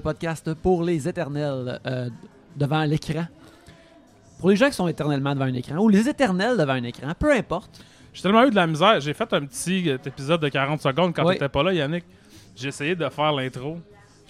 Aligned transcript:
podcast 0.00 0.52
pour 0.54 0.82
les 0.82 1.08
éternels 1.08 1.80
euh, 1.86 2.08
devant 2.56 2.82
l'écran. 2.84 3.26
Pour 4.38 4.50
les 4.50 4.56
gens 4.56 4.68
qui 4.68 4.74
sont 4.74 4.88
éternellement 4.88 5.34
devant 5.34 5.44
un 5.46 5.54
écran, 5.54 5.76
ou 5.76 5.88
les 5.88 6.08
éternels 6.08 6.56
devant 6.56 6.72
un 6.72 6.84
écran, 6.84 7.12
peu 7.18 7.32
importe. 7.32 7.82
J'ai 8.12 8.22
tellement 8.22 8.44
eu 8.44 8.50
de 8.50 8.56
la 8.56 8.66
misère. 8.66 9.00
J'ai 9.00 9.14
fait 9.14 9.32
un 9.32 9.44
petit 9.46 9.88
euh, 9.90 9.98
épisode 10.04 10.40
de 10.40 10.48
40 10.48 10.80
secondes 10.80 11.14
quand 11.14 11.24
Oui. 11.26 11.34
t'étais 11.34 11.48
pas 11.48 11.62
là, 11.62 11.72
Yannick. 11.72 12.04
J'ai 12.56 12.68
essayé 12.68 12.96
de 12.96 13.08
faire 13.08 13.32
l'intro. 13.32 13.78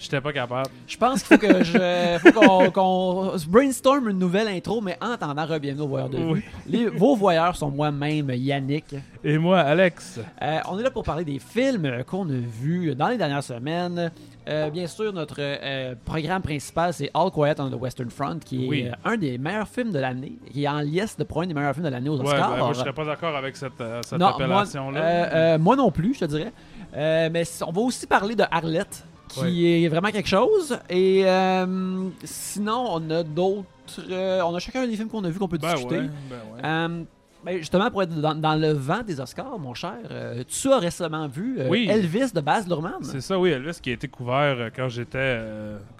J'étais 0.01 0.19
pas 0.19 0.33
capable. 0.33 0.67
Je 0.87 0.97
pense 0.97 1.21
qu'il 1.21 1.37
faut 1.37 1.47
que 1.47 1.63
je, 1.63 2.17
faut 2.23 2.71
qu'on, 2.71 3.37
se 3.37 3.45
brainstorm 3.47 4.09
une 4.09 4.17
nouvelle 4.17 4.47
intro, 4.47 4.81
mais 4.81 4.97
en 4.99 5.11
attendant, 5.11 5.45
bienvenue 5.59 5.83
au 5.83 5.87
Voyeur 5.87 6.09
de. 6.09 6.17
Oui. 6.17 6.41
Les- 6.67 6.87
vos 6.87 7.15
voyeurs 7.15 7.55
sont 7.55 7.69
moi-même, 7.69 8.31
Yannick. 8.31 8.95
Et 9.23 9.37
moi, 9.37 9.59
Alex. 9.59 10.19
Euh, 10.41 10.57
on 10.71 10.79
est 10.79 10.83
là 10.83 10.89
pour 10.89 11.03
parler 11.03 11.23
des 11.23 11.37
films 11.37 12.03
qu'on 12.07 12.27
a 12.29 12.33
vus 12.33 12.95
dans 12.95 13.09
les 13.09 13.17
dernières 13.17 13.43
semaines. 13.43 14.11
Euh, 14.49 14.71
bien 14.71 14.87
sûr, 14.87 15.13
notre 15.13 15.35
euh, 15.39 15.93
programme 16.03 16.41
principal, 16.41 16.93
c'est 16.95 17.11
All 17.13 17.29
Quiet 17.29 17.59
on 17.59 17.69
the 17.69 17.79
Western 17.79 18.09
Front, 18.09 18.39
qui 18.43 18.65
est 18.65 18.69
Oui. 18.69 18.87
un 19.05 19.17
des 19.17 19.37
meilleurs 19.37 19.67
films 19.67 19.91
de 19.91 19.99
l'année, 19.99 20.33
qui 20.51 20.63
est 20.63 20.67
en 20.67 20.79
liesse 20.79 21.15
de 21.15 21.27
un 21.35 21.45
des 21.45 21.53
meilleurs 21.53 21.73
films 21.75 21.85
de 21.85 21.91
l'année 21.91 22.09
aux 22.09 22.17
Ouais, 22.17 22.25
Oscars. 22.25 22.51
ben, 22.53 22.57
moi, 22.57 22.73
je 22.73 22.79
serais 22.79 22.93
pas 22.93 23.05
d'accord 23.05 23.35
avec 23.35 23.55
cette, 23.55 23.73
cette 24.03 24.13
Non, 24.17 24.29
moi, 24.29 24.35
appellation-là. 24.35 24.99
euh, 24.99 25.57
moi 25.59 25.75
non 25.75 25.91
plus, 25.91 26.15
je 26.15 26.21
te 26.21 26.25
dirais. 26.25 26.51
Mais 26.95 27.43
on 27.67 27.71
va 27.71 27.81
aussi 27.81 28.07
parler 28.07 28.35
de 28.35 28.43
Arlette, 28.49 29.05
qui 29.33 29.83
est 29.85 29.87
vraiment 29.87 30.09
quelque 30.11 30.29
chose. 30.29 30.77
Et 30.89 31.23
euh, 31.25 32.09
sinon, 32.23 32.85
on 32.91 33.09
a 33.09 33.23
d'autres. 33.23 33.65
euh, 34.09 34.41
on 34.41 34.53
a 34.55 34.59
chacun 34.59 34.85
des 34.87 34.95
films 34.95 35.09
qu'on 35.09 35.23
a 35.23 35.29
vus 35.29 35.39
qu'on 35.39 35.47
peut 35.47 35.57
ben 35.57 35.73
discuter. 35.73 35.99
ouais, 35.99 36.09
ben 36.29 36.35
ouais. 36.55 36.61
Euh, 36.65 37.03
ben, 37.43 37.57
justement, 37.57 37.89
pour 37.89 38.03
être 38.03 38.13
dans, 38.21 38.35
dans 38.35 38.53
le 38.55 38.71
vent 38.73 39.01
des 39.01 39.19
Oscars, 39.19 39.57
mon 39.57 39.73
cher, 39.73 39.95
euh, 40.11 40.43
tu 40.47 40.71
as 40.71 40.77
récemment 40.77 41.27
vu 41.27 41.57
euh, 41.59 41.67
Oui. 41.69 41.87
Elvis 41.89 42.31
de 42.33 42.39
Baz 42.41 42.67
Luhrmann. 42.67 43.01
C'est 43.03 43.19
ça, 43.21 43.39
oui, 43.39 43.49
Elvis 43.49 43.79
qui 43.81 43.89
a 43.89 43.93
été 43.93 44.07
couvert 44.07 44.55
euh, 44.59 44.69
quand 44.75 44.89
j'étais 44.89 45.39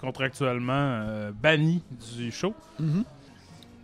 contractuellement 0.00 1.30
banni 1.42 1.82
du 2.16 2.30
show. 2.30 2.54
Mhm. 2.78 3.04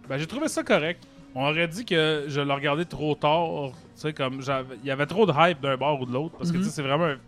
Ben, 0.09 0.19
j'ai 0.19 0.27
trouvé 0.27 0.49
ça 0.49 0.63
correct. 0.63 1.03
On 1.35 1.47
aurait 1.49 1.69
dit 1.69 1.85
que 1.85 2.25
je 2.29 2.41
l'ai 2.41 2.53
regardé 2.53 2.85
trop 2.85 3.15
tard. 3.15 3.71
Tu 3.95 4.03
sais, 4.03 4.13
comme 4.13 4.41
il 4.83 4.87
y 4.87 4.91
avait 4.91 5.07
trop 5.07 5.27
de 5.27 5.33
hype 5.37 5.61
d'un 5.61 5.77
bord 5.77 6.01
ou 6.01 6.07
de 6.07 6.13
l'autre. 6.13 6.35
Parce 6.39 6.51
que 6.51 6.59
Mhm. 6.59 6.65
c'est 6.65 6.83
vraiment. 6.83 7.05
un- 7.07 7.19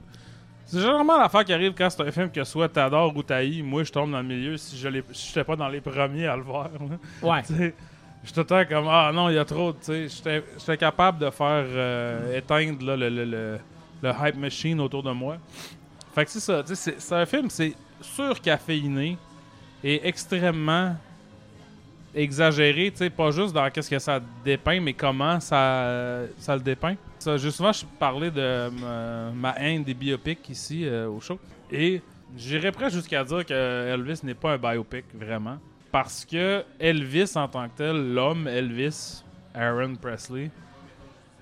C'est 0.70 0.80
généralement 0.80 1.18
l'affaire 1.18 1.44
qui 1.44 1.52
arrive 1.52 1.72
quand 1.76 1.90
c'est 1.90 2.02
un 2.02 2.10
film 2.12 2.30
que 2.30 2.44
soit 2.44 2.68
t'adores 2.68 3.16
ou 3.16 3.22
t'haïs. 3.22 3.62
Moi, 3.62 3.82
je 3.82 3.90
tombe 3.90 4.10
dans 4.12 4.18
le 4.20 4.26
milieu 4.28 4.56
si 4.56 4.76
je 4.78 4.88
si 5.12 5.28
j'étais 5.28 5.42
pas 5.44 5.56
dans 5.56 5.68
les 5.68 5.80
premiers 5.80 6.26
à 6.26 6.36
le 6.36 6.42
voir. 6.42 6.68
Ouais. 7.22 7.42
Je 7.48 7.54
suis 8.28 8.34
tout 8.34 8.40
le 8.40 8.44
temps 8.46 8.64
comme 8.68 8.86
Ah 8.88 9.10
non, 9.12 9.28
il 9.30 9.34
y 9.34 9.38
a 9.38 9.44
trop. 9.44 9.74
J'étais 9.84 10.76
capable 10.78 11.18
de 11.18 11.30
faire 11.30 11.64
euh, 11.66 12.36
éteindre 12.38 12.84
là, 12.86 12.96
le, 12.96 13.08
le, 13.08 13.24
le- 13.24 13.58
le 14.02 14.10
hype 14.22 14.36
machine 14.36 14.80
autour 14.80 15.02
de 15.02 15.10
moi. 15.10 15.36
Fait 16.14 16.24
que 16.24 16.30
c'est 16.30 16.40
ça. 16.40 16.62
C'est 16.74 17.12
un 17.14 17.26
film, 17.26 17.50
c'est 17.50 17.74
surcaféiné 18.00 19.18
et 19.82 20.06
extrêmement 20.08 20.94
exagéré. 22.14 22.92
Pas 23.16 23.30
juste 23.30 23.52
dans 23.54 23.68
qu'est-ce 23.70 23.90
que 23.90 23.98
ça 23.98 24.20
dépeint, 24.44 24.80
mais 24.80 24.92
comment 24.92 25.40
ça, 25.40 26.22
ça 26.38 26.54
le 26.56 26.62
dépeint. 26.62 26.94
Ça, 27.20 27.36
j'ai 27.36 27.50
souvent 27.50 27.72
je 27.72 27.84
parlais 27.98 28.30
de 28.30 28.70
ma, 28.80 29.30
ma 29.30 29.54
haine 29.58 29.84
des 29.84 29.94
biopics 29.94 30.48
ici 30.48 30.86
euh, 30.86 31.06
au 31.08 31.20
show. 31.20 31.38
Et 31.70 32.00
j'irais 32.36 32.72
presque 32.72 32.96
jusqu'à 32.96 33.22
dire 33.22 33.44
que 33.44 33.52
Elvis 33.94 34.20
n'est 34.22 34.34
pas 34.34 34.52
un 34.54 34.58
biopic, 34.58 35.04
vraiment. 35.14 35.58
Parce 35.92 36.24
que 36.24 36.64
Elvis 36.78 37.32
en 37.36 37.46
tant 37.46 37.68
que 37.68 37.76
tel, 37.76 38.14
l'homme 38.14 38.48
Elvis, 38.48 39.22
Aaron 39.54 39.96
Presley, 39.96 40.50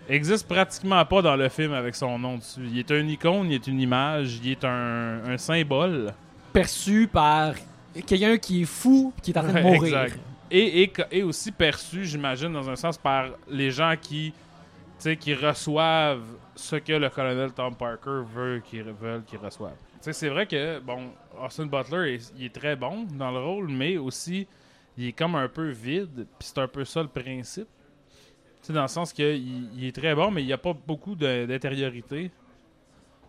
existe 0.08 0.48
pratiquement 0.48 1.04
pas 1.04 1.22
dans 1.22 1.36
le 1.36 1.48
film 1.48 1.72
avec 1.72 1.94
son 1.94 2.18
nom 2.18 2.38
dessus. 2.38 2.62
Il 2.70 2.78
est 2.78 2.90
une 2.90 3.10
icône, 3.10 3.46
il 3.50 3.54
est 3.54 3.66
une 3.66 3.80
image, 3.80 4.40
il 4.42 4.50
est 4.52 4.64
un, 4.64 5.20
un 5.26 5.38
symbole. 5.38 6.12
Perçu 6.52 7.06
par 7.06 7.54
quelqu'un 8.06 8.36
qui 8.38 8.62
est 8.62 8.64
fou, 8.64 9.12
qui 9.22 9.30
est 9.30 9.38
en 9.38 9.42
train 9.42 9.52
de 9.52 9.60
mourir. 9.60 9.84
exact. 9.84 10.18
Et, 10.50 10.82
et, 10.82 10.92
et 11.12 11.22
aussi 11.22 11.52
perçu, 11.52 12.06
j'imagine, 12.06 12.52
dans 12.52 12.68
un 12.70 12.76
sens, 12.76 12.96
par 12.96 13.26
les 13.50 13.70
gens 13.70 13.94
qui, 14.00 14.32
sais, 14.98 15.16
qui 15.16 15.34
reçoivent 15.34 16.24
ce 16.54 16.76
que 16.76 16.92
le 16.92 17.08
colonel 17.10 17.52
Tom 17.52 17.74
Parker 17.74 18.22
veut 18.34 18.60
qu'ils 18.64 18.82
veulent 18.82 19.24
qu'ils 19.24 19.38
reçoivent. 19.38 19.76
C'est 20.00 20.28
vrai 20.28 20.46
que, 20.46 20.78
bon, 20.80 21.10
Austin 21.42 21.66
Butler, 21.66 22.18
il 22.36 22.46
est 22.46 22.54
très 22.54 22.76
bon 22.76 23.04
dans 23.04 23.30
le 23.30 23.40
rôle, 23.40 23.68
mais 23.68 23.96
aussi, 23.96 24.46
il 24.96 25.08
est 25.08 25.12
comme 25.12 25.34
un 25.34 25.48
peu 25.48 25.70
vide, 25.70 26.26
puis 26.38 26.48
c'est 26.48 26.58
un 26.58 26.68
peu 26.68 26.84
ça 26.84 27.02
le 27.02 27.08
principe. 27.08 27.68
Tu 28.60 28.66
sais, 28.66 28.72
dans 28.72 28.82
le 28.82 28.88
sens 28.88 29.12
qu'il 29.12 29.72
il 29.76 29.84
est 29.84 29.94
très 29.94 30.14
bon, 30.14 30.30
mais 30.30 30.42
il 30.42 30.46
n'y 30.46 30.52
a 30.52 30.58
pas 30.58 30.72
beaucoup 30.72 31.14
d'intériorité. 31.14 32.30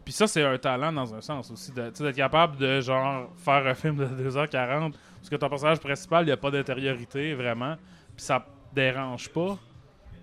Puis 0.06 0.13
ça, 0.13 0.25
c'est 0.25 0.44
un 0.44 0.57
talent 0.57 0.91
dans 0.91 1.13
un 1.13 1.22
sens 1.22 1.51
aussi, 1.51 1.72
d'être 1.72 2.12
capable 2.12 2.57
de, 2.57 2.81
genre, 2.81 3.30
faire 3.38 3.68
un 3.68 3.75
film 3.75 3.97
de 3.97 4.06
2h40 4.06 4.91
parce 4.91 5.30
que 5.30 5.36
ton 5.36 5.50
personnage 5.50 5.80
principal, 5.80 6.24
il 6.24 6.28
n'y 6.28 6.31
a 6.31 6.38
pas 6.38 6.50
d'intériorité, 6.50 7.34
vraiment. 7.34 7.75
Puis 8.16 8.25
ça 8.25 8.46
dérange 8.74 9.30
pas. 9.30 9.57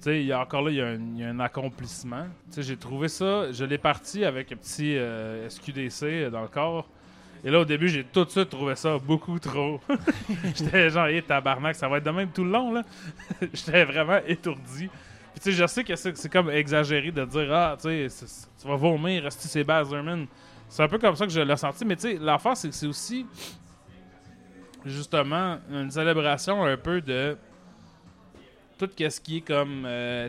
Tu 0.03 0.29
sais, 0.29 0.34
encore 0.34 0.62
là, 0.62 0.71
il 0.71 0.77
y, 1.19 1.25
a 1.25 1.29
un- 1.29 1.41
accomplissement. 1.41 2.27
Tu 2.49 2.57
sais, 2.57 2.62
j'ai 2.62 2.77
trouvé 2.77 3.09
ça, 3.09 3.51
je 3.53 3.65
l'ai 3.65 3.79
parti 3.79 4.25
avec 4.25 4.53
un 4.53 4.57
petit 4.57 4.97
euh, 4.97 5.49
SQDC 5.49 6.31
dans 6.31 6.43
le 6.43 6.49
corps. 6.49 6.87
Et 7.45 7.51
là, 7.51 7.61
au 7.61 7.65
début, 7.65 7.89
j'ai 7.89 8.05
tout 8.05 8.25
de 8.25 8.31
suite 8.31 8.51
trouvé 8.51 8.75
ça 8.75 8.99
beaucoup 8.99 9.39
trop. 9.39 9.81
J'étais 10.57 10.91
genre, 10.91 11.07
hé, 11.07 11.23
tabarnak, 11.23 11.77
ça 11.77 11.89
va 11.89 11.99
être 11.99 12.05
de 12.05 12.11
même 12.11 12.31
tout 12.31 12.45
le 12.45 12.51
long, 12.51 12.73
là. 12.73 12.83
J'étais 13.53 13.84
vraiment 13.84 14.19
étourdi. 14.27 14.89
Puis, 14.89 15.41
tu 15.41 15.43
sais, 15.43 15.53
je 15.53 15.67
sais 15.67 15.84
que 15.84 15.95
c'est 15.97 16.28
comme 16.33 16.51
exagéré 16.51 17.11
de 17.11 17.25
dire, 17.25 17.53
ah, 17.53 17.77
tu 17.81 18.09
sais, 18.09 18.27
tu 18.61 18.67
vas 18.67 18.77
vomir, 18.77 19.23
reste 19.23 19.43
c'est 19.43 19.65
Baz 19.65 19.93
Luhrmann. 19.93 20.27
C'est 20.69 20.83
un 20.83 20.89
peu 20.89 20.99
comme 20.99 21.15
ça 21.15 21.27
que 21.27 21.33
je 21.33 21.41
l'ai 21.41 21.57
senti. 21.57 21.84
Mais, 21.84 21.97
tu 21.97 22.03
sais, 22.03 22.19
l'affaire, 22.19 22.57
c'est 22.57 22.69
que 22.69 22.75
c'est 22.75 22.87
aussi 22.87 23.27
justement 24.84 25.59
une 25.71 25.91
célébration 25.91 26.65
un 26.65 26.77
peu 26.77 27.01
de 27.01 27.37
tout 28.79 28.89
ce 28.97 29.21
qui 29.21 29.39
est 29.39 29.41
comme 29.41 29.85
euh, 29.87 30.29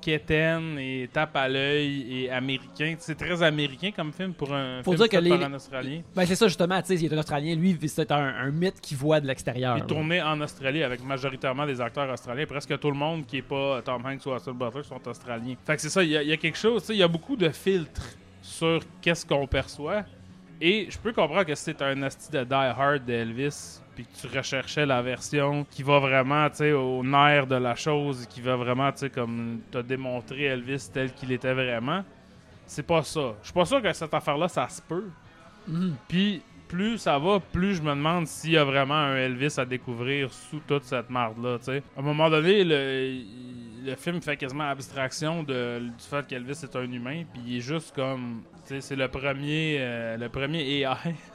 quétaine 0.00 0.78
et 0.78 1.08
tape 1.12 1.34
à 1.36 1.48
l'œil 1.48 2.22
et 2.24 2.30
américain. 2.30 2.94
C'est 2.98 3.16
très 3.16 3.42
américain 3.42 3.90
comme 3.94 4.12
film 4.12 4.34
pour 4.34 4.52
un 4.54 4.82
Faut 4.82 4.92
film 4.92 5.02
dire 5.02 5.08
que 5.08 5.16
fait 5.16 5.22
les- 5.22 5.30
par 5.30 5.42
un 5.42 5.54
Australien. 5.54 6.02
Ben, 6.14 6.26
c'est 6.26 6.36
ça, 6.36 6.46
justement. 6.46 6.80
Tu 6.82 6.88
sais, 6.88 6.94
il 6.96 7.04
est 7.06 7.14
un 7.14 7.18
Australien. 7.18 7.54
Lui, 7.56 7.76
c'est 7.88 8.10
un, 8.12 8.16
un 8.24 8.50
mythe 8.50 8.80
qui 8.80 8.94
voit 8.94 9.20
de 9.20 9.26
l'extérieur. 9.26 9.76
Il 9.76 9.80
là. 9.80 9.86
tourné 9.86 10.22
en 10.22 10.40
Australie 10.40 10.82
avec 10.82 11.02
majoritairement 11.02 11.66
des 11.66 11.80
acteurs 11.80 12.08
australiens. 12.12 12.46
Presque 12.46 12.78
tout 12.78 12.90
le 12.90 12.96
monde 12.96 13.26
qui 13.26 13.38
est 13.38 13.42
pas 13.42 13.82
Tom 13.82 14.04
Hanks 14.06 14.24
ou 14.26 14.30
Austin 14.30 14.52
Butler 14.52 14.82
sont 14.84 15.08
australiens. 15.08 15.54
Fait 15.64 15.74
que 15.76 15.82
c'est 15.82 15.88
ça, 15.90 16.02
il 16.04 16.10
y, 16.10 16.12
y 16.12 16.32
a 16.32 16.36
quelque 16.36 16.58
chose, 16.58 16.82
tu 16.82 16.88
sais, 16.88 16.94
il 16.94 16.98
y 16.98 17.02
a 17.02 17.08
beaucoup 17.08 17.36
de 17.36 17.48
filtres 17.48 18.02
sur 18.42 18.80
qu'est-ce 19.00 19.26
qu'on 19.26 19.46
perçoit. 19.46 20.04
Et 20.60 20.86
je 20.88 20.98
peux 20.98 21.12
comprendre 21.12 21.44
que 21.44 21.54
c'est 21.54 21.82
un 21.82 22.00
asti 22.02 22.30
de 22.30 22.44
Die 22.44 22.54
Hard 22.54 23.04
d'Elvis, 23.04 23.80
puis 23.96 24.04
que 24.04 24.28
tu 24.28 24.36
recherchais 24.36 24.84
la 24.84 25.00
version 25.00 25.66
qui 25.70 25.82
va 25.82 25.98
vraiment, 25.98 26.46
au 26.76 27.02
nerf 27.02 27.46
de 27.46 27.56
la 27.56 27.74
chose, 27.74 28.26
qui 28.26 28.42
va 28.42 28.54
vraiment, 28.54 28.90
comme 29.12 29.60
te 29.72 29.78
démontrer 29.78 30.44
Elvis 30.44 30.90
tel 30.92 31.12
qu'il 31.14 31.32
était 31.32 31.54
vraiment, 31.54 32.04
c'est 32.66 32.86
pas 32.86 33.02
ça. 33.02 33.34
Je 33.40 33.46
suis 33.46 33.54
pas 33.54 33.64
sûr 33.64 33.80
que 33.80 33.92
cette 33.92 34.12
affaire-là, 34.12 34.48
ça 34.48 34.68
se 34.68 34.82
peut. 34.82 35.08
Mhm. 35.66 35.96
Puis 36.06 36.42
plus 36.68 36.98
ça 36.98 37.18
va, 37.18 37.40
plus 37.40 37.76
je 37.76 37.82
me 37.82 37.90
demande 37.90 38.26
s'il 38.26 38.50
y 38.50 38.56
a 38.56 38.64
vraiment 38.64 38.94
un 38.94 39.16
Elvis 39.16 39.54
à 39.56 39.64
découvrir 39.64 40.32
sous 40.32 40.60
toute 40.66 40.84
cette 40.84 41.08
marde-là. 41.08 41.58
À 41.68 42.00
un 42.00 42.02
moment 42.02 42.28
donné, 42.28 42.64
le, 42.64 43.22
le 43.84 43.96
film 43.96 44.20
fait 44.20 44.36
quasiment 44.36 44.68
abstraction 44.68 45.42
de, 45.42 45.78
du 45.78 46.04
fait 46.04 46.26
qu'Elvis 46.26 46.60
est 46.62 46.76
un 46.76 46.90
humain, 46.90 47.22
puis 47.32 47.42
il 47.46 47.56
est 47.56 47.60
juste 47.60 47.94
comme. 47.94 48.42
C'est 48.80 48.96
le 48.96 49.08
premier, 49.08 49.76
euh, 49.78 50.16
le 50.16 50.28
premier 50.28 50.80
AI 50.80 50.86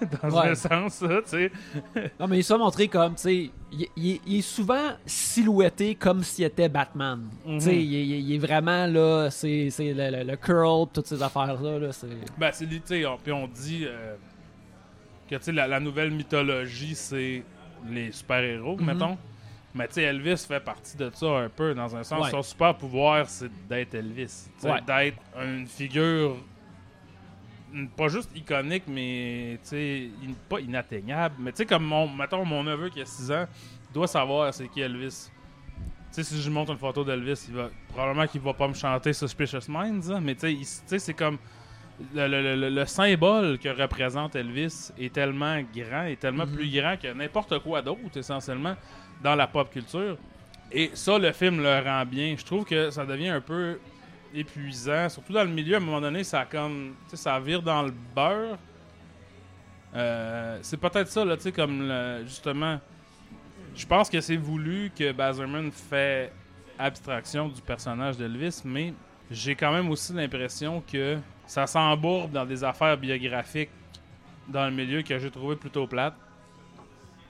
dans 0.22 0.30
Ouais. 0.42 0.50
un 0.50 0.56
sens, 0.56 0.96
ça, 0.96 1.08
tu 1.24 1.30
sais. 1.30 1.52
Non, 2.20 2.28
mais 2.28 2.40
il 2.40 2.44
s'est 2.44 2.58
montré 2.58 2.88
comme, 2.88 3.16
tu 3.16 3.22
sais, 3.22 3.36
il, 3.72 3.88
il- 3.96 4.20
il 4.28 4.40
est 4.40 4.42
souvent 4.42 4.92
silhouetté 5.06 5.96
comme 5.96 6.24
s'il 6.24 6.46
était 6.46 6.68
Batman. 6.70 7.30
Mhm. 7.46 7.58
Tu 7.60 7.66
sais, 7.66 7.76
il, 7.76 7.94
il- 7.94 8.36
est 8.36 8.38
vraiment 8.38 8.86
là, 8.86 9.30
c'est 9.30 9.70
le, 9.80 9.94
le- 10.18 10.24
le 10.30 10.36
curl, 10.36 10.88
toutes 10.94 11.08
ces 11.08 11.22
affaires-là. 11.24 11.80
Là, 11.80 11.92
c'est... 11.92 12.08
Ben, 12.38 12.50
c'est 12.52 12.68
tu 12.68 12.82
sais, 12.84 13.04
puis 13.24 13.32
on 13.32 13.48
dit 13.48 13.86
euh, 13.86 14.16
que, 15.30 15.36
tu 15.36 15.44
sais, 15.44 15.52
la, 15.54 15.68
la 15.68 15.80
nouvelle 15.80 16.12
mythologie, 16.12 16.96
c'est 16.96 17.44
les 17.90 18.12
super-héros, 18.12 18.78
Mhm. 18.78 18.86
mettons. 18.86 19.18
Mais, 19.74 19.88
tu 19.88 19.94
sais, 19.96 20.02
Elvis 20.04 20.44
fait 20.46 20.60
partie 20.60 20.98
de 20.98 21.10
ça 21.14 21.28
un 21.28 21.48
peu, 21.48 21.74
dans 21.74 21.96
un 21.96 22.04
sens. 22.04 22.26
Ouais. 22.26 22.30
Son 22.30 22.42
super-pouvoir, 22.42 23.30
c'est 23.30 23.50
d'être 23.70 23.96
Elvis. 23.96 24.50
Ouais. 24.64 24.82
D'être 24.86 25.18
une 25.42 25.66
figure 25.66 26.36
pas 27.96 28.08
juste 28.08 28.30
iconique, 28.36 28.84
mais, 28.88 29.60
in- 29.74 30.34
pas 30.50 30.60
inatteignable. 30.60 31.36
Mais, 31.40 31.52
tu 31.52 31.58
sais, 31.58 31.66
comme, 31.66 31.86
mon, 31.86 32.08
mettons, 32.08 32.44
mon 32.46 32.64
neveu 32.64 32.90
qui 32.90 33.02
a 33.02 33.06
6 33.06 33.32
ans, 33.32 33.46
doit 33.94 34.08
savoir 34.08 34.54
c'est 34.54 34.68
qui 34.68 34.82
Elvis. 34.82 35.30
Tu 36.14 36.16
sais, 36.16 36.24
si 36.24 36.42
je 36.42 36.48
lui 36.48 36.54
montre 36.54 36.72
une 36.72 36.78
photo 36.78 37.04
d'Elvis, 37.06 37.46
il 37.48 37.56
va 37.56 37.70
probablement 37.88 38.28
qu'il 38.28 38.42
va 38.42 38.54
pas 38.54 38.68
me 38.68 38.74
chanter 38.74 39.14
Suspicious 39.14 39.70
Minds, 39.70 40.12
hein, 40.12 40.20
mais 40.22 40.36
tu 40.36 40.58
sais, 40.64 41.00
c'est 41.00 41.14
comme 41.14 41.38
le, 42.14 42.28
le- 42.28 42.56
le- 42.56 42.70
le 42.70 42.86
symbole 42.86 43.58
que 43.60 43.70
représente 43.70 44.36
Elvis 44.36 44.92
est 45.00 45.14
tellement 45.14 45.62
grand, 45.74 46.04
est 46.04 46.20
tellement 46.20 46.46
Mhm. 46.46 46.54
plus 46.56 46.70
grand 46.70 46.98
que 47.02 47.14
n'importe 47.14 47.60
quoi 47.60 47.82
d'autre, 47.82 48.18
essentiellement, 48.18 48.76
dans 49.24 49.36
la 49.36 49.48
pop 49.48 49.70
culture. 49.72 50.18
Et 50.72 50.90
ça, 50.94 51.18
le 51.18 51.32
film 51.32 51.62
le 51.62 51.80
rend 51.80 52.06
bien. 52.06 52.36
Je 52.38 52.44
trouve 52.44 52.66
que 52.66 52.90
ça 52.92 53.06
devient 53.06 53.30
un 53.30 53.42
peu 53.42 53.78
épuisant, 54.34 55.10
surtout 55.10 55.34
dans 55.34 55.44
le 55.44 55.50
milieu. 55.50 55.76
À 55.76 55.78
un 55.78 55.82
moment 55.82 56.02
donné, 56.02 56.24
ça 56.24 56.46
comme, 56.46 56.96
ça 57.14 57.40
vire 57.40 57.62
dans 57.62 57.84
le 57.84 57.94
beurre. 58.16 58.58
Euh, 59.94 60.60
c'est 60.62 60.78
peut-être 60.78 61.10
ça, 61.10 61.26
là, 61.26 61.36
tu 61.38 61.44
sais, 61.44 61.52
comme 61.52 61.92
justement. 62.26 62.80
Je 63.74 63.86
pense 63.86 64.10
que 64.10 64.20
c'est 64.20 64.36
voulu 64.36 64.92
que 64.98 65.14
Bazerman 65.14 65.72
fait 65.72 66.32
abstraction 66.78 67.48
du 67.48 67.62
personnage 67.62 68.18
d'Elvis, 68.18 68.62
mais 68.66 68.94
j'ai 69.30 69.56
quand 69.56 69.72
même 69.72 69.90
aussi 69.90 70.12
l'impression 70.14 70.84
que 70.92 71.18
ça 71.46 71.68
s'embourbe 71.68 72.32
dans 72.32 72.46
des 72.46 72.64
affaires 72.64 72.98
biographiques 72.98 73.70
dans 74.48 74.66
le 74.66 74.72
milieu 74.72 75.02
que 75.02 75.18
j'ai 75.18 75.32
trouvé 75.32 75.56
plutôt 75.56 75.88
plate. 75.88 76.16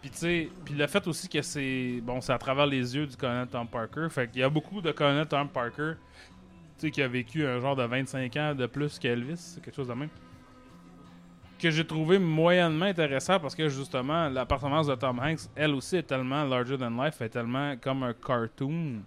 Puis 0.02 0.10
tu 0.10 0.18
sais, 0.18 0.50
puis 0.66 0.74
le 0.74 0.88
fait 0.88 1.06
aussi 1.06 1.30
que 1.30 1.42
c'est 1.44 2.00
bon, 2.02 2.22
c'est 2.22 2.34
à 2.34 2.38
travers 2.40 2.66
les 2.66 2.96
yeux 2.96 3.06
du 3.06 3.16
colonel 3.16 3.48
Tom 3.48 3.68
Parker, 3.68 4.08
fait 4.10 4.30
y 4.36 4.42
a 4.42 4.50
beaucoup 4.50 4.82
de 4.82 4.92
colonel 4.92 5.28
Tom 5.28 5.48
Parker, 5.48 5.94
sais, 6.82 6.92
qui 6.92 7.02
a 7.02 7.08
vécu 7.08 7.46
un 7.46 7.60
genre 7.60 7.76
de 7.76 7.84
25 7.84 8.36
ans 8.38 8.56
de 8.56 8.66
plus 8.66 8.98
qu'Elvis, 9.00 9.58
quelque 9.64 9.76
chose 9.76 9.88
de 9.88 9.94
même 9.94 10.10
que 11.60 11.70
j'ai 11.70 11.86
trouvé 11.86 12.18
moyennement 12.18 12.86
intéressant 12.86 13.40
parce 13.40 13.54
que 13.54 13.70
justement 13.70 14.30
la 14.30 14.48
performance 14.48 14.88
de 14.88 14.96
Tom 14.96 15.20
Hanks, 15.20 15.42
elle 15.56 15.76
aussi 15.76 15.98
est 15.98 16.04
tellement 16.04 16.44
larger 16.44 16.76
than 16.76 16.90
life, 16.90 17.22
est 17.22 17.30
tellement 17.30 17.76
comme 17.78 18.02
un 18.02 18.14
cartoon 18.14 19.04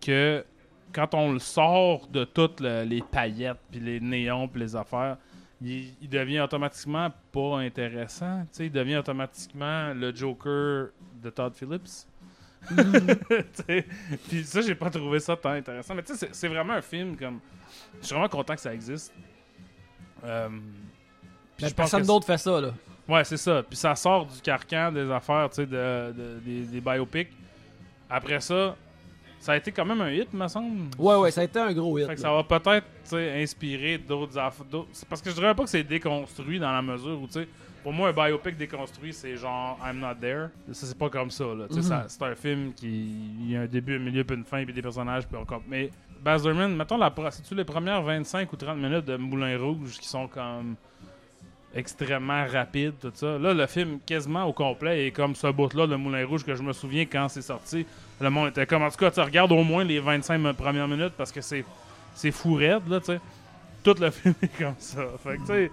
que 0.00 0.44
quand 0.92 1.14
on 1.14 1.32
le 1.32 1.38
sort 1.38 2.06
de 2.08 2.24
toutes 2.24 2.60
le- 2.60 2.82
les 2.82 3.02
paillettes 3.02 3.60
puis 3.70 3.80
les 3.80 4.00
néons 4.00 4.48
puis 4.48 4.60
les 4.62 4.74
affaires, 4.76 5.16
il, 5.60 5.94
il 6.02 6.08
devient 6.08 6.40
automatiquement 6.40 7.10
pas 7.30 7.58
intéressant. 7.60 8.40
Tu 8.42 8.48
sais, 8.50 8.66
il 8.66 8.72
devient 8.72 8.96
automatiquement 8.96 9.94
le 9.94 10.12
Joker 10.14 10.88
de 11.22 11.30
Todd 11.30 11.54
Phillips. 11.54 12.06
Puis 14.28 14.44
ça, 14.44 14.60
j'ai 14.60 14.74
pas 14.74 14.90
trouvé 14.90 15.20
ça 15.20 15.36
tant 15.36 15.50
intéressant. 15.50 15.94
Mais 15.94 16.02
tu 16.02 16.14
sais, 16.14 16.28
c'est- 16.32 16.48
vraiment 16.48 16.74
un 16.74 16.82
film 16.82 17.16
comme. 17.16 17.40
Je 18.00 18.06
suis 18.06 18.14
vraiment 18.14 18.28
content 18.28 18.54
que 18.54 18.60
ça 18.60 18.72
existe. 18.74 19.12
Euh, 20.24 20.48
puis 21.56 21.72
personne 21.72 22.02
que 22.02 22.06
d'autre 22.06 22.26
fait 22.26 22.38
ça, 22.38 22.60
là. 22.60 22.70
Ouais, 23.08 23.24
c'est 23.24 23.36
ça. 23.36 23.62
Puis 23.62 23.76
ça 23.76 23.94
sort 23.96 24.26
du 24.26 24.40
carcan 24.40 24.92
des 24.92 25.10
affaires, 25.10 25.48
tu 25.50 25.56
sais, 25.56 25.66
de, 25.66 26.12
de- 26.12 26.38
des, 26.44 26.60
des 26.62 26.80
biopics. 26.80 27.28
Après 28.08 28.40
ça, 28.40 28.76
ça 29.40 29.52
a 29.52 29.56
été 29.56 29.72
quand 29.72 29.84
même 29.84 30.00
un 30.00 30.10
hit, 30.12 30.32
me 30.32 30.46
semble. 30.46 30.88
Ouais, 30.98 31.16
ouais, 31.16 31.30
ça 31.32 31.40
a 31.40 31.44
été 31.44 31.58
un 31.58 31.72
gros 31.72 31.98
hit. 31.98 32.06
Fait 32.06 32.14
que 32.14 32.20
ça 32.20 32.32
va 32.32 32.44
peut-être 32.44 32.86
inspirer 33.12 33.98
d'autres 33.98 34.38
affaires. 34.38 34.64
Parce 35.08 35.20
que 35.20 35.30
je 35.30 35.34
dirais 35.34 35.54
pas 35.54 35.64
que 35.64 35.70
c'est 35.70 35.82
déconstruit 35.82 36.60
dans 36.60 36.70
la 36.72 36.82
mesure 36.82 37.20
où, 37.20 37.26
tu 37.26 37.32
sais, 37.34 37.48
pour 37.82 37.92
moi, 37.92 38.08
un 38.08 38.12
biopic 38.12 38.56
déconstruit, 38.56 39.12
c'est 39.12 39.36
genre 39.36 39.78
I'm 39.84 39.98
Not 39.98 40.14
There. 40.20 40.48
Ça, 40.72 40.86
c'est 40.86 40.98
pas 40.98 41.10
comme 41.10 41.30
ça, 41.30 41.44
là. 41.44 41.66
Mhm. 41.70 41.82
ça- 41.82 42.04
C'est 42.08 42.22
un 42.22 42.34
film 42.34 42.72
qui 42.74 42.88
il 43.40 43.50
y 43.50 43.56
a 43.56 43.62
un 43.62 43.66
début, 43.66 43.96
un 43.96 43.98
milieu, 43.98 44.24
puis 44.24 44.36
une 44.36 44.44
fin, 44.44 44.64
puis 44.64 44.72
des 44.74 44.82
personnages, 44.82 45.26
puis 45.26 45.36
encore. 45.36 45.62
Mais 45.68 45.90
Baz 46.22 46.46
Luhrmann, 46.46 46.74
mettons, 46.76 46.96
la, 46.96 47.12
c'est-tu 47.30 47.54
les 47.54 47.64
premières 47.64 48.02
25 48.02 48.52
ou 48.52 48.56
30 48.56 48.78
minutes 48.78 49.04
de 49.04 49.16
Moulin 49.16 49.58
Rouge 49.58 49.98
qui 49.98 50.06
sont 50.06 50.28
comme 50.28 50.76
extrêmement 51.74 52.46
rapides, 52.46 52.94
tout 53.00 53.10
ça? 53.14 53.38
Là, 53.38 53.54
le 53.54 53.66
film, 53.66 53.98
quasiment 54.04 54.44
au 54.44 54.52
complet, 54.52 55.06
est 55.06 55.10
comme 55.10 55.34
ce 55.34 55.46
bout-là 55.48 55.86
de 55.86 55.96
Moulin 55.96 56.26
Rouge 56.26 56.44
que 56.44 56.54
je 56.54 56.62
me 56.62 56.72
souviens 56.72 57.06
quand 57.06 57.28
c'est 57.28 57.42
sorti. 57.42 57.86
Le 58.20 58.30
monde 58.30 58.48
était 58.50 58.66
comme, 58.66 58.82
en 58.82 58.90
tout 58.90 58.96
cas, 58.98 59.10
tu 59.10 59.20
regardes 59.20 59.52
au 59.52 59.62
moins 59.64 59.82
les 59.84 59.98
25 59.98 60.38
mi- 60.38 60.52
premières 60.52 60.88
minutes 60.88 61.14
parce 61.16 61.32
que 61.32 61.40
c'est 61.40 61.64
c'est 62.14 62.30
fou 62.30 62.54
raide, 62.54 62.86
là, 62.88 63.00
tu 63.00 63.06
sais. 63.06 63.20
Tout 63.82 63.94
le 63.98 64.10
film 64.12 64.34
est 64.42 64.58
comme 64.58 64.74
ça. 64.78 65.02
Fait 65.24 65.36
que, 65.36 65.40
tu 65.40 65.46
sais, 65.46 65.70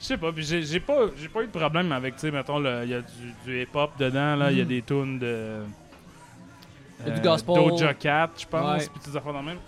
je 0.00 0.04
sais 0.04 0.16
pas, 0.16 0.32
puis 0.32 0.44
j'ai 0.44 0.80
pas, 0.80 1.06
eu 1.06 1.46
de 1.46 1.50
problème 1.58 1.92
avec, 1.92 2.14
tu 2.14 2.20
sais, 2.22 2.30
mettons, 2.30 2.58
il 2.82 2.88
y 2.90 2.94
a 2.94 3.00
du, 3.00 3.34
du 3.44 3.62
hip-hop 3.62 3.90
dedans, 3.98 4.36
là, 4.36 4.50
il 4.52 4.58
y 4.58 4.60
a 4.60 4.64
Mhm. 4.64 4.68
des 4.68 4.82
tunes 4.82 5.18
de... 5.18 5.26
euh, 5.26 5.64
Il 7.00 7.08
y 7.08 7.10
a 7.10 7.14
du 7.14 7.20
gospel. 7.22 7.54
Doja 7.54 7.94
Cat, 7.94 8.30
je 8.38 8.46
pense, 8.46 8.88
puis 8.88 9.00
des 9.10 9.16
affaires 9.16 9.32
dans 9.32 9.40
le 9.40 9.46
même. 9.46 9.58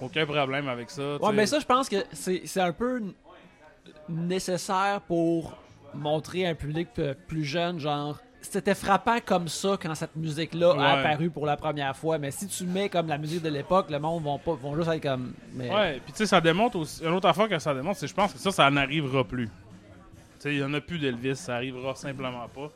Aucun 0.00 0.26
problème 0.26 0.68
avec 0.68 0.90
ça, 0.90 1.16
Ouais, 1.16 1.32
mais 1.32 1.46
ça, 1.46 1.58
je 1.58 1.64
pense 1.66 1.88
que 1.88 1.96
c'est 2.12 2.60
un 2.60 2.72
peu 2.72 3.00
nécessaire 4.08 5.00
pour 5.06 5.56
montrer 5.94 6.46
à 6.46 6.50
un 6.50 6.54
public 6.54 6.88
plus 7.26 7.44
jeune, 7.44 7.78
genre. 7.80 8.18
C'était 8.40 8.74
frappant 8.76 9.18
comme 9.24 9.48
ça 9.48 9.76
quand 9.80 9.94
cette 9.94 10.14
musique-là 10.14 10.74
a 10.78 10.98
apparu 10.98 11.30
pour 11.30 11.46
la 11.46 11.56
première 11.56 11.96
fois, 11.96 12.16
mais 12.16 12.30
si 12.30 12.46
tu 12.46 12.64
mets 12.64 12.88
comme 12.88 13.08
la 13.08 13.18
musique 13.18 13.42
de 13.42 13.48
l'époque, 13.48 13.90
le 13.90 13.98
monde 13.98 14.22
vont 14.22 14.38
pas, 14.38 14.54
vont 14.54 14.76
juste 14.76 14.88
être 14.88 15.02
comme. 15.02 15.34
Mais... 15.52 15.68
Ouais, 15.68 16.00
puis 16.04 16.12
tu 16.12 16.18
sais, 16.18 16.26
ça 16.26 16.40
démontre 16.40 16.76
aussi. 16.78 17.02
Une 17.04 17.12
autre 17.12 17.28
affaire 17.28 17.48
que 17.48 17.58
ça 17.58 17.74
démontre, 17.74 17.98
c'est 17.98 18.06
que 18.06 18.10
je 18.10 18.14
pense 18.14 18.32
que 18.32 18.38
ça, 18.38 18.52
ça 18.52 18.70
n'arrivera 18.70 19.24
plus. 19.24 19.46
Tu 19.46 19.52
sais, 20.38 20.54
il 20.54 20.58
y 20.60 20.64
en 20.64 20.72
a 20.74 20.80
plus 20.80 20.98
d'Elvis, 20.98 21.36
ça 21.36 21.56
arrivera 21.56 21.94
simplement 21.96 22.46
pas. 22.54 22.70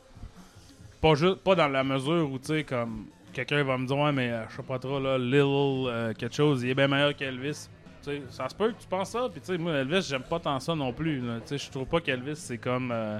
Pas 0.99 1.15
juste, 1.15 1.37
pas 1.37 1.55
dans 1.55 1.69
la 1.69 1.83
mesure 1.83 2.29
où, 2.29 2.37
tu 2.37 2.47
sais, 2.47 2.63
comme 2.63 3.05
quelqu'un 3.31 3.63
va 3.63 3.77
me 3.77 3.87
dire, 3.87 3.97
ouais, 3.97 4.11
mais 4.11 4.29
euh, 4.29 4.43
je 4.49 4.57
sais 4.57 4.63
pas 4.63 4.77
trop, 4.77 4.99
là, 4.99 5.17
Lil, 5.17 5.41
euh, 5.41 6.13
quelque 6.13 6.35
chose, 6.35 6.63
il 6.63 6.69
est 6.71 6.75
bien 6.75 6.87
meilleur 6.89 7.15
qu'Elvis. 7.15 7.69
Tu 8.03 8.09
sais, 8.11 8.21
ça 8.29 8.49
se 8.49 8.55
peut 8.55 8.71
que 8.71 8.81
tu 8.81 8.87
penses 8.87 9.11
ça, 9.11 9.29
puis 9.31 9.39
tu 9.39 9.47
sais, 9.47 9.57
moi, 9.57 9.73
Elvis, 9.73 10.01
j'aime 10.09 10.23
pas 10.23 10.39
tant 10.39 10.59
ça 10.59 10.75
non 10.75 10.91
plus. 10.91 11.21
Tu 11.21 11.27
sais, 11.45 11.57
je 11.57 11.71
trouve 11.71 11.85
pas 11.85 12.01
qu'Elvis, 12.01 12.35
c'est 12.35 12.57
comme. 12.57 12.91
euh, 12.91 13.19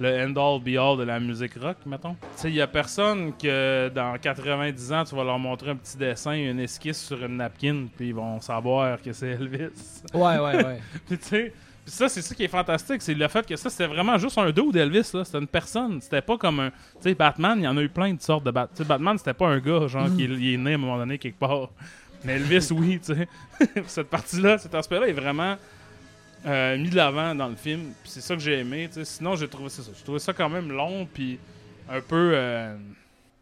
le 0.00 0.24
end-all 0.24 0.60
be-all 0.60 0.96
de 0.96 1.04
la 1.04 1.20
musique 1.20 1.54
rock, 1.60 1.76
mettons. 1.84 2.14
Tu 2.14 2.26
sais, 2.36 2.48
il 2.48 2.54
y 2.54 2.60
a 2.62 2.66
personne 2.66 3.32
que 3.36 3.90
dans 3.94 4.16
90 4.18 4.92
ans, 4.92 5.04
tu 5.04 5.14
vas 5.14 5.24
leur 5.24 5.38
montrer 5.38 5.70
un 5.70 5.76
petit 5.76 5.96
dessin, 5.98 6.32
une 6.32 6.58
esquisse 6.58 7.04
sur 7.04 7.22
une 7.22 7.36
napkin, 7.36 7.86
puis 7.96 8.08
ils 8.08 8.14
vont 8.14 8.40
savoir 8.40 9.00
que 9.02 9.12
c'est 9.12 9.28
Elvis. 9.28 9.68
Ouais, 10.14 10.38
ouais, 10.38 10.64
ouais. 10.64 10.80
Puis 11.06 11.18
tu 11.18 11.26
sais, 11.26 11.52
ça, 11.84 12.08
c'est 12.08 12.22
ça 12.22 12.34
qui 12.34 12.44
est 12.44 12.48
fantastique, 12.48 13.02
c'est 13.02 13.14
le 13.14 13.28
fait 13.28 13.46
que 13.46 13.56
ça, 13.56 13.68
c'était 13.68 13.86
vraiment 13.86 14.16
juste 14.16 14.38
un 14.38 14.50
dos 14.50 14.72
d'Elvis, 14.72 15.10
là. 15.12 15.24
C'était 15.24 15.38
une 15.38 15.46
personne. 15.46 16.00
C'était 16.00 16.22
pas 16.22 16.38
comme 16.38 16.60
un. 16.60 16.70
Tu 16.70 16.76
sais, 17.00 17.14
Batman, 17.14 17.58
il 17.58 17.64
y 17.64 17.68
en 17.68 17.76
a 17.76 17.82
eu 17.82 17.88
plein 17.88 18.14
de 18.14 18.22
sortes 18.22 18.44
de 18.44 18.50
Batman. 18.50 18.74
Tu 18.74 18.82
sais, 18.82 18.88
Batman, 18.88 19.18
c'était 19.18 19.34
pas 19.34 19.48
un 19.48 19.58
gars, 19.58 19.86
genre, 19.86 20.08
qui 20.14 20.24
est, 20.24 20.28
il 20.28 20.54
est 20.54 20.56
né 20.56 20.72
à 20.72 20.74
un 20.74 20.78
moment 20.78 20.96
donné 20.96 21.18
quelque 21.18 21.38
part. 21.38 21.68
Mais 22.24 22.34
Elvis, 22.36 22.68
oui, 22.70 23.00
tu 23.04 23.14
sais. 23.14 23.28
Cette 23.86 24.08
partie-là, 24.08 24.58
cet 24.58 24.74
aspect-là 24.74 25.08
est 25.08 25.12
vraiment 25.12 25.56
euh, 26.46 26.78
mis 26.78 26.88
de 26.90 26.96
l'avant 26.96 27.34
dans 27.34 27.48
le 27.48 27.56
film. 27.56 27.92
C'est 28.04 28.20
ça 28.20 28.34
que 28.34 28.40
j'ai 28.40 28.58
aimé. 28.60 28.88
Sinon, 29.04 29.36
j'ai 29.36 29.48
trouvé 29.48 29.68
ça. 29.68 29.82
J'ai 29.96 30.02
trouvé 30.04 30.18
ça 30.18 30.32
quand 30.32 30.48
même 30.48 30.70
long, 30.70 31.06
puis 31.12 31.38
un 31.88 32.00
peu. 32.00 32.32
euh, 32.34 32.76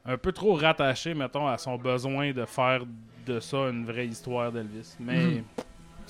un 0.05 0.17
peu 0.17 0.33
trop 0.33 0.55
rattaché, 0.55 1.13
mettons, 1.15 1.47
à 1.47 1.59
son 1.59 1.77
besoin 1.77 2.33
de 2.33 2.45
faire 2.47 2.83
de 3.27 3.41
ça 3.41 3.59
une 3.69 3.85
vraie 3.85 4.07
histoire 4.07 4.51
d'Elvis. 4.51 4.97
Mais. 4.99 5.25
Mhm. 5.25 5.45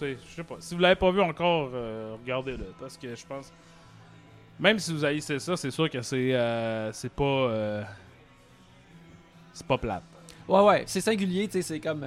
Je 0.00 0.14
sais 0.36 0.44
pas. 0.44 0.54
Si 0.60 0.74
vous 0.76 0.80
l'avez 0.80 0.94
pas 0.94 1.10
vu 1.10 1.20
encore, 1.20 1.70
euh, 1.74 2.14
regardez-le. 2.22 2.72
Parce 2.80 2.96
que 2.96 3.14
je 3.14 3.26
pense. 3.26 3.52
Même 4.60 4.78
si 4.78 4.92
vous 4.92 5.04
haïssez 5.04 5.38
ça, 5.40 5.56
c'est 5.56 5.70
sûr 5.72 5.90
que 5.90 6.00
c'est 6.02 6.34
euh, 6.34 6.92
c'est 6.92 7.12
pas. 7.12 7.84
c'est 9.52 9.66
pas 9.66 9.78
plate. 9.78 10.04
Ouais, 10.46 10.62
ouais, 10.62 10.84
c'est 10.86 11.00
singulier, 11.00 11.46
tu 11.46 11.54
sais, 11.54 11.62
c'est 11.62 11.80
comme. 11.80 12.06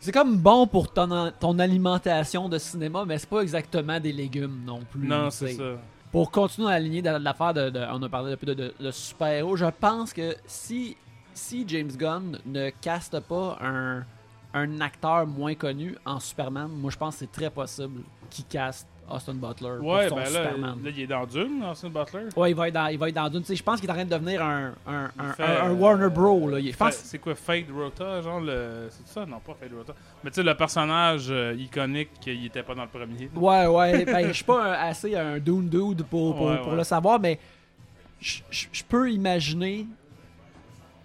C'est 0.00 0.12
comme 0.12 0.36
bon 0.38 0.66
pour 0.66 0.90
ton, 0.92 1.30
ton 1.38 1.58
alimentation 1.58 2.48
de 2.48 2.56
cinéma, 2.58 3.04
mais 3.06 3.18
c'est 3.18 3.28
pas 3.28 3.42
exactement 3.42 4.00
des 4.00 4.12
légumes 4.12 4.62
non 4.64 4.80
plus. 4.90 5.06
non, 5.06 5.30
c'est 5.30 5.52
ça. 5.54 5.62
Pour 6.10 6.30
continuer 6.30 6.68
à 6.72 6.74
aligner 6.76 7.02
dans 7.02 7.22
l'affaire 7.22 7.54
de, 7.54 7.70
de- 7.70 7.86
On 7.92 8.02
a 8.02 8.08
parlé 8.08 8.30
depuis 8.32 8.46
de, 8.46 8.54
de, 8.54 8.74
de 8.80 8.90
super-héros, 8.90 9.56
je 9.56 9.66
pense 9.66 10.12
que 10.12 10.34
si, 10.46 10.96
si 11.34 11.64
James 11.68 11.92
Gunn 11.96 12.38
ne 12.46 12.70
caste 12.70 13.20
pas 13.20 13.58
un, 13.60 14.02
un 14.54 14.80
acteur 14.80 15.26
moins 15.26 15.54
connu 15.54 15.94
en 16.04 16.18
Superman, 16.18 16.68
moi 16.68 16.90
je 16.90 16.96
pense 16.96 17.14
que 17.14 17.20
c'est 17.20 17.32
très 17.32 17.50
possible 17.50 18.02
qu'il 18.30 18.46
caste 18.46 18.88
Austin 19.10 19.34
Butler 19.34 19.78
Ouais, 19.80 20.08
pour 20.08 20.10
son 20.10 20.14
ben 20.16 20.22
là, 20.22 20.26
Superman. 20.44 20.78
là, 20.84 20.90
il 20.96 21.00
est 21.02 21.06
dans 21.06 21.26
Dune, 21.26 21.64
Austin 21.70 21.88
Butler. 21.90 22.28
Ouais, 22.36 22.50
il 22.50 22.54
va 22.54 22.68
être 22.68 22.74
dans, 22.74 22.86
il 22.86 22.98
va 22.98 23.08
être 23.08 23.14
dans 23.14 23.28
Dune. 23.28 23.42
Je 23.48 23.62
pense 23.62 23.80
qu'il 23.80 23.88
est 23.88 23.92
en 23.92 23.96
train 23.96 24.04
de 24.04 24.10
devenir 24.10 24.42
un, 24.42 24.72
un, 24.86 25.10
un, 25.18 25.32
fait, 25.32 25.42
un- 25.42 25.66
un 25.66 25.72
Warner 25.72 26.08
Bro. 26.08 26.48
Là. 26.50 26.60
Il- 26.60 26.74
pense 26.76 26.94
C'est 26.94 27.18
quoi 27.18 27.34
Fade 27.34 27.70
Rota, 27.74 28.22
genre 28.22 28.40
le. 28.40 28.88
C'est 28.90 29.08
ça? 29.12 29.26
Non, 29.26 29.38
pas 29.40 29.54
Fade 29.60 29.72
Rota. 29.76 29.92
Mais 30.24 30.30
tu 30.30 30.36
sais, 30.36 30.42
le 30.42 30.54
personnage 30.54 31.26
euh, 31.30 31.54
iconique 31.58 32.10
qu'il 32.20 32.44
était 32.46 32.62
pas 32.62 32.74
dans 32.74 32.82
le 32.84 32.88
premier. 32.88 33.28
Ouais, 33.34 33.66
ouais. 33.66 34.04
Ben, 34.04 34.28
je 34.28 34.32
suis 34.32 34.44
pas 34.44 34.64
un- 34.64 34.88
assez 34.88 35.14
un 35.16 35.38
Dune 35.38 35.68
Dude 35.68 36.04
pour, 36.04 36.36
pour, 36.36 36.46
Ouais, 36.46 36.58
pour 36.58 36.68
ouais. 36.72 36.76
le 36.76 36.84
savoir, 36.84 37.18
mais 37.20 37.38
je 38.20 38.82
peux 38.88 39.10
imaginer 39.10 39.86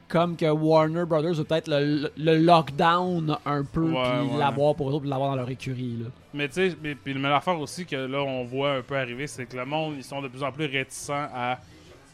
comme 0.08 0.36
que 0.38 0.46
Warner 0.46 1.06
Brothers 1.06 1.34
veut 1.34 1.44
peut-être 1.44 1.68
le, 1.68 2.12
le 2.18 2.38
lockdown 2.38 3.38
un 3.46 3.64
peu, 3.64 3.86
puis 3.88 3.94
ouais. 3.96 4.38
l'avoir 4.38 4.76
pour 4.76 4.90
eux 4.90 4.94
autres, 4.94 5.02
puis 5.02 5.10
l'avoir 5.10 5.32
dans 5.32 5.36
leur 5.38 5.50
écurie. 5.50 5.98
Là. 6.04 6.10
Mais 6.34 6.48
tu 6.48 6.70
sais, 6.70 6.76
puis 6.76 7.14
mais 7.16 7.30
l'affaire 7.30 7.60
aussi 7.60 7.86
que 7.86 7.96
là, 7.96 8.22
on 8.22 8.44
voit 8.44 8.74
un 8.74 8.82
peu 8.82 8.96
arriver, 8.98 9.28
c'est 9.28 9.46
que 9.46 9.58
le 9.58 9.66
monde, 9.66 9.96
ils 9.98 10.04
sont 10.04 10.22
de 10.22 10.28
plus 10.28 10.44
en 10.44 10.52
plus 10.52 10.66
réticents 10.66 11.28
à, 11.34 11.60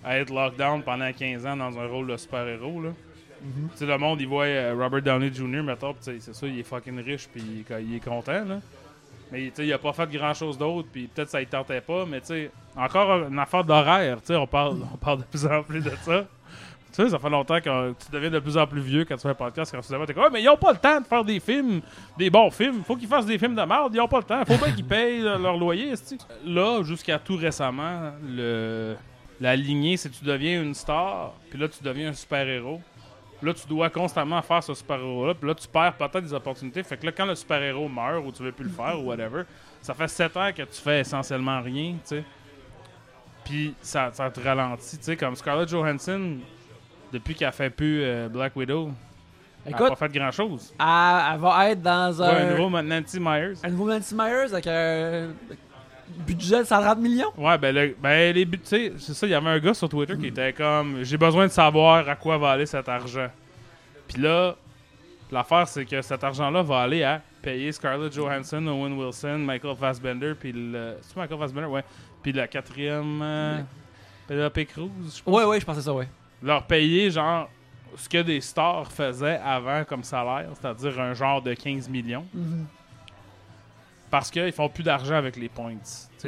à 0.04 0.18
être 0.18 0.34
lockdown 0.34 0.84
pendant 0.84 1.12
15 1.12 1.46
ans 1.46 1.58
dans 1.58 1.78
un 1.80 1.88
rôle 1.88 2.08
de 2.08 2.18
super-héros. 2.18 2.82
là. 2.82 2.90
Tu 3.72 3.78
sais, 3.80 3.86
le 3.88 3.98
monde, 3.98 4.22
il 4.22 4.28
voit 4.28 4.46
euh, 4.46 4.76
Robert 4.78 5.02
Downey 5.02 5.34
Jr., 5.34 5.64
mettons, 5.64 5.96
c'est 6.00 6.22
ça, 6.22 6.46
il 6.48 6.60
est 6.60 6.64
fucking 6.64 7.00
riche, 7.04 7.28
puis 7.28 7.66
il, 7.82 7.96
est- 7.96 8.00
content, 8.00 8.46
là. 8.46 8.60
Mais 9.32 9.46
tu 9.46 9.52
sais, 9.56 9.66
il 9.66 9.74
a 9.74 9.80
pas 9.80 9.94
fait 9.94 10.08
grand-chose 10.12 10.58
d'autre, 10.60 10.90
puis 10.92 11.08
peut-être 11.08 11.30
ça 11.30 11.40
ne 11.40 11.46
tentait 11.46 11.82
pas, 11.82 12.06
mais 12.06 12.20
tu 12.22 12.28
sais, 12.28 12.52
encore 12.76 13.28
une 13.28 13.40
affaire 13.40 13.64
d'horaire, 13.64 14.18
tu 14.22 14.28
sais, 14.28 14.36
on 14.36 14.46
parle, 14.46 14.78
on 14.94 14.98
parle 14.98 15.20
de 15.20 15.24
plus 15.24 15.46
en 15.48 15.64
plus 15.64 15.82
de 15.82 15.92
ça. 16.04 16.26
Tu 16.92 17.04
sais, 17.04 17.10
ça 17.10 17.20
fait 17.20 17.30
longtemps 17.30 17.60
que 17.62 17.92
tu 17.92 18.12
deviens 18.12 18.30
de 18.30 18.40
plus 18.40 18.58
en 18.58 18.68
plus 18.68 18.82
vieux 18.82 19.06
quand 19.06 19.16
tu 19.16 19.22
fais 19.22 19.30
un 19.30 19.34
podcast, 19.34 19.72
quand 19.72 19.80
tu 19.80 19.88
te 19.88 20.06
t'es 20.06 20.14
comme, 20.14 20.24
Ouais, 20.24 20.30
mais 20.32 20.42
ils 20.44 20.50
ont 20.50 20.58
pas 20.58 20.74
le 20.74 20.78
temps 20.78 21.00
de 21.00 21.06
faire 21.06 21.24
des 21.24 21.40
films, 21.40 21.82
des 22.18 22.30
bons 22.30 22.52
films. 22.52 22.84
Faut 22.84 22.98
qu'ils 22.98 23.08
fassent 23.08 23.26
des 23.26 23.38
films 23.38 23.56
de 23.56 23.62
merde, 23.62 23.94
ils 23.94 24.02
ont 24.02 24.08
pas 24.10 24.18
le 24.18 24.24
temps. 24.26 24.44
Faut 24.46 24.58
bien 24.58 24.74
qu'ils 24.74 24.86
payent 24.86 25.26
euh, 25.26 25.38
leur 25.38 25.56
loyer. 25.56 25.94
Là, 26.46 26.84
jusqu'à 26.84 27.18
tout 27.18 27.38
récemment, 27.38 28.12
le, 28.28 28.96
la 29.40 29.56
lignée, 29.56 29.96
c'est 29.96 30.10
tu 30.10 30.26
deviens 30.26 30.62
une 30.62 30.74
star, 30.74 31.34
puis 31.50 31.58
là, 31.58 31.70
tu 31.70 31.82
deviens 31.82 32.10
un 32.10 32.14
super-héros. 32.14 32.82
Là, 33.42 33.54
tu 33.54 33.68
dois 33.68 33.90
constamment 33.90 34.42
faire 34.42 34.62
ce 34.62 34.74
super-héros-là. 34.74 35.34
Puis 35.34 35.48
là, 35.48 35.56
tu 35.56 35.68
perds 35.68 35.94
peut-être 35.94 36.22
des 36.22 36.34
opportunités. 36.34 36.84
Fait 36.84 36.98
que 36.98 37.06
là, 37.06 37.12
quand 37.12 37.26
le 37.26 37.34
super-héros 37.34 37.90
meurt 37.90 38.24
ou 38.24 38.32
tu 38.32 38.44
veux 38.44 38.52
plus 38.52 38.66
le 38.66 38.72
faire 38.72 39.00
ou 39.00 39.06
whatever, 39.06 39.44
ça 39.82 39.94
fait 39.94 40.08
7 40.08 40.38
ans 40.38 40.50
que 40.56 40.62
tu 40.62 40.82
fais 40.82 41.00
essentiellement 41.00 41.60
rien, 41.62 41.96
tu. 42.08 42.22
Puis 43.44 43.74
ça, 43.82 44.12
ça 44.14 44.30
te 44.30 44.40
ralentit, 44.40 45.00
tu. 45.00 45.18
Comme 45.18 45.36
Scarlett 45.36 45.68
Johansson, 45.70 46.38
depuis 47.12 47.36
qu'elle 47.36 47.52
fait 47.52 47.70
plus 47.70 48.02
euh, 48.04 48.30
Black 48.30 48.56
Widow, 48.56 48.92
elle 49.66 49.72
n'a 49.74 49.78
pas 49.78 49.96
fait 49.96 50.12
grand-chose. 50.12 50.74
elle, 50.80 50.86
elle 51.34 51.40
va 51.40 51.70
être 51.70 51.82
dans 51.82 52.14
Ouais, 52.20 52.26
un, 52.28 52.48
un 52.48 52.58
nouveau 52.58 52.82
Nancy 52.82 53.20
Myers. 53.20 53.54
un 53.64 53.70
nouveau 53.70 53.90
Nancy 53.90 54.16
Myers 54.16 54.52
avec 54.54 54.68
un 54.68 55.30
budget 56.26 56.60
de 56.60 56.64
130 56.64 56.98
millions. 57.00 57.32
Ouais, 57.38 57.58
ben, 57.58 57.74
le- 57.76 57.96
ben 58.02 58.34
les 58.34 58.46
buts, 58.46 58.60
tu 58.60 58.66
sais, 58.68 58.94
c'est 58.98 59.14
ça, 59.14 59.28
il 59.28 59.30
y 59.30 59.36
avait 59.36 59.50
un 59.50 59.60
gars 59.60 59.74
sur 59.74 59.88
Twitter 59.88 60.18
qui 60.18 60.28
était 60.28 60.52
comme 60.54 61.04
J'ai 61.04 61.18
besoin 61.18 61.46
de 61.48 61.52
savoir 61.52 62.08
à 62.10 62.16
quoi 62.16 62.38
va 62.38 62.52
aller 62.52 62.66
cet 62.66 62.90
argent. 62.90 63.28
Puis 64.08 64.22
là, 64.22 64.56
l'affaire, 65.32 65.68
c'est 65.68 65.86
que 65.86 66.02
cet 66.02 66.24
argent-là 66.24 66.64
va 66.64 66.80
aller 66.82 67.04
à 67.04 67.22
payer 67.42 67.72
Scarlett 67.72 68.14
Johansson, 68.14 68.66
Owen 68.68 68.94
Wilson, 68.94 69.38
Michael 69.40 69.76
Fassbender, 69.76 70.34
puis 70.40 70.52
le. 70.52 70.96
C'est 71.02 71.16
Michael 71.18 71.40
Fassbender, 71.40 71.68
ouais. 71.68 71.84
Puis 72.22 72.32
la 72.34 72.48
quatrième. 72.48 73.20
Euh, 73.22 73.60
Penelope 74.28 74.66
Cruz, 74.66 74.90
je 75.18 75.22
pense. 75.24 75.34
Ouais, 75.34 75.44
ouais, 75.46 75.60
je 75.60 75.66
pensais 75.66 75.82
ça, 75.82 75.94
ouais. 75.94 76.08
Leur 76.42 76.64
payer, 76.64 77.12
genre, 77.12 77.50
ce 77.96 78.08
que 78.10 78.22
des 78.22 78.42
stars 78.42 78.92
faisaient 78.92 79.40
avant 79.44 79.84
comme 79.84 80.04
salaire, 80.04 80.50
c'est-à-dire 80.60 81.00
un 81.00 81.14
genre 81.14 81.42
de 81.42 81.54
15 81.54 81.88
millions. 81.90 82.26
Parce 84.10 84.30
qu'ils 84.30 84.52
font 84.52 84.68
plus 84.68 84.84
d'argent 84.84 85.16
avec 85.16 85.38
les 85.38 85.48
points. 85.48 85.76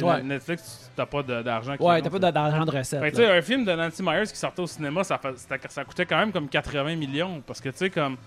Ouais. 0.02 0.24
Netflix, 0.24 0.90
t'as 0.96 1.06
pas 1.06 1.22
d'argent. 1.22 1.76
Ouais, 1.80 2.02
t'as 2.02 2.10
pas 2.10 2.20
d'argent 2.32 2.66
de 2.66 2.72
recette. 2.72 3.02
Fait 3.02 3.12
que, 3.12 3.38
un 3.38 3.42
film 3.42 3.66
de 3.66 3.74
Nancy 3.74 4.02
Myers 4.02 4.28
qui 4.28 4.38
sortait 4.38 4.62
au 4.62 4.68
cinéma, 4.68 5.04
ça, 5.04 5.18
fait- 5.18 5.38
ça 5.70 5.84
coûtait 5.84 6.06
quand 6.06 6.18
même 6.18 6.32
comme 6.32 6.48
80 6.48 6.96
millions. 6.96 7.42
Parce 7.46 7.60
que, 7.60 7.70
tu 7.70 7.78
sais, 7.78 7.90
comme. 7.90 8.18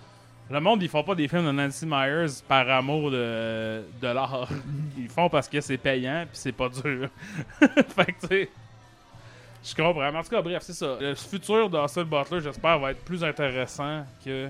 Le 0.49 0.61
monde, 0.61 0.81
ils 0.83 0.88
font 0.88 1.02
pas 1.02 1.14
des 1.16 1.26
films 1.26 1.47
de 1.47 1.50
Nancy 1.50 1.85
Myers 1.87 2.40
par 2.47 2.69
amour 2.71 3.11
de, 3.11 3.83
de 4.00 4.07
l'art. 4.07 4.49
Ils 4.97 5.09
font 5.09 5.28
parce 5.28 5.49
que 5.49 5.61
c'est 5.61 5.76
payant 5.78 6.25
puis 6.31 6.38
c'est 6.38 6.52
pas 6.52 6.69
dur. 6.69 7.09
fait 7.59 8.12
que, 8.12 8.21
tu 8.21 8.26
sais. 8.28 8.50
Je 9.68 9.75
comprends. 9.75 10.12
Mais 10.12 10.18
en 10.18 10.23
tout 10.23 10.28
cas, 10.30 10.42
bref, 10.42 10.62
c'est 10.62 10.73
ça. 10.73 10.96
Le 11.00 11.14
futur 11.14 11.68
d'Austin 11.68 12.04
Butler, 12.04 12.40
j'espère, 12.40 12.78
va 12.78 12.90
être 12.92 13.04
plus 13.04 13.23
intéressant 13.25 14.04
que. 14.25 14.49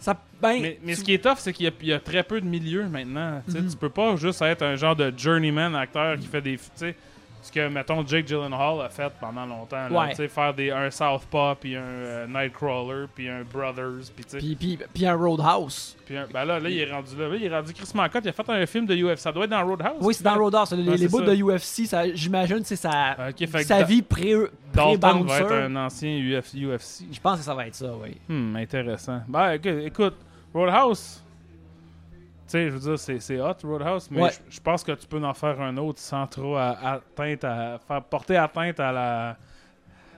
Ça, 0.00 0.20
ben, 0.40 0.60
Mais, 0.60 0.78
mais 0.82 0.94
tu- 0.94 0.98
ce 0.98 1.04
qui 1.04 1.14
est 1.14 1.22
tough, 1.22 1.36
c'est 1.38 1.52
qu'il 1.52 1.66
y 1.66 1.68
a- 1.68 1.72
il 1.80 1.86
y, 1.86 1.92
a 1.92 2.00
très 2.00 2.24
peu 2.24 2.40
de 2.40 2.46
milieux 2.46 2.88
maintenant. 2.88 3.40
Mhm. 3.46 3.70
Tu 3.70 3.76
peux 3.76 3.88
pas 3.88 4.16
juste 4.16 4.42
être 4.42 4.62
un 4.62 4.74
genre 4.74 4.96
de 4.96 5.12
journeyman 5.16 5.74
acteur 5.76 6.18
qui 6.18 6.26
fait 6.26 6.40
des. 6.42 6.56
Tu 6.56 6.64
sais, 6.74 6.96
ce 7.42 7.50
que, 7.50 7.68
mettons, 7.68 8.06
Jake 8.06 8.26
Gyllenhaal 8.28 8.82
a 8.82 8.88
fait 8.88 9.12
pendant 9.20 9.44
longtemps. 9.44 9.88
là. 9.88 10.06
Ouais. 10.16 10.28
Faire 10.28 10.54
des, 10.54 10.70
un 10.70 10.90
Southpaw, 10.90 11.56
puis 11.60 11.74
un 11.76 11.80
euh, 11.82 12.26
Nightcrawler, 12.28 13.06
puis 13.14 13.28
un 13.28 13.42
Brothers, 13.42 14.10
puis 14.14 14.24
tu 14.24 14.30
sais. 14.30 14.38
puis, 14.38 14.54
puis, 14.56 14.78
puis 14.94 15.06
un 15.06 15.14
Roadhouse. 15.16 15.96
Puis 16.06 16.14
ben 16.32 16.44
là, 16.44 16.60
là, 16.60 16.68
il 16.70 16.78
est 16.78 16.90
rendu 16.92 17.16
là. 17.16 17.28
Là, 17.28 17.36
il 17.36 17.44
est 17.44 17.54
rendu 17.54 17.72
Chris 17.72 17.90
Mancotte. 17.94 18.24
Il 18.24 18.28
a 18.28 18.32
fait 18.32 18.48
un 18.48 18.64
film 18.66 18.86
de 18.86 18.94
UFC. 18.94 19.18
Ça 19.18 19.32
doit 19.32 19.44
être 19.44 19.50
dans 19.50 19.66
Roadhouse. 19.66 19.96
Oui, 20.00 20.14
c'est 20.14 20.22
dans 20.24 20.36
Roadhouse. 20.36 20.72
Les, 20.72 20.88
Ouais, 20.88 20.96
les 20.96 21.08
bouts 21.08 21.22
de 21.22 21.34
UFC, 21.34 21.82
j'imagine, 22.14 22.60
c'est 22.64 22.76
sa, 22.76 23.16
Ok, 23.30 23.38
fait 23.38 23.46
que 23.46 23.62
sa 23.64 23.82
vie 23.82 24.02
pré- 24.02 24.34
Dalton 24.72 25.22
va 25.24 25.40
être 25.40 25.52
un 25.52 25.76
ancien 25.76 26.10
UFC. 26.18 26.58
UFC. 26.58 27.04
Je 27.12 27.20
pense 27.20 27.38
que 27.38 27.44
ça 27.44 27.54
va 27.54 27.66
être 27.66 27.74
ça, 27.74 27.92
oui. 28.02 28.16
Hmm, 28.28 28.56
intéressant. 28.56 29.20
Ben, 29.28 29.58
écoute, 29.84 30.14
Roadhouse, 30.54 31.21
sais, 32.52 32.66
je 32.70 32.74
veux 32.74 32.80
dire, 32.80 32.98
c'est, 32.98 33.20
c'est 33.20 33.40
hot, 33.40 33.54
Roadhouse, 33.64 34.08
mais 34.10 34.22
Ouais. 34.22 34.30
je- 34.30 34.56
je 34.56 34.60
pense 34.60 34.82
que 34.84 34.92
tu 34.92 35.06
peux 35.06 35.22
en 35.22 35.34
faire 35.34 35.60
un 35.60 35.76
autre 35.76 35.98
sans 36.00 36.26
trop 36.26 36.56
à- 36.56 36.76
atteinte 36.82 37.44
à, 37.44 37.78
faire 37.86 38.02
porter 38.04 38.36
atteinte 38.36 38.78
à 38.80 38.92
la, 38.92 39.36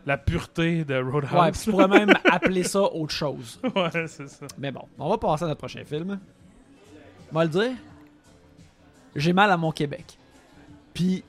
la 0.06 0.18
pureté 0.18 0.84
de 0.84 0.94
Ouais, 1.02 1.10
Roadhouse. 1.10 1.50
puis 1.52 1.60
tu 1.64 1.70
pourrais 1.70 1.88
même 1.88 2.12
appeler 2.30 2.62
ça 2.62 2.82
autre 2.82 3.12
chose. 3.12 3.58
Ouais, 3.74 4.06
c'est 4.06 4.28
ça. 4.28 4.46
Mais 4.58 4.70
bon, 4.70 4.82
on 4.98 5.08
va 5.10 5.18
passer 5.18 5.44
à 5.44 5.48
notre 5.48 5.58
prochain 5.58 5.84
film. 5.84 6.18
On 7.32 7.34
va 7.34 7.44
le 7.44 7.50
dire. 7.50 7.72
J'ai 9.16 9.32
mal 9.32 9.50
à 9.50 9.56
mon 9.56 9.70
Québec. 9.72 10.18
Puis, 10.92 11.22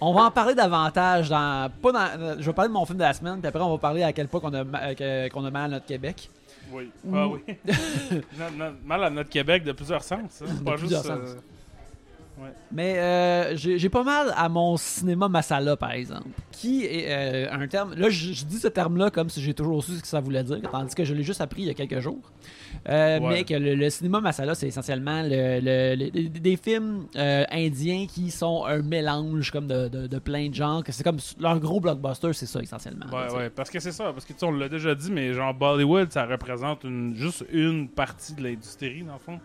on 0.00 0.12
va 0.14 0.22
en 0.24 0.30
parler 0.30 0.54
davantage 0.54 1.28
dans. 1.28 1.70
Pas 1.82 1.92
dans. 1.92 2.38
Je 2.38 2.44
vais 2.46 2.52
parler 2.52 2.68
de 2.68 2.72
mon 2.74 2.84
film 2.86 2.98
de 2.98 3.02
la 3.02 3.12
semaine, 3.12 3.38
puis 3.40 3.48
après, 3.48 3.60
on 3.62 3.70
va 3.70 3.78
parler 3.78 4.02
à 4.02 4.12
quel 4.12 4.28
point 4.28 4.40
qu'on 4.40 4.54
a, 4.54 5.28
qu'on 5.28 5.44
a 5.44 5.50
mal 5.50 5.64
à 5.64 5.68
notre 5.68 5.86
Québec. 5.86 6.30
Oui. 6.72 6.90
Ou- 7.04 7.16
Ah 7.16 7.28
oui. 7.28 7.40
Mal 8.84 9.04
à 9.04 9.10
notre 9.10 9.30
Québec 9.30 9.64
de 9.64 9.72
plusieurs 9.72 10.02
sens. 10.04 10.42
hein. 10.42 10.54
De 10.54 10.64
Pas 10.64 10.76
plusieurs 10.76 11.02
juste. 11.02 11.10
euh, 11.14 11.34
Mais 12.72 12.98
euh, 12.98 13.56
j'ai 13.56 13.88
pas 13.88 14.02
mal 14.04 14.32
à 14.36 14.48
mon 14.48 14.76
cinéma 14.76 15.28
masala, 15.28 15.76
par 15.76 15.92
exemple. 15.92 16.28
Qui 16.52 16.84
est 16.84 17.06
euh, 17.08 17.52
un 17.52 17.66
terme. 17.66 17.94
Là, 17.94 18.08
je, 18.10 18.44
dis 18.44 18.58
ce 18.58 18.68
terme-là 18.68 19.10
comme 19.10 19.28
si 19.28 19.40
j'ai 19.42 19.54
toujours 19.54 19.82
su 19.82 19.92
ce 19.96 20.02
que 20.02 20.06
ça 20.06 20.20
voulait 20.20 20.44
dire, 20.44 20.60
tandis 20.70 20.94
que 20.94 21.04
je 21.04 21.14
l'ai 21.14 21.22
juste 21.22 21.40
appris 21.40 21.62
il 21.62 21.68
y 21.68 21.70
a 21.70 21.74
quelques 21.74 22.00
jours. 22.00 22.20
Euh, 22.88 23.18
Ouais. 23.20 23.28
Mais 23.28 23.44
que 23.44 23.54
le, 23.54 23.74
le 23.74 23.90
cinéma 23.90 24.20
masala, 24.20 24.54
c'est 24.54 24.68
essentiellement 24.68 25.22
le- 25.24 26.10
des 26.38 26.56
films 26.56 27.06
indiens 27.14 28.06
qui 28.06 28.30
sont 28.30 28.64
un 28.64 28.82
mélange 28.82 29.50
comme 29.50 29.66
de, 29.66 29.88
de- 29.88 30.06
de 30.06 30.18
plein 30.18 30.48
de 30.48 30.54
genres. 30.54 30.82
C'est 30.88 31.02
comme 31.04 31.18
leur 31.40 31.58
gros 31.60 31.80
blockbuster, 31.80 32.32
c'est 32.32 32.46
ça 32.46 32.60
essentiellement. 32.60 33.06
Ouais, 33.12 33.32
ouais, 33.36 33.50
parce 33.50 33.68
que 33.70 33.80
c'est 33.80 33.92
ça, 33.92 34.12
parce 34.12 34.24
que 34.24 34.32
tu 34.32 34.44
on 34.44 34.52
l'a 34.52 34.68
déjà 34.68 34.94
dit, 34.94 35.10
mais 35.10 35.32
genre 35.34 35.52
Bollywood, 35.54 36.10
ça 36.12 36.24
représente 36.26 36.84
une, 36.84 37.14
juste 37.16 37.44
une 37.52 37.88
partie 37.88 38.34
de 38.34 38.42
l'industrie, 38.44 39.02
dans 39.02 39.14
le 39.14 39.18
fond. 39.18 39.40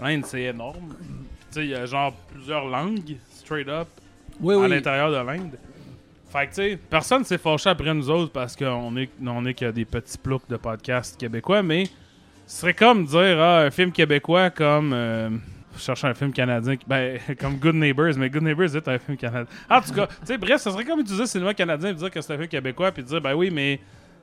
L'Inde, 0.00 0.24
c'est 0.26 0.42
énorme. 0.42 0.94
Il 1.56 1.66
y 1.66 1.74
a 1.74 1.86
genre 1.86 2.12
plusieurs 2.32 2.66
langues, 2.66 3.16
straight 3.30 3.68
up, 3.68 3.88
Oui, 4.40 4.54
à 4.54 4.58
oui. 4.58 4.68
l'intérieur 4.68 5.10
de 5.10 5.16
l'Inde. 5.26 5.58
Fait 6.30 6.46
que, 6.46 6.50
tu 6.50 6.54
sais, 6.54 6.78
personne 6.88 7.24
s'est 7.24 7.36
fâché 7.38 7.68
après 7.68 7.92
nous 7.92 8.08
autres 8.08 8.32
parce 8.32 8.56
qu'on 8.56 8.96
est, 8.96 9.10
on 9.26 9.44
est 9.44 9.52
que 9.54 9.70
des 9.70 9.84
petits 9.84 10.16
ploucs 10.16 10.48
de 10.48 10.56
podcasts 10.56 11.18
québécois, 11.20 11.62
mais 11.62 11.84
ce 12.46 12.60
serait 12.60 12.74
comme 12.74 13.04
dire, 13.04 13.38
ah, 13.40 13.60
un 13.60 13.70
film 13.70 13.92
québécois 13.92 14.48
comme. 14.50 14.92
euh, 14.94 15.28
je 15.76 15.80
cherche 15.80 16.04
un 16.04 16.12
film 16.14 16.32
canadien, 16.32 16.76
ben, 16.86 17.18
comme 17.40 17.56
Good 17.56 17.74
Neighbors, 17.74 18.12
mais 18.18 18.28
Good 18.30 18.42
Neighbors 18.42 18.74
est 18.76 18.88
un 18.88 18.98
film 18.98 19.16
canadien. 19.16 19.46
En 19.70 19.80
tout 19.80 19.92
cas, 19.92 20.06
tu 20.06 20.14
sais, 20.24 20.38
bref, 20.38 20.60
ce 20.60 20.70
serait 20.70 20.84
comme 20.84 21.00
utiliser 21.00 21.22
le 21.22 21.28
cinéma 21.28 21.54
canadien 21.54 21.90
et 21.90 21.94
dire 21.94 22.10
que 22.10 22.20
c'est 22.20 22.32
un 22.32 22.36
film 22.36 22.48
québécois, 22.48 22.92
puis 22.92 23.02
dire, 23.02 23.20
ben 23.20 23.34
oui, 23.34 23.50
mais 23.50 23.80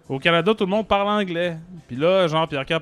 au 0.08 0.18
Canada, 0.20 0.54
tout 0.56 0.64
le 0.66 0.70
monde 0.70 0.88
parle 0.88 1.08
anglais. 1.10 1.58
Puis 1.88 1.96
là, 1.96 2.28
genre, 2.28 2.48
Pierre-Carl 2.48 2.82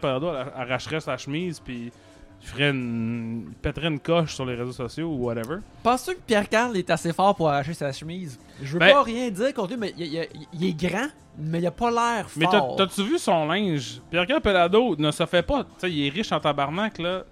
arracherait 0.56 1.00
sa 1.02 1.18
chemise, 1.18 1.60
puis 1.60 1.92
il 2.42 2.48
ferait 2.48 2.70
une. 2.70 3.46
il 3.50 3.56
pèterait 3.56 3.88
une 3.88 4.00
coche 4.00 4.34
sur 4.36 4.46
les 4.46 4.56
réseaux 4.56 4.72
sociaux 4.72 5.08
ou 5.10 5.26
whatever. 5.26 5.58
Penses-tu 5.84 6.16
que 6.16 6.22
Pierre-Carl 6.26 6.76
est 6.78 6.90
assez 6.90 7.12
fort 7.14 7.36
pour 7.36 7.50
arracher 7.50 7.74
sa 7.74 7.92
chemise? 7.92 8.40
Je 8.62 8.74
veux 8.74 8.80
Ben- 8.80 8.92
pas 8.94 9.04
rien 9.04 9.30
dire 9.30 9.54
contre 9.54 9.72
lui, 9.72 9.78
mais 9.80 9.94
il, 9.98 10.06
il- 10.06 10.28
il 10.54 10.66
est 10.70 10.74
grand, 10.90 11.08
mais 11.38 11.60
il 11.60 11.68
a 11.68 11.72
pas 11.72 11.92
l'air 11.92 12.28
Mais 12.38 12.46
fort. 12.46 12.76
t'as-tu 12.78 13.04
vu 13.04 13.18
son 13.18 13.46
linge? 13.48 14.02
Pierre-Carl 14.10 14.42
Pelado 14.42 14.96
ne 14.98 15.12
se 15.12 15.26
fait 15.26 15.44
pas. 15.44 15.64
Tu 15.64 15.70
sais, 15.80 15.92
il 15.92 16.06
est 16.08 16.10
riche 16.10 16.32
en 16.32 16.40
tabarnak, 16.40 16.98
là. 17.00 17.24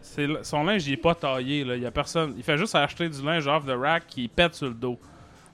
Son 0.44 0.64
linge, 0.64 0.86
il 0.88 0.94
est 0.94 0.98
pas 0.98 1.16
taillé, 1.16 1.64
là. 1.64 1.76
Il 1.76 1.84
y 1.84 1.86
a 1.86 1.92
personne. 1.92 2.34
Il 2.38 2.44
fait 2.44 2.58
juste 2.58 2.76
acheter 2.76 3.08
du 3.08 3.22
linge 3.24 3.48
off 3.48 3.66
the 3.66 3.70
rack 3.80 4.08
qui 4.08 4.28
pète 4.28 4.56
sur 4.56 4.68
le 4.68 4.74
dos. 4.74 5.00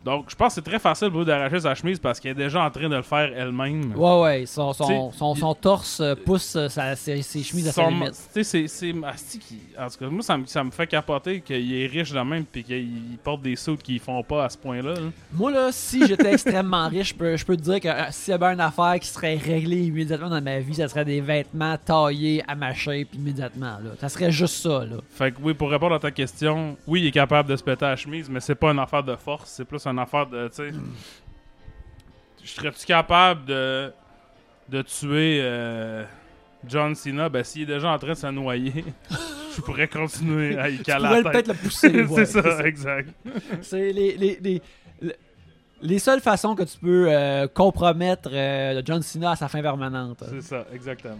Donc, 0.03 0.25
je 0.29 0.35
pense 0.35 0.49
que 0.49 0.53
c'est 0.55 0.69
très 0.69 0.79
facile 0.79 1.09
pour 1.09 1.19
lui 1.19 1.25
d'arracher 1.27 1.59
sa 1.59 1.75
chemise 1.75 1.99
parce 1.99 2.19
qu'elle 2.19 2.31
est 2.31 2.43
déjà 2.43 2.63
en 2.63 2.71
train 2.71 2.89
de 2.89 2.95
le 2.95 3.01
faire 3.03 3.31
elle-même. 3.35 3.93
Ouais, 3.95 4.21
ouais, 4.21 4.45
son, 4.45 4.73
son, 4.73 5.11
son, 5.11 5.53
torse 5.55 5.99
euh, 5.99 6.15
pousse 6.15 6.55
euh, 6.55 6.69
sa- 6.69 6.95
ses, 6.95 7.21
ses 7.21 7.43
chemises 7.43 7.67
à 7.67 7.71
sa 7.71 7.87
limite. 7.89 8.13
Tu 8.33 8.43
sais, 8.43 8.43
c'est. 8.43 8.67
c'est 8.67 8.93
asti 9.05 9.39
qui- 9.39 9.59
En 9.79 9.87
tout 9.89 9.97
cas, 9.99 10.07
moi, 10.07 10.23
ça 10.23 10.37
me, 10.37 10.45
ça 10.47 10.63
me 10.63 10.71
fait 10.71 10.87
capoter 10.87 11.41
qu'il 11.41 11.73
est 11.73 11.85
riche 11.85 12.11
de 12.11 12.19
même 12.19 12.45
puis 12.45 12.63
qu'il 12.63 13.17
porte 13.23 13.41
des 13.43 13.55
sauts 13.55 13.77
qu'ils 13.77 13.99
font 13.99 14.23
pas 14.23 14.45
à 14.45 14.49
ce 14.49 14.57
point-là. 14.57 14.93
là. 14.93 15.01
Moi, 15.33 15.51
là, 15.51 15.69
si 15.71 16.05
j'étais 16.07 16.33
extrêmement 16.33 16.87
riche, 16.89 17.09
je 17.09 17.15
peux, 17.15 17.37
je 17.37 17.45
peux 17.45 17.55
te 17.55 17.61
dire 17.61 17.79
que 17.79 17.87
euh, 17.87 18.05
s'il 18.11 18.31
y 18.31 18.33
avait 18.33 18.53
une 18.53 18.59
affaire 18.59 18.99
qui 18.99 19.07
serait 19.07 19.35
réglée 19.35 19.83
immédiatement 19.85 20.29
dans 20.29 20.41
ma 20.41 20.59
vie, 20.59 20.75
ça 20.75 20.87
serait 20.87 21.05
des 21.05 21.21
vêtements 21.21 21.77
taillés 21.77 22.43
à 22.47 22.55
ma 22.55 22.73
shape 22.73 23.13
immédiatement. 23.13 23.77
Là. 23.83 23.91
Ça 23.99 24.09
serait 24.09 24.31
juste 24.31 24.55
ça. 24.55 24.83
Là. 24.85 24.97
Fait 25.11 25.31
que 25.31 25.37
oui, 25.41 25.53
pour 25.53 25.69
répondre 25.69 25.95
à 25.95 25.99
ta 25.99 26.11
question, 26.11 26.75
oui, 26.87 27.01
il 27.01 27.07
est 27.07 27.11
capable 27.11 27.49
de 27.49 27.55
se 27.55 27.63
péter 27.63 27.85
la 27.85 27.95
chemise, 27.95 28.29
mais 28.29 28.39
c'est 28.39 28.55
pas 28.55 28.71
une 28.71 28.79
affaire 28.79 29.03
de 29.03 29.15
force, 29.15 29.51
c'est 29.51 29.65
plus 29.65 29.85
une 29.91 29.99
affaire 29.99 30.27
de, 30.27 30.47
tu 30.47 30.55
sais... 30.55 30.71
Serais-tu 32.43 32.85
capable 32.85 33.45
de, 33.45 33.93
de 34.67 34.81
tuer 34.81 35.39
euh, 35.41 36.03
John 36.67 36.95
Cena? 36.95 37.29
Ben, 37.29 37.43
s'il 37.43 37.63
est 37.63 37.73
déjà 37.73 37.91
en 37.91 37.99
train 37.99 38.09
de 38.09 38.13
se 38.15 38.27
noyer, 38.27 38.83
je 39.55 39.61
pourrais 39.61 39.87
continuer 39.87 40.57
à 40.57 40.69
y 40.69 40.77
Tu 40.77 40.83
caler 40.83 41.21
peut-être 41.23 41.49
le 41.49 41.53
pousser. 41.53 42.03
ouais, 42.03 42.25
c'est 42.25 42.41
ça, 42.41 42.65
exact. 42.65 43.09
C'est 43.61 43.91
les, 43.91 44.17
les, 44.17 44.39
les, 44.41 44.61
les- 45.81 45.87
les 45.87 45.99
seules 45.99 46.21
façons 46.21 46.55
que 46.55 46.63
tu 46.63 46.77
peux 46.77 47.05
euh, 47.09 47.47
compromettre 47.47 48.29
euh, 48.31 48.81
John 48.85 49.01
Cena 49.01 49.31
à 49.31 49.35
sa 49.35 49.47
fin 49.47 49.61
permanente. 49.61 50.23
C'est 50.29 50.41
ça, 50.41 50.65
exactement. 50.73 51.15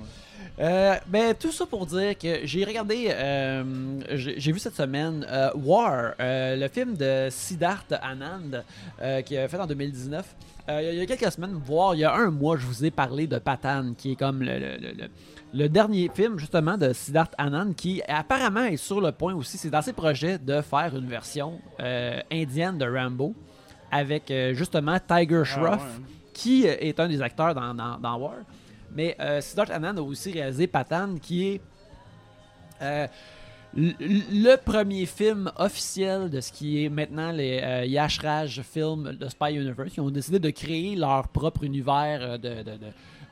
Euh, 0.60 0.96
ben, 1.08 1.34
tout 1.36 1.51
ça 1.51 1.65
pour 1.65 1.86
dire 1.86 2.18
que 2.18 2.39
j'ai 2.46 2.63
regardé, 2.65 3.08
j'ai 4.15 4.51
vu 4.51 4.60
cette 4.60 4.75
semaine 4.75 5.25
War, 5.56 6.13
le 6.20 6.68
film 6.68 6.96
de 6.96 7.27
Siddharth 7.30 7.94
Anand, 8.01 8.63
qui 9.25 9.38
a 9.38 9.48
fait 9.48 9.58
en 9.60 9.68
2019. 9.68 10.36
Euh, 10.70 10.80
il 10.82 10.86
y 10.86 10.89
a- 10.89 10.94
il 10.94 11.00
y 11.00 11.01
a 11.01 11.06
quelques 11.06 11.32
semaines, 11.32 11.60
voire 11.65 11.96
il 11.96 12.00
y 12.00 12.03
a 12.03 12.13
un 12.13 12.30
mois, 12.30 12.56
je 12.58 12.65
vous 12.68 12.86
ai 12.86 12.91
parlé 12.91 13.25
de 13.27 13.39
Patan, 13.39 13.94
qui 13.98 14.12
est 14.12 14.15
comme 14.15 14.41
le, 14.44 14.60
le- 14.60 14.77
le- 14.77 14.91
le- 14.94 15.10
le 15.53 15.70
dernier 15.70 16.10
film 16.13 16.38
justement 16.39 16.77
de 16.77 16.94
Siddharth 16.94 17.34
Anand, 17.38 17.74
qui 17.74 18.01
apparemment 18.08 18.63
est 18.65 18.77
sur 18.77 19.01
le 19.01 19.12
point 19.12 19.34
aussi, 19.34 19.58
c'est 19.58 19.70
dans 19.72 19.82
ses 19.82 19.94
projets 19.94 20.38
de 20.38 20.62
faire 20.62 20.96
une 20.96 21.08
version 21.08 21.60
euh, 21.80 22.20
indienne 22.32 22.77
de 22.77 22.86
Rambo 22.86 23.34
avec 23.91 24.31
euh, 24.31 24.53
justement 24.53 24.98
Tiger 25.00 25.41
Ah, 25.41 25.45
Shroff 25.45 25.83
ouais. 25.83 26.05
qui 26.33 26.67
euh, 26.67 26.75
est 26.79 27.00
un 27.00 27.07
des 27.07 27.21
acteurs 27.21 27.53
dans, 27.53 27.74
dans, 27.74 27.98
dans 27.98 28.17
War. 28.17 28.36
Mais 28.95 29.15
euh, 29.19 29.39
Siddharth 29.41 29.71
Anand 29.71 29.98
a 29.98 30.01
aussi 30.01 30.31
réalisé 30.31 30.67
Patan, 30.67 31.15
qui 31.21 31.48
est 31.48 31.62
le 33.74 34.55
premier 34.57 35.05
film 35.05 35.50
officiel 35.57 36.29
de 36.29 36.41
ce 36.41 36.51
qui 36.51 36.83
est 36.83 36.89
maintenant 36.89 37.31
les 37.31 37.62
euh, 37.63 37.86
Yash 37.86 38.19
Raj 38.19 38.62
Films 38.63 39.15
de 39.17 39.29
Spy 39.29 39.53
Universe. 39.53 39.93
Ils 39.95 40.01
ont 40.01 40.10
décidé 40.10 40.39
de 40.39 40.50
créer 40.50 40.95
leur 40.95 41.27
propre 41.29 41.63
univers 41.63 42.38
de, 42.38 42.50
de- 42.50 42.63
de- 42.63 42.77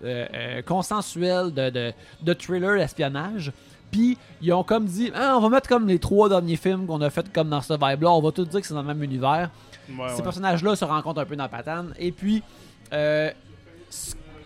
euh, 0.01 0.62
consensuel 0.62 1.54
de, 1.54 1.70
de, 1.70 1.92
de 2.22 2.34
thriller 2.34 2.78
d'espionnage. 2.78 3.51
Puis 3.92 4.18
ils 4.42 4.54
ont 4.54 4.63
comme 4.63 4.86
dit, 4.86 5.12
Ah, 5.13 5.36
on 5.36 5.42
va 5.42 5.50
mettre 5.50 5.68
comme 5.68 5.88
les 5.88 6.00
trois 6.00 6.30
derniers 6.30 6.56
films 6.56 6.86
qu'on 6.86 7.01
a 7.01 7.10
fait 7.10 7.30
comme 7.34 7.50
dans 7.50 7.60
ce 7.62 7.74
vibe-là. 7.74 8.12
On 8.12 8.22
va 8.22 8.32
tout 8.32 8.46
dire 8.46 8.62
que 8.62 8.66
c'est 8.68 8.74
dans 8.74 8.82
le 8.82 8.88
même 8.88 9.04
univers. 9.04 9.50
Ouais, 9.98 10.10
Ces 10.10 10.15
ouais. 10.17 10.24
personnages-là 10.24 10.75
se 10.75 10.86
rencontrent 10.86 11.22
un 11.22 11.25
peu 11.25 11.36
dans 11.36 11.48
Patan. 11.50 11.86
Et 11.98 12.12
puis, 12.12 12.43
euh, 12.93 13.31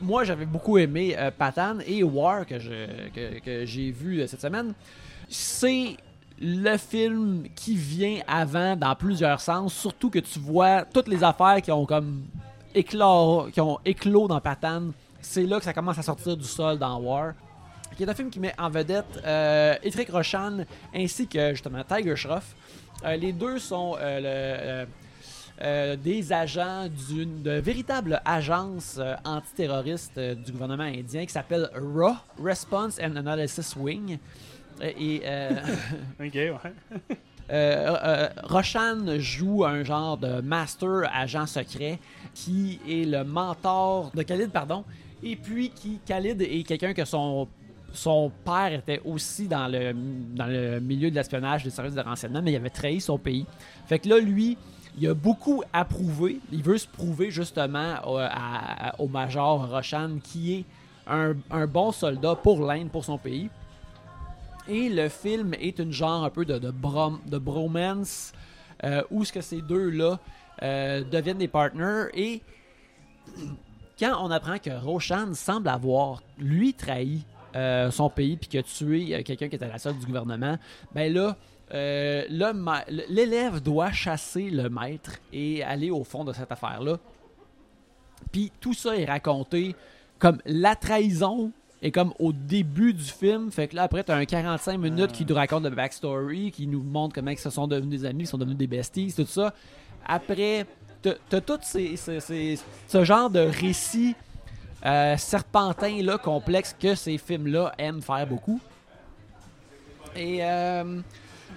moi, 0.01 0.23
j'avais 0.23 0.45
beaucoup 0.45 0.77
aimé 0.77 1.15
euh, 1.17 1.31
Patan 1.31 1.77
et 1.85 2.03
War 2.03 2.45
que, 2.45 2.59
je- 2.59 3.09
que, 3.13 3.39
que 3.39 3.65
j'ai 3.65 3.91
vu 3.91 4.19
euh, 4.21 4.27
cette 4.27 4.41
semaine. 4.41 4.73
C'est 5.29 5.97
le 6.41 6.77
film 6.77 7.45
qui 7.55 7.75
vient 7.75 8.19
avant 8.27 8.75
dans 8.75 8.95
plusieurs 8.95 9.39
sens, 9.39 9.73
surtout 9.73 10.09
que 10.09 10.19
tu 10.19 10.39
vois 10.39 10.83
toutes 10.83 11.07
les 11.07 11.23
affaires 11.23 11.61
qui 11.61 11.71
ont 11.71 11.85
comme 11.85 12.23
éclos, 12.75 13.47
qui 13.53 13.61
ont 13.61 13.79
éclos 13.85 14.27
dans 14.27 14.41
Patan. 14.41 14.87
C'est 15.21 15.43
là 15.43 15.57
que 15.59 15.63
ça 15.65 15.73
commence 15.73 15.97
à 15.97 16.01
sortir 16.03 16.35
du 16.35 16.43
sol 16.43 16.77
dans 16.77 16.99
War. 16.99 17.33
Qui 17.95 18.03
est 18.03 18.09
un 18.09 18.15
film 18.15 18.29
qui 18.31 18.39
met 18.39 18.53
en 18.57 18.69
vedette 18.71 19.21
euh, 19.23 19.75
Etric 19.83 20.09
Roshan 20.09 20.65
ainsi 20.95 21.27
que 21.27 21.51
justement 21.51 21.83
Tiger 21.83 22.15
Shroff. 22.15 22.55
Euh, 23.05 23.15
les 23.15 23.31
deux 23.31 23.59
sont 23.59 23.95
euh, 23.99 24.83
le, 24.83 24.87
euh, 25.61 25.95
des 25.95 26.33
agents 26.33 26.87
d'une 27.07 27.59
véritable 27.59 28.21
agence 28.25 28.97
euh, 28.99 29.15
antiterroriste 29.23 30.17
euh, 30.17 30.33
du 30.33 30.51
gouvernement 30.51 30.83
indien 30.83 31.25
qui 31.25 31.31
s'appelle 31.31 31.69
RAW, 31.75 32.15
Response 32.43 32.99
and 32.99 33.15
Analysis 33.15 33.75
Wing. 33.75 34.17
Et 34.81 35.21
Ok, 36.19 36.33
ouais. 36.33 36.57
Roshan 38.43 39.19
joue 39.19 39.63
un 39.63 39.83
genre 39.83 40.17
de 40.17 40.41
master 40.41 41.03
agent 41.13 41.45
secret 41.45 41.99
qui 42.33 42.79
est 42.89 43.05
le 43.05 43.23
mentor 43.23 44.11
de 44.15 44.23
Khalid, 44.23 44.49
pardon, 44.49 44.83
et 45.21 45.35
puis 45.35 45.69
qui 45.69 45.99
Khalid 46.05 46.41
est 46.41 46.63
quelqu'un 46.63 46.93
que 46.93 47.05
son 47.05 47.47
son 47.93 48.31
père 48.43 48.73
était 48.73 48.99
aussi 49.05 49.47
dans 49.47 49.67
le, 49.67 49.93
dans 49.93 50.47
le 50.47 50.79
milieu 50.79 51.11
de 51.11 51.15
l'espionnage 51.15 51.63
des 51.63 51.69
services 51.69 51.93
de 51.93 52.01
renseignement, 52.01 52.41
mais 52.41 52.51
il 52.51 52.55
avait 52.55 52.71
trahi 52.71 52.99
son 52.99 53.19
pays. 53.19 53.45
Fait 53.85 53.99
que 53.99 54.09
là, 54.09 54.19
lui, 54.19 54.57
il 54.97 55.07
a 55.07 55.13
beaucoup 55.13 55.63
à 55.73 55.85
prouver. 55.85 56.39
Il 56.51 56.63
veut 56.63 56.77
se 56.77 56.87
prouver 56.87 57.31
justement 57.31 57.95
au, 58.99 59.07
major 59.07 59.69
Roshan 59.69 60.19
qui 60.23 60.55
est 60.55 60.65
un, 61.07 61.35
bon 61.67 61.91
soldat 61.91 62.35
pour 62.35 62.65
l'Inde, 62.65 62.89
pour 62.89 63.03
son 63.03 63.17
pays. 63.17 63.49
Et 64.67 64.89
le 64.89 65.09
film 65.09 65.53
est 65.59 65.79
une 65.79 65.91
genre 65.91 66.23
un 66.23 66.29
peu 66.29 66.45
de, 66.45 66.71
brom- 66.71 67.19
de 67.25 67.37
bromance 67.37 68.31
euh, 68.83 69.01
où 69.11 69.25
ce 69.25 69.33
que 69.33 69.41
ces 69.41 69.61
deux-là 69.61 70.19
euh, 70.61 71.03
deviennent 71.03 71.37
des 71.37 71.47
partners. 71.47 72.05
Et 72.13 72.41
quand 73.99 74.15
on 74.21 74.31
apprend 74.31 74.57
que 74.59 74.69
Roshan 74.69 75.33
semble 75.33 75.67
avoir, 75.67 76.21
lui, 76.37 76.73
trahi 76.73 77.25
euh, 77.55 77.91
son 77.91 78.09
pays 78.09 78.37
puis 78.37 78.49
qui 78.49 78.57
a 78.57 78.63
tué 78.63 79.23
quelqu'un 79.23 79.49
qui 79.49 79.55
était 79.55 79.65
à 79.65 79.69
la 79.69 79.79
solde 79.79 79.99
du 79.99 80.05
gouvernement, 80.05 80.57
ben 80.93 81.13
là, 81.13 81.35
euh, 81.73 82.23
l'élève 83.09 83.61
doit 83.61 83.91
chasser 83.91 84.49
le 84.49 84.69
maître 84.69 85.13
et 85.31 85.63
aller 85.63 85.89
au 85.89 86.03
fond 86.03 86.23
de 86.23 86.33
cette 86.33 86.51
affaire-là. 86.51 86.97
Puis 88.31 88.51
tout 88.59 88.73
ça 88.73 88.95
est 88.95 89.05
raconté 89.05 89.75
comme 90.19 90.37
la 90.45 90.75
trahison 90.75 91.51
et 91.81 91.91
comme 91.91 92.13
au 92.19 92.31
début 92.31 92.93
du 92.93 93.03
film. 93.03 93.51
Fait 93.51 93.67
que 93.67 93.75
là, 93.75 93.83
après, 93.83 94.03
t'as 94.03 94.15
un 94.15 94.25
45 94.25 94.77
minutes 94.77 95.11
qui 95.11 95.25
nous 95.25 95.35
raconte 95.35 95.63
le 95.63 95.71
backstory, 95.71 96.51
qui 96.51 96.65
nous 96.65 96.81
montre 96.81 97.15
comment 97.15 97.31
ils 97.31 97.37
se 97.37 97.49
sont 97.49 97.67
devenus 97.67 98.01
des 98.01 98.05
amis, 98.05 98.23
ils 98.23 98.27
sont 98.27 98.37
devenus 98.37 98.57
des 98.57 98.67
besties, 98.67 99.13
tout 99.13 99.25
ça. 99.25 99.53
Après, 100.05 100.65
t'as 101.01 101.41
tout 101.41 101.59
ce 101.61 103.03
genre 103.03 103.29
de 103.29 103.39
récit 103.39 104.15
euh, 104.85 105.17
serpentin 105.17 106.01
là, 106.01 106.17
complexe 106.17 106.75
que 106.77 106.95
ces 106.95 107.17
films-là 107.17 107.73
aiment 107.77 108.01
faire 108.01 108.27
beaucoup. 108.27 108.59
Et 110.15 110.39
euh, 110.41 111.01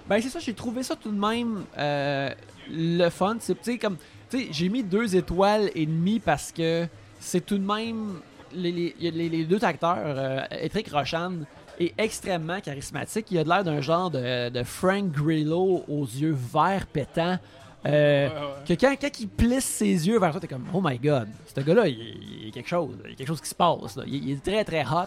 ben 0.09 0.21
c'est 0.21 0.29
ça, 0.29 0.39
j'ai 0.39 0.53
trouvé 0.53 0.83
ça 0.83 0.95
tout 0.95 1.11
de 1.11 1.19
même 1.19 1.63
euh, 1.77 2.29
le 2.69 3.09
fun. 3.09 3.37
C'est 3.39 3.55
tu 3.55 3.71
sais, 3.73 3.77
comme 3.77 3.97
tu 4.29 4.39
sais, 4.39 4.47
j'ai 4.51 4.69
mis 4.69 4.83
deux 4.83 5.15
étoiles 5.15 5.69
et 5.75 5.85
demie 5.85 6.19
parce 6.19 6.51
que 6.51 6.87
c'est 7.19 7.45
tout 7.45 7.57
de 7.57 7.65
même 7.65 8.19
les, 8.53 8.71
les, 8.99 9.11
les- 9.11 9.29
les 9.29 9.43
deux 9.45 9.63
acteurs, 9.65 9.97
euh, 10.03 10.41
Etric 10.51 10.89
Roshan 10.91 11.33
est 11.79 11.93
extrêmement 11.97 12.59
charismatique. 12.61 13.27
Il 13.31 13.37
a 13.39 13.43
l'air 13.43 13.63
d'un 13.63 13.81
genre 13.81 14.09
de, 14.09 14.49
de 14.49 14.63
Frank 14.63 15.11
Grillo 15.11 15.83
aux 15.87 16.05
yeux 16.05 16.35
verts 16.35 16.87
pétants. 16.87 17.37
Euh, 17.85 18.27
Ouais, 18.27 18.33
ouais. 18.33 18.75
que 18.75 18.85
quand, 18.85 18.95
quand 18.99 19.19
il 19.19 19.27
plisse 19.29 19.63
ses 19.65 20.07
yeux 20.07 20.19
vers 20.19 20.31
toi, 20.31 20.39
t'es 20.41 20.47
comme 20.47 20.65
Oh 20.73 20.81
my 20.83 20.97
god, 20.97 21.27
ce 21.55 21.61
gars-là, 21.61 21.87
il, 21.87 21.97
il 21.99 22.45
y 22.45 22.49
a 22.49 22.51
quelque 22.51 22.67
chose, 22.67 22.97
il 23.05 23.11
y 23.11 23.13
a 23.13 23.15
quelque 23.15 23.27
chose 23.27 23.39
qui 23.41 23.47
se 23.49 23.55
passe. 23.55 23.95
là. 23.95 24.03
Il, 24.07 24.27
il 24.29 24.31
est 24.37 24.43
très 24.43 24.63
très 24.65 24.83
hot. 24.83 25.05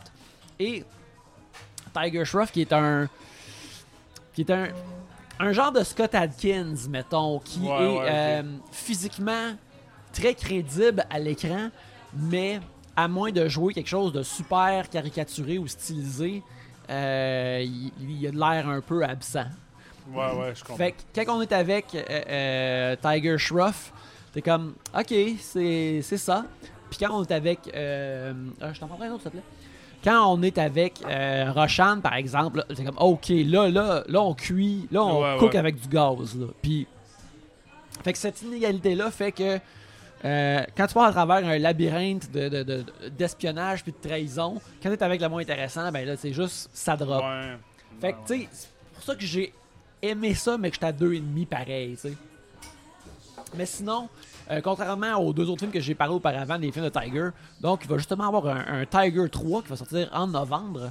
Et 0.59 0.85
Tiger 1.95 2.25
Shroff, 2.25 2.53
qui 2.53 2.61
est 2.63 2.73
un. 2.73 3.09
Qui 4.45 4.51
est 4.53 4.55
un. 4.55 4.69
un 5.39 5.53
genre 5.53 5.73
de 5.73 5.83
Scott 5.83 6.15
Adkins, 6.15 6.75
mettons, 6.89 7.39
qui 7.41 7.61
Ouais, 7.61 7.67
est 7.69 7.99
ouais, 7.99 8.07
euh, 8.11 8.43
physiquement 8.73 9.53
très 10.13 10.35
crédible 10.35 11.05
à 11.09 11.19
l'écran, 11.19 11.69
mais 12.15 12.61
à 12.97 13.09
moins 13.09 13.31
de 13.31 13.49
jouer 13.49 13.73
quelque 13.75 13.89
chose 13.89 14.13
de 14.13 14.23
super 14.23 14.89
caricaturé 14.91 15.59
ou 15.59 15.67
stylisé, 15.67 16.43
euh, 16.91 17.63
il, 17.65 17.93
il 18.01 18.27
a 18.27 18.31
de 18.33 18.39
l'air 18.39 18.69
un 18.69 18.81
peu 18.81 19.05
absent. 19.05 19.47
Ouais, 20.13 20.33
ouais, 20.35 20.53
je 20.55 20.61
comprends. 20.61 20.77
Fait 20.77 20.93
que 20.93 21.21
quand 21.25 21.39
on 21.39 21.43
est 21.43 21.53
avec 21.53 21.87
euh, 21.95 22.97
Tiger 23.01 23.39
Shroff, 23.39 23.93
t'es 24.33 24.43
comme, 24.43 24.75
ok, 24.99 25.15
c'est 25.41 26.03
ça. 26.03 26.45
Puis 26.91 26.99
quand 26.99 27.17
on 27.17 27.23
est 27.23 27.31
avec. 27.33 27.61
Euh, 27.73 28.33
ah, 28.61 28.73
je 28.73 28.81
t'en 28.81 28.89
prendrai 28.89 29.07
un 29.07 29.13
autre, 29.13 29.23
s'il 29.23 29.31
te 29.31 29.37
plaît. 29.37 29.45
Quand 30.03 30.33
on 30.35 30.43
est 30.43 30.57
avec 30.59 30.95
euh, 31.07 31.53
Roshan, 31.53 32.01
par 32.01 32.15
exemple, 32.15 32.65
c'est 32.75 32.85
comme, 32.85 32.97
ok, 32.99 33.29
là, 33.29 33.69
là, 33.69 34.03
là, 34.09 34.23
on 34.23 34.35
cuit, 34.35 34.89
là, 34.91 35.05
on 35.05 35.23
Ouais, 35.23 35.37
cook 35.39 35.53
ouais. 35.53 35.59
avec 35.59 35.81
du 35.81 35.89
gaz. 35.89 36.37
Là. 36.39 36.47
Puis. 36.63 36.87
Fait 38.03 38.13
que 38.15 38.19
cette 38.19 38.41
inégalité-là 38.43 39.11
fait 39.11 39.33
que. 39.33 39.59
euh, 40.25 40.65
quand 40.77 40.87
tu 40.87 40.95
pars 40.95 41.05
à 41.05 41.13
travers 41.13 41.47
un 41.47 41.59
labyrinthe 41.59 42.31
de- 42.33 42.49
de- 42.49 42.63
de- 42.63 42.85
d'espionnage 43.11 43.83
puis 43.83 43.93
de 43.93 44.09
trahison, 44.09 44.61
quand 44.83 44.89
t'es 44.91 45.03
avec 45.03 45.21
le 45.21 45.29
moins 45.29 45.43
intéressant, 45.43 45.91
ben 45.93 46.07
là, 46.07 46.17
c'est 46.17 46.33
juste 46.33 46.71
ça 46.73 46.97
drop. 46.97 47.23
Ouais. 47.23 47.57
Fait 48.01 48.13
que, 48.13 48.19
tu 48.27 48.41
sais, 48.43 48.49
c'est 48.53 48.69
pour 48.95 49.03
ça 49.03 49.15
que 49.15 49.25
j'ai 49.25 49.53
aimé 50.01 50.33
ça, 50.35 50.57
mais 50.57 50.71
que 50.71 50.77
j'étais 50.77 50.87
à 50.87 50.93
deux 50.93 51.13
et 51.13 51.21
demi 51.21 51.45
pareil, 51.45 51.93
tu 52.01 52.09
sais. 52.09 52.15
Mais 53.55 53.67
sinon, 53.67 54.09
euh, 54.51 54.61
contrairement 54.63 55.15
aux 55.17 55.33
deux 55.33 55.49
autres 55.49 55.61
films 55.61 55.73
que 55.73 55.81
j'ai 55.81 55.95
parlé 55.95 56.15
auparavant, 56.15 56.59
des 56.59 56.73
films 56.73 56.87
de 56.87 56.91
Tiger, 56.91 57.29
donc 57.61 57.81
il 57.85 57.89
va 57.89 57.97
justement 57.97 58.29
avoir 58.29 58.47
un, 58.49 58.81
un 58.81 58.87
Tiger 58.87 59.29
3 59.29 59.63
qui 59.63 59.69
va 59.69 59.77
sortir 59.77 60.09
en 60.13 60.27
novembre 60.27 60.91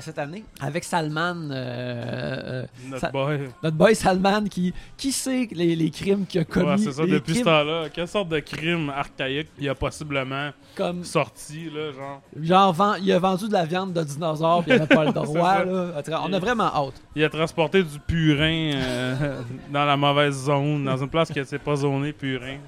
cette 0.00 0.18
année, 0.18 0.44
avec 0.60 0.84
Salman, 0.84 1.48
euh, 1.50 2.62
euh, 2.62 2.66
Notre 2.88 3.10
boy. 3.10 3.40
notre 3.62 3.76
boy 3.76 3.94
Salman, 3.94 4.44
qui, 4.44 4.72
qui 4.96 5.10
sait 5.10 5.48
les, 5.52 5.74
les 5.74 5.90
crimes 5.90 6.26
qu'il 6.26 6.40
a 6.42 6.44
commis. 6.44 6.66
Ouais, 6.66 6.78
c'est 6.78 6.92
ça, 6.92 7.02
depuis 7.06 7.34
ce 7.34 7.40
crimes 7.40 7.44
temps-là. 7.46 7.88
Quelle 7.92 8.06
sorte 8.08 8.28
de 8.28 8.38
crime 8.40 8.90
archaïque 8.90 9.48
il 9.58 9.68
a 9.68 9.74
possiblement 9.74 10.50
comme 10.76 11.02
sorti, 11.04 11.70
là, 11.74 11.90
genre? 11.92 12.22
genre 12.40 12.72
vend- 12.72 12.94
il 12.94 13.10
a 13.12 13.18
vendu 13.18 13.48
de 13.48 13.52
la 13.52 13.64
viande 13.64 13.92
de 13.92 14.02
dinosaure 14.02 14.62
puis 14.62 14.72
il 14.72 14.80
avait 14.80 14.86
pas 14.94 15.04
le 15.04 15.12
droit 15.14 15.64
là. 15.64 16.02
On 16.24 16.32
a 16.32 16.38
vraiment 16.38 16.64
hâte. 16.74 16.94
Il 17.16 17.24
a 17.24 17.28
transporté 17.28 17.82
du 17.82 17.98
purin 17.98 18.72
euh, 18.74 19.40
dans 19.72 19.84
la 19.84 19.96
mauvaise 19.96 20.34
zone, 20.44 20.84
dans 20.84 20.96
une 20.96 21.08
place 21.08 21.30
qui 21.32 21.44
s'est 21.44 21.58
pas 21.58 21.76
zonée 21.76 22.12
purin. 22.12 22.58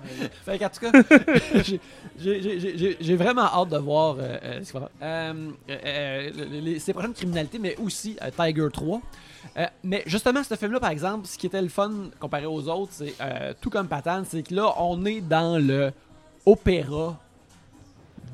Fait 0.44 0.58
qu'en 0.58 0.68
tout 0.68 0.80
cas, 0.80 0.92
j'ai- 2.18 3.16
vraiment 3.16 3.44
hâte 3.44 3.68
de 3.70 3.76
voir 3.78 4.16
euh, 4.18 4.38
euh, 4.42 4.60
ce 4.62 4.72
qu'il 4.72 4.80
va 4.80 4.88
faire. 4.88 5.06
Euh, 5.08 5.50
euh, 5.70 5.76
euh, 5.84 6.30
les- 6.50 6.60
les- 6.60 6.78
ses 6.78 6.92
prochaines 7.12 7.14
criminalités, 7.14 7.58
mais 7.58 7.76
aussi 7.76 8.16
euh, 8.22 8.30
Tiger 8.30 8.68
3. 8.72 9.00
Euh, 9.58 9.66
mais 9.82 10.02
justement, 10.06 10.42
ce 10.42 10.54
film-là, 10.54 10.80
par 10.80 10.90
exemple, 10.90 11.26
ce 11.26 11.36
qui 11.38 11.46
était 11.46 11.62
le 11.62 11.68
fun 11.68 11.90
comparé 12.20 12.46
aux 12.46 12.68
autres, 12.68 12.92
c'est 12.92 13.14
euh, 13.20 13.52
tout 13.60 13.70
comme 13.70 13.88
Patan, 13.88 14.22
c'est 14.28 14.42
que 14.42 14.54
là, 14.54 14.72
on 14.78 15.04
est 15.04 15.20
dans 15.20 15.58
le 15.58 15.92
opéra 16.46 17.18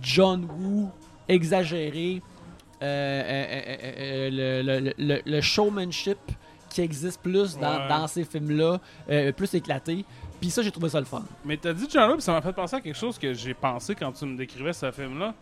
John 0.02 0.46
Woo 0.60 0.90
exagéré, 1.28 2.22
le, 2.80 4.80
le- 4.80 4.92
le- 4.98 5.22
le 5.24 5.40
showmanship 5.40 6.18
qui 6.70 6.80
existe 6.82 7.20
plus 7.20 7.56
dans, 7.58 7.78
Ouais. 7.78 7.88
dans 7.88 8.06
ces 8.06 8.24
films-là, 8.24 8.80
euh, 9.10 9.32
plus 9.32 9.52
éclaté. 9.54 10.04
Puis 10.40 10.50
ça, 10.50 10.62
j'ai 10.62 10.70
trouvé 10.70 10.88
ça 10.90 11.00
le 11.00 11.06
fun. 11.06 11.24
Mais 11.44 11.56
t'as 11.56 11.72
dit 11.72 11.86
John 11.90 12.12
Woo, 12.12 12.20
ça 12.20 12.32
m'a 12.32 12.42
fait 12.42 12.52
penser 12.52 12.76
à 12.76 12.80
quelque 12.80 12.96
chose 12.96 13.18
que 13.18 13.32
j'ai 13.34 13.54
pensé 13.54 13.94
quand 13.94 14.12
tu 14.12 14.24
me 14.26 14.36
décrivais 14.36 14.72
ce 14.72 14.90
film-là. 14.92 15.34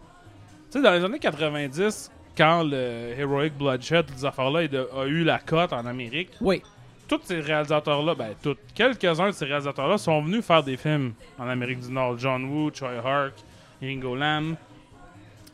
Tu 0.70 0.79
sais, 0.79 0.83
dans 0.83 0.92
les 0.92 1.05
années 1.05 1.18
90, 1.18 2.11
quand 2.37 2.62
le 2.64 3.14
Heroic 3.18 3.51
Bloodshed, 3.59 4.07
toutes 4.07 4.18
ces 4.18 4.25
affaires-là, 4.25 4.61
a 4.96 5.07
eu 5.07 5.25
la 5.25 5.38
cote 5.38 5.72
en 5.72 5.87
Amérique, 5.87 6.31
Oui. 6.40 6.62
tous 7.09 7.20
ces 7.25 7.40
réalisateurs-là, 7.40 8.14
ben, 8.14 8.35
tous, 8.42 8.57
quelques-uns 8.75 9.29
de 9.29 9.33
ces 9.33 9.44
réalisateurs-là 9.46 9.99
sont 9.99 10.20
venus 10.22 10.44
faire 10.44 10.62
des 10.62 10.77
films 10.77 11.12
en 11.38 11.49
Amérique 11.49 11.81
du 11.81 11.90
Nord. 11.92 12.18
John 12.18 12.44
Woo, 12.44 12.70
Troy 12.70 12.90
Hark, 13.05 13.35
Ringo 13.81 14.14
Lam. 14.16 14.57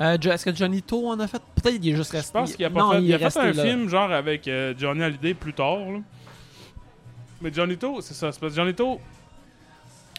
Euh, 0.01 0.17
Est-ce 0.19 0.45
que 0.47 0.55
Johnny 0.55 0.83
To 0.83 1.09
en 1.09 1.21
a 1.21 1.27
fait? 1.29 1.41
Peut-être 1.63 1.79
qu'il 1.81 1.93
est 1.93 1.97
juste 1.97 2.11
Je 2.13 2.17
resté. 2.17 2.33
pense 2.33 2.57
qu'il 2.57 2.65
a 2.65 2.71
pas 2.71 2.81
non, 2.81 2.93
fait. 2.93 3.03
il 3.03 3.15
a 3.15 3.19
fait 3.31 3.39
un 3.39 3.53
là. 3.53 3.63
film 3.63 3.89
genre 3.89 4.11
avec 4.11 4.49
euh, 4.49 4.75
Johnny 4.77 5.03
Hallyday 5.03 5.35
plus 5.35 5.53
tard. 5.53 5.79
là. 5.79 5.99
Mais 7.41 7.53
Johnny 7.53 7.77
To, 7.77 8.01
c'est 8.01 8.15
ça. 8.15 8.33
C'est 8.33 8.41
parce 8.41 8.53
que 8.53 8.57
Johnny 8.61 8.75
To, 8.75 8.99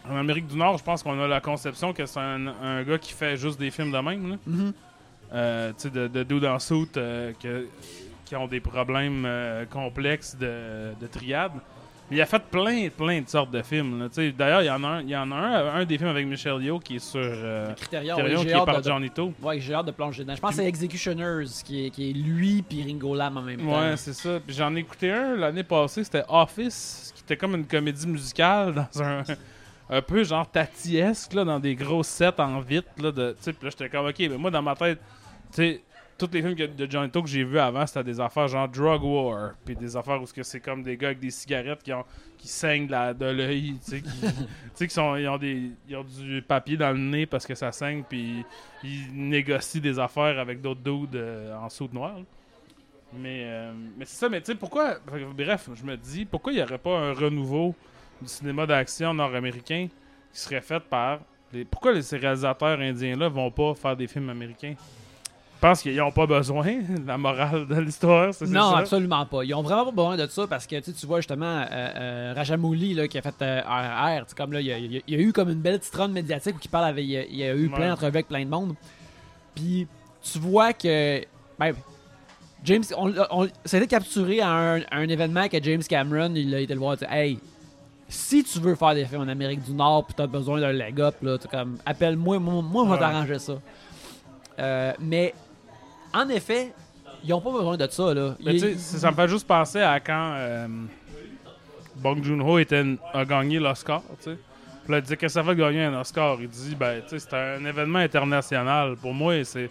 en 0.10 0.16
Amérique 0.18 0.48
du 0.48 0.56
Nord, 0.58 0.78
je 0.78 0.84
pense 0.84 1.02
qu'on 1.02 1.20
a 1.22 1.28
la 1.28 1.42
conception 1.42 1.92
que 1.94 2.06
c'est 2.06 2.20
un, 2.20 2.48
un 2.48 2.84
gars 2.84 2.98
qui 2.98 3.14
fait 3.14 3.36
juste 3.38 3.60
des 3.60 3.72
films 3.72 3.92
de 3.92 3.98
même. 3.98 4.30
Là. 4.32 4.36
Mhm. 4.46 4.74
Euh, 5.34 5.72
de, 5.84 6.08
de 6.08 6.24
dudes 6.24 6.46
en 6.46 6.60
soute 6.60 6.96
euh, 6.98 7.32
que- 7.42 7.68
qui 8.26 8.36
ont 8.36 8.48
des 8.48 8.60
problèmes 8.60 9.24
euh, 9.26 9.66
complexes 9.66 10.36
de, 10.40 10.94
de 11.02 11.08
triade. 11.08 11.54
Mais 12.12 12.18
il 12.18 12.22
a 12.22 12.26
fait 12.28 12.44
plein, 12.44 12.90
plein 12.90 13.22
de 13.22 13.28
sortes 13.28 13.50
de 13.50 13.62
films. 13.64 14.10
D'ailleurs, 14.38 14.62
il 14.62 14.66
y 14.66 14.70
en 14.70 14.84
a 14.84 14.88
un, 14.88 15.02
il 15.02 15.10
y 15.10 15.16
en 15.16 15.32
a 15.32 15.36
un, 15.36 15.76
un 15.82 15.86
des 15.86 15.98
films 15.98 16.10
avec 16.10 16.28
Michel 16.28 16.62
Yeoh 16.62 16.78
qui 16.80 16.98
est 16.98 17.00
sur 17.00 17.20
euh, 17.24 17.74
Criterion, 17.76 18.16
Criterion, 18.16 18.40
oui, 18.42 18.46
qui 18.46 18.52
est 18.52 18.66
par 18.66 18.80
de- 18.82 18.84
Johnny 18.88 19.10
To. 19.10 19.34
Ouais, 19.42 19.60
j'ai 19.60 19.74
hâte 19.74 19.88
de 19.88 19.92
plonger 19.92 20.24
dedans. 20.24 20.36
Je 20.36 20.42
pense 20.42 20.52
que 20.52 20.58
c'est 20.58 20.68
Executioners 20.68 21.46
qui 21.66 21.88
est, 21.88 21.90
qui 21.90 22.10
est 22.12 22.14
lui 22.14 22.62
puis 22.62 22.84
Ringo 22.84 23.16
Lam 23.16 23.38
en 23.38 23.42
même 23.42 23.60
temps. 23.60 23.80
Ouais, 23.82 23.98
c'est 23.98 24.14
ça. 24.14 24.40
Puis 24.46 24.56
j'en 24.56 24.76
ai 24.76 24.80
écouté 24.82 25.12
un 25.12 25.36
l'année 25.36 25.64
passée, 25.64 26.04
c'était 26.04 26.24
Office, 26.30 27.12
qui 27.16 27.24
était 27.24 27.38
comme 27.38 27.56
une 27.56 27.66
comédie 27.66 28.06
musicale 28.08 28.88
dans 28.94 29.02
un 29.04 29.24
un 29.90 30.02
peu 30.02 30.24
genre 30.24 30.50
tatiesque 30.50 31.34
là, 31.34 31.44
dans 31.44 31.60
des 31.60 31.76
gros 31.76 32.04
sets 32.04 32.40
en 32.40 32.60
vite 32.62 32.86
là 33.02 33.12
de 33.12 33.32
tu 33.32 33.38
sais, 33.44 33.54
puis 33.54 33.66
là 33.66 33.70
j'étais 33.72 33.90
comme 33.90 34.06
OK, 34.08 34.16
mais 34.20 34.38
moi 34.38 34.50
dans 34.52 34.62
ma 34.62 34.76
tête, 34.76 35.00
sais 35.56 35.82
tous 36.18 36.30
les 36.32 36.42
films 36.42 36.54
de 36.56 36.90
Johnny 36.90 37.10
To 37.10 37.24
que 37.24 37.28
j'ai 37.28 37.44
vus 37.44 37.60
avant, 37.60 37.86
c'était 37.88 38.04
des 38.04 38.20
affaires 38.20 38.48
genre 38.48 38.70
Drug 38.70 39.04
War, 39.04 39.54
puis 39.66 39.76
des 39.76 39.98
affaires 39.98 40.22
où 40.22 40.26
c'est 40.28 40.60
comme 40.60 40.84
des 40.84 40.96
gars 40.96 41.08
avec 41.08 41.20
des 41.20 41.32
cigarettes 41.32 41.82
qui 41.84 41.92
ont 41.92 42.06
qui 42.38 42.48
saignent 42.48 42.88
de 42.88 42.92
la- 42.92 43.14
de 43.14 43.26
l'œil, 43.26 43.76
tu 43.84 43.92
sais, 43.92 44.02
qui, 44.02 44.10
tu 44.22 44.28
sais, 44.76 44.88
qui 44.88 44.94
sont, 44.94 45.16
ils 45.16 45.28
ont 45.28 45.38
des, 45.38 45.72
ils 45.88 45.96
ont 45.96 46.04
du 46.04 46.42
papier 46.42 46.76
dans 46.78 46.92
le 46.92 46.98
nez 47.00 47.26
parce 47.26 47.46
que 47.48 47.56
ça 47.56 47.72
saigne, 47.72 48.04
puis 48.08 48.44
ils 48.84 49.08
négocient 49.14 49.82
des 49.82 49.98
affaires 49.98 50.38
avec 50.40 50.62
d'autres 50.62 50.82
dudes 50.82 51.16
euh, 51.16 51.56
en 51.56 51.70
soude 51.70 51.94
noire. 51.94 52.18
Mais, 53.14 53.44
euh, 53.46 53.72
mais 53.98 54.06
c'est 54.06 54.18
ça, 54.18 54.30
mais 54.30 54.42
tu 54.42 54.48
sais, 54.52 54.56
pourquoi. 54.56 54.98
Bref, 55.06 55.70
je 55.74 55.84
me 55.84 55.96
dis, 55.96 56.26
pourquoi 56.26 56.52
il 56.52 56.58
n'y 56.58 56.62
aurait 56.64 56.78
pas 56.78 56.98
un 56.98 57.14
renouveau 57.14 57.76
du 58.22 58.28
cinéma 58.28 58.66
d'action 58.66 59.14
nord-américain 59.14 59.88
qui 60.34 60.40
serait 60.40 60.62
fait 60.62 60.80
par. 60.82 61.20
Les, 61.52 61.64
pourquoi 61.64 61.94
les, 61.94 62.02
ces 62.02 62.18
réalisateurs 62.18 62.80
indiens-là 62.80 63.30
vont 63.30 63.52
pas 63.52 63.74
faire 63.76 63.96
des 63.96 64.08
films 64.08 64.30
américains? 64.30 64.74
Pense 65.68 65.82
qu'ils 65.82 65.96
n'ont 65.96 66.12
pas 66.12 66.28
besoin 66.28 66.66
de 66.66 67.08
la 67.08 67.18
morale 67.18 67.66
de 67.68 67.76
l'histoire, 67.80 68.34
c'est 68.34 68.46
c'est 68.46 68.52
Non, 68.54 68.72
ça? 68.72 68.78
absolument 68.80 69.26
pas. 69.26 69.44
Ils 69.44 69.54
ont 69.54 69.62
vraiment 69.64 69.86
pas 69.86 69.92
besoin 69.92 70.18
de 70.18 70.28
ça 70.28 70.46
parce 70.48 70.68
que 70.68 70.80
tu 70.80 71.06
vois 71.08 71.20
justement 71.20 71.46
euh, 71.46 71.66
euh, 71.72 72.34
Rajamouli 72.36 72.94
là, 72.94 73.08
qui 73.08 73.18
a 73.18 73.22
fait 73.22 73.34
euh, 73.42 73.62
RR. 73.62 74.26
Comme 74.36 74.54
là, 74.54 74.62
il 74.62 74.68
y, 74.68 74.72
a, 74.74 74.78
il 74.78 75.02
y 75.08 75.16
eu 75.16 75.32
comme 75.34 75.50
une 75.50 75.62
belle 75.62 75.80
petite 75.80 75.96
run 75.96 76.10
médiatique 76.10 76.56
où 76.56 76.60
il 76.64 76.70
parle 76.70 76.86
avec. 76.86 77.06
Il 77.06 77.12
y 77.12 77.44
a, 77.44 77.56
eu 77.56 77.68
Ouais. 77.68 77.74
plein 77.76 77.90
d'entrevues 77.90 78.08
avec 78.18 78.28
plein 78.28 78.44
de 78.44 78.50
monde. 78.50 78.76
Puis 79.56 79.88
tu 80.22 80.40
vois 80.40 80.74
que. 80.74 81.24
Ben, 81.58 81.74
James, 82.66 82.84
on, 82.98 83.14
on- 83.32 83.48
ça 83.66 83.78
a 83.78 83.80
été 83.80 83.88
capturé 83.88 84.40
à 84.42 84.50
un, 84.50 84.80
à 84.82 84.98
un 84.98 85.08
événement 85.10 85.48
que 85.50 85.62
James 85.62 85.84
Cameron, 85.84 86.34
il 86.36 86.54
a 86.56 86.60
été 86.60 86.74
le 86.74 86.80
voir, 86.80 86.96
hey, 87.10 87.38
si 88.08 88.44
tu 88.44 88.60
veux 88.60 88.76
faire 88.76 88.94
des 88.96 89.06
films 89.06 89.22
en 89.22 89.28
Amérique 89.28 89.64
du 89.64 89.74
Nord 89.74 90.06
puis 90.06 90.14
t'as 90.16 90.28
besoin 90.28 90.62
d'un 90.62 90.72
leg 90.72 91.00
up, 91.02 91.16
là, 91.22 91.38
t'es 91.38 91.48
comme, 91.50 91.78
appelle-moi, 91.86 92.40
moi, 92.40 92.62
moi, 92.62 92.84
je 92.86 92.90
vais 92.90 92.94
Ouais. 92.96 93.00
t'arranger 93.00 93.40
ça. 93.40 93.54
Euh, 94.60 94.94
mais, 95.00 95.34
en 96.14 96.30
effet, 96.30 96.74
ils 97.24 97.34
ont 97.34 97.42
pas 97.42 97.52
besoin 97.52 97.78
de 97.78 97.88
ça, 97.90 98.14
là. 98.14 98.36
Mais 98.46 98.56
Ils- 98.56 98.62
tu 98.62 98.78
sais, 98.80 98.98
ça 98.98 99.12
me 99.12 99.16
fait 99.16 99.28
juste 99.28 99.48
penser 99.48 99.80
à 99.82 100.00
quand 100.00 100.34
euh, 100.36 100.68
Bong 101.98 102.24
Joon-ho 102.24 102.58
a 103.14 103.26
gagné 103.26 103.60
l'Oscar. 103.60 104.02
Puis 104.24 104.36
là, 104.90 104.98
il 104.98 105.04
dit 105.04 105.16
que 105.16 105.28
ça 105.30 105.44
fait 105.44 105.56
gagner 105.56 105.84
un 105.86 106.00
Oscar? 106.02 106.38
Il 106.42 106.50
dit, 106.50 106.76
ben, 106.76 107.02
c'est 107.08 107.34
un 107.34 107.64
événement 107.66 108.00
international. 108.00 108.96
Pour 109.02 109.14
moi, 109.14 109.44
c'est 109.46 109.70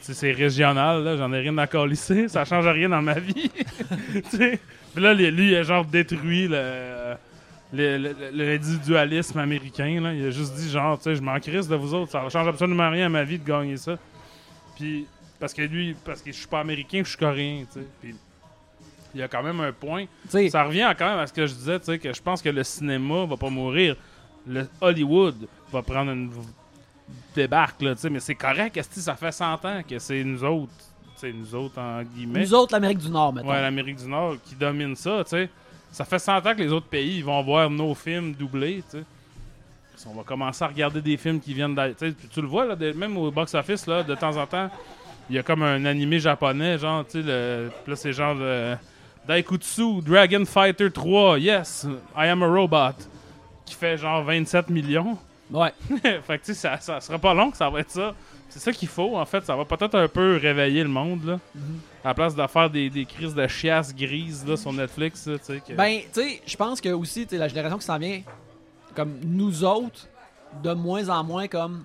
c'est- 0.00 0.32
régional. 0.32 1.16
J'en 1.18 1.32
ai 1.32 1.40
rien 1.40 1.58
à 1.58 1.66
calisser. 1.66 2.28
Ça 2.28 2.44
change 2.44 2.66
rien 2.66 2.88
dans 2.88 3.02
ma 3.02 3.14
vie. 3.18 3.50
Puis 4.30 5.02
là, 5.02 5.12
lui, 5.12 5.50
il 5.50 5.56
a 5.56 5.62
genre 5.62 5.84
détruit 5.84 6.48
L'individualisme 7.72 9.38
américain, 9.38 10.00
là. 10.00 10.14
il 10.14 10.26
a 10.26 10.30
juste 10.30 10.54
dit 10.54 10.70
genre, 10.70 10.96
tu 10.96 11.04
sais, 11.04 11.16
je 11.16 11.22
m'en 11.22 11.38
crisse 11.40 11.68
de 11.68 11.76
vous 11.76 11.94
autres, 11.94 12.12
ça 12.12 12.26
change 12.28 12.46
absolument 12.48 12.88
rien 12.90 13.06
à 13.06 13.08
ma 13.08 13.24
vie 13.24 13.38
de 13.38 13.44
gagner 13.46 13.76
ça. 13.76 13.96
Puis, 14.76 15.06
parce 15.38 15.52
que 15.54 15.62
lui, 15.62 15.94
parce 16.04 16.22
que 16.22 16.32
je 16.32 16.36
suis 16.36 16.46
pas 16.46 16.60
américain, 16.60 17.00
je 17.04 17.08
suis 17.10 17.18
coréen, 17.18 17.64
tu 17.72 17.80
sais. 17.80 17.86
Puis, 18.00 18.14
il 19.14 19.20
y 19.20 19.22
a 19.22 19.28
quand 19.28 19.42
même 19.42 19.60
un 19.60 19.72
point. 19.72 20.04
Ça 20.50 20.64
revient 20.64 20.92
quand 20.98 21.08
même 21.08 21.18
à 21.18 21.26
ce 21.26 21.32
que 21.32 21.46
je 21.46 21.54
disais, 21.54 21.78
tu 21.78 21.86
sais, 21.86 21.98
que 21.98 22.12
je 22.12 22.20
pense 22.22 22.42
que 22.42 22.48
le 22.50 22.62
cinéma 22.64 23.24
va 23.24 23.36
pas 23.36 23.48
mourir. 23.50 23.96
Le 24.46 24.68
Hollywood 24.80 25.48
va 25.72 25.82
prendre 25.82 26.12
une 26.12 26.30
débarque, 27.34 27.82
là, 27.82 27.94
tu 27.94 28.02
sais, 28.02 28.10
mais 28.10 28.20
c'est 28.20 28.34
correct, 28.34 28.76
est 28.76 28.92
ça 28.98 29.14
fait 29.14 29.32
100 29.32 29.64
ans 29.64 29.82
que 29.88 29.98
c'est 29.98 30.22
nous 30.24 30.42
autres, 30.44 30.72
tu 31.14 31.20
sais, 31.20 31.32
nous 31.32 31.54
autres, 31.54 31.78
en 31.80 32.02
guillemets, 32.02 32.40
nous 32.40 32.54
autres, 32.54 32.72
l'Amérique 32.72 32.98
du 32.98 33.08
Nord, 33.10 33.32
maintenant. 33.32 33.50
ouais, 33.52 33.60
l'Amérique 33.62 33.96
du 33.96 34.08
Nord 34.08 34.36
qui 34.44 34.54
domine 34.54 34.94
ça, 34.96 35.22
tu 35.24 35.30
sais. 35.30 35.48
Ça 35.92 36.04
fait 36.04 36.18
100 36.18 36.38
ans 36.46 36.54
que 36.54 36.60
les 36.62 36.72
autres 36.72 36.86
pays 36.88 37.18
ils 37.18 37.24
vont 37.24 37.42
voir 37.42 37.70
nos 37.70 37.94
films 37.94 38.32
doublés, 38.34 38.82
tu 38.90 38.98
sais. 38.98 39.04
On 40.08 40.14
va 40.14 40.22
commencer 40.24 40.62
à 40.62 40.68
regarder 40.68 41.00
des 41.00 41.16
films 41.16 41.40
qui 41.40 41.54
viennent 41.54 41.74
d'ailleurs. 41.74 41.96
Tu 41.96 42.40
le 42.42 42.46
vois, 42.46 42.66
là, 42.66 42.76
de- 42.76 42.92
même 42.92 43.16
au 43.16 43.30
box-office, 43.30 43.86
là, 43.86 44.02
de 44.02 44.14
temps 44.14 44.36
en 44.36 44.46
temps, 44.46 44.70
il 45.30 45.36
y 45.36 45.38
a 45.38 45.42
comme 45.42 45.62
un 45.62 45.84
animé 45.84 46.18
japonais, 46.20 46.78
genre, 46.78 47.04
tu 47.04 47.22
sais, 47.22 47.22
le- 47.22 47.70
là, 47.86 47.96
c'est 47.96 48.12
genre 48.12 48.34
le 48.34 48.76
Daikutsu 49.26 50.00
Dragon 50.02 50.44
Fighter 50.44 50.90
3, 50.90 51.38
yes, 51.38 51.86
I 52.16 52.26
am 52.28 52.42
a 52.42 52.46
robot, 52.48 52.94
qui 53.64 53.74
fait 53.74 53.96
genre 53.96 54.22
27 54.22 54.70
millions. 54.70 55.18
Ouais. 55.50 55.72
fait 56.02 56.38
que, 56.38 56.44
tu 56.44 56.54
sais, 56.54 56.54
ça, 56.54 56.78
ça 56.80 57.00
sera 57.00 57.18
pas 57.18 57.34
long 57.34 57.50
que 57.50 57.56
ça 57.56 57.68
va 57.70 57.80
être 57.80 57.90
ça. 57.90 58.14
C'est 58.48 58.60
ça 58.60 58.72
qu'il 58.72 58.88
faut, 58.88 59.16
en 59.18 59.24
fait. 59.24 59.44
Ça 59.44 59.54
va 59.56 59.64
peut-être 59.64 59.96
un 59.96 60.08
peu 60.08 60.38
réveiller 60.40 60.82
le 60.82 60.88
monde, 60.88 61.24
là. 61.24 61.38
À 62.04 62.08
la 62.08 62.14
place 62.14 62.34
de 62.34 62.46
faire 62.46 62.70
des, 62.70 62.88
des 62.88 63.04
crises 63.04 63.34
de 63.34 63.46
chiasse 63.48 63.94
grises, 63.94 64.46
là, 64.46 64.56
sur 64.56 64.72
Netflix, 64.72 65.24
tu 65.24 65.36
sais. 65.42 65.60
que- 65.66 65.72
Ben, 65.74 66.00
tu 66.12 66.20
sais, 66.20 66.42
je 66.46 66.56
pense 66.56 66.80
que 66.80 66.88
aussi, 66.90 67.24
tu 67.26 67.30
sais, 67.30 67.38
la 67.38 67.48
génération 67.48 67.78
qui 67.78 67.84
s'en 67.84 67.98
vient, 67.98 68.22
comme 68.94 69.18
nous 69.24 69.62
autres, 69.64 70.06
de 70.62 70.72
moins 70.72 71.08
en 71.08 71.22
moins, 71.24 71.48
comme, 71.48 71.84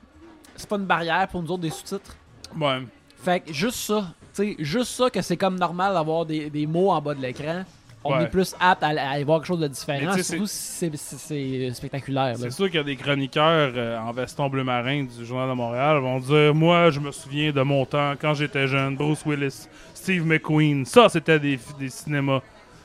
c'est 0.56 0.69
pas 0.69 0.77
une 0.77 0.86
barrière 0.86 1.27
pour 1.27 1.41
nous 1.41 1.49
autres 1.51 1.62
des 1.63 1.71
sous-titres. 1.71 2.15
Ouais. 2.60 2.82
Fait 3.23 3.39
que 3.41 3.53
juste 3.53 3.75
ça, 3.77 4.13
tu 4.36 4.43
sais, 4.43 4.55
juste 4.60 4.91
ça 4.91 5.10
que 5.10 5.21
c'est 5.21 5.38
comme 5.38 5.57
normal 5.60 5.93
d'avoir 5.93 6.25
des, 6.25 6.49
des 6.49 6.65
mots 6.65 6.89
en 6.91 7.01
bas 7.01 7.13
de 7.13 7.21
l'écran. 7.21 7.63
On 8.03 8.15
Ouais. 8.15 8.23
est 8.23 8.27
plus 8.29 8.55
apte 8.60 8.81
à, 8.81 8.88
aller 8.88 9.23
voir 9.23 9.38
quelque 9.39 9.47
chose 9.49 9.60
de 9.60 9.67
différent, 9.67 10.13
surtout 10.17 10.47
si 10.47 10.89
c'est- 10.97 11.17
c'est 11.17 11.71
spectaculaire. 11.75 12.36
C'est 12.36 12.49
sûr 12.49 12.65
qu'il 12.65 12.77
y 12.77 12.79
a 12.79 12.84
des 12.84 12.95
chroniqueurs 12.95 13.73
euh, 13.75 13.99
en 13.99 14.12
veston 14.12 14.49
bleu 14.49 14.63
marin 14.63 15.03
du 15.03 15.23
Journal 15.23 15.47
de 15.49 15.53
Montréal 15.53 15.99
vont 15.99 16.17
dire 16.19 16.55
Moi, 16.55 16.89
je 16.89 16.99
me 16.99 17.12
souviens 17.12 17.51
de 17.51 17.62
mon 17.62 17.86
temps 17.86 18.13
quand 18.19 18.34
j'étais 18.34 18.67
jeune, 18.67 18.95
Bruce 18.95 19.23
Willis, 19.23 19.67
Steve 19.93 20.25
McQueen, 20.25 20.84
ça 20.84 21.10
c'était 21.10 21.39
des, 21.39 21.60
des 21.77 21.89
cinémas. 21.89 22.39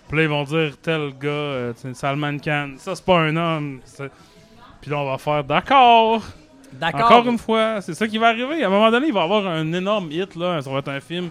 Puis 0.07 0.19
là, 0.19 0.23
ils 0.25 0.29
vont 0.29 0.45
dire 0.45 0.75
tel 0.83 1.15
gars, 1.19 1.29
euh, 1.31 1.73
Salman 1.95 2.37
Khan, 2.39 2.73
ça 2.77 2.95
c'est 2.95 3.05
pas 3.05 3.19
un 3.21 3.35
homme. 3.37 3.81
Puis 4.83 4.91
là, 4.91 4.99
on 4.99 5.11
va 5.11 5.17
faire 5.17 5.43
D'accord, 5.45 6.23
D'accord. 6.73 7.01
encore 7.05 7.27
une 7.29 7.39
fois, 7.39 7.81
c'est 7.81 7.95
ça 7.95 8.07
qui 8.07 8.19
va 8.19 8.29
arriver. 8.29 8.63
À 8.63 8.67
un 8.67 8.71
moment 8.71 8.91
donné, 8.91 9.07
il 9.09 9.13
va 9.13 9.21
y 9.21 9.25
avoir 9.25 9.47
un 9.47 9.73
énorme 9.73 10.11
hit, 10.11 10.35
là. 10.37 10.61
Ça 10.63 10.71
va 10.71 10.79
être 10.79 10.89
un 10.89 11.01
film 11.01 11.31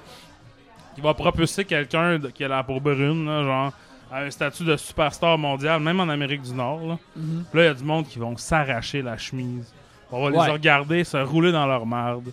qui 0.95 1.01
va 1.01 1.13
propulser 1.13 1.65
quelqu'un 1.65 2.19
qui 2.33 2.43
a 2.43 2.47
la 2.47 2.63
peau 2.63 2.79
brune, 2.79 3.25
là, 3.25 3.43
genre, 3.43 3.73
à 4.11 4.21
un 4.21 4.31
statut 4.31 4.63
de 4.63 4.77
superstar 4.77 5.37
mondial, 5.37 5.79
même 5.81 5.99
en 5.99 6.07
Amérique 6.09 6.41
du 6.43 6.53
Nord, 6.53 6.81
là. 6.87 6.97
Mhm. 7.15 7.43
Là, 7.53 7.61
il 7.63 7.65
y 7.65 7.69
a 7.69 7.73
du 7.73 7.83
monde 7.83 8.07
qui 8.07 8.17
vont 8.19 8.35
s'arracher 8.37 9.01
la 9.01 9.17
chemise. 9.17 9.71
On 10.11 10.23
va 10.23 10.37
Ouais. 10.37 10.45
les 10.47 10.51
regarder 10.53 11.03
se 11.03 11.17
rouler 11.17 11.51
dans 11.51 11.65
leur 11.65 11.85
marde. 11.85 12.31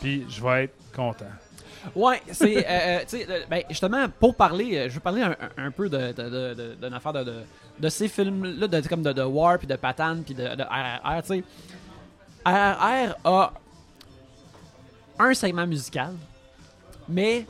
Puis 0.00 0.24
je 0.28 0.42
vais 0.42 0.64
être 0.64 0.74
content. 0.94 1.24
Ouais, 1.94 2.20
c'est. 2.32 2.58
euh, 2.58 2.70
euh, 2.70 2.98
tu 3.08 3.18
sais, 3.18 3.26
euh, 3.28 3.40
ben, 3.48 3.62
justement, 3.70 4.06
pour 4.20 4.34
parler, 4.34 4.76
euh, 4.76 4.88
je 4.88 4.94
veux 4.94 5.00
parler 5.00 5.22
un, 5.56 5.70
peu 5.70 5.88
de, 5.88 5.96
de, 6.12 6.22
de, 6.22 6.54
de- 6.54 6.76
d'une 6.82 6.94
affaire 6.94 7.12
de, 7.12 7.88
ces 7.88 8.08
films-là, 8.08 8.66
de, 8.66 8.88
comme 8.88 9.02
de, 9.02 9.22
War, 9.22 9.56
puis 9.58 9.66
de 9.68 9.76
Patan, 9.76 10.18
puis 10.24 10.34
de, 10.34 10.44
RRR, 10.44 11.22
tu 11.22 11.28
sais. 11.28 11.44
RRR 12.46 13.14
a 13.24 13.52
un 15.18 15.34
segment 15.34 15.66
musical, 15.66 16.14
mais 17.08 17.46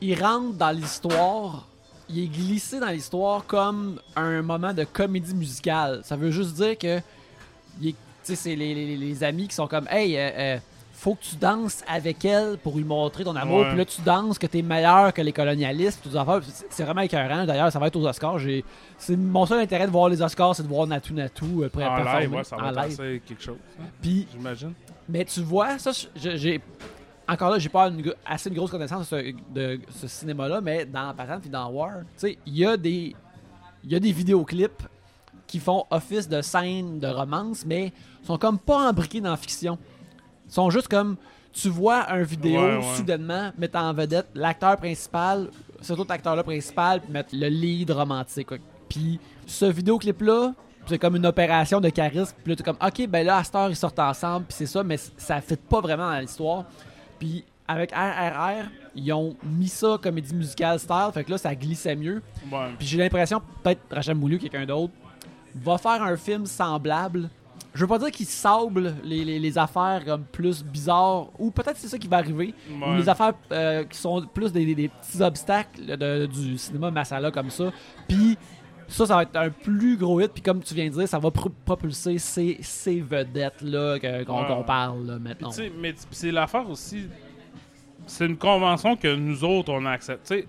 il 0.00 0.20
rentre 0.22 0.54
dans 0.56 0.70
l'histoire, 0.70 1.66
il 2.08 2.24
est 2.24 2.26
glissé 2.26 2.80
dans 2.80 2.88
l'histoire 2.88 3.46
comme 3.46 4.00
un 4.16 4.42
moment 4.42 4.72
de 4.74 4.84
comédie 4.84 5.34
musicale. 5.34 6.00
Ça 6.04 6.16
veut 6.16 6.30
juste 6.30 6.54
dire 6.54 6.76
que 6.76 7.00
c'est 8.22 8.54
les, 8.56 8.74
les- 8.74 8.96
les 8.96 9.24
amis 9.24 9.48
qui 9.48 9.54
sont 9.54 9.66
comme 9.66 9.88
Hey, 9.88 10.16
euh, 10.16 10.30
euh, 10.34 10.58
faut 11.00 11.14
que 11.14 11.22
tu 11.22 11.36
danses 11.36 11.82
avec 11.88 12.22
elle 12.26 12.58
pour 12.58 12.76
lui 12.76 12.84
montrer 12.84 13.24
ton 13.24 13.34
amour. 13.34 13.60
Ouais. 13.60 13.68
Puis 13.70 13.78
là, 13.78 13.84
tu 13.86 14.02
danses 14.02 14.38
que 14.38 14.46
t'es 14.46 14.60
meilleur 14.60 15.14
que 15.14 15.22
les 15.22 15.32
colonialistes. 15.32 16.00
Toutes 16.02 16.12
c'est- 16.68 16.82
vraiment 16.84 17.00
écœurant. 17.00 17.46
D'ailleurs, 17.46 17.72
ça 17.72 17.78
va 17.78 17.86
être 17.86 17.96
aux 17.96 18.06
Oscars. 18.06 18.38
J'ai- 18.38 18.62
C'est 18.98 19.16
mon 19.16 19.46
seul 19.46 19.60
intérêt 19.60 19.86
de 19.86 19.90
voir 19.90 20.10
les 20.10 20.20
Oscars, 20.20 20.54
c'est 20.54 20.62
de 20.62 20.68
voir 20.68 20.86
Natu 20.86 21.14
Natu 21.14 21.44
euh, 21.44 21.68
pour 21.70 21.82
En 21.82 21.96
performer 21.96 22.20
live, 22.20 22.34
ouais, 22.34 22.44
ça 22.44 22.56
va 22.56 22.66
en 22.66 22.70
live. 22.70 23.20
quelque 23.26 23.42
chose, 23.42 23.56
hein, 23.80 23.84
Puis 24.02 24.26
j'imagine. 24.30 24.74
mais 25.08 25.24
tu 25.24 25.40
vois, 25.40 25.78
ça, 25.78 25.90
j'ai. 26.14 26.60
Encore 27.26 27.50
là, 27.52 27.58
j'ai 27.58 27.68
pas 27.70 27.86
une, 27.88 28.12
assez 28.26 28.50
une 28.50 28.56
grosse 28.56 28.70
connaissance 28.72 29.08
de 29.10 29.16
ce, 29.16 29.54
de 29.54 29.80
ce 29.90 30.06
cinéma-là, 30.06 30.60
mais 30.60 30.84
dans 30.84 31.14
Patente 31.14 31.40
puis 31.42 31.50
dans 31.50 31.68
War, 31.70 32.00
il 32.22 32.36
y 32.46 32.66
a 32.66 32.76
des. 32.76 33.14
Il 33.84 33.90
y 33.90 33.94
a 33.96 34.00
des 34.00 34.12
vidéoclips 34.12 34.82
qui 35.46 35.60
font 35.60 35.84
office 35.90 36.28
de 36.28 36.42
scène 36.42 37.00
de 37.00 37.06
romance, 37.06 37.64
mais 37.64 37.92
sont 38.22 38.36
comme 38.36 38.58
pas 38.58 38.90
embriqués 38.90 39.20
dans 39.22 39.30
la 39.30 39.36
fiction. 39.38 39.78
Ils 40.50 40.54
sont 40.54 40.68
juste 40.70 40.88
comme. 40.88 41.16
tu 41.52 41.68
vois 41.68 42.10
un 42.10 42.22
vidéo 42.22 42.60
Ouais, 42.60 42.76
ouais. 42.76 42.96
soudainement 42.96 43.50
mettant 43.58 43.88
en 43.88 43.92
vedette 43.94 44.26
l'acteur 44.34 44.76
principal, 44.76 45.48
cet 45.80 45.98
autre 45.98 46.10
acteur-là 46.12 46.42
principal, 46.42 47.00
puis 47.00 47.10
mettre 47.12 47.30
le 47.32 47.48
lead 47.48 47.90
romantique. 47.90 48.46
quoi. 48.48 48.58
Puis 48.88 49.18
ce 49.46 49.64
vidéoclip-là, 49.64 50.52
c'est 50.86 50.98
comme 50.98 51.16
une 51.16 51.26
opération 51.26 51.80
de 51.80 51.88
charisme. 51.88 52.34
Puis 52.42 52.50
là, 52.52 52.56
t'es 52.56 52.62
comme, 52.64 52.76
ok, 52.84 53.06
ben 53.08 53.24
là, 53.26 53.36
à 53.38 53.44
cette 53.44 53.54
heure, 53.54 53.70
ils 53.70 53.76
sortent 53.76 53.98
ensemble, 53.98 54.46
puis 54.46 54.56
c'est 54.58 54.66
ça, 54.66 54.82
mais 54.82 54.96
ça 55.16 55.40
fait 55.40 55.60
pas 55.60 55.80
vraiment 55.80 56.10
dans 56.10 56.18
l'histoire. 56.18 56.64
Puis 57.18 57.44
avec 57.68 57.92
RRR, 57.92 58.64
ils 58.96 59.12
ont 59.12 59.36
mis 59.44 59.68
ça 59.68 59.96
comédie 60.02 60.34
musicale 60.34 60.78
style, 60.80 61.10
fait 61.14 61.22
que 61.24 61.30
là, 61.30 61.38
ça 61.38 61.54
glissait 61.54 61.94
mieux. 61.94 62.20
Ouais. 62.50 62.68
Puis 62.78 62.88
j'ai 62.88 62.98
l'impression, 62.98 63.40
peut-être 63.62 63.80
Rachel 63.90 64.16
Moulu, 64.16 64.38
quelqu'un 64.38 64.66
d'autre, 64.66 64.92
va 65.54 65.78
faire 65.78 66.02
un 66.02 66.16
film 66.16 66.46
semblable. 66.46 67.28
Je 67.74 67.80
veux 67.80 67.86
pas 67.86 67.98
dire 67.98 68.10
qu'il 68.10 68.26
sable 68.26 68.94
les, 69.04 69.24
les- 69.24 69.38
les 69.38 69.58
affaires 69.58 70.02
comme 70.04 70.24
plus 70.24 70.64
bizarres, 70.64 71.28
ou 71.38 71.50
peut-être 71.52 71.76
c'est 71.76 71.86
ça 71.88 71.98
qui 71.98 72.08
va 72.08 72.16
arriver, 72.18 72.52
ou 72.70 72.96
les 72.96 73.08
affaires 73.08 73.32
euh, 73.52 73.84
qui 73.84 73.96
sont 73.96 74.26
plus 74.34 74.52
des, 74.52 74.64
des- 74.66 74.74
des 74.74 74.88
petits 74.88 75.22
obstacles 75.22 75.84
de- 75.96 76.26
du 76.26 76.58
cinéma 76.58 76.90
masala 76.90 77.30
comme 77.30 77.50
ça. 77.50 77.70
Puis 78.08 78.36
ça, 78.88 79.06
ça 79.06 79.14
va 79.14 79.22
être 79.22 79.36
un 79.36 79.50
plus 79.50 79.96
gros 79.96 80.20
hit, 80.20 80.32
puis 80.32 80.42
comme 80.42 80.60
tu 80.62 80.74
viens 80.74 80.86
de 80.88 80.94
dire, 80.94 81.06
ça 81.06 81.20
va 81.20 81.30
pro- 81.30 81.52
propulser 81.64 82.18
ces, 82.18 82.58
ces 82.60 83.00
vedettes-là 83.00 84.00
qu'on 84.00 84.06
Ouais, 84.42 84.52
ouais. 84.56 84.64
parle 84.66 85.06
là, 85.06 85.18
maintenant. 85.20 85.50
mais 85.80 85.94
c'est 86.10 86.32
l'affaire 86.32 86.68
aussi. 86.68 87.06
C'est 88.06 88.26
une 88.26 88.36
convention 88.36 88.96
que 88.96 89.14
nous 89.14 89.44
autres, 89.44 89.72
on 89.72 89.86
accepte. 89.86 90.26
Tu 90.26 90.34
sais, 90.40 90.48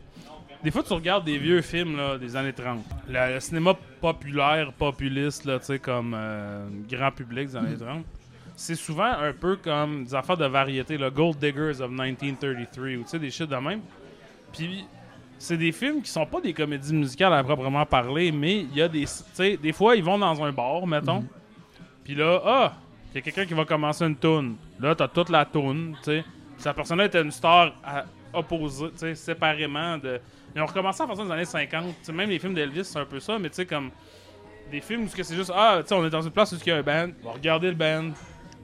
des 0.64 0.72
fois, 0.72 0.84
tu 0.84 0.94
regardes 0.94 1.26
des 1.26 1.38
vieux 1.38 1.62
films 1.62 1.98
là, 1.98 2.18
des 2.18 2.36
années 2.36 2.54
30. 2.54 2.84
Le, 3.08 3.34
le 3.34 3.40
cinéma 3.40 3.74
populaire, 4.00 4.72
populiste, 4.74 5.46
là, 5.46 5.60
comme 5.82 6.14
euh, 6.16 6.68
grand 6.90 7.12
public 7.12 7.48
des 7.48 7.56
années 7.56 7.78
30. 7.78 8.04
C'est 8.56 8.76
souvent 8.76 9.12
un 9.12 9.34
peu 9.34 9.56
comme 9.56 10.04
des 10.06 10.14
affaires 10.14 10.38
de 10.38 10.46
variété, 10.46 10.98
le 10.98 11.10
Gold 11.10 11.38
Diggers 11.40 11.82
of 11.82 11.90
1933, 11.90 12.86
ou 12.98 13.18
des 13.20 13.32
shit 13.32 13.50
de 13.50 13.56
même. 13.56 13.82
Puis, 14.54 14.86
c'est 15.40 15.58
des 15.58 15.72
films 15.72 16.02
qui 16.04 16.12
sont 16.12 16.26
pas 16.26 16.40
des 16.40 16.54
comédies 16.54 16.94
musicales 16.94 17.34
à 17.34 17.44
proprement 17.44 17.86
parler, 17.86 18.32
mais 18.32 18.60
il 18.60 18.76
y 18.76 18.82
a 18.82 18.88
des. 18.88 19.06
Tu 19.06 19.12
sais, 19.34 19.58
des 19.58 19.72
fois, 19.74 19.96
ils 19.96 20.04
vont 20.04 20.20
dans 20.20 20.44
un 20.44 20.52
bar, 20.52 20.86
mettons. 20.86 21.26
Puis 22.04 22.14
là, 22.14 22.42
ah, 22.46 22.74
il 23.12 23.16
y 23.16 23.18
a 23.18 23.22
quelqu'un 23.22 23.46
qui 23.46 23.54
va 23.56 23.66
commencer 23.66 24.06
une 24.06 24.16
tune. 24.18 24.56
Là, 24.80 24.94
t'as 24.94 25.08
toute 25.08 25.30
la 25.30 25.46
tune, 25.46 25.96
tu 26.04 26.12
sais. 26.12 26.24
Cette 26.58 26.76
personne-là 26.76 27.06
était 27.06 27.22
une 27.22 27.32
star 27.32 27.74
à- 27.84 28.06
opposée, 28.34 29.16
séparément 29.16 29.98
de. 29.98 30.20
Ils 30.56 30.62
ont 30.62 30.66
recommencé 30.66 30.98
ça 31.00 31.06
dans 31.06 31.24
les 31.24 31.32
années 31.32 31.46
50. 31.46 31.86
Tu 31.86 31.94
sais, 32.02 32.12
même 32.12 32.30
les 32.30 32.40
films 32.40 32.54
d'Elvis, 32.54 32.86
c'est 32.86 33.00
un 33.00 33.06
peu 33.06 33.20
ça, 33.20 33.38
mais 33.40 33.50
tu 33.50 33.56
sais, 33.56 33.66
comme. 33.66 33.90
Des 34.72 34.80
films 34.80 35.04
où 35.04 35.08
c'est 35.10 35.36
juste, 35.36 35.52
ah, 35.54 35.80
tu 35.82 35.88
sais, 35.90 35.96
on 35.96 36.06
est 36.06 36.10
dans 36.10 36.22
une 36.22 36.32
place 36.32 36.52
où 36.54 36.56
il 36.66 36.70
y 36.70 36.72
a 36.72 36.78
un 36.78 36.82
band, 36.82 37.08
on 37.24 37.28
va 37.28 37.34
regarder 37.34 37.68
le 37.68 37.76
band. 37.76 38.12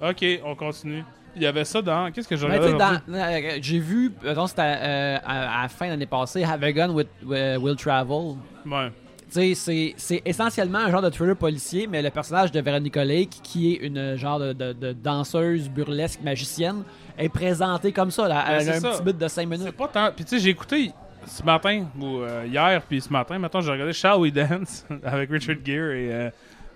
Ok, 0.02 0.24
on 0.46 0.56
continue. 0.56 1.04
Il 1.36 1.42
y 1.42 1.46
avait 1.46 1.66
ça 1.66 1.82
dans. 1.82 2.10
Qu'est-ce 2.12 2.28
que 2.28 2.36
regardé? 2.36 2.72
dans- 2.74 3.14
euh, 3.14 3.58
j'ai 3.62 3.80
vu, 3.80 4.12
mettons, 4.24 4.48
c'était 4.48 4.62
euh, 4.64 5.18
à, 5.26 5.60
à 5.60 5.62
la 5.64 5.68
fin 5.70 5.86
de 5.88 5.92
l'année 5.92 6.06
passée, 6.06 6.44
Have 6.44 6.64
a 6.64 6.72
Gun 6.72 6.92
with, 6.92 7.08
with- 7.26 7.58
Will 7.60 7.76
Travel. 7.76 8.38
Ouais. 8.66 8.90
Tu 9.30 9.34
sais, 9.34 9.54
c'est- 9.56 9.94
c'est 9.98 10.22
essentiellement 10.24 10.80
un 10.80 10.90
genre 10.92 11.02
de 11.02 11.10
thriller 11.10 11.36
policier, 11.36 11.86
mais 11.88 12.02
le 12.02 12.10
personnage 12.10 12.52
de 12.54 12.62
Veronica 12.62 13.04
Lake, 13.04 13.32
qui 13.44 13.74
est 13.74 13.78
une 13.86 14.16
genre 14.16 14.40
de, 14.40 14.54
de- 14.54 14.72
de 14.74 14.94
danseuse 14.94 15.70
burlesque 15.70 16.22
magicienne, 16.24 16.84
est 17.18 17.28
présenté 17.30 17.92
comme 17.92 18.10
ça. 18.12 18.28
Là. 18.30 18.46
Ben, 18.48 18.54
Elle 18.56 18.64
c'est 18.64 18.72
a 18.72 18.76
un 18.76 18.80
ça. 18.80 18.90
petit 18.92 19.04
bit 19.04 19.18
de 19.18 19.28
5 19.28 19.42
C'est 19.42 19.58
minutes. 19.58 19.72
pas 19.76 19.88
tant. 19.90 20.10
Puis 20.16 20.24
tu 20.24 20.38
sais, 20.38 20.40
j'ai 20.40 20.52
écouté 20.52 20.92
ce 21.28 21.44
matin, 21.44 21.86
ou 22.00 22.22
euh, 22.22 22.46
hier, 22.48 22.82
puis 22.82 23.02
ce 23.02 23.12
matin, 23.12 23.38
maintenant, 23.38 23.62
j'ai 23.62 23.72
regardé 23.72 23.94
Shall 23.94 24.18
We 24.20 24.32
Dance 24.32 24.86
avec 25.04 25.30
Richard 25.30 25.58
Gere 25.64 25.92
et 25.92 26.14
euh, 26.14 26.30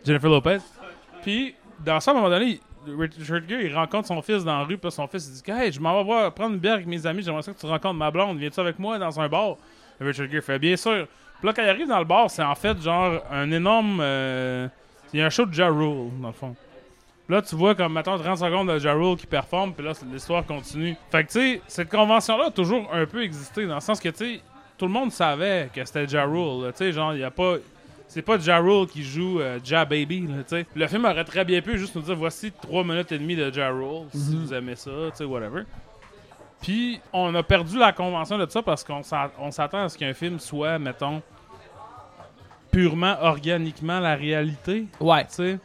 Jennifer 0.06 0.30
Lopez. 0.30 0.60
Puis, 1.22 1.56
dans 1.84 2.00
ça, 2.00 2.12
à 2.12 2.14
un 2.14 2.18
moment 2.18 2.30
donné, 2.30 2.60
Richard 2.88 3.42
Gere, 3.48 3.62
il 3.62 3.76
rencontre 3.76 4.08
son 4.08 4.22
fils 4.22 4.44
dans 4.44 4.60
la 4.60 4.64
rue, 4.64 4.78
puis 4.78 4.92
son 4.92 5.08
fils, 5.08 5.28
il 5.28 5.42
dit 5.42 5.52
Hey, 5.52 5.72
je 5.72 5.80
m'en 5.80 5.98
vais 5.98 6.04
voir, 6.04 6.34
prendre 6.34 6.54
une 6.54 6.60
bière 6.60 6.76
avec 6.76 6.88
mes 6.88 7.06
amis, 7.06 7.24
j'aimerais 7.24 7.42
ça 7.44 7.54
que 7.54 7.60
tu 7.60 7.66
rencontres 7.66 7.96
ma 7.96 8.12
blonde, 8.12 8.38
viens-tu 8.38 8.60
avec 8.60 8.78
moi 8.80 8.98
dans 9.00 9.20
un 9.20 9.28
bar 9.28 9.56
Et 10.00 10.04
Richard 10.04 10.30
Gere 10.30 10.44
fait 10.44 10.60
Bien 10.60 10.76
sûr. 10.76 11.08
Puis 11.40 11.48
là, 11.48 11.54
quand 11.54 11.64
il 11.64 11.70
arrive 11.70 11.88
dans 11.88 12.00
le 12.00 12.06
bar, 12.06 12.30
c'est 12.30 12.44
en 12.44 12.56
fait 12.56 12.80
genre 12.82 13.22
un 13.32 13.52
énorme. 13.52 14.00
euh, 14.02 14.68
il 15.14 15.20
y 15.20 15.24
a 15.24 15.26
un 15.26 15.30
show 15.30 15.46
de 15.46 15.54
Ja 15.54 15.68
Rule, 15.68 16.10
dans 16.22 16.28
le 16.28 16.34
fond. 16.34 16.56
Là, 17.32 17.42
tu 17.42 17.56
vois 17.56 17.76
comme, 17.76 17.94
mettons, 17.94 18.18
30 18.18 18.38
secondes 18.40 18.68
de 18.70 18.78
Ja 18.78 18.92
Rule 18.94 19.16
qui 19.16 19.26
performe, 19.26 19.74
puis 19.74 19.86
là, 19.86 19.94
l'histoire 20.12 20.46
continue. 20.46 20.98
Fait 21.10 21.24
que, 21.24 21.32
tu 21.32 21.40
sais, 21.40 21.62
cette 21.66 21.90
convention-là 21.90 22.48
a 22.48 22.52
toujours 22.52 22.90
un 22.94 23.06
peu 23.06 23.24
existé, 23.24 23.66
dans 23.66 23.76
le 23.76 23.80
sens 23.80 24.02
que, 24.02 24.10
tu 24.10 24.18
sais, 24.18 24.42
tout 24.78 24.86
le 24.86 24.92
monde 24.92 25.12
savait 25.14 25.70
que 25.74 25.86
c'était 25.86 26.06
Ja 26.08 26.26
Rule. 26.26 26.66
Tu 26.74 26.78
sais, 26.80 26.92
genre, 26.92 27.14
il 27.14 27.22
y 27.22 27.24
a 27.24 27.32
pas. 27.32 27.56
C'est 28.10 28.22
pas 28.22 28.38
Ja 28.38 28.58
Rule 28.58 28.86
qui 28.88 29.02
joue 29.02 29.40
euh, 29.40 29.60
Ja 29.64 29.86
Baby, 29.86 30.26
tu 30.28 30.34
sais. 30.48 30.66
Le 30.76 30.86
film 30.88 31.06
aurait 31.06 31.24
très 31.24 31.46
bien 31.46 31.62
pu 31.62 31.78
juste 31.78 31.96
nous 31.96 32.02
dire 32.02 32.18
voici 32.18 32.52
3 32.52 32.84
minutes 32.84 33.10
et 33.14 33.18
demie 33.18 33.38
de 33.38 33.50
Ja 33.50 33.70
Rule, 33.70 34.08
si 34.14 34.36
Mhm. 34.36 34.44
vous 34.44 34.54
aimez 34.54 34.76
ça, 34.76 34.92
tu 34.92 35.16
sais, 35.18 35.24
whatever. 35.24 35.62
Puis, 36.62 37.00
on 37.14 37.34
a 37.34 37.42
perdu 37.44 37.78
la 37.80 37.94
convention 37.94 38.38
de 38.38 38.46
ça 38.50 38.62
parce 38.62 38.84
qu'on 38.84 39.04
s'a- 39.04 39.32
on 39.40 39.52
s'attend 39.52 39.86
à 39.86 39.88
ce 39.90 39.98
qu'un 39.98 40.14
film 40.14 40.38
soit, 40.38 40.78
mettons, 40.80 41.22
purement 42.72 43.16
organiquement 43.22 44.00
la 44.02 44.16
réalité 44.16 44.86
Ouais. 45.00 45.24
tu 45.26 45.34
sais. 45.36 45.60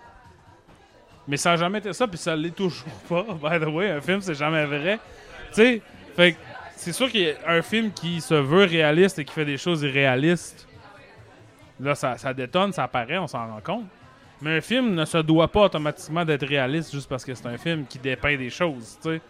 Mais 1.28 1.36
ça 1.36 1.52
a 1.52 1.56
jamais 1.56 1.78
été 1.78 1.92
ça, 1.92 2.06
puis 2.06 2.18
ça 2.18 2.36
l'est 2.36 2.54
toujours 2.54 2.88
pas. 3.08 3.22
By 3.42 3.64
the 3.64 3.68
way, 3.68 3.90
un 3.90 4.00
film, 4.00 4.20
c'est 4.20 4.34
jamais 4.34 4.64
vrai. 4.64 4.98
Tu 5.52 5.80
sais, 6.16 6.36
c'est 6.76 6.92
sûr 6.92 7.10
qu'il 7.10 7.22
y 7.22 7.30
a 7.30 7.34
un 7.46 7.62
film 7.62 7.92
qui 7.92 8.20
se 8.20 8.34
veut 8.34 8.64
réaliste 8.64 9.18
et 9.18 9.24
qui 9.24 9.32
fait 9.32 9.44
des 9.44 9.56
choses 9.56 9.82
irréalistes. 9.82 10.66
Là, 11.80 11.94
ça, 11.94 12.16
ça 12.16 12.32
détonne, 12.32 12.72
ça 12.72 12.84
apparaît, 12.84 13.18
on 13.18 13.26
s'en 13.26 13.46
rend 13.46 13.60
compte. 13.60 13.84
Mais 14.40 14.58
un 14.58 14.60
film 14.60 14.94
ne 14.94 15.04
se 15.04 15.18
doit 15.18 15.48
pas 15.48 15.62
automatiquement 15.62 16.24
d'être 16.24 16.46
réaliste 16.46 16.92
juste 16.92 17.08
parce 17.08 17.24
que 17.24 17.34
c'est 17.34 17.46
un 17.46 17.56
film 17.56 17.86
qui 17.86 17.98
dépeint 17.98 18.36
des 18.36 18.50
choses, 18.50 18.98
tu 19.02 19.10
sais. 19.10 19.20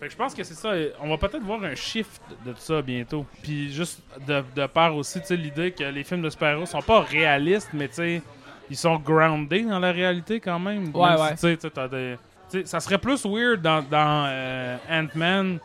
Fait 0.00 0.06
que 0.06 0.12
je 0.12 0.16
pense 0.16 0.34
que 0.34 0.42
c'est 0.42 0.54
ça. 0.54 0.72
On 1.00 1.08
va 1.08 1.16
peut-être 1.16 1.44
voir 1.44 1.62
un 1.62 1.74
shift 1.76 2.20
de 2.44 2.52
tout 2.52 2.58
ça 2.58 2.82
bientôt. 2.82 3.24
Puis 3.42 3.72
juste 3.72 4.02
de, 4.26 4.42
de 4.54 4.66
part 4.66 4.94
aussi, 4.96 5.20
tu 5.20 5.28
sais, 5.28 5.36
l'idée 5.36 5.70
que 5.70 5.84
les 5.84 6.02
films 6.02 6.22
de 6.22 6.30
super-héros 6.30 6.66
sont 6.66 6.82
pas 6.82 7.00
réalistes, 7.00 7.70
mais 7.72 7.88
tu 7.88 7.94
sais, 7.94 8.22
ils 8.70 8.76
sont 8.76 8.96
grounded 8.96 9.68
dans 9.68 9.78
la 9.78 9.92
réalité 9.92 10.40
quand 10.40 10.58
même. 10.58 10.90
Ouais, 10.94 11.10
Même 11.10 11.20
ouais. 11.20 11.56
t'as 11.56 11.88
des- 11.88 12.16
ça 12.64 12.78
serait 12.80 12.98
plus 12.98 13.24
weird 13.26 13.60
dans, 13.62 13.82
dans 13.82 14.26
euh, 14.28 14.76
Ant-Man 14.90 15.58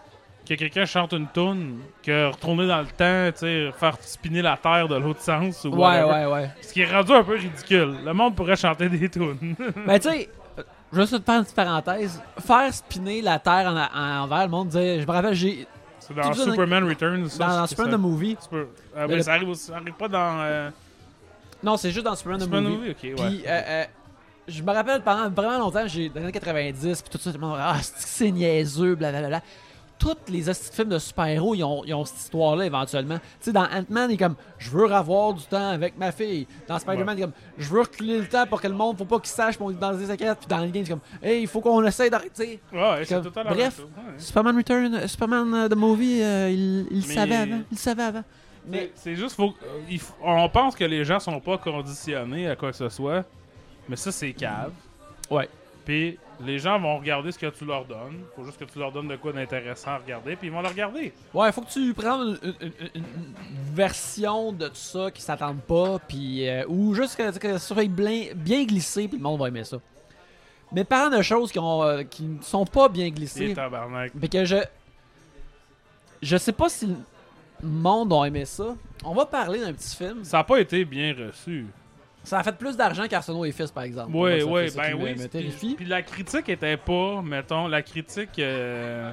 que 0.48 0.56
quelqu'un 0.56 0.86
chante 0.86 1.14
une 1.14 1.28
tune 1.32 1.78
que 2.02 2.28
retourner 2.32 2.66
dans 2.68 2.80
le 2.80 2.88
temps, 2.88 3.32
tu 3.32 3.40
sais, 3.42 3.70
faire 3.78 3.96
spinner 4.02 4.42
la 4.42 4.58
terre 4.58 4.88
de 4.88 4.96
l'autre 4.96 5.22
sens 5.22 5.64
ou 5.66 5.70
Ouais, 5.70 6.02
whatever. 6.02 6.12
ouais, 6.12 6.26
ouais. 6.34 6.50
Ce 6.62 6.74
qui 6.74 6.82
est 6.82 6.92
rendu 6.92 7.12
un 7.12 7.24
peu 7.24 7.36
ridicule. 7.36 7.98
Le 8.04 8.14
monde 8.14 8.36
pourrait 8.36 8.56
chanter 8.56 8.90
des 8.90 9.08
tunes. 9.10 9.56
Mais 9.86 10.00
tu 10.00 10.10
sais, 10.10 10.30
euh, 10.58 10.64
juste 10.92 11.20
te 11.20 11.24
faire 11.24 11.36
une 11.38 11.44
petite 11.44 11.56
parenthèse. 11.56 12.20
Faire 12.40 12.74
spinner 12.74 13.22
la 13.22 13.38
Terre 13.38 13.68
en, 13.94 14.00
en 14.00 14.24
envers, 14.24 14.44
le 14.46 14.50
monde 14.50 14.70
disait. 14.70 15.00
Je 15.02 15.06
me 15.06 15.12
rappelle, 15.12 15.36
j'ai. 15.36 15.68
c'est 16.00 16.16
dans 16.16 16.34
Superman 16.34 16.90
Returns. 16.90 17.30
ça, 17.30 17.46
Dans, 17.46 17.56
dans 17.58 17.68
Superman 17.68 17.92
ça. 17.92 17.98
the 17.98 18.02
Movie. 18.02 18.38
Super- 18.42 18.66
Le- 18.98 19.08
mais 19.08 19.22
ça 19.22 19.34
arrive, 19.34 19.50
aussi- 19.50 19.66
ça 19.68 19.76
arrive 19.76 19.94
pas 19.94 20.08
dans 20.08 20.38
euh, 20.40 20.70
Non, 21.64 21.78
c'est 21.78 21.92
juste 21.92 22.06
dans 22.06 22.16
Superman 22.16 22.40
the 22.40 22.44
Superman 22.44 22.66
the 22.72 22.76
Movie. 22.78 22.88
Movie. 22.90 23.14
Ok, 23.14 23.20
ouais. 23.20 23.30
Puis, 23.30 23.44
euh, 23.48 23.62
euh, 23.68 23.84
je 24.48 24.64
me 24.64 24.72
rappelle 24.72 25.02
pendant 25.02 25.30
vraiment 25.30 25.60
longtemps, 25.60 25.88
j'ai 25.88 26.10
dans 26.10 26.16
les 26.16 26.24
années 26.24 26.32
90, 26.32 27.02
puis 27.02 27.10
tout 27.12 27.18
ça, 27.18 27.32
tout 27.32 27.38
le 27.40 27.46
monde 27.46 27.58
ah, 27.60 27.78
c'est 27.82 28.32
niaiseux, 28.32 28.96
blablabla. 28.96 29.42
Tous 30.00 30.16
les 30.30 30.42
films 30.54 30.88
de 30.88 30.98
super-héros, 30.98 31.56
ils 31.56 31.64
ont, 31.66 31.84
ils 31.86 31.94
ont 31.94 32.06
cette 32.06 32.20
histoire-là 32.20 32.66
éventuellement. 32.66 33.18
Tu 33.18 33.26
sais, 33.42 33.52
dans 33.52 33.66
Ant-Man, 33.66 34.10
il 34.10 34.14
est 34.14 34.18
comme 34.18 34.36
je 34.58 34.70
veux 34.70 34.90
avoir 34.94 35.34
du 35.34 35.44
temps 35.44 35.72
avec 35.72 35.98
ma 35.98 36.14
fille. 36.14 36.48
Dans 36.70 36.80
Spider-Man, 36.80 37.18
il 37.18 37.20
est 37.20 37.24
comme 37.26 37.34
je 37.58 37.68
veux 37.70 37.82
reculer 37.82 38.20
le 38.20 38.26
temps 38.26 38.46
pour 38.48 38.62
que 38.62 38.68
le 38.70 38.74
monde, 38.76 38.98
faut 38.98 39.04
pas 39.04 39.20
qu'il 39.20 39.28
sache 39.28 39.58
qu'on 39.58 39.72
est 39.72 39.74
dans 39.74 39.92
des 39.94 40.06
secrets. 40.08 40.34
Puis 40.36 40.48
dans 40.48 40.60
les 40.60 40.72
games, 40.72 40.86
c'est 40.86 40.92
comme 40.92 41.02
hey, 41.22 41.42
il 41.42 41.48
faut 41.50 41.60
qu'on 41.60 41.84
essaye 41.84 42.10
d'arrêter. 42.10 42.62
Ouais, 42.72 43.04
c'est 43.04 43.20
bref, 43.22 43.34
ouais. 43.58 43.70
Superman 44.18 44.56
Return, 44.56 45.06
Superman 45.06 45.54
euh, 45.54 45.68
The 45.68 45.76
Movie, 45.76 46.22
euh, 46.24 46.50
il, 46.50 46.88
il 46.92 47.02
le 47.02 47.08
Mais- 47.10 47.14
savait 47.16 47.36
avant. 47.36 47.56
Il 47.70 47.76
le 47.76 47.78
savait 47.78 48.04
avant. 48.04 48.24
Mais 48.68 48.92
c'est 48.96 49.16
juste, 49.16 49.36
faut, 49.36 49.54
euh, 49.64 49.82
il 49.90 50.00
faut- 50.00 50.14
on 50.22 50.48
pense 50.50 50.76
que 50.76 50.84
les 50.84 51.04
gens 51.06 51.20
sont 51.20 51.40
pas 51.40 51.58
conditionnés 51.58 52.48
à 52.50 52.56
quoi 52.56 52.72
que 52.72 52.78
ce 52.78 52.90
soit, 52.90 53.24
mais 53.88 53.96
ça 53.96 54.12
c'est 54.12 54.34
cave. 54.34 54.72
Ouais. 55.30 55.50
Puis 55.86 56.20
les 56.42 56.60
gens 56.60 56.80
vont 56.80 56.98
regarder 57.00 57.32
ce 57.32 57.40
que 57.40 57.48
tu 57.48 57.66
leur 57.66 57.84
donnes. 57.86 58.22
Faut 58.36 58.44
juste 58.46 58.58
que 58.60 58.66
tu 58.66 58.78
leur 58.80 58.92
donnes 58.92 59.08
de 59.08 59.16
quoi 59.16 59.34
d'intéressant 59.34 59.92
à 59.92 59.98
regarder, 59.98 60.36
puis 60.36 60.48
ils 60.48 60.54
vont 60.54 60.62
le 60.62 60.68
regarder. 60.68 61.12
Ouais, 61.34 61.52
faut 61.52 61.62
que 61.62 61.70
tu 61.72 61.94
prennes 61.94 62.38
une, 62.44 62.54
une- 62.62 62.72
une- 62.96 63.02
une 63.04 63.34
version 63.74 64.52
de 64.52 64.68
tout 64.68 64.76
ça 64.76 65.10
qui 65.12 65.22
s'attendent 65.22 65.62
pas, 65.62 65.98
puis 66.08 66.48
euh, 66.48 66.64
ou 66.68 66.94
juste 66.94 67.16
que, 67.16 67.38
que 67.38 67.54
ça 67.58 67.60
soit 67.60 67.88
bien, 67.88 68.28
bien 68.36 68.64
glissé, 68.66 69.08
puis 69.08 69.18
le 69.18 69.24
monde 69.24 69.40
va 69.40 69.48
aimer 69.48 69.64
ça. 69.64 69.78
Mais 70.72 70.84
parlant 70.84 71.18
de 71.18 71.24
choses 71.24 71.52
qui, 71.52 71.58
ont, 71.58 71.82
euh, 71.84 72.04
qui 72.04 72.24
ne 72.24 72.42
sont 72.44 72.66
pas 72.66 72.88
bien 72.90 73.10
glissées, 73.10 73.54
tabarnak. 73.56 74.12
mais 74.14 74.28
que 74.28 74.46
je. 74.46 74.58
Je 76.22 76.38
sais 76.38 76.52
pas 76.52 76.70
si 76.70 76.96
monde 77.64 78.12
a 78.14 78.26
aimé 78.26 78.46
ça. 78.46 78.76
On 79.04 79.14
va 79.14 79.26
parler 79.26 79.60
d'un 79.60 79.74
petit 79.74 79.96
film. 79.96 80.24
Ça 80.24 80.40
a 80.40 80.44
pas 80.44 80.60
été 80.60 80.84
bien 80.86 81.14
reçu. 81.18 81.66
Ça 82.24 82.40
a 82.40 82.44
fait 82.44 82.58
plus 82.58 82.76
d'argent 82.76 83.08
qu'Arsenault 83.08 83.46
et 83.46 83.52
Fils, 83.52 83.72
par 83.72 83.84
exemple. 83.84 84.12
Ben 84.12 84.38
qui 84.40 84.44
oui. 84.44 84.62
me- 84.76 85.24
me 85.24 85.76
Puis, 85.76 85.86
la 85.86 86.02
critique 86.02 86.50
était 86.50 86.78
pas, 86.78 87.22
mettons, 87.22 87.68
la 87.68 87.82
critique 87.82 88.38
euh, 88.40 89.12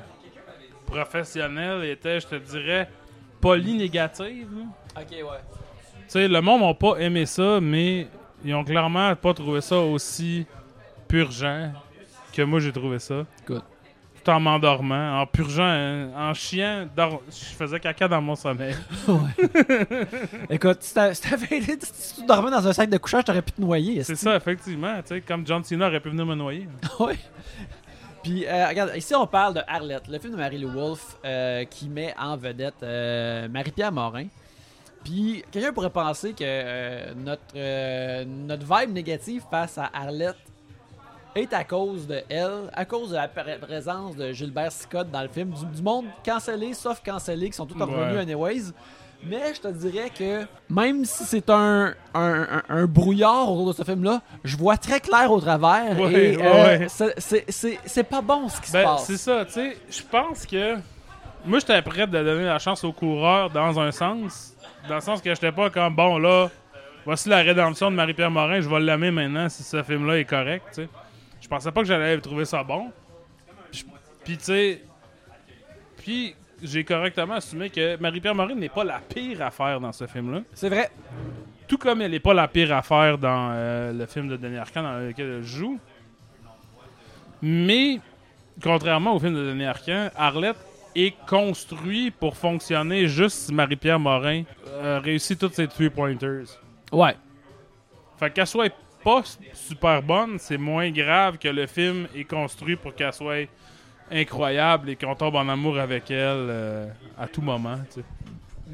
professionnelle 0.86 1.84
était, 1.84 2.20
je 2.20 2.26
te 2.26 2.34
dirais, 2.36 2.88
poly-négative. 3.40 4.48
Ok, 4.96 5.10
ouais. 5.10 5.22
Tu 6.00 6.04
sais, 6.08 6.28
le 6.28 6.40
monde 6.40 6.62
n'a 6.62 6.74
pas 6.74 6.96
aimé 6.98 7.26
ça, 7.26 7.60
mais 7.60 8.08
ils 8.44 8.54
ont 8.54 8.64
clairement 8.64 9.14
pas 9.16 9.34
trouvé 9.34 9.60
ça 9.60 9.78
aussi 9.78 10.46
purgent 11.08 11.72
que 12.32 12.42
moi 12.42 12.60
j'ai 12.60 12.72
trouvé 12.72 12.98
ça. 12.98 13.24
Good. 13.46 13.62
Tout 14.26 14.30
en 14.32 14.40
m'endormant, 14.40 15.20
en 15.20 15.26
purgeant, 15.26 15.62
euh, 15.68 16.08
en 16.16 16.34
chiant. 16.34 16.86
dor- 16.96 17.22
Je 17.28 17.54
faisais 17.54 17.78
caca 17.80 18.08
dans 18.08 18.20
mon 18.20 18.34
sommeil. 18.34 18.74
Écoute, 20.50 20.78
si 20.80 20.94
t'avais 20.94 21.14
tu 21.60 22.26
dormais 22.26 22.50
dans 22.50 22.66
un 22.66 22.72
sac 22.72 22.90
de 22.90 22.98
couchage, 22.98 23.24
t'aurais 23.24 23.42
pu 23.42 23.52
te 23.52 23.60
noyer. 23.60 24.02
C'est 24.04 24.16
ça, 24.16 24.36
effectivement. 24.36 24.94
Tu 25.02 25.08
sais, 25.14 25.20
comme 25.20 25.46
John 25.46 25.62
Cena 25.64 25.88
aurait 25.88 26.00
pu 26.00 26.10
venir 26.10 26.26
me 26.26 26.34
noyer. 26.34 26.68
Ouais. 27.00 27.16
Puis, 28.22 28.44
euh, 28.46 28.66
regarde, 28.68 28.90
ici, 28.96 29.14
on 29.14 29.26
parle 29.26 29.54
de 29.54 29.60
Arlette, 29.68 30.08
le 30.08 30.18
film 30.18 30.32
de 30.32 30.38
Marie-Lou 30.38 30.70
Wolfe 30.70 31.16
euh, 31.24 31.64
qui 31.64 31.88
met 31.88 32.12
en 32.18 32.36
vedette 32.36 32.82
euh, 32.82 33.46
Marie-Pierre 33.48 33.92
Morin. 33.92 34.26
Puis, 35.04 35.44
quelqu'un 35.52 35.72
pourrait 35.72 35.90
penser 35.90 36.32
que 36.32 36.42
euh, 36.42 37.12
notre, 37.14 38.24
notre 38.24 38.64
vibe 38.64 38.92
négative 38.92 39.42
face 39.48 39.78
à 39.78 39.88
Arlette 39.94 40.34
est 41.36 41.52
à 41.52 41.64
cause 41.64 42.06
de 42.06 42.22
elle, 42.28 42.70
à 42.72 42.84
cause 42.84 43.10
de 43.10 43.14
la 43.16 43.28
pr- 43.28 43.58
présence 43.60 44.16
de 44.16 44.32
Gilbert 44.32 44.72
Scott 44.72 45.10
dans 45.10 45.22
le 45.22 45.28
film. 45.28 45.50
Du, 45.50 45.64
du 45.66 45.82
monde 45.82 46.06
cancellé, 46.24 46.72
sauf 46.74 47.02
cancellé, 47.04 47.50
qui 47.50 47.56
sont 47.56 47.66
tous 47.66 47.78
revenus 47.80 48.14
Ouais. 48.14 48.20
anyways. 48.20 48.72
Mais 49.24 49.54
je 49.54 49.60
te 49.62 49.68
dirais 49.68 50.10
que 50.16 50.46
même 50.68 51.04
si 51.06 51.24
c'est 51.24 51.48
un, 51.48 51.94
un, 52.14 52.42
un- 52.42 52.62
un 52.68 52.84
brouillard 52.86 53.50
autour 53.50 53.68
de 53.68 53.72
ce 53.72 53.82
film-là, 53.82 54.20
je 54.44 54.56
vois 54.56 54.76
très 54.76 55.00
clair 55.00 55.32
au 55.32 55.40
travers. 55.40 55.98
Ouais, 55.98 56.32
et 56.32 56.36
ouais, 56.36 56.86
euh, 57.00 57.12
c'est- 57.18 58.02
pas 58.04 58.20
bon 58.20 58.48
ce 58.48 58.60
qui 58.60 58.68
se 58.68 58.72
Ben, 58.74 58.84
passe. 58.84 59.06
c'est 59.06 59.16
ça, 59.16 59.44
tu 59.46 59.52
sais. 59.52 59.76
Je 59.90 60.02
pense 60.02 60.44
que. 60.46 60.76
Moi, 61.46 61.60
j'étais 61.60 61.80
prêt 61.80 62.06
de 62.06 62.22
donner 62.24 62.44
la 62.44 62.58
chance 62.58 62.82
au 62.84 62.92
coureur 62.92 63.50
dans 63.50 63.78
un 63.80 63.90
sens. 63.92 64.52
Dans 64.88 64.96
le 64.96 65.00
sens 65.00 65.22
que 65.22 65.32
j'étais 65.32 65.52
pas 65.52 65.70
comme, 65.70 65.94
bon, 65.94 66.18
là, 66.18 66.48
voici 67.04 67.28
la 67.28 67.38
rédemption 67.38 67.90
de 67.90 67.96
Marie-Pierre 67.96 68.30
Morin, 68.30 68.60
je 68.60 68.68
vais 68.68 68.80
l'aimer 68.80 69.10
maintenant 69.12 69.48
si 69.48 69.62
ce 69.62 69.82
film-là 69.82 70.18
est 70.18 70.24
correct, 70.24 70.64
tu 70.74 70.82
sais. 70.82 70.88
Je 71.40 71.48
pensais 71.48 71.70
pas 71.70 71.80
que 71.82 71.86
j'allais 71.86 72.18
trouver 72.20 72.44
ça 72.44 72.62
bon. 72.62 72.90
Puis, 74.24 74.36
tu 74.36 74.44
sais. 74.44 74.82
Puis, 75.98 76.34
j'ai 76.62 76.84
correctement 76.84 77.34
assumé 77.34 77.70
que 77.70 77.96
Marie-Pierre 77.98 78.34
Morin 78.34 78.54
n'est 78.54 78.68
pas 78.68 78.84
la 78.84 78.98
pire 78.98 79.42
affaire 79.42 79.80
dans 79.80 79.92
ce 79.92 80.06
film-là. 80.06 80.40
C'est 80.52 80.68
vrai. 80.68 80.90
Tout 81.68 81.78
comme 81.78 82.00
elle 82.00 82.12
n'est 82.12 82.20
pas 82.20 82.34
la 82.34 82.48
pire 82.48 82.74
affaire 82.74 83.18
dans 83.18 83.50
euh, 83.52 83.92
le 83.92 84.06
film 84.06 84.28
de 84.28 84.36
Denis 84.36 84.56
Arcand 84.56 84.82
dans 84.82 84.98
lequel 84.98 85.26
elle 85.26 85.42
joue. 85.42 85.78
Mais, 87.42 88.00
contrairement 88.62 89.14
au 89.14 89.20
film 89.20 89.34
de 89.34 89.50
Denis 89.50 89.66
Arcand, 89.66 90.10
Arlette 90.16 90.56
est 90.94 91.14
construit 91.26 92.10
pour 92.10 92.36
fonctionner 92.36 93.06
juste 93.06 93.36
si 93.36 93.54
Marie-Pierre 93.54 94.00
Morin 94.00 94.42
euh, 94.68 94.98
réussit 94.98 95.38
toutes 95.38 95.54
ses 95.54 95.68
three-pointers. 95.68 96.46
Ouais. 96.90 97.14
Fait 98.18 98.30
qu'elle 98.30 98.46
soit 98.46 98.72
pas 99.06 99.22
super 99.54 100.02
bonne, 100.02 100.36
c'est 100.38 100.58
moins 100.58 100.90
grave 100.90 101.38
que 101.38 101.46
le 101.48 101.66
film 101.68 102.08
est 102.14 102.24
construit 102.24 102.74
pour 102.76 102.92
qu'elle 102.94 103.12
soit 103.12 103.48
incroyable 104.10 104.90
et 104.90 104.96
qu'on 104.96 105.14
tombe 105.14 105.36
en 105.36 105.48
amour 105.48 105.78
avec 105.78 106.10
elle 106.10 106.46
euh, 106.50 106.88
à 107.16 107.26
tout 107.28 107.40
moment. 107.42 107.76
tu 107.94 108.00
sais. 108.00 108.06
Tu 108.66 108.72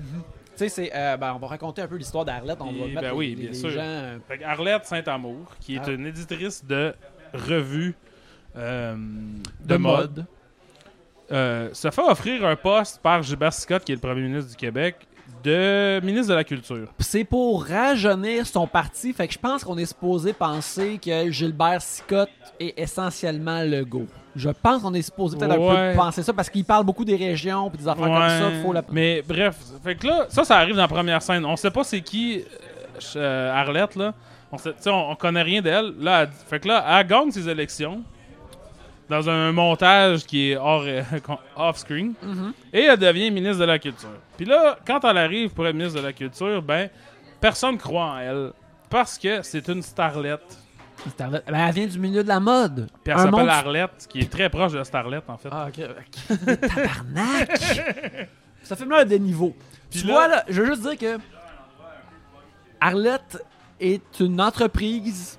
sais, 0.56 0.68
c'est. 0.68 0.90
euh, 0.94 1.16
ben, 1.16 1.34
on 1.34 1.38
va 1.38 1.46
raconter 1.48 1.82
un 1.82 1.86
peu 1.86 1.96
l'histoire 1.96 2.24
d'Arlette. 2.24 2.58
On 2.60 2.72
va 2.72 2.86
Et- 2.86 2.88
mettre 2.94 3.00
ben 3.02 3.12
oui, 3.14 3.28
les, 3.30 3.34
bien 3.36 3.48
les 3.50 3.54
sûr. 3.54 3.70
gens. 3.70 4.18
Fait 4.28 4.38
que 4.38 4.44
Arlette 4.44 4.84
Saint-Amour, 4.86 5.54
qui 5.60 5.76
est 5.76 5.80
Ah. 5.86 5.90
une 5.90 6.06
éditrice 6.06 6.64
de 6.64 6.94
revues 7.34 7.94
euh, 8.56 8.94
de, 9.64 9.76
mode. 9.76 10.26
euh, 11.30 11.70
se 11.72 11.90
fait 11.90 12.02
offrir 12.02 12.44
un 12.46 12.56
poste 12.56 13.00
par 13.02 13.22
Gilbert 13.22 13.52
Scott, 13.54 13.82
qui 13.84 13.92
est 13.92 13.94
le 13.94 14.00
premier 14.00 14.22
ministre 14.22 14.50
du 14.50 14.56
Québec, 14.56 14.96
de 15.42 16.00
ministre 16.04 16.30
de 16.30 16.34
la 16.34 16.44
Culture. 16.44 16.88
C'est 16.98 17.24
pour 17.24 17.64
rajeunir 17.64 18.46
son 18.46 18.66
parti. 18.66 19.12
Fait 19.12 19.26
que 19.26 19.34
je 19.34 19.38
pense 19.38 19.64
qu'on 19.64 19.76
est 19.78 19.86
supposé 19.86 20.32
penser 20.32 20.98
que 21.04 21.30
Gilbert 21.30 21.82
Scott 21.82 22.28
est 22.60 22.74
essentiellement 22.78 23.62
le 23.62 23.84
go. 23.84 24.06
Je 24.34 24.48
pense 24.48 24.82
qu'on 24.82 24.94
est 24.94 25.02
supposé 25.02 25.36
peut-être 25.36 25.52
un 25.52 25.90
peu 25.92 25.96
penser 25.96 26.22
ça 26.22 26.32
parce 26.32 26.48
qu'il 26.48 26.64
parle 26.64 26.84
beaucoup 26.84 27.04
des 27.04 27.16
régions 27.16 27.68
puis 27.68 27.78
des 27.78 27.88
affaires 27.88 28.04
comme 28.06 28.28
ça. 28.28 28.48
Ouais. 28.48 28.62
Faut 28.62 28.72
la... 28.72 28.82
Mais 28.90 29.22
bref, 29.26 29.56
fait 29.84 29.94
que 29.96 30.06
là, 30.06 30.26
ça, 30.28 30.44
ça 30.44 30.56
arrive 30.56 30.74
dans 30.74 30.82
la 30.82 30.88
première 30.88 31.20
scène. 31.20 31.44
On 31.44 31.56
sait 31.56 31.70
pas 31.70 31.84
c'est 31.84 32.00
qui 32.00 32.42
euh, 33.16 33.52
Arlette, 33.52 33.96
là. 33.96 34.14
On, 34.50 34.58
sait, 34.58 34.74
on, 34.86 35.10
on 35.10 35.14
connaît 35.16 35.42
rien 35.42 35.60
d'elle. 35.62 35.92
Là, 35.98 36.22
elle- 36.22 36.30
fait 36.48 36.60
que 36.60 36.68
là, 36.68 36.84
elle 36.98 37.06
gagne 37.06 37.30
ses 37.30 37.48
élections 37.48 38.02
dans 39.12 39.28
un 39.28 39.52
montage 39.52 40.24
qui 40.24 40.50
est 40.52 40.56
hors, 40.56 40.82
euh, 40.86 41.02
off-screen. 41.56 42.14
Mhm. 42.22 42.52
Et 42.72 42.80
elle 42.84 42.98
devient 42.98 43.30
ministre 43.30 43.60
de 43.60 43.64
la 43.66 43.78
Culture. 43.78 44.08
Puis 44.36 44.46
là, 44.46 44.78
quand 44.86 45.04
elle 45.04 45.18
arrive 45.18 45.50
pour 45.50 45.66
être 45.66 45.74
ministre 45.76 46.00
de 46.00 46.06
la 46.06 46.12
Culture, 46.12 46.62
ben, 46.62 46.88
personne 47.40 47.76
croit 47.78 48.04
en 48.06 48.18
elle. 48.18 48.52
Parce 48.88 49.18
que 49.18 49.42
c'est 49.42 49.68
une 49.68 49.82
starlette. 49.82 50.58
Starlet- 51.08 51.42
Ben, 51.46 51.66
elle 51.68 51.74
vient 51.74 51.86
du 51.86 51.98
milieu 51.98 52.22
de 52.22 52.28
la 52.28 52.38
mode. 52.40 52.88
Puis 53.02 53.12
elle 53.12 53.14
Un 53.14 53.16
s'appelle 53.24 53.32
monde- 53.32 53.48
Arlette, 53.48 54.06
qui 54.08 54.20
est 54.20 54.30
très 54.30 54.48
proche 54.48 54.72
de 54.72 54.82
Starlette, 54.84 55.28
en 55.28 55.36
fait. 55.36 55.48
Ah, 55.50 55.68
ok. 55.68 55.84
ok. 55.88 56.38
Tabarnak! 56.60 57.58
Ça 58.62 58.76
fait 58.76 58.84
un 58.92 59.04
des 59.04 59.18
niveaux. 59.18 59.54
Puis 59.90 60.00
tu 60.00 60.06
là- 60.06 60.12
vois, 60.12 60.28
là, 60.28 60.44
je 60.48 60.60
veux 60.62 60.68
juste 60.68 60.82
dire 60.88 60.96
que 60.98 61.18
Arlette 62.80 63.44
est 63.80 64.20
une 64.20 64.40
entreprise 64.40 65.38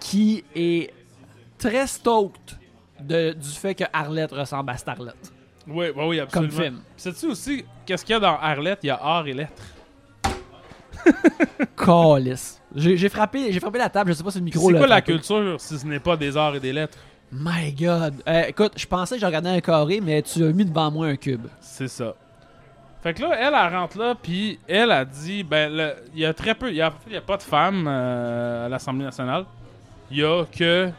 qui 0.00 0.44
est 0.54 0.92
très 1.58 1.86
stoked 1.86 2.58
de- 3.06 3.32
du 3.32 3.48
fait 3.48 3.74
que 3.74 3.84
Arlette 3.92 4.32
ressemble 4.32 4.70
à 4.70 4.76
Starlet. 4.76 5.12
Oui, 5.66 5.86
oui, 5.96 6.04
oui, 6.06 6.16
Comme 6.32 6.44
absolument. 6.46 6.50
film. 6.62 6.74
Puis 6.94 7.02
Sais-tu 7.02 7.26
aussi, 7.26 7.64
qu'est-ce 7.86 8.04
qu'il 8.04 8.12
y 8.12 8.16
a 8.16 8.20
dans 8.20 8.36
Arlette? 8.38 8.80
Il 8.82 8.88
y 8.88 8.90
a 8.90 9.00
art 9.02 9.26
et 9.26 9.32
lettres. 9.32 9.52
Calice. 11.76 12.60
J'ai 12.74 13.08
frappé, 13.08 13.52
frappé 13.60 13.78
la 13.78 13.88
table, 13.88 14.10
je 14.12 14.16
sais 14.16 14.24
pas 14.24 14.30
si 14.30 14.38
le 14.38 14.44
micro 14.44 14.68
C'est 14.68 14.76
quoi 14.76 14.86
la 14.86 14.96
frappé. 14.96 15.12
culture 15.12 15.60
si 15.60 15.78
ce 15.78 15.86
n'est 15.86 16.00
pas 16.00 16.16
des 16.16 16.36
arts 16.36 16.56
et 16.56 16.60
des 16.60 16.72
lettres? 16.72 16.98
My 17.32 17.72
God. 17.72 18.14
Euh, 18.28 18.44
écoute, 18.48 18.72
je 18.76 18.86
pensais 18.86 19.16
que 19.16 19.20
je 19.20 19.26
regardais 19.26 19.48
un 19.50 19.60
carré, 19.60 20.00
mais 20.00 20.22
tu 20.22 20.44
as 20.44 20.52
mis 20.52 20.64
devant 20.64 20.90
moi 20.90 21.06
un 21.06 21.16
cube. 21.16 21.46
C'est 21.60 21.88
ça. 21.88 22.14
Fait 23.02 23.12
que 23.12 23.22
là, 23.22 23.30
elle, 23.38 23.54
elle 23.54 23.74
rentre 23.76 23.98
là, 23.98 24.14
puis 24.20 24.58
elle 24.66 24.90
a 24.90 25.04
dit, 25.04 25.42
ben, 25.44 25.92
il 26.14 26.20
y 26.20 26.24
a 26.24 26.32
très 26.32 26.54
peu, 26.54 26.70
il 26.70 26.76
y 26.76 26.82
a, 26.82 26.92
il 27.06 27.12
y 27.12 27.16
a 27.16 27.20
pas 27.20 27.36
de 27.36 27.42
femmes 27.42 27.86
euh, 27.86 28.66
à 28.66 28.68
l'Assemblée 28.68 29.04
nationale. 29.04 29.44
Il 30.10 30.18
y 30.18 30.24
a 30.24 30.44
que... 30.44 30.90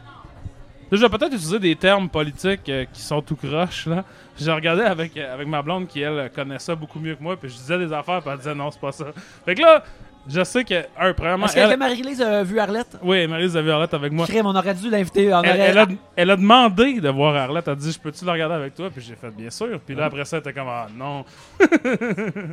Là, 0.91 0.98
je 0.98 1.02
vais 1.02 1.10
peut-être 1.10 1.34
utiliser 1.34 1.60
des 1.60 1.76
termes 1.76 2.10
politiques 2.10 2.67
euh, 2.69 2.86
qui 2.93 3.02
sont 3.02 3.21
tout 3.21 3.36
croches, 3.36 3.88
là. 3.88 4.04
J'ai 4.38 4.52
regardé 4.52 4.84
avec, 4.84 5.15
euh, 5.17 5.34
avec 5.34 5.48
ma 5.48 5.62
blonde 5.62 5.88
qui, 5.88 6.02
elle, 6.02 6.30
connaît 6.30 6.60
ça 6.60 6.76
beaucoup 6.76 7.00
mieux 7.00 7.15
que 7.15 7.24
moi, 7.24 7.36
puis 7.38 7.50
je 7.50 7.56
disais 7.56 7.78
des 7.80 7.91
affaires, 7.91 8.21
puis 8.21 8.30
elle 8.32 8.38
disait 8.38 8.54
non, 8.56 8.69
c'est 8.69 8.80
pas 8.82 8.91
ça. 8.91 9.06
Fait 9.45 9.56
que 9.56 9.62
là, 9.62 9.84
je 10.28 10.43
sais 10.43 10.63
que, 10.63 10.74
un, 11.00 11.13
premièrement, 11.13 11.45
Est-ce 11.45 11.56
que 11.56 11.60
elle... 11.60 11.78
Marie-Lise 11.78 12.21
a 12.21 12.43
vu 12.43 12.60
Arlette? 12.60 12.98
Oui, 13.04 13.28
Marie-Lise 13.28 13.58
Violette 13.58 13.93
avec 13.93 14.12
moi. 14.12 14.26
Crème, 14.26 14.45
on 14.48 14.56
aurait 14.56 14.74
dû 14.74 14.89
l'inviter. 14.89 15.26
Elle, 15.26 15.34
aurait- 15.34 15.50
elle 15.60 15.78
a, 15.78 15.88
elle 16.15 16.32
a 16.32 16.36
demandé 16.36 17.00
de 17.00 17.10
voir 17.10 17.36
Arlette. 17.36 17.67
Elle 17.67 17.74
a 17.74 17.76
dit 17.76 17.91
Je 17.91 18.00
peux-tu 18.00 18.26
la 18.26 18.34
regarder 18.34 18.56
avec 18.56 18.74
toi? 18.74 18.89
Puis 18.89 19.04
j'ai 19.08 19.15
fait 19.15 19.30
Bien 19.30 19.52
sûr. 19.52 19.80
Puis 19.86 19.93
là, 19.95 20.06
après 20.06 20.26
ça, 20.26 20.38
elle 20.38 20.41
était 20.41 20.54
comme 20.54 20.67
Ah 20.67 20.88
non. 20.95 21.26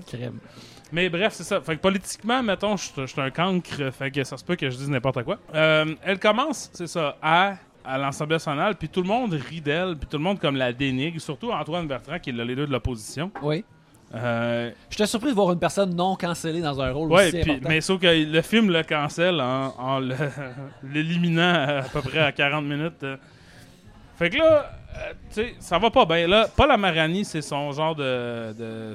Crème. 0.06 0.38
Mais 0.92 1.08
bref, 1.08 1.32
c'est 1.32 1.44
ça. 1.44 1.60
Fait 1.62 1.76
que 1.76 1.80
politiquement, 1.80 2.42
mettons, 2.42 2.76
je 2.76 2.84
suis- 2.84 2.92
je 2.98 3.06
suis 3.06 3.20
un 3.20 3.30
cancre. 3.30 3.90
Fait 3.98 4.10
que 4.10 4.22
ça 4.24 4.36
se 4.36 4.44
peut 4.44 4.56
que 4.56 4.68
je 4.68 4.76
dise 4.76 4.90
n'importe 4.90 5.22
quoi. 5.22 5.38
Euh, 5.54 5.94
elle 6.04 6.18
commence, 6.18 6.70
c'est 6.74 6.86
ça, 6.86 7.16
à, 7.22 7.54
à 7.84 7.98
l'Assemblée 7.98 8.36
nationale. 8.36 8.74
Puis 8.76 8.88
tout 8.88 9.02
le 9.02 9.08
monde 9.08 9.32
rit 9.32 9.60
d'elle. 9.60 9.96
Puis 9.96 10.06
tout 10.08 10.16
le 10.18 10.22
monde 10.22 10.38
comme 10.38 10.56
la 10.56 10.72
dénigre. 10.72 11.20
Surtout 11.20 11.50
Antoine 11.52 11.86
Bertrand, 11.86 12.18
qui 12.18 12.30
est 12.30 12.32
le 12.32 12.44
leader 12.44 12.66
de 12.66 12.72
l'opposition. 12.72 13.30
Oui. 13.42 13.64
Euh, 14.14 14.70
J'étais 14.90 15.06
surpris 15.06 15.30
de 15.30 15.34
voir 15.34 15.52
une 15.52 15.58
personne 15.58 15.94
non 15.94 16.16
cancellée 16.16 16.60
dans 16.60 16.78
un 16.82 16.92
rôle 16.92 17.10
ouais, 17.10 17.28
aussi 17.28 17.40
puis, 17.40 17.50
important. 17.52 17.68
mais 17.70 17.80
sauf 17.80 17.98
que 17.98 18.06
le 18.30 18.42
film 18.42 18.70
le 18.70 18.82
cancelle 18.82 19.40
en, 19.40 20.00
l'éliminant 20.82 21.78
à 21.78 21.82
peu 21.90 22.02
près 22.02 22.18
à 22.18 22.30
40 22.30 22.62
minutes. 22.64 23.06
Fait 24.18 24.28
que 24.28 24.36
là, 24.36 24.70
euh, 24.98 25.12
tu 25.30 25.34
sais, 25.34 25.54
ça 25.60 25.78
va 25.78 25.90
pas 25.90 26.04
bien. 26.04 26.26
Là, 26.28 26.46
Paul 26.54 26.70
Amarani, 26.70 27.24
c'est 27.24 27.40
son 27.40 27.72
genre 27.72 27.94
de, 27.94 28.52
de 28.52 28.94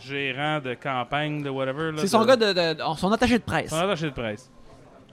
gérant 0.00 0.60
de 0.60 0.72
campagne, 0.74 1.42
de 1.42 1.50
whatever. 1.50 1.92
C'est 1.98 2.06
son 2.06 2.22
de- 2.22 2.26
gars 2.26 2.36
de, 2.36 2.46
de- 2.52 2.74
de- 2.78 2.96
son 2.98 3.12
attaché 3.12 3.38
de 3.38 3.44
presse. 3.44 3.68
Son 3.70 3.76
attaché 3.76 4.06
de 4.06 4.14
presse. 4.14 4.50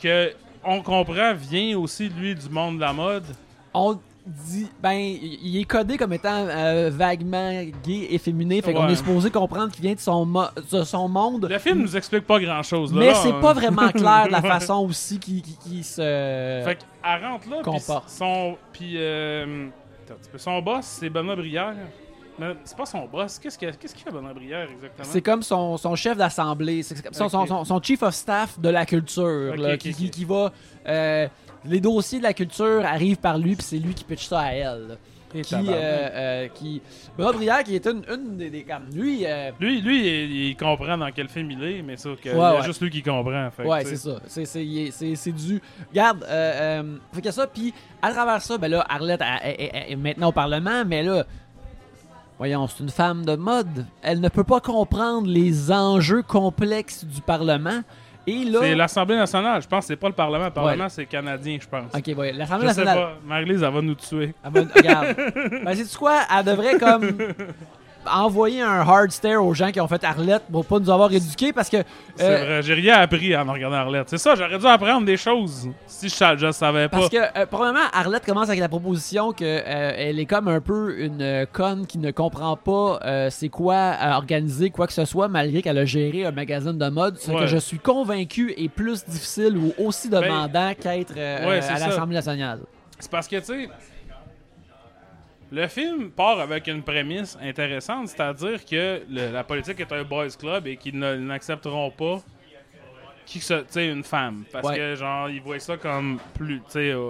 Que, 0.02 0.32
on 0.68 0.82
comprend, 0.82 1.34
vient 1.34 1.78
aussi, 1.78 2.10
lui, 2.10 2.36
du 2.36 2.50
monde 2.50 2.76
de 2.76 2.82
la 2.82 2.94
mode. 2.94 3.24
On 3.74 3.98
dit, 4.26 4.68
ben, 4.84 4.92
il 5.00 5.58
est 5.58 5.64
codé 5.64 5.96
comme 5.98 6.12
étant 6.12 6.46
euh, 6.50 6.90
vaguement 6.94 7.64
gay 7.86 8.08
et 8.10 8.18
féminin, 8.18 8.60
fait 8.62 8.74
qu'on 8.74 8.86
Ouais. 8.86 8.92
est 8.92 8.96
supposé 8.98 9.30
comprendre 9.32 9.72
qu'il 9.72 9.84
vient 9.84 9.94
de 9.94 10.00
son, 10.00 10.26
mo- 10.26 10.50
de 10.72 10.84
son 10.84 11.08
monde. 11.08 11.48
Le 11.50 11.58
film 11.60 11.80
nous 11.82 11.96
explique 11.96 12.26
pas 12.28 12.38
grand-chose. 12.40 12.94
là. 12.94 13.00
mais 13.00 13.14
c'est 13.14 13.32
on- 13.32 13.40
pas 13.40 13.54
vraiment 13.54 13.88
clair 13.94 14.26
de 14.28 14.32
la 14.34 14.42
façon 14.42 14.86
aussi 14.86 15.18
qui, 15.20 15.42
qui, 15.42 15.58
qui 15.58 15.84
se. 15.84 16.62
Fait 16.66 16.78
qu'elle 16.78 17.24
rentre 17.26 17.50
là, 17.50 17.58
puis 17.64 17.80
son, 18.08 18.58
puis 18.74 18.94
euh, 18.98 19.68
son 20.36 20.62
boss, 20.62 20.84
c'est 20.86 21.10
Benoît 21.10 21.36
Brière. 21.38 21.76
Mais 22.40 22.56
c'est 22.64 22.78
pas 22.78 22.86
son 22.86 23.06
boss. 23.06 23.40
Qu'est-ce 23.40 23.58
que- 23.58 23.72
qu'est-ce 23.76 23.96
qu'il 23.96 24.04
fait 24.04 24.12
Benoît 24.12 24.34
Brière 24.34 24.68
exactement? 24.72 25.08
C'est 25.10 25.22
comme 25.22 25.42
son, 25.44 25.78
son 25.78 25.96
chef 25.96 26.18
d'assemblée, 26.18 26.84
c'est 26.84 26.96
son, 27.14 27.82
chief 27.82 28.04
of 28.04 28.14
staff 28.14 28.60
de 28.60 28.70
la 28.70 28.86
culture, 28.86 29.56
là, 29.56 29.78
qui, 29.78 29.90
ok. 29.90 29.96
qui- 29.96 30.10
qui 30.12 30.26
va. 30.26 30.52
euh, 30.88 31.28
les 31.66 31.80
dossiers 31.82 32.20
de 32.20 32.24
la 32.24 32.34
culture 32.34 32.86
arrivent 32.86 33.18
par 33.18 33.38
lui, 33.38 33.56
puis 33.56 33.66
c'est 33.66 33.80
lui 33.80 33.94
qui 33.94 34.04
pitch 34.04 34.26
ça 34.28 34.40
à 34.42 34.52
elle. 34.52 34.88
là. 34.90 34.96
Et 35.36 35.42
qui, 35.42 35.56
euh, 35.56 35.60
euh, 35.68 36.48
qui 36.54 36.82
Benoît 37.18 37.34
Brière 37.34 37.62
qui 37.62 37.76
est 37.76 37.86
une, 37.86 38.02
une 38.10 38.38
des, 38.38 38.50
des 38.50 38.64
comme 38.64 38.86
lui 38.94 39.26
euh, 39.26 39.52
Lui, 39.60 39.82
lui 39.82 40.08
il, 40.08 40.32
il 40.52 40.56
comprend 40.56 40.98
dans 40.98 41.12
quel 41.12 41.28
film 41.28 41.52
il 41.52 41.62
est, 41.66 41.82
mais 41.82 41.98
ça, 41.98 42.12
que, 42.12 42.30
Ouais, 42.30 42.36
il 42.36 42.38
y 42.38 42.42
a 42.42 42.56
ouais. 42.56 42.64
juste 42.64 42.82
lui 42.82 42.90
qui 42.90 43.04
comprend. 43.04 43.50
Fait 43.52 43.66
ouais 43.66 43.84
c'est 43.84 43.98
ça 43.98 44.22
c'est 44.26 44.46
c'est 44.46 44.88
c'est 44.90 45.16
c'est 45.16 45.32
du 45.34 45.62
regarde 45.90 46.24
fait 47.12 47.22
que 47.22 47.32
ça 47.32 47.46
puis 47.46 47.74
à 48.02 48.12
travers 48.12 48.42
ça 48.42 48.58
ben 48.58 48.72
là 48.72 48.86
Arlette 48.88 49.22
elle- 49.44 49.56
elle- 49.60 49.70
elle 49.74 49.92
est 49.92 49.96
maintenant 49.98 50.30
au 50.30 50.32
Parlement 50.32 50.84
mais 50.86 51.04
là 51.04 51.26
voyons 52.38 52.68
c'est 52.68 52.84
une 52.84 52.90
femme 52.90 53.26
de 53.26 53.36
mode 53.36 53.86
elle 54.02 54.20
ne 54.22 54.30
peut 54.30 54.44
pas 54.44 54.60
comprendre 54.60 55.28
les 55.28 55.72
enjeux 55.72 56.22
complexes 56.24 57.04
du 57.06 57.22
Parlement 57.22 57.82
et 58.30 58.44
là 58.44 58.60
C'est 58.62 58.76
l'Assemblée 58.76 59.16
nationale, 59.16 59.62
je 59.62 59.68
pense 59.70 59.86
que 59.86 59.88
c'est 59.88 59.96
pas 59.96 60.10
le 60.10 60.14
Parlement. 60.14 60.44
Le 60.46 60.52
Parlement, 60.52 60.90
c'est 60.90 61.06
canadien, 61.06 61.58
je 61.62 61.66
pense. 61.68 61.94
ok 61.96 62.18
ouais 62.18 62.34
l'Assemblée 62.34 62.68
je 62.68 62.74
sais 62.74 62.84
nationale 62.84 62.98
pas. 62.98 63.18
Marie-Lise, 63.26 63.64
elle 63.64 63.74
va 63.74 63.82
nous 63.82 63.96
tuer. 63.96 64.34
Elle 64.44 64.52
va- 64.52 64.74
regarde. 64.76 65.16
ben, 65.64 65.74
sais-tu 65.74 65.98
quoi? 65.98 66.20
Elle 66.38 66.44
devrait 66.44 66.78
comme 66.78 67.08
envoyer 68.12 68.62
un 68.62 68.82
hard 68.82 69.12
stare 69.12 69.44
aux 69.44 69.54
gens 69.54 69.72
qui 69.72 69.80
ont 69.82 69.88
fait 69.88 70.04
Arlette 70.04 70.44
pour 70.52 70.66
pas 70.66 70.80
nous 70.80 70.90
avoir 70.90 71.12
éduqués 71.12 71.54
parce 71.54 71.70
que. 71.70 71.78
C'est 72.16 72.24
euh, 72.26 72.44
vrai, 72.46 72.64
j'ai 72.64 72.74
rien 72.74 72.96
appris 73.00 73.36
en 73.36 73.52
regardant 73.52 73.78
Arlette. 73.78 74.10
C'est 74.10 74.18
ça, 74.18 74.36
j'aurais 74.36 74.58
dû 74.58 74.66
apprendre 74.66 75.06
des 75.06 75.18
choses 75.18 75.70
si 75.86 76.10
je, 76.10 76.38
je 76.38 76.52
savais 76.52 76.88
pas. 76.90 76.98
Parce 76.98 77.10
que, 77.10 77.18
euh, 77.18 77.46
probablement, 77.46 77.86
Arlette 77.94 78.26
commence 78.26 78.48
avec 78.50 78.60
la 78.60 78.70
proposition 78.70 79.32
que 79.32 79.44
euh, 79.46 79.94
elle 79.96 80.20
est 80.20 80.26
comme 80.26 80.48
un 80.48 80.62
peu 80.62 81.00
une 81.00 81.22
euh, 81.22 81.46
conne 81.52 81.86
qui 81.88 81.98
ne 81.98 82.12
comprend 82.12 82.56
pas 82.58 83.00
euh, 83.06 83.30
c'est 83.30 83.50
quoi 83.50 83.76
euh, 84.02 84.12
organiser 84.14 84.70
quoi 84.70 84.88
que 84.88 84.94
ce 84.94 85.06
soit, 85.06 85.28
malgré 85.28 85.62
qu'elle 85.62 85.78
a 85.78 85.86
géré 85.86 86.26
un 86.26 86.32
magazine 86.32 86.78
de 86.78 86.90
mode. 86.90 87.18
Ce 87.18 87.32
Ouais. 87.32 87.40
que 87.42 87.48
je 87.48 87.58
suis 87.58 87.80
convaincu 87.80 88.54
est 88.58 88.70
plus 88.70 89.04
difficile 89.06 89.58
ou 89.58 89.74
aussi 89.86 90.10
demandant 90.10 90.74
qu'être 90.80 91.14
euh, 91.18 91.40
Ben, 91.40 91.48
ouais, 91.50 91.60
euh, 91.64 91.76
à 91.76 91.80
l'Assemblée 91.80 92.16
nationale. 92.16 92.60
C'est 93.00 93.12
parce 93.12 93.28
que, 93.28 93.36
tu 93.38 93.44
sais, 93.46 93.70
le 95.52 95.68
film 95.68 96.10
part 96.12 96.40
avec 96.40 96.68
une 96.68 96.84
prémisse 96.84 97.38
intéressante, 97.42 98.10
c'est-à-dire 98.10 98.64
que 98.66 99.02
le- 99.10 99.32
la 99.32 99.44
politique 99.44 99.80
est 99.80 99.92
un 99.92 100.04
boys 100.04 100.28
club 100.38 100.68
et 100.68 100.78
qu'ils 100.78 100.98
n'accepteront 101.00 101.92
pas 101.92 102.22
qui 103.26 103.40
sais, 103.42 103.66
une 103.76 104.04
femme. 104.06 104.46
Parce 104.54 104.70
Ouais. 104.70 104.78
que, 104.78 104.96
genre, 104.96 105.30
ils 105.30 105.42
voient 105.42 105.60
ça 105.60 105.76
comme 105.76 106.18
plus, 106.34 106.60
tu 106.60 106.64
sais, 106.72 106.92
euh, 106.92 107.10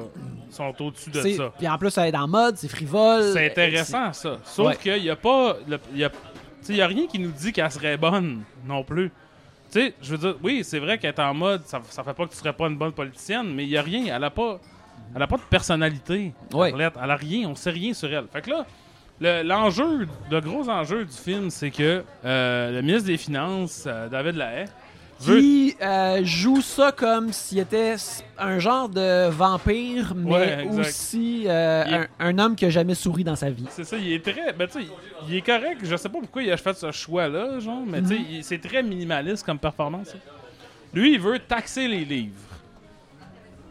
sont 0.50 0.74
au-dessus 0.82 1.12
de 1.12 1.22
ça. 1.22 1.54
Puis 1.58 1.68
en 1.68 1.78
plus, 1.78 1.96
elle 1.98 2.08
est 2.08 2.12
dans 2.12 2.28
mode, 2.28 2.58
c'est 2.58 2.68
frivole. 2.68 3.32
C'est 3.34 3.52
intéressant, 3.52 4.12
ça. 4.14 4.38
Sauf 4.44 4.68
Ouais. 4.68 4.76
qu'il 4.78 5.02
n'y 5.04 5.10
a 5.12 5.16
pas. 5.16 5.58
le- 5.68 5.80
y 5.94 6.04
a, 6.04 6.10
tu 6.10 6.16
sais, 6.62 6.74
il 6.74 6.78
y 6.78 6.82
a 6.82 6.88
rien 6.88 7.06
qui 7.06 7.20
nous 7.20 7.30
dit 7.32 7.54
qu'elle 7.54 7.70
serait 7.72 7.98
bonne 7.98 8.42
non 8.66 8.84
plus. 8.84 9.10
Tu 9.72 9.80
sais, 9.80 9.94
je 10.02 10.16
veux 10.16 10.18
dire, 10.18 10.36
oui, 10.42 10.64
c'est 10.64 10.80
vrai 10.80 10.98
qu'elle 10.98 11.14
est 11.14 11.20
en 11.20 11.36
mode, 11.36 11.64
ça, 11.66 11.82
ça 11.88 12.04
fait 12.04 12.14
pas 12.16 12.26
que 12.26 12.32
tu 12.32 12.38
serais 12.38 12.54
pas 12.54 12.66
une 12.68 12.78
bonne 12.78 12.94
politicienne, 12.94 13.54
mais 13.54 13.64
il 13.66 13.70
y 13.70 13.78
a 13.78 13.84
rien. 13.84 14.16
Elle 14.16 14.24
a 14.24 14.32
pas, 14.32 14.60
elle 15.16 15.22
a 15.22 15.28
pas 15.28 15.38
de 15.38 15.42
personnalité. 15.50 16.34
Ouais. 16.54 16.72
Arlette. 16.72 16.94
Elle 17.02 17.12
a 17.12 17.16
rien. 17.16 17.50
On 17.50 17.56
sait 17.56 17.72
rien 17.72 17.94
sur 17.94 18.12
elle. 18.14 18.26
Fait 18.32 18.42
que 18.42 18.50
là, 18.50 18.66
le- 19.20 19.44
l'enjeu, 19.44 20.08
le, 20.30 20.42
gros 20.42 20.70
enjeu 20.70 21.06
du 21.06 21.14
film, 21.16 21.50
c'est 21.50 21.72
que 21.72 22.04
euh, 22.26 22.72
le 22.72 22.82
ministre 22.82 23.08
des 23.08 23.18
Finances, 23.18 23.84
euh, 23.88 24.08
David 24.10 24.36
Lahaye, 24.36 24.66
veut 25.20 25.40
qui 25.40 25.76
euh, 25.82 26.22
joue 26.24 26.62
ça 26.62 26.92
comme 26.92 27.34
s'il 27.34 27.58
était 27.58 27.96
un 28.38 28.60
genre 28.60 28.88
de 28.88 29.28
vampire, 29.30 30.14
mais 30.16 30.32
Ouais, 30.32 30.68
aussi 30.80 31.46
euh, 31.48 31.84
est- 31.86 31.94
un, 31.96 32.08
un 32.20 32.38
homme 32.38 32.56
qui 32.56 32.66
a 32.66 32.70
jamais 32.70 32.94
souri 32.94 33.24
dans 33.24 33.36
sa 33.36 33.50
vie. 33.50 33.66
C'est 33.72 33.84
ça, 33.84 33.98
il 33.98 34.12
est 34.14 34.24
très. 34.24 34.54
Ben, 34.54 34.68
tu 34.68 34.82
sais, 34.84 34.88
il 35.28 35.36
est 35.36 35.42
correct. 35.42 35.80
Je 35.82 35.96
sais 35.96 36.10
pas 36.10 36.20
pourquoi 36.20 36.44
il 36.44 36.52
a 36.52 36.58
fait 36.58 36.76
ce 36.76 36.92
choix-là, 36.92 37.60
genre, 37.60 37.82
mais 37.88 38.02
tu 38.04 38.10
sais, 38.10 38.18
il- 38.30 38.44
c'est 38.44 38.60
très 38.60 38.84
minimaliste 38.84 39.44
comme 39.44 39.58
performance. 39.58 40.14
Lui, 40.94 41.14
il 41.16 41.20
veut 41.20 41.40
taxer 41.40 41.88
les 41.88 42.06
livres. 42.06 42.36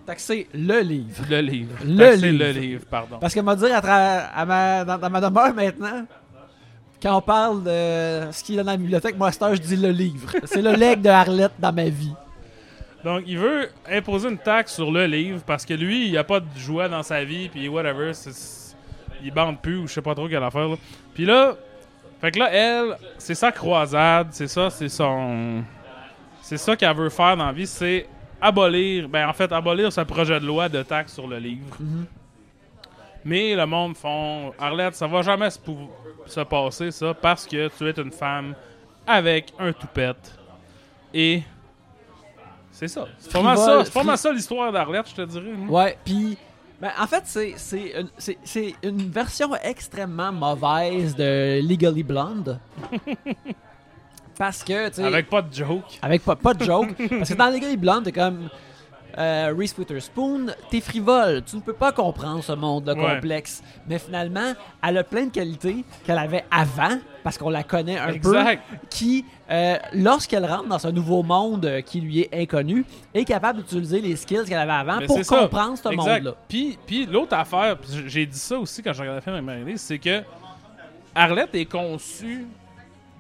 Taxer 0.07 0.49
le 0.55 0.81
livre. 0.81 1.25
Le 1.29 1.41
livre. 1.41 1.77
Le 1.85 1.99
taxer 1.99 2.33
le 2.33 2.51
livre. 2.53 2.85
pardon. 2.89 3.19
Parce 3.19 3.35
que 3.35 3.41
m'a 3.41 3.57
dire 3.57 3.81
à 3.83 4.45
ma, 4.47 4.85
dans, 4.85 4.99
dans 4.99 5.11
ma 5.11 5.21
demeure 5.21 5.55
maintenant, 5.55 6.07
quand 7.03 7.17
on 7.17 7.21
parle 7.21 7.63
de 7.63 8.33
ce 8.33 8.43
qu'il 8.43 8.55
y 8.55 8.59
a 8.61 8.63
dans 8.63 8.71
la 8.71 8.77
bibliothèque, 8.77 9.17
moi 9.19 9.29
à 9.29 9.55
je 9.55 9.61
dis 9.61 9.77
le 9.77 9.91
livre. 9.91 10.31
C'est 10.45 10.63
le 10.63 10.73
leg 10.73 11.01
de 11.01 11.09
Arlette 11.09 11.53
dans 11.59 11.73
ma 11.73 11.89
vie. 11.89 12.13
Donc, 13.05 13.23
il 13.27 13.39
veut 13.39 13.69
imposer 13.89 14.29
une 14.29 14.39
taxe 14.39 14.75
sur 14.75 14.91
le 14.91 15.07
livre 15.07 15.41
parce 15.47 15.65
que 15.65 15.75
lui, 15.75 16.09
il 16.09 16.19
a 16.19 16.25
pas 16.25 16.41
de 16.41 16.47
joie 16.57 16.89
dans 16.89 17.03
sa 17.03 17.23
vie, 17.23 17.49
puis 17.49 17.69
whatever. 17.69 18.13
il 19.23 19.33
bande 19.33 19.61
plus 19.61 19.77
ou 19.77 19.87
je 19.87 19.93
sais 19.93 20.03
pas 20.03 20.15
trop 20.15 20.29
quelle 20.29 20.43
affaire. 20.43 20.69
Là. 20.69 20.77
Puis 21.15 21.25
là, 21.25 21.55
fait 22.21 22.31
que 22.31 22.39
là, 22.39 22.51
elle, 22.53 22.97
c'est 23.19 23.35
sa 23.35 23.53
croisade, 23.53 24.29
c'est 24.31 24.49
ça, 24.49 24.71
c'est 24.71 24.89
son. 24.89 25.63
C'est 26.43 26.57
ça 26.57 26.77
qu'elle 26.77 26.97
veut 26.97 27.11
faire 27.11 27.37
dans 27.37 27.47
la 27.47 27.53
vie, 27.53 27.67
c'est 27.67 28.07
abolir, 28.41 29.09
ben 29.09 29.29
en 29.29 29.33
fait, 29.33 29.51
abolir 29.53 29.93
ce 29.93 30.01
projet 30.03 30.41
de 30.41 30.47
loi 30.47 30.69
de 30.69 30.83
taxe 30.83 31.15
sur 31.15 31.27
le 31.27 31.39
livre. 31.39 31.77
Mais 33.25 33.57
le 33.57 33.67
monde 33.67 33.97
font 33.97 34.53
Arlette, 34.59 34.95
ça 34.95 35.07
va 35.07 35.23
jamais 35.23 35.49
se, 35.51 36.41
passer 36.45 36.91
ça 36.91 37.13
parce 37.13 37.47
que 37.47 37.69
tu 37.77 37.89
es 37.89 38.01
une 38.01 38.13
femme 38.13 38.55
avec 39.07 39.53
un 39.59 39.73
toupette. 39.73 40.39
Et 41.13 41.43
c'est 42.71 42.89
ça. 42.89 43.07
C'est 43.19 43.33
pas 43.33 43.57
ça, 43.57 43.85
pas 43.93 44.17
ça 44.17 44.33
l'histoire 44.33 44.71
d'Arlette, 44.71 45.09
je 45.09 45.15
te 45.15 45.23
dirais. 45.23 45.53
moi. 45.57 45.85
Ouais, 45.85 45.99
puis 46.05 46.39
ben, 46.81 46.91
en 47.01 47.07
fait, 47.07 47.23
c'est 47.57 47.95
une, 47.99 48.73
une 48.83 49.11
version 49.11 49.55
extrêmement 49.57 50.31
mauvaise 50.31 51.17
de 51.17 51.61
Legally 51.67 52.03
Blonde. 52.03 52.61
Parce 54.39 54.63
que, 54.63 54.89
tu 54.89 54.95
sais, 54.97 55.01
avec, 55.03 55.15
Avec 55.15 55.31
pas 55.31 55.43
de 55.43 55.53
joke. 55.55 55.99
pas, 56.25 56.37
pas 56.37 56.55
de 56.55 56.65
joke. 56.65 56.89
parce 57.11 57.31
que 57.31 57.35
dans 57.35 57.49
Legally 57.49 57.77
Blonde, 57.77 58.05
t'es 58.05 58.13
comme 58.13 58.49
euh, 59.19 59.55
Reese 59.57 59.75
Witherspoon, 59.79 60.49
t'es 60.71 60.83
frivole. 60.83 61.43
Tu 61.45 61.57
ne 61.57 61.63
peux 61.63 61.73
pas 61.73 61.91
comprendre 61.91 62.45
ce 62.45 62.53
monde 62.53 62.87
Ouais. 62.89 62.95
complexe. 63.15 63.63
Mais 63.89 63.99
finalement, 63.99 64.53
elle 64.87 64.99
a 64.99 65.05
plein 65.05 65.25
de 65.25 65.31
qualités 65.31 65.85
qu'elle 66.05 66.19
avait 66.19 66.45
avant, 66.51 66.99
parce 67.25 67.39
qu'on 67.39 67.49
la 67.49 67.63
connaît 67.63 67.99
un 67.99 68.09
Exact. 68.11 68.61
peu, 68.69 68.77
qui, 68.91 69.25
euh, 69.51 69.79
lorsqu'elle 69.95 70.45
rentre 70.45 70.69
dans 70.69 70.79
ce 70.79 70.89
nouveau 70.89 71.23
monde 71.23 71.65
euh, 71.65 71.81
qui 71.81 72.03
lui 72.03 72.21
est 72.21 72.43
inconnu, 72.43 72.85
est 73.15 73.25
capable 73.25 73.61
d'utiliser 73.61 74.03
les 74.03 74.17
skills 74.17 74.45
qu'elle 74.47 74.59
avait 74.59 74.73
avant 74.73 74.99
Mais 75.01 75.07
pour 75.07 75.25
ça. 75.25 75.39
comprendre 75.39 75.79
ce 75.79 75.89
monde-là. 75.89 76.35
Puis, 76.47 76.79
puis 76.87 77.07
l'autre 77.07 77.35
affaire, 77.39 77.77
j'ai 78.07 78.27
dit 78.27 78.39
ça 78.39 78.59
aussi 78.59 78.83
quand 78.83 78.93
j'ai 78.93 79.01
regardé 79.01 79.21
le 79.21 79.23
film 79.23 79.35
avec 79.37 79.47
Marie-Lise, 79.47 79.81
c'est 79.81 79.99
que 79.99 80.21
Arlette 81.15 81.55
est 81.55 81.65
conçue 81.65 82.47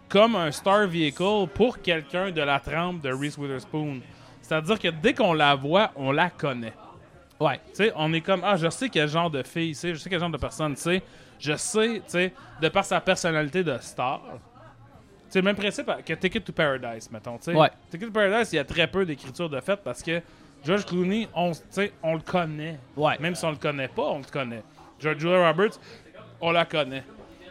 comme 0.09 0.36
un 0.36 0.50
star 0.50 0.86
vehicle 0.86 1.46
pour 1.54 1.80
quelqu'un 1.80 2.30
de 2.30 2.40
la 2.40 2.61
trempe 2.61 3.00
de 3.02 3.12
Reese 3.12 3.36
Witherspoon. 3.38 4.00
C'est-à-dire 4.40 4.78
que 4.78 4.88
dès 4.88 5.14
qu'on 5.14 5.32
la 5.32 5.54
voit, 5.54 5.90
on 5.96 6.12
la 6.12 6.30
connaît. 6.30 6.74
Ouais. 7.40 7.59
Tu 7.68 7.74
sais, 7.74 7.92
on 7.96 8.12
est 8.12 8.20
comme, 8.20 8.42
ah, 8.44 8.57
je 8.57 8.68
sais 8.70 8.88
quel 8.88 9.09
genre 9.09 9.30
de 9.30 9.42
fille 9.42 9.74
c'est, 9.74 9.94
je 9.94 9.98
sais 9.98 10.09
quel 10.09 10.20
genre 10.20 10.30
de 10.30 10.38
personne 10.38 10.74
c'est, 10.76 11.02
je 11.38 11.54
sais, 11.57 11.96
tu 12.04 12.11
sais, 12.11 12.32
de 12.61 12.68
par 12.68 12.84
sa 12.84 13.00
personnalité 13.00 13.62
de 13.62 13.76
star. 13.80 14.22
C'est 15.28 15.40
le 15.40 15.44
même 15.44 15.57
principe 15.57 15.90
que 16.04 16.14
Ticket 16.14 16.40
to 16.40 16.52
Paradise, 16.52 17.11
mettons. 17.11 17.36
tu 17.38 17.44
sais. 17.44 17.54
Ouais. 17.54 17.70
Ticket 17.90 18.07
to 18.07 18.12
Paradise, 18.12 18.52
il 18.52 18.57
y 18.57 18.59
a 18.61 18.64
très 18.64 18.86
peu 18.86 19.04
d'écriture 19.04 19.50
de 19.50 19.61
fait 19.61 19.76
parce 19.82 20.02
que 20.02 20.22
George 20.64 20.86
Clooney, 20.86 21.28
on, 21.34 21.50
tu 21.52 21.59
sais, 21.68 21.92
on 22.02 22.14
le 22.14 22.20
connaît. 22.20 22.78
Ouais. 22.96 23.18
Même 23.18 23.34
si 23.34 23.44
on 23.44 23.50
le 23.50 23.57
connaît 23.57 23.88
pas, 23.88 24.02
on 24.04 24.18
le 24.18 24.24
connaît. 24.24 24.62
George 24.98 25.18
Julia 25.18 25.46
Roberts, 25.48 25.78
on 26.40 26.52
la 26.52 26.64
connaît. 26.64 27.04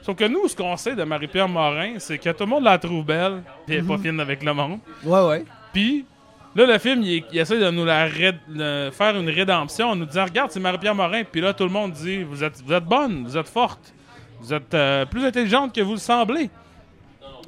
Sauf 0.05 0.15
que 0.15 0.25
nous, 0.25 0.47
ce 0.47 0.55
qu'on 0.55 0.77
sait 0.77 0.95
de 0.95 1.03
Marie-Pierre 1.03 1.49
Morin, 1.49 1.93
c'est 1.97 2.19
que 2.19 2.29
tout 2.29 2.43
le 2.43 2.49
monde 2.49 2.63
la 2.63 2.77
trouve 2.77 3.03
belle, 3.03 3.41
puis 3.65 3.75
elle 3.75 3.83
est 3.83 3.87
pas 3.87 3.97
fine 3.97 4.19
avec 4.19 4.43
le 4.43 4.53
monde. 4.53 4.77
Ouais, 5.03 5.21
ouais. 5.27 5.45
Puis 5.73 6.05
là, 6.55 6.67
le 6.67 6.77
film, 6.77 7.01
il, 7.01 7.23
il 7.31 7.39
essaie 7.39 7.57
de 7.59 7.71
nous 7.71 7.85
la 7.85 8.05
ré- 8.05 8.91
faire 8.91 9.17
une 9.17 9.29
rédemption 9.29 9.89
en 9.89 9.95
nous 9.95 10.05
disant 10.05 10.25
Regarde, 10.25 10.51
c'est 10.51 10.59
Marie-Pierre 10.59 10.93
Morin. 10.93 11.23
Puis 11.23 11.41
là, 11.41 11.53
tout 11.53 11.63
le 11.63 11.71
monde 11.71 11.91
dit 11.93 12.21
Vous 12.23 12.43
êtes, 12.43 12.61
vous 12.63 12.71
êtes 12.73 12.85
bonne, 12.85 13.23
vous 13.25 13.35
êtes 13.35 13.49
forte, 13.49 13.93
vous 14.41 14.53
êtes 14.53 14.73
euh, 14.75 15.05
plus 15.05 15.25
intelligente 15.25 15.73
que 15.73 15.81
vous 15.81 15.93
le 15.93 15.97
semblez. 15.97 16.51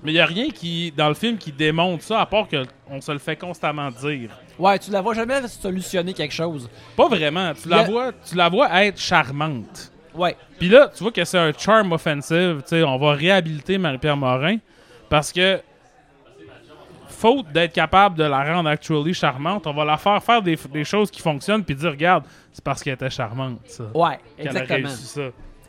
Mais 0.03 0.11
il 0.11 0.15
n'y 0.15 0.19
a 0.19 0.25
rien 0.25 0.49
qui, 0.49 0.91
dans 0.95 1.09
le 1.09 1.15
film 1.15 1.37
qui 1.37 1.51
démontre 1.51 2.03
ça, 2.03 2.21
à 2.21 2.25
part 2.25 2.47
qu'on 2.47 3.01
se 3.01 3.11
le 3.11 3.17
fait 3.19 3.35
constamment 3.35 3.89
dire. 3.91 4.29
Ouais, 4.57 4.77
tu 4.79 4.89
la 4.91 5.01
vois 5.01 5.13
jamais 5.13 5.47
solutionner 5.47 6.13
quelque 6.13 6.33
chose. 6.33 6.69
Pas 6.95 7.07
vraiment. 7.07 7.53
Tu 7.53 7.69
la, 7.69 7.83
Le- 7.83 7.91
vois, 7.91 8.11
tu 8.13 8.35
la 8.35 8.49
vois 8.49 8.83
être 8.85 8.99
charmante. 8.99 9.91
Ouais. 10.17 10.35
Puis 10.59 10.69
là, 10.69 10.89
tu 10.95 11.03
vois 11.03 11.11
que 11.11 11.23
c'est 11.23 11.37
un 11.37 11.51
charm 11.53 11.91
offensive. 11.91 12.61
Tu 12.63 12.69
sais, 12.69 12.83
on 12.83 12.97
va 12.97 13.13
réhabiliter 13.13 13.77
Marie-Pierre 13.77 14.17
Morin 14.17 14.57
parce 15.09 15.31
que, 15.31 15.59
faute 17.09 17.51
d'être 17.51 17.73
capable 17.73 18.15
de 18.17 18.23
la 18.23 18.43
rendre 18.43 18.69
actually 18.69 19.13
charmante, 19.13 19.65
on 19.67 19.73
va 19.73 19.85
la 19.85 19.97
faire 19.97 20.21
faire 20.23 20.41
des, 20.41 20.57
des 20.71 20.83
choses 20.83 21.09
qui 21.09 21.21
fonctionnent 21.21 21.63
puis 21.63 21.75
dire 21.75 21.91
regarde, 21.91 22.23
c'est 22.51 22.63
parce 22.63 22.83
qu'elle 22.83 22.93
était 22.93 23.09
charmante, 23.09 23.59
ça. 23.65 23.85
Ouais, 23.93 24.19
exactement. 24.37 24.89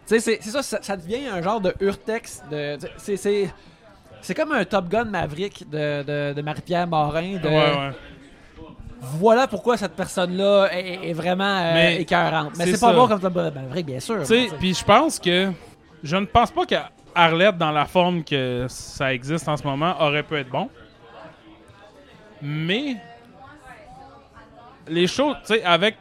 c'est 0.07 0.21
ça, 0.21 0.63
ça, 0.63 0.79
ça 0.83 0.97
devient 0.97 1.27
un 1.29 1.43
genre 1.43 1.61
de 1.61 1.75
urtex. 1.81 2.43
De, 2.51 2.77
c'est- 2.97 4.35
comme 4.35 4.53
un 4.53 4.65
Top 4.65 4.89
Gun 4.89 5.05
Maverick 5.05 5.69
de, 5.71 6.03
de, 6.03 6.35
de 6.35 6.43
Marie-Pierre 6.43 6.87
Morin. 6.87 7.39
De, 7.39 7.49
Ouais, 7.49 7.55
ouais. 7.55 7.91
Voilà 9.01 9.47
pourquoi 9.47 9.77
cette 9.77 9.95
personne-là 9.95 10.69
est, 10.73 11.11
est 11.11 11.13
vraiment 11.13 11.45
euh, 11.45 11.75
Mais 11.75 12.01
écœurante. 12.03 12.53
Mais 12.57 12.67
c'est 12.67 12.81
pas 12.81 12.93
bon 12.93 13.07
comme 13.07 13.21
Top 13.21 13.33
Gun 13.35 13.51
Maverick, 13.51 13.87
bien 13.87 14.01
sûr. 14.01 14.25
Sais. 14.27 14.49
puis 14.59 14.75
je 14.75 14.85
pense 14.85 15.19
que 15.19 15.53
je 16.03 16.17
ne 16.17 16.27
pense 16.27 16.51
pas 16.51 16.67
qu'Arlette, 16.67 17.57
dans 17.59 17.71
la 17.71 17.85
forme 17.85 18.25
que 18.25 18.67
ça 18.69 19.13
existe 19.15 19.49
en 19.49 19.57
ce 19.57 19.63
moment, 19.65 19.95
aurait 20.01 20.23
pu 20.23 20.37
être 20.37 20.49
bon. 20.51 20.69
Mais 22.43 22.97
les 24.89 25.07
choses, 25.07 25.37
tu 25.47 25.55
sais, 25.55 25.63
avec 25.65 25.97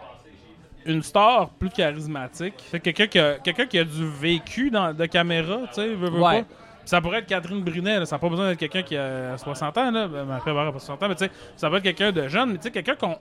une 0.85 1.03
star 1.03 1.49
plus 1.49 1.69
charismatique. 1.69 2.63
Quelqu'un 2.81 3.07
qui 3.07 3.19
a, 3.19 3.33
quelqu'un 3.39 3.65
qui 3.65 3.77
a 3.79 3.83
du 3.83 4.07
vécu 4.07 4.69
dans, 4.69 4.93
de 4.93 5.05
caméra, 5.05 5.59
tu 5.67 5.73
sais, 5.73 5.87
veut, 5.87 6.09
veut 6.09 6.19
Ouais. 6.21 6.43
pas. 6.43 6.47
Ça 6.87 7.01
pourrait 7.01 7.19
être 7.19 7.27
Catherine 7.27 7.61
Brunet, 7.61 8.05
ça 8.05 8.15
n'a 8.15 8.19
pas 8.19 8.29
besoin 8.29 8.47
d'être 8.47 8.59
quelqu'un 8.59 8.81
qui 8.81 8.95
a 8.95 9.37
60 9.37 9.77
ans, 9.77 9.91
là. 9.91 10.07
Ben, 10.07 10.31
après, 10.31 10.51
elle 10.51 10.57
aura 10.57 10.71
pas 10.71 10.79
60 10.79 11.03
ans, 11.03 11.09
mais 11.09 11.15
tu 11.15 11.25
sais, 11.25 11.31
ça 11.57 11.69
peut 11.69 11.75
être 11.75 11.83
quelqu'un 11.83 12.13
de 12.13 12.27
jeune, 12.29 12.51
mais 12.51 12.57
tu 12.57 12.63
sais, 12.63 12.71
quelqu'un 12.71 12.95
qu'on 12.95 13.17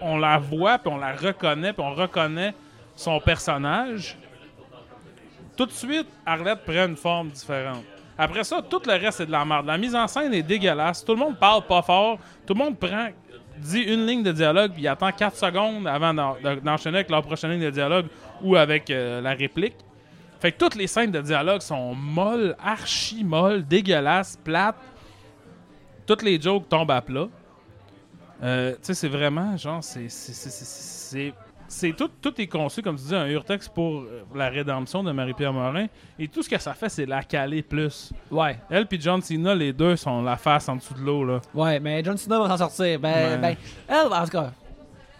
on, 0.00 0.18
la 0.18 0.38
voit, 0.38 0.78
puis 0.78 0.92
on 0.92 0.96
la 0.98 1.12
reconnaît, 1.14 1.72
puis 1.72 1.84
on 1.86 1.94
reconnaît 1.94 2.52
son 2.96 3.20
personnage. 3.20 4.18
Tout 5.56 5.66
de 5.66 5.70
suite, 5.70 6.08
Arlette 6.26 6.64
prend 6.64 6.86
une 6.86 6.96
forme 6.96 7.28
différente. 7.28 7.84
Après 8.18 8.42
ça, 8.44 8.60
tout 8.60 8.80
le 8.86 8.92
reste, 8.94 9.18
c'est 9.18 9.26
de 9.26 9.30
la 9.32 9.44
merde. 9.44 9.66
La 9.66 9.78
mise 9.78 9.94
en 9.94 10.08
scène 10.08 10.34
est 10.34 10.42
dégueulasse. 10.42 11.04
Tout 11.04 11.12
le 11.12 11.18
monde 11.20 11.38
parle 11.38 11.62
pas 11.64 11.82
fort. 11.82 12.18
Tout 12.46 12.54
le 12.54 12.58
monde 12.58 12.76
prend, 12.78 13.08
dit 13.58 13.82
une 13.82 14.04
ligne 14.04 14.22
de 14.24 14.32
dialogue, 14.32 14.72
puis 14.72 14.82
il 14.82 14.88
attend 14.88 15.12
4 15.12 15.36
secondes 15.36 15.86
avant 15.86 16.12
d'en- 16.12 16.36
d'enchaîner 16.62 16.96
avec 16.98 17.10
leur 17.10 17.22
prochaine 17.22 17.52
ligne 17.52 17.64
de 17.64 17.70
dialogue 17.70 18.06
ou 18.42 18.56
avec 18.56 18.90
euh, 18.90 19.20
la 19.20 19.30
réplique. 19.34 19.76
Fait 20.40 20.52
que 20.52 20.58
toutes 20.58 20.74
les 20.74 20.86
scènes 20.86 21.10
de 21.10 21.20
dialogue 21.20 21.60
sont 21.62 21.94
molles, 21.94 22.56
archi 22.62 23.24
molles, 23.24 23.64
dégueulasses, 23.66 24.36
plates. 24.42 24.76
Toutes 26.06 26.22
les 26.22 26.40
jokes 26.40 26.68
tombent 26.68 26.90
à 26.90 27.00
plat. 27.00 27.26
Euh, 28.42 28.72
tu 28.72 28.78
sais, 28.82 28.94
c'est 28.94 29.08
vraiment, 29.08 29.56
genre, 29.56 29.82
c'est. 29.82 30.08
c'est- 31.68 31.92
tout, 31.96 32.10
tout 32.22 32.40
est 32.40 32.46
conçu, 32.46 32.80
comme 32.82 32.96
tu 32.96 33.04
dis, 33.04 33.14
un 33.14 33.26
urtex 33.26 33.68
pour 33.68 34.02
euh, 34.02 34.22
la 34.34 34.48
rédemption 34.50 35.02
de 35.02 35.10
Marie-Pierre 35.10 35.52
Morin. 35.52 35.86
Et 36.18 36.28
tout 36.28 36.42
ce 36.42 36.48
que 36.48 36.58
ça 36.58 36.74
fait, 36.74 36.88
c'est 36.88 37.06
la 37.06 37.22
caler 37.24 37.62
plus. 37.62 38.12
Ouais. 38.30 38.58
Elle 38.70 38.86
puis 38.86 39.00
John 39.00 39.20
Cena, 39.22 39.54
les 39.54 39.72
deux 39.72 39.96
sont 39.96 40.22
la 40.22 40.36
face 40.36 40.68
en 40.68 40.76
dessous 40.76 40.94
de 40.94 41.00
l'eau, 41.00 41.24
là. 41.24 41.40
Ouais, 41.54 41.80
mais 41.80 42.04
John 42.04 42.16
Cena 42.16 42.38
va 42.38 42.48
s'en 42.48 42.58
sortir. 42.58 43.00
Ben, 43.00 43.32
Ouais. 43.32 43.38
ben, 43.38 43.56
elle, 43.88 44.12
en 44.12 44.24
tout 44.24 44.30
cas, 44.30 44.52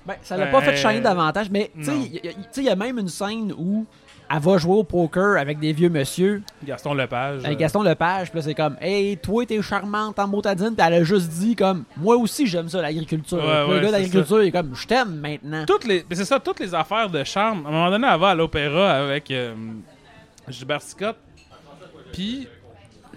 ben, 0.05 0.15
ça 0.23 0.37
l'a 0.37 0.45
Ben, 0.47 0.53
pas 0.53 0.61
fait 0.63 0.77
shiner 0.77 1.01
davantage, 1.01 1.51
mais 1.51 1.71
tu 1.75 1.85
sais, 1.85 1.97
il 1.97 2.15
y, 2.15 2.29
a- 2.29 2.33
tu 2.33 2.39
sais, 2.53 2.61
il 2.61 2.65
y 2.67 2.71
a 2.71 2.77
même 2.77 2.99
une 2.99 3.09
scène 3.09 3.53
où 3.57 3.85
elle 4.31 4.41
va 4.41 4.59
jouer 4.59 4.75
au 4.75 4.85
poker 4.85 5.39
avec 5.39 5.59
des 5.59 5.73
vieux 5.73 5.89
monsieur, 5.89 6.43
Gaston 6.65 6.95
Lepage. 6.95 7.45
avec 7.45 7.57
euh, 7.57 7.61
Gaston 7.61 7.83
Lepage, 7.83 8.31
puis 8.31 8.39
là, 8.39 8.43
c'est 8.43 8.55
comme, 8.55 8.77
hey, 8.81 9.17
toi, 9.17 9.47
t'es 9.47 9.61
charmante 9.63 10.19
en 10.19 10.27
motadine, 10.27 10.75
puis 10.77 10.87
elle 10.87 10.95
a 10.95 11.05
juste 11.05 11.29
dit, 11.29 11.55
comme, 11.55 11.85
moi 11.97 12.17
aussi, 12.17 12.47
j'aime 12.47 12.69
ça, 12.69 12.83
l'agriculture. 12.83 13.39
Ouais, 13.39 13.75
le 13.75 13.81
gars 13.81 13.93
d'agriculture, 13.93 14.43
il 14.43 14.49
est 14.49 14.53
comme, 14.53 14.75
je 14.75 14.87
t'aime 14.87 15.17
maintenant. 15.21 15.65
toutes 15.67 15.85
les 15.85 16.05
c'est 16.13 16.25
ça 16.25 16.41
toutes 16.41 16.61
les 16.61 16.75
affaires 16.75 17.11
de 17.11 17.23
charme 17.25 17.67
à 17.67 17.69
un 17.69 17.73
moment 17.73 17.91
donné 17.91 18.09
elle 18.11 18.19
va 18.21 18.31
à 18.31 18.35
l'opéra 18.35 18.93
avec 18.93 19.31
euh, 19.31 19.55
Gilbert 20.49 20.83
Scott 20.83 21.17
puis 22.13 22.49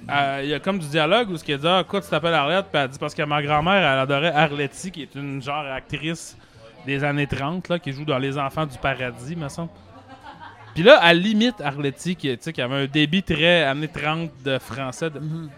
euh, 0.10 0.42
il 0.44 0.50
y 0.50 0.54
a 0.54 0.60
comme 0.60 0.80
du 0.80 0.88
dialogue 0.88 1.30
où 1.30 1.38
ce 1.38 1.44
qu'elle 1.44 1.60
dit 1.60 1.68
ah 1.68 1.84
quoi 1.88 2.02
tu 2.02 2.10
t'appelles 2.10 2.34
Arlette 2.34 2.68
puis 2.72 2.82
elle 2.82 2.90
dit 2.90 2.98
parce 3.00 3.14
que 3.14 3.22
ma 3.24 3.42
grand-mère 3.42 3.76
elle 3.76 4.00
adorait 4.00 4.34
Arletty 4.34 4.92
qui 4.92 5.04
est 5.04 5.16
une 5.16 5.42
genre 5.42 5.66
actrice 5.66 6.38
des 6.86 7.04
années 7.04 7.28
30 7.28 7.70
là 7.70 7.80
qui 7.80 7.92
joue 7.92 8.06
dans 8.06 8.18
Les 8.18 8.38
Enfants 8.38 8.66
du 8.66 8.78
Paradis 8.78 9.36
me 9.36 9.48
semble 9.50 9.70
puis 10.80 10.88
là 10.88 11.00
elle 11.04 11.20
limite 11.22 11.60
Arletty 11.62 12.16
qui, 12.16 12.30
tu 12.30 12.38
sais, 12.44 12.54
qui 12.54 12.62
avait 12.62 12.84
un 12.84 12.86
débit 12.88 13.22
très 13.22 13.64
années 13.64 13.90
30 13.90 14.32
de 14.44 14.58
français 14.60 15.10
de- 15.10 15.20
Mhm. 15.20 15.50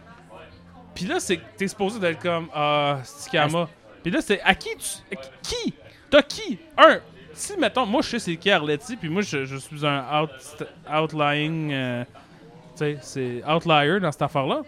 puis 0.95 1.05
là 1.05 1.19
c'est 1.19 1.39
t'es 1.57 1.67
supposé 1.67 1.99
d'être 1.99 2.19
comme 2.22 2.47
ah 2.55 2.99
Stikama. 3.03 3.67
Puis 4.01 4.11
là 4.11 4.19
c'est 4.22 4.41
à 4.41 4.55
qui 4.55 4.69
tu 4.78 5.15
à 5.15 5.22
qui 5.43 5.74
t'as 6.09 6.24
qui? 6.24 6.57
Un 6.78 6.99
si 7.34 7.55
mettons 7.57 7.86
moi 7.86 8.01
je 8.01 8.09
sais 8.09 8.19
c'est 8.19 8.36
qui 8.36 8.49
Arletty 8.49 8.95
puis 8.97 9.09
moi 9.09 9.22
je, 9.22 9.45
je 9.45 9.57
suis 9.57 9.86
un 9.86 10.03
out- 10.24 10.65
outlying 10.91 11.72
euh, 11.72 12.03
tu 12.03 12.78
sais 12.78 12.97
c'est 13.01 13.43
outlier 13.47 13.99
dans 13.99 14.11
cette 14.11 14.22
affaire 14.24 14.47
là 14.47 14.61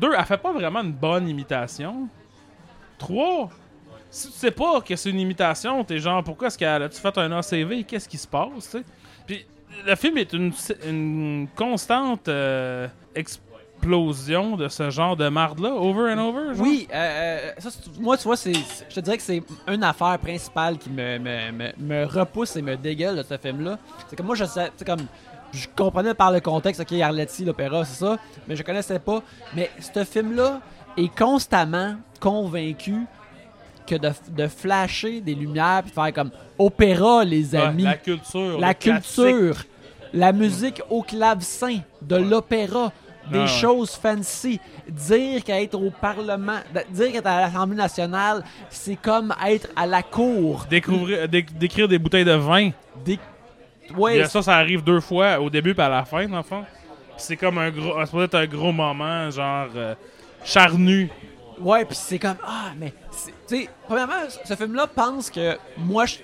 deux 0.00 0.12
elle 0.16 0.24
fait 0.24 0.38
pas 0.38 0.52
vraiment 0.52 0.80
une 0.80 0.92
bonne 0.92 1.28
imitation. 1.28 2.08
Trois 2.98 3.50
si 4.14 4.28
tu 4.28 4.38
sais 4.38 4.50
pas 4.50 4.80
que 4.80 4.94
c'est 4.96 5.10
une 5.10 5.20
imitation 5.20 5.82
t'es 5.84 5.98
genre 5.98 6.22
pourquoi 6.22 6.48
est-ce 6.48 6.58
qu'elle 6.58 6.82
a-tu 6.82 7.00
fait 7.00 7.18
un 7.18 7.32
ACV 7.32 7.84
qu'est-ce 7.84 8.08
qui 8.08 8.18
se 8.18 8.28
passe 8.28 8.76
puis 9.26 9.44
le 9.84 9.94
film 9.96 10.18
est 10.18 10.32
une, 10.32 10.52
une 10.86 11.48
constante 11.56 12.28
euh, 12.28 12.86
explosion 13.14 14.56
de 14.56 14.68
ce 14.68 14.90
genre 14.90 15.16
de 15.16 15.28
marde 15.28 15.58
là 15.58 15.70
over 15.74 16.12
and 16.12 16.18
over. 16.18 16.58
Oui, 16.58 16.86
euh, 16.92 17.52
euh, 17.58 17.70
moi, 18.00 18.16
tu 18.16 18.24
vois, 18.24 18.36
c'est, 18.36 18.52
je 18.52 18.94
te 18.94 19.00
dirais 19.00 19.16
que 19.16 19.22
c'est 19.22 19.42
une 19.68 19.82
affaire 19.82 20.18
principale 20.18 20.78
qui 20.78 20.90
me, 20.90 21.18
me, 21.18 21.72
me, 21.76 22.04
repousse 22.06 22.56
et 22.56 22.62
me 22.62 22.76
dégueule 22.76 23.16
de 23.16 23.22
ce 23.22 23.36
film-là. 23.36 23.78
C'est 24.08 24.16
que 24.16 24.22
moi, 24.22 24.34
je 24.34 24.44
sais, 24.44 24.70
comme, 24.86 25.06
je 25.52 25.66
comprenais 25.76 26.14
par 26.14 26.32
le 26.32 26.40
contexte, 26.40 26.80
ok, 26.80 26.92
Arletty, 27.00 27.44
l'opéra, 27.44 27.84
c'est 27.84 28.04
ça, 28.04 28.16
mais 28.48 28.56
je 28.56 28.62
connaissais 28.62 28.98
pas. 28.98 29.22
Mais 29.54 29.70
ce 29.80 30.04
film-là 30.04 30.60
est 30.96 31.14
constamment 31.14 31.96
convaincu 32.20 33.06
que 33.86 33.94
de, 33.96 34.10
de 34.30 34.46
flasher 34.48 35.20
des 35.20 35.34
lumières 35.34 35.82
puis 35.82 35.90
de 35.90 35.94
faire 35.94 36.12
comme 36.12 36.30
opéra, 36.58 37.24
les 37.24 37.54
Ouais, 37.54 37.60
amis 37.60 37.82
la 37.84 37.94
culture 37.96 38.58
la 38.58 38.74
classique. 38.74 39.14
culture, 39.14 39.56
la 40.12 40.32
musique 40.32 40.80
au 40.90 41.02
clavecin, 41.02 41.78
de 42.02 42.16
l'opéra, 42.16 42.92
des 43.30 43.38
Ah 43.38 43.42
ouais. 43.42 43.46
choses 43.48 43.90
fancy. 43.92 44.60
Dire 44.88 45.42
qu'être 45.44 45.74
au 45.74 45.90
Parlement, 45.90 46.58
dire 46.90 47.12
qu'être 47.12 47.26
à 47.26 47.40
l'Assemblée 47.42 47.76
nationale, 47.76 48.44
c'est 48.70 48.96
comme 48.96 49.34
être 49.46 49.68
à 49.74 49.86
la 49.86 50.02
cour. 50.02 50.66
Découvrir, 50.68 51.28
dé- 51.28 51.46
décrire 51.54 51.88
des 51.88 51.98
bouteilles 51.98 52.24
de 52.24 52.32
vin 52.32 52.70
Des... 53.04 53.18
Ouais, 53.96 54.24
ça 54.26 54.40
ça 54.42 54.56
arrive 54.56 54.82
deux 54.82 55.00
fois 55.00 55.38
au 55.40 55.50
début 55.50 55.74
et 55.76 55.80
à 55.80 55.88
la 55.90 56.04
fin 56.06 56.26
dans 56.26 56.38
le 56.38 56.42
fond 56.42 56.64
c'est 57.18 57.36
comme 57.36 57.58
un 57.58 57.70
gros 57.70 58.00
ça 58.04 58.10
peut 58.10 58.24
être 58.24 58.34
un 58.34 58.46
gros 58.46 58.72
moment 58.72 59.30
genre 59.30 59.68
euh, 59.76 59.94
charnu 60.42 61.10
ouais, 61.60 61.84
puis 61.84 61.96
c'est 61.96 62.18
comme 62.18 62.36
ah, 62.46 62.70
mais 62.78 62.92
tu 63.12 63.32
sais, 63.46 63.68
premièrement, 63.86 64.14
ce 64.44 64.54
film-là 64.54 64.86
pense 64.86 65.30
que 65.30 65.56
moi 65.76 66.06
je 66.06 66.16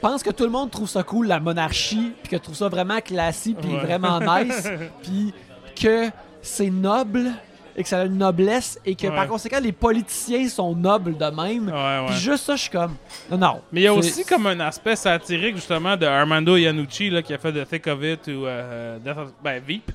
pense 0.00 0.22
que 0.22 0.30
tout 0.30 0.44
le 0.44 0.50
monde 0.50 0.70
trouve 0.70 0.88
ça 0.88 1.02
cool 1.02 1.26
la 1.28 1.40
monarchie, 1.40 2.12
puis 2.22 2.30
que 2.30 2.36
trouve 2.36 2.54
ça 2.54 2.68
vraiment 2.68 3.00
classique 3.00 3.56
puis 3.60 3.72
Ouais. 3.74 3.80
vraiment 3.80 4.20
nice, 4.20 4.68
puis 5.02 5.32
que 5.80 6.10
c'est 6.42 6.70
noble 6.70 7.32
et 7.76 7.82
que 7.82 7.88
ça 7.88 8.00
a 8.00 8.04
une 8.04 8.18
noblesse 8.18 8.78
et 8.84 8.94
que 8.94 9.06
Ouais. 9.08 9.14
par 9.16 9.26
conséquent 9.26 9.58
les 9.60 9.72
politiciens 9.72 10.46
sont 10.48 10.76
nobles 10.76 11.16
de 11.16 11.24
même. 11.24 11.68
ouais 11.68 12.06
Puis 12.08 12.16
juste 12.18 12.44
ça, 12.44 12.54
je 12.54 12.62
suis 12.62 12.70
comme 12.70 12.94
non 13.30 13.38
non. 13.38 13.60
mais 13.72 13.80
il 13.80 13.84
y 13.84 13.86
a 13.88 13.94
aussi 13.94 14.24
comme 14.24 14.46
un 14.46 14.60
aspect 14.60 14.94
satirique 14.94 15.56
justement 15.56 15.96
de 15.96 16.06
Armando 16.06 16.56
Iannucci 16.56 17.10
là, 17.10 17.22
qui 17.22 17.32
a 17.34 17.38
fait 17.38 17.52
The 17.52 17.68
Thick 17.68 17.86
of 17.88 18.02
It 18.04 18.28
ou 18.28 18.46
euh, 18.46 18.98
Death 18.98 19.18
of, 19.18 19.32
ben, 19.42 19.60
Veep 19.66 19.90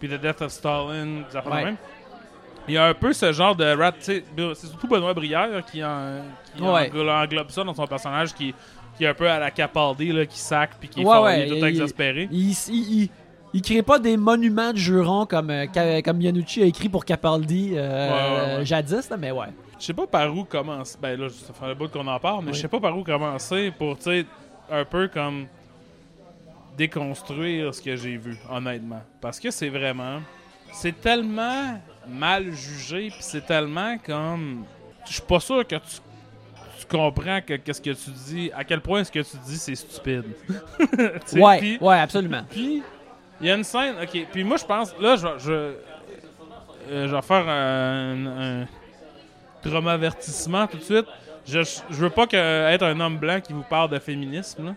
puis 0.00 0.08
The 0.08 0.20
Death 0.20 0.42
of 0.42 0.50
Stalin 0.50 1.06
de 1.32 1.50
Ouais. 1.50 1.64
même 1.64 1.76
il 2.68 2.74
y 2.74 2.76
a 2.78 2.86
un 2.86 2.94
peu 2.94 3.12
ce 3.12 3.32
genre 3.32 3.56
de 3.56 3.64
rat 3.76 3.92
c'est 4.00 4.22
surtout 4.54 4.86
Benoît 4.86 5.14
Brière 5.14 5.64
qui, 5.70 5.82
en, 5.84 6.20
qui 6.56 6.62
Ouais. 6.62 6.90
englobe 6.92 7.50
ça 7.50 7.64
dans 7.64 7.74
son 7.74 7.86
personnage 7.86 8.32
qui, 8.34 8.54
qui 8.96 9.04
est 9.04 9.08
un 9.08 9.14
peu 9.14 9.28
à 9.28 9.38
la 9.38 9.50
Capaldi 9.50 10.12
là, 10.12 10.26
qui 10.26 10.38
sac 10.38 10.70
puis 10.78 10.88
qui 10.88 11.00
est, 11.00 11.04
Ouais, 11.04 11.12
fort- 11.14 11.24
ouais, 11.24 11.40
il 11.48 11.52
est 11.52 11.60
tout 11.60 11.66
il- 11.66 11.68
exaspéré 11.68 12.28
Il, 12.30 12.50
il, 12.68 13.08
il, 13.54 13.62
crée 13.62 13.82
pas 13.82 13.98
des 13.98 14.16
monuments 14.16 14.72
de 14.72 14.78
jurons 14.78 15.26
comme, 15.26 15.50
euh, 15.50 15.66
comme 16.04 16.20
Yanucci 16.20 16.62
a 16.62 16.66
écrit 16.66 16.88
pour 16.88 17.04
Capaldi 17.04 17.72
euh, 17.74 18.64
jadis, 18.64 19.08
là, 19.10 19.16
mais 19.16 19.30
ouais. 19.32 19.48
Je 19.78 19.86
sais 19.86 19.94
pas 19.94 20.06
par 20.06 20.32
où 20.36 20.44
commencer. 20.44 20.96
Ben 21.02 21.18
là, 21.20 21.28
ça 21.28 21.52
fait 21.52 21.66
un 21.66 21.74
bout 21.74 21.88
qu'on 21.88 22.06
en 22.06 22.20
parle, 22.20 22.44
mais 22.44 22.52
je 22.52 22.60
sais 22.60 22.68
pas 22.68 22.78
par 22.78 22.96
où 22.96 23.02
commencer 23.02 23.72
pour, 23.76 23.96
tu 23.96 24.04
sais, 24.04 24.26
un 24.70 24.84
peu 24.84 25.08
comme 25.08 25.46
déconstruire 26.76 27.74
ce 27.74 27.82
que 27.82 27.96
j'ai 27.96 28.16
vu, 28.16 28.36
honnêtement. 28.50 29.02
Parce 29.20 29.38
que 29.40 29.50
c'est 29.50 29.68
vraiment. 29.68 30.20
C'est 30.72 30.98
tellement 31.00 31.80
mal 32.08 32.52
jugé, 32.52 33.08
puis 33.10 33.18
c'est 33.20 33.44
tellement 33.46 33.96
comme. 33.98 34.64
Je 35.06 35.12
suis 35.14 35.22
pas 35.22 35.40
sûr 35.40 35.66
que 35.66 35.76
tu, 35.76 35.96
tu 36.80 36.86
comprends 36.88 37.40
que 37.40 37.54
qu'est-ce 37.54 37.80
que 37.82 37.90
tu 37.90 38.10
dis, 38.10 38.50
à 38.54 38.64
quel 38.64 38.80
point 38.80 39.02
ce 39.04 39.10
que 39.10 39.20
tu 39.20 39.36
dis 39.44 39.56
c'est 39.58 39.74
stupide. 39.74 40.24
Ouais, 41.34 41.58
puis- 41.58 41.78
ouais, 41.80 41.98
absolument. 41.98 42.42
puis, 42.50 42.82
il 43.40 43.46
y 43.46 43.50
a 43.50 43.54
une 43.56 43.64
scène, 43.64 43.96
ok. 44.02 44.26
Puis 44.30 44.44
moi, 44.44 44.56
je 44.56 44.64
pense, 44.64 44.94
là, 45.00 45.16
je, 45.16 45.26
vais- 45.26 45.38
je, 45.38 45.52
euh, 45.52 47.08
je 47.08 47.14
vais 47.14 47.22
faire 47.22 47.48
un, 47.48 48.26
un 48.62 48.66
trauma-avertissement 49.62 50.66
tout 50.66 50.76
de 50.78 50.82
suite. 50.82 51.06
Je, 51.46 51.60
je 51.90 51.96
veux 51.96 52.10
pas 52.10 52.26
que, 52.26 52.36
être 52.36 52.84
un 52.84 52.98
homme 53.00 53.18
blanc 53.18 53.40
qui 53.40 53.52
vous 53.52 53.62
parle 53.64 53.90
de 53.90 53.98
féminisme, 53.98 54.66
là. 54.66 54.74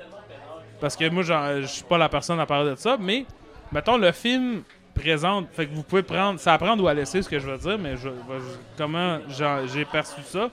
Parce 0.81 0.95
que 0.95 1.07
moi, 1.09 1.23
je 1.23 1.65
suis 1.67 1.83
pas 1.83 1.97
la 1.97 2.09
personne 2.09 2.39
à 2.39 2.45
parler 2.45 2.71
de 2.71 2.75
ça. 2.75 2.97
Mais, 2.99 3.25
mettons, 3.71 3.97
le 3.97 4.11
film 4.11 4.63
présente, 4.95 5.47
fait 5.51 5.67
que 5.67 5.75
vous 5.75 5.83
pouvez 5.83 6.01
prendre, 6.01 6.39
ça 6.39 6.53
à 6.53 6.57
prendre 6.57 6.83
ou 6.83 6.87
à 6.87 6.93
laisser 6.93 7.21
ce 7.21 7.29
que 7.29 7.37
je 7.37 7.47
veux 7.47 7.57
dire, 7.57 7.77
mais 7.77 7.93
comment 8.77 9.19
j'ai 9.67 9.85
perçu 9.85 10.21
ça. 10.23 10.49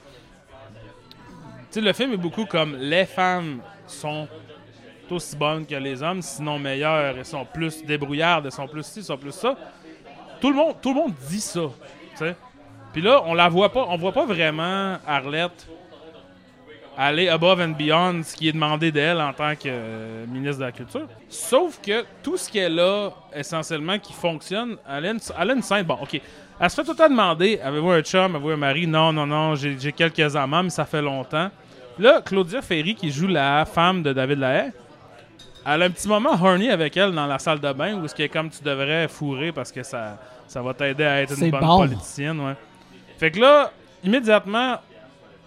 Tu 1.71 1.81
le 1.81 1.93
film 1.95 2.13
est 2.13 2.19
beaucoup 2.19 2.45
comme 2.45 2.77
les 2.77 3.07
femmes 3.07 3.61
sont 3.87 4.29
aussi 5.11 5.37
bonnes 5.37 5.67
que 5.67 5.75
les 5.75 6.03
hommes, 6.03 6.23
sinon 6.23 6.59
meilleures, 6.59 7.17
elles 7.17 7.25
sont 7.25 7.45
plus 7.45 7.85
débrouillardes, 7.85 8.47
elles 8.47 8.53
sont 8.53 8.69
plus 8.69 8.85
ci, 8.85 8.99
elles 9.01 9.05
sont 9.05 9.19
plus 9.19 9.33
ça. 9.33 9.57
Tout 10.41 10.51
le 10.51 10.57
monde, 10.57 10.77
tout 10.81 10.91
le 10.91 10.97
monde 10.97 11.15
dit 11.29 11.41
ça, 11.41 11.61
tu. 12.17 12.25
Puis 12.93 13.03
là, 13.03 13.23
on 13.27 13.35
la 13.35 13.49
voit 13.49 13.71
pas, 13.73 13.87
on 13.89 13.97
voit 13.97 14.13
pas 14.13 14.27
vraiment 14.27 14.99
Arlette 15.07 15.67
aller 16.97 17.29
above 17.29 17.61
and 17.61 17.71
beyond 17.71 18.23
ce 18.23 18.37
qui 18.37 18.49
est 18.49 18.53
demandé 18.53 18.93
d'elle 18.93 19.21
en 19.21 19.33
tant 19.33 19.55
que 19.55 19.67
euh, 19.67 20.27
ministre 20.27 20.61
de 20.61 20.67
la 20.67 20.73
Culture. 20.73 21.09
Sauf 21.29 21.81
que 21.81 22.05
tout 22.23 22.37
ce 22.37 22.51
qu'elle 22.51 22.79
a, 22.79 23.11
essentiellement, 23.35 23.99
qui 23.99 24.13
fonctionne, 24.13 24.77
elle 24.89 25.07
a 25.07 25.11
une, 25.11 25.21
elle 25.39 25.51
a 25.51 25.55
une 25.55 25.63
scène. 25.63 25.85
Bon, 25.85 25.99
OK. 26.03 26.21
Elle 26.61 26.71
se 26.71 26.77
fait 26.77 26.85
tout 26.85 26.93
le 26.93 26.97
temps 26.97 27.09
demander 27.09 27.59
Avez-vous 27.63 27.91
un 27.91 28.03
chum 28.03 28.37
Avez-vous 28.37 28.51
un 28.51 28.57
mari? 28.57 28.87
Non, 28.87 29.13
non, 29.13 29.27
non, 29.27 29.55
j'ai 29.55 29.93
quelques 29.93 30.37
amants, 30.37 30.63
mais 30.63 30.71
ça 30.71 30.85
fait 30.85 31.03
longtemps. 31.03 31.51
Là, 31.99 32.21
Claudia 32.25 32.63
Ferry, 32.63 32.95
qui 32.95 33.11
joue 33.11 33.27
la 33.27 33.65
femme 33.65 34.03
de 34.03 34.13
David 34.13 34.39
Lahaye, 34.39 34.73
elle 35.65 35.83
a 35.83 35.85
un 35.85 35.91
petit 35.91 36.09
moment 36.09 36.33
horny 36.33 36.71
avec 36.71 36.97
elle 36.97 37.13
dans 37.13 37.27
la 37.27 37.39
salle 37.39 37.61
de 37.61 37.73
bain 37.73 37.95
où 37.95 38.05
est 38.05 38.29
comme 38.29 38.51
tu 38.51 38.63
devrais 38.63 39.07
fourrer 39.09 39.53
parce 39.53 39.71
que 39.71 39.83
ça, 39.83 40.19
ça 40.47 40.61
va 40.61 40.75
t'aider 40.75 41.05
à 41.05 41.23
être 41.23 41.41
une 41.41 41.51
bonne 41.51 41.61
bon. 41.61 41.79
politicienne. 41.79 42.41
Ouais. 42.41 42.55
Fait 43.19 43.31
que 43.31 43.39
là, 43.39 43.71
immédiatement, 44.03 44.79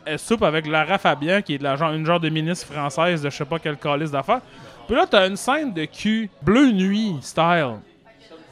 elle 0.06 0.20
soupe 0.20 0.43
avec 0.43 0.68
Lara 0.68 0.97
Fabian, 0.97 1.41
qui 1.41 1.56
est 1.56 1.58
de 1.58 1.64
la 1.64 1.76
genre, 1.76 1.91
une 1.93 2.06
genre 2.06 2.20
de 2.20 2.30
ministre 2.30 2.72
française 2.72 3.22
de 3.22 3.30
je 3.30 3.36
sais 3.36 3.45
pas 3.45 3.60
quel 3.60 3.78
calice 3.78 4.12
d'affaires. 4.12 4.41
Puis 4.88 4.95
là, 4.95 5.06
t'as 5.10 5.28
une 5.28 5.36
scène 5.36 5.74
de 5.74 5.86
cul 5.86 6.30
bleu 6.41 6.72
nuit 6.72 7.16
style. 7.22 7.76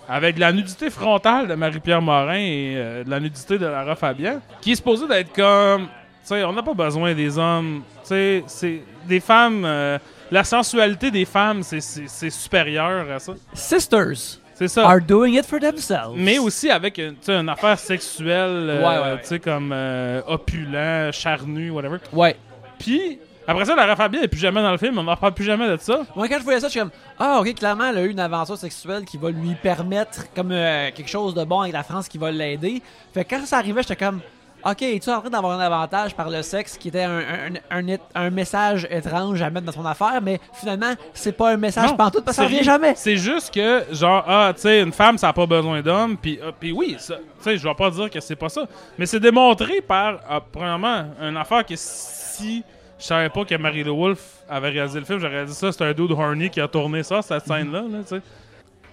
Avec 0.10 0.38
la 0.38 0.52
nudité 0.52 0.90
frontale 0.90 1.48
de 1.48 1.56
Marie-Pierre 1.56 2.02
Morin 2.02 2.36
et 2.36 2.74
euh, 2.76 3.04
de 3.06 3.10
la 3.10 3.20
nudité 3.22 3.58
de 3.58 3.66
Lara 3.66 3.96
Fabian, 3.96 4.42
qui 4.60 4.74
est 4.74 4.76
supposée 4.76 5.08
d'être 5.08 5.32
comme. 5.32 5.84
Tu 5.84 5.90
sais, 6.30 6.44
on 6.44 6.52
n'a 6.52 6.62
pas 6.64 6.74
besoin 6.74 7.14
des 7.14 7.38
hommes. 7.38 7.84
Tu 8.02 8.08
sais, 8.10 8.44
c'est. 8.48 8.82
Des 9.08 9.20
femmes. 9.20 9.64
euh, 9.66 9.98
la 10.32 10.44
sensualité 10.44 11.12
des 11.12 11.26
femmes, 11.26 11.62
c'est 11.62 12.30
supérieur 12.30 13.10
à 13.12 13.20
ça. 13.20 13.34
Sisters 13.54 14.40
C'est 14.68 14.82
ça. 14.82 14.88
are 14.88 15.02
doing 15.02 15.34
it 15.38 15.46
for 15.46 15.60
themselves. 15.60 16.14
Mais 16.16 16.40
aussi 16.40 16.70
avec 16.70 16.98
une, 16.98 17.16
sais, 17.22 17.34
une 17.34 17.50
affaire 17.50 17.78
sexuelle, 17.80 18.70
euh, 18.70 18.80
Ouais, 18.82 18.98
ouais, 19.04 19.12
ouais. 19.14 19.22
tu 19.22 19.28
sais, 19.28 19.40
comme 19.40 19.72
euh, 19.74 20.22
opulent, 20.28 21.12
charnu, 21.12 21.70
whatever. 21.72 21.98
Ouais. 22.12 22.36
Puis, 22.80 23.20
après 23.48 23.66
ça, 23.66 23.76
Lara 23.76 23.96
Fabian 23.96 24.22
n'est 24.22 24.28
plus 24.28 24.40
jamais 24.40 24.62
dans 24.62 24.72
le 24.72 24.78
film, 24.78 24.98
on 24.98 25.04
n'en 25.04 25.16
parle 25.16 25.34
plus 25.34 25.44
jamais 25.46 25.68
de 25.68 25.78
ça. 25.78 26.02
Moi, 26.16 26.28
quand 26.28 26.38
je 26.40 26.44
voyais 26.44 26.60
ça, 26.60 26.68
je 26.68 26.72
suis 26.72 26.80
comme 26.80 26.92
Ah, 27.20 27.40
ok, 27.42 27.54
clairement, 27.56 27.86
elle 27.86 27.98
a 27.98 28.02
eu 28.04 28.10
une 28.10 28.20
aventure 28.20 28.58
sexuelle 28.58 29.04
qui 29.06 29.18
va 29.18 29.30
lui 29.32 29.56
permettre, 29.56 30.26
comme 30.36 30.52
euh, 30.52 30.92
quelque 30.96 31.10
chose 31.10 31.34
de 31.34 31.44
bon 31.44 31.62
avec 31.62 31.74
la 31.74 31.84
France 31.84 32.08
qui 32.08 32.18
va 32.18 32.32
l'aider. 32.32 32.82
Fait 33.14 33.24
que 33.26 33.36
quand 33.36 33.46
ça 33.46 33.58
arrivait, 33.58 33.82
j'étais 33.82 33.96
comme 33.98 34.22
Ok, 34.66 34.82
es-tu 34.82 35.10
en 35.10 35.20
train 35.20 35.30
d'avoir 35.30 35.60
un 35.60 35.64
avantage 35.64 36.16
par 36.16 36.30
le 36.30 36.42
sexe 36.42 36.78
qui 36.78 36.88
était 36.88 37.04
un, 37.04 37.22
un, 37.70 37.98
un, 38.16 38.30
message 38.30 38.88
étrange 38.90 39.42
à 39.42 39.50
mettre 39.50 39.66
dans 39.66 39.74
son 39.74 39.86
affaire, 39.86 40.22
mais 40.22 40.40
finalement, 40.54 40.94
c'est 41.14 41.34
pas 41.34 41.52
un 41.52 41.58
message 41.58 41.90
Non, 41.90 41.98
pantoute 41.98 42.24
parce 42.24 42.38
que 42.38 42.44
ça 42.44 42.48
revient 42.48 42.64
jamais. 42.64 42.94
C'est 42.96 43.18
juste 43.18 43.54
que, 43.54 43.84
genre, 43.92 44.24
ah, 44.26 44.54
tu 44.56 44.62
sais, 44.62 44.82
une 44.82 44.94
femme, 44.94 45.18
ça 45.18 45.28
n'a 45.28 45.34
pas 45.34 45.46
besoin 45.46 45.82
d'homme, 45.82 46.16
puis 46.16 46.40
ah, 46.42 46.52
puis 46.58 46.72
oui, 46.72 46.96
tu 46.98 47.14
sais, 47.42 47.58
je 47.58 47.64
vais 47.68 47.76
pas 47.76 47.90
dire 47.90 48.10
que 48.10 48.22
c'est 48.22 48.38
pas 48.38 48.48
ça, 48.48 48.66
mais 48.98 49.06
c'est 49.06 49.20
démontré 49.20 49.82
par, 49.82 50.20
ah, 50.30 50.40
premièrement, 50.40 51.08
une 51.22 51.36
affaire 51.36 51.66
que 51.66 51.76
si 51.76 52.64
je 52.98 53.06
savais 53.06 53.30
pas 53.30 53.44
que 53.44 53.56
Marie-Lou 53.56 53.98
Wolfe 53.98 54.44
avait 54.50 54.70
réalisé 54.70 55.00
le 55.00 55.06
film, 55.06 55.20
j'aurais 55.20 55.46
dit 55.46 55.54
ça, 55.54 55.74
c'est 55.74 55.84
un 55.84 55.92
dude 55.92 56.12
horny 56.12 56.50
qui 56.50 56.62
a 56.62 56.70
tourné 56.70 57.04
ça, 57.04 57.22
cette 57.22 57.46
scène-là, 57.46 57.82
là, 57.82 58.00
tu 58.02 58.16
sais. 58.16 58.22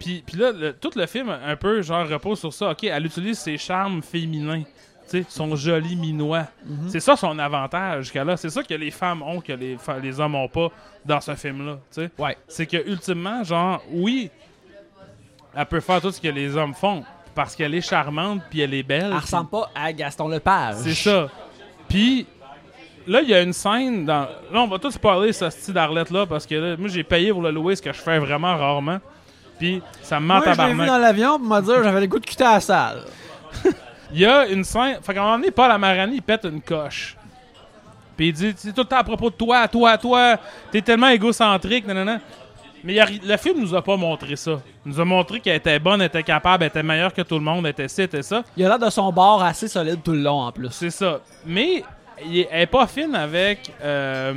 Puis, 0.00 0.24
puis 0.26 0.36
là, 0.36 0.50
le- 0.50 0.72
tout 0.72 0.90
le 0.96 1.06
film, 1.06 1.28
un 1.28 1.56
peu, 1.56 1.82
genre, 1.82 2.08
repose 2.08 2.40
sur 2.40 2.52
ça. 2.52 2.70
OK, 2.70 2.84
elle 2.84 3.04
utilise 3.06 3.38
ses 3.38 3.58
charmes 3.58 4.02
féminins. 4.02 4.62
Tu 5.10 5.22
sais, 5.22 5.26
son 5.28 5.56
joli 5.56 5.96
minois. 5.96 6.44
C'est 6.88 7.00
ça 7.00 7.16
son 7.16 7.36
avantage 7.38 8.12
qu'elle 8.12 8.30
a. 8.30 8.36
C'est 8.36 8.50
ça 8.50 8.62
que 8.62 8.74
les 8.74 8.92
femmes 8.92 9.22
ont 9.22 9.40
que 9.40 9.52
les, 9.52 9.76
les 10.02 10.20
hommes 10.20 10.36
ont 10.36 10.48
pas 10.48 10.68
dans 11.04 11.20
ce 11.20 11.34
film-là. 11.34 11.78
tu 11.92 12.02
sais. 12.02 12.10
Ouais. 12.16 12.36
C'est 12.46 12.66
que, 12.66 12.76
ultimement, 12.88 13.42
genre, 13.42 13.82
oui, 13.90 14.30
elle 15.56 15.66
peut 15.66 15.80
faire 15.80 16.00
tout 16.00 16.12
ce 16.12 16.20
que 16.20 16.28
les 16.28 16.56
hommes 16.56 16.74
font 16.74 17.02
parce 17.34 17.56
qu'elle 17.56 17.74
est 17.74 17.80
charmante 17.80 18.42
puis 18.50 18.60
elle 18.60 18.74
est 18.74 18.82
belle. 18.84 19.10
Elle 19.10 19.18
ressemble 19.18 19.50
pas 19.50 19.70
à 19.74 19.92
Gaston 19.92 20.28
Lepage. 20.28 20.76
c'est 20.76 20.94
ça. 20.94 21.28
Puis 21.88 22.26
là, 23.06 23.20
il 23.22 23.28
y 23.28 23.34
a 23.34 23.42
une 23.42 23.52
scène 23.52 24.04
dans. 24.06 24.28
Là, 24.52 24.60
on 24.60 24.68
va 24.68 24.78
tous 24.78 24.96
parler 24.96 25.32
ce 25.32 25.50
style 25.50 25.74
d'Arlette-là 25.74 26.26
parce 26.26 26.46
que 26.46 26.54
là, 26.54 26.76
moi, 26.76 26.88
j'ai 26.88 27.02
payé 27.02 27.32
pour 27.32 27.42
le 27.42 27.50
louer, 27.50 27.74
ce 27.74 27.82
que 27.82 27.92
je 27.92 28.00
fais 28.00 28.18
vraiment 28.18 28.56
rarement. 28.56 28.98
Puis 29.58 29.82
ça 30.02 30.20
me 30.20 30.26
ment 30.26 30.40
Moi, 30.40 30.52
je 30.54 30.62
l'ai 30.62 30.72
vu 30.72 30.86
dans 30.86 30.98
l'avion 30.98 31.38
pour 31.38 31.48
me 31.48 31.60
dire 31.60 31.82
j'avais 31.82 32.00
le 32.00 32.06
goût 32.06 32.18
de 32.18 32.26
quitter 32.26 32.44
la 32.44 32.60
salle. 32.60 33.02
Il 34.12 34.20
y 34.20 34.26
a 34.26 34.46
une 34.46 34.64
scène. 34.64 34.98
Fait 35.02 35.14
qu'à 35.14 35.20
un 35.20 35.24
moment 35.24 35.38
donné, 35.38 35.50
Paul 35.50 35.70
Amarani, 35.70 36.16
il 36.16 36.22
pète 36.22 36.44
une 36.44 36.60
coche. 36.60 37.16
Puis 38.16 38.28
il 38.28 38.32
dit 38.32 38.52
C'est 38.56 38.72
tout 38.72 38.82
le 38.82 38.86
temps 38.86 38.98
à 38.98 39.04
propos 39.04 39.30
de 39.30 39.34
toi, 39.34 39.66
toi, 39.68 39.96
toi. 39.98 40.36
T'es 40.70 40.82
tellement 40.82 41.08
égocentrique, 41.08 41.86
nanana. 41.86 42.20
Mais 42.82 42.98
a 42.98 43.06
le 43.06 43.36
film 43.36 43.60
nous 43.60 43.74
a 43.74 43.82
pas 43.82 43.96
montré 43.96 44.36
ça. 44.36 44.60
Il 44.84 44.92
nous 44.92 45.00
a 45.00 45.04
montré 45.04 45.40
qu'elle 45.40 45.56
était 45.56 45.78
bonne, 45.78 46.00
elle 46.00 46.06
était 46.06 46.22
capable, 46.22 46.64
elle 46.64 46.68
était 46.68 46.82
meilleure 46.82 47.12
que 47.12 47.22
tout 47.22 47.34
le 47.34 47.42
monde, 47.42 47.66
elle 47.66 47.72
était 47.72 47.88
ci, 47.88 48.00
elle 48.00 48.06
était 48.06 48.22
ça. 48.22 48.42
Il 48.56 48.64
a 48.64 48.68
l'air 48.68 48.78
de 48.78 48.88
son 48.88 49.12
bord 49.12 49.42
assez 49.42 49.68
solide 49.68 50.00
tout 50.02 50.12
le 50.12 50.22
long 50.22 50.40
en 50.40 50.52
plus. 50.52 50.70
C'est 50.70 50.90
ça. 50.90 51.20
Mais 51.44 51.84
il 52.24 52.46
elle 52.50 52.62
est 52.62 52.66
pas 52.66 52.86
fine 52.86 53.14
avec 53.14 53.70
euh, 53.82 54.32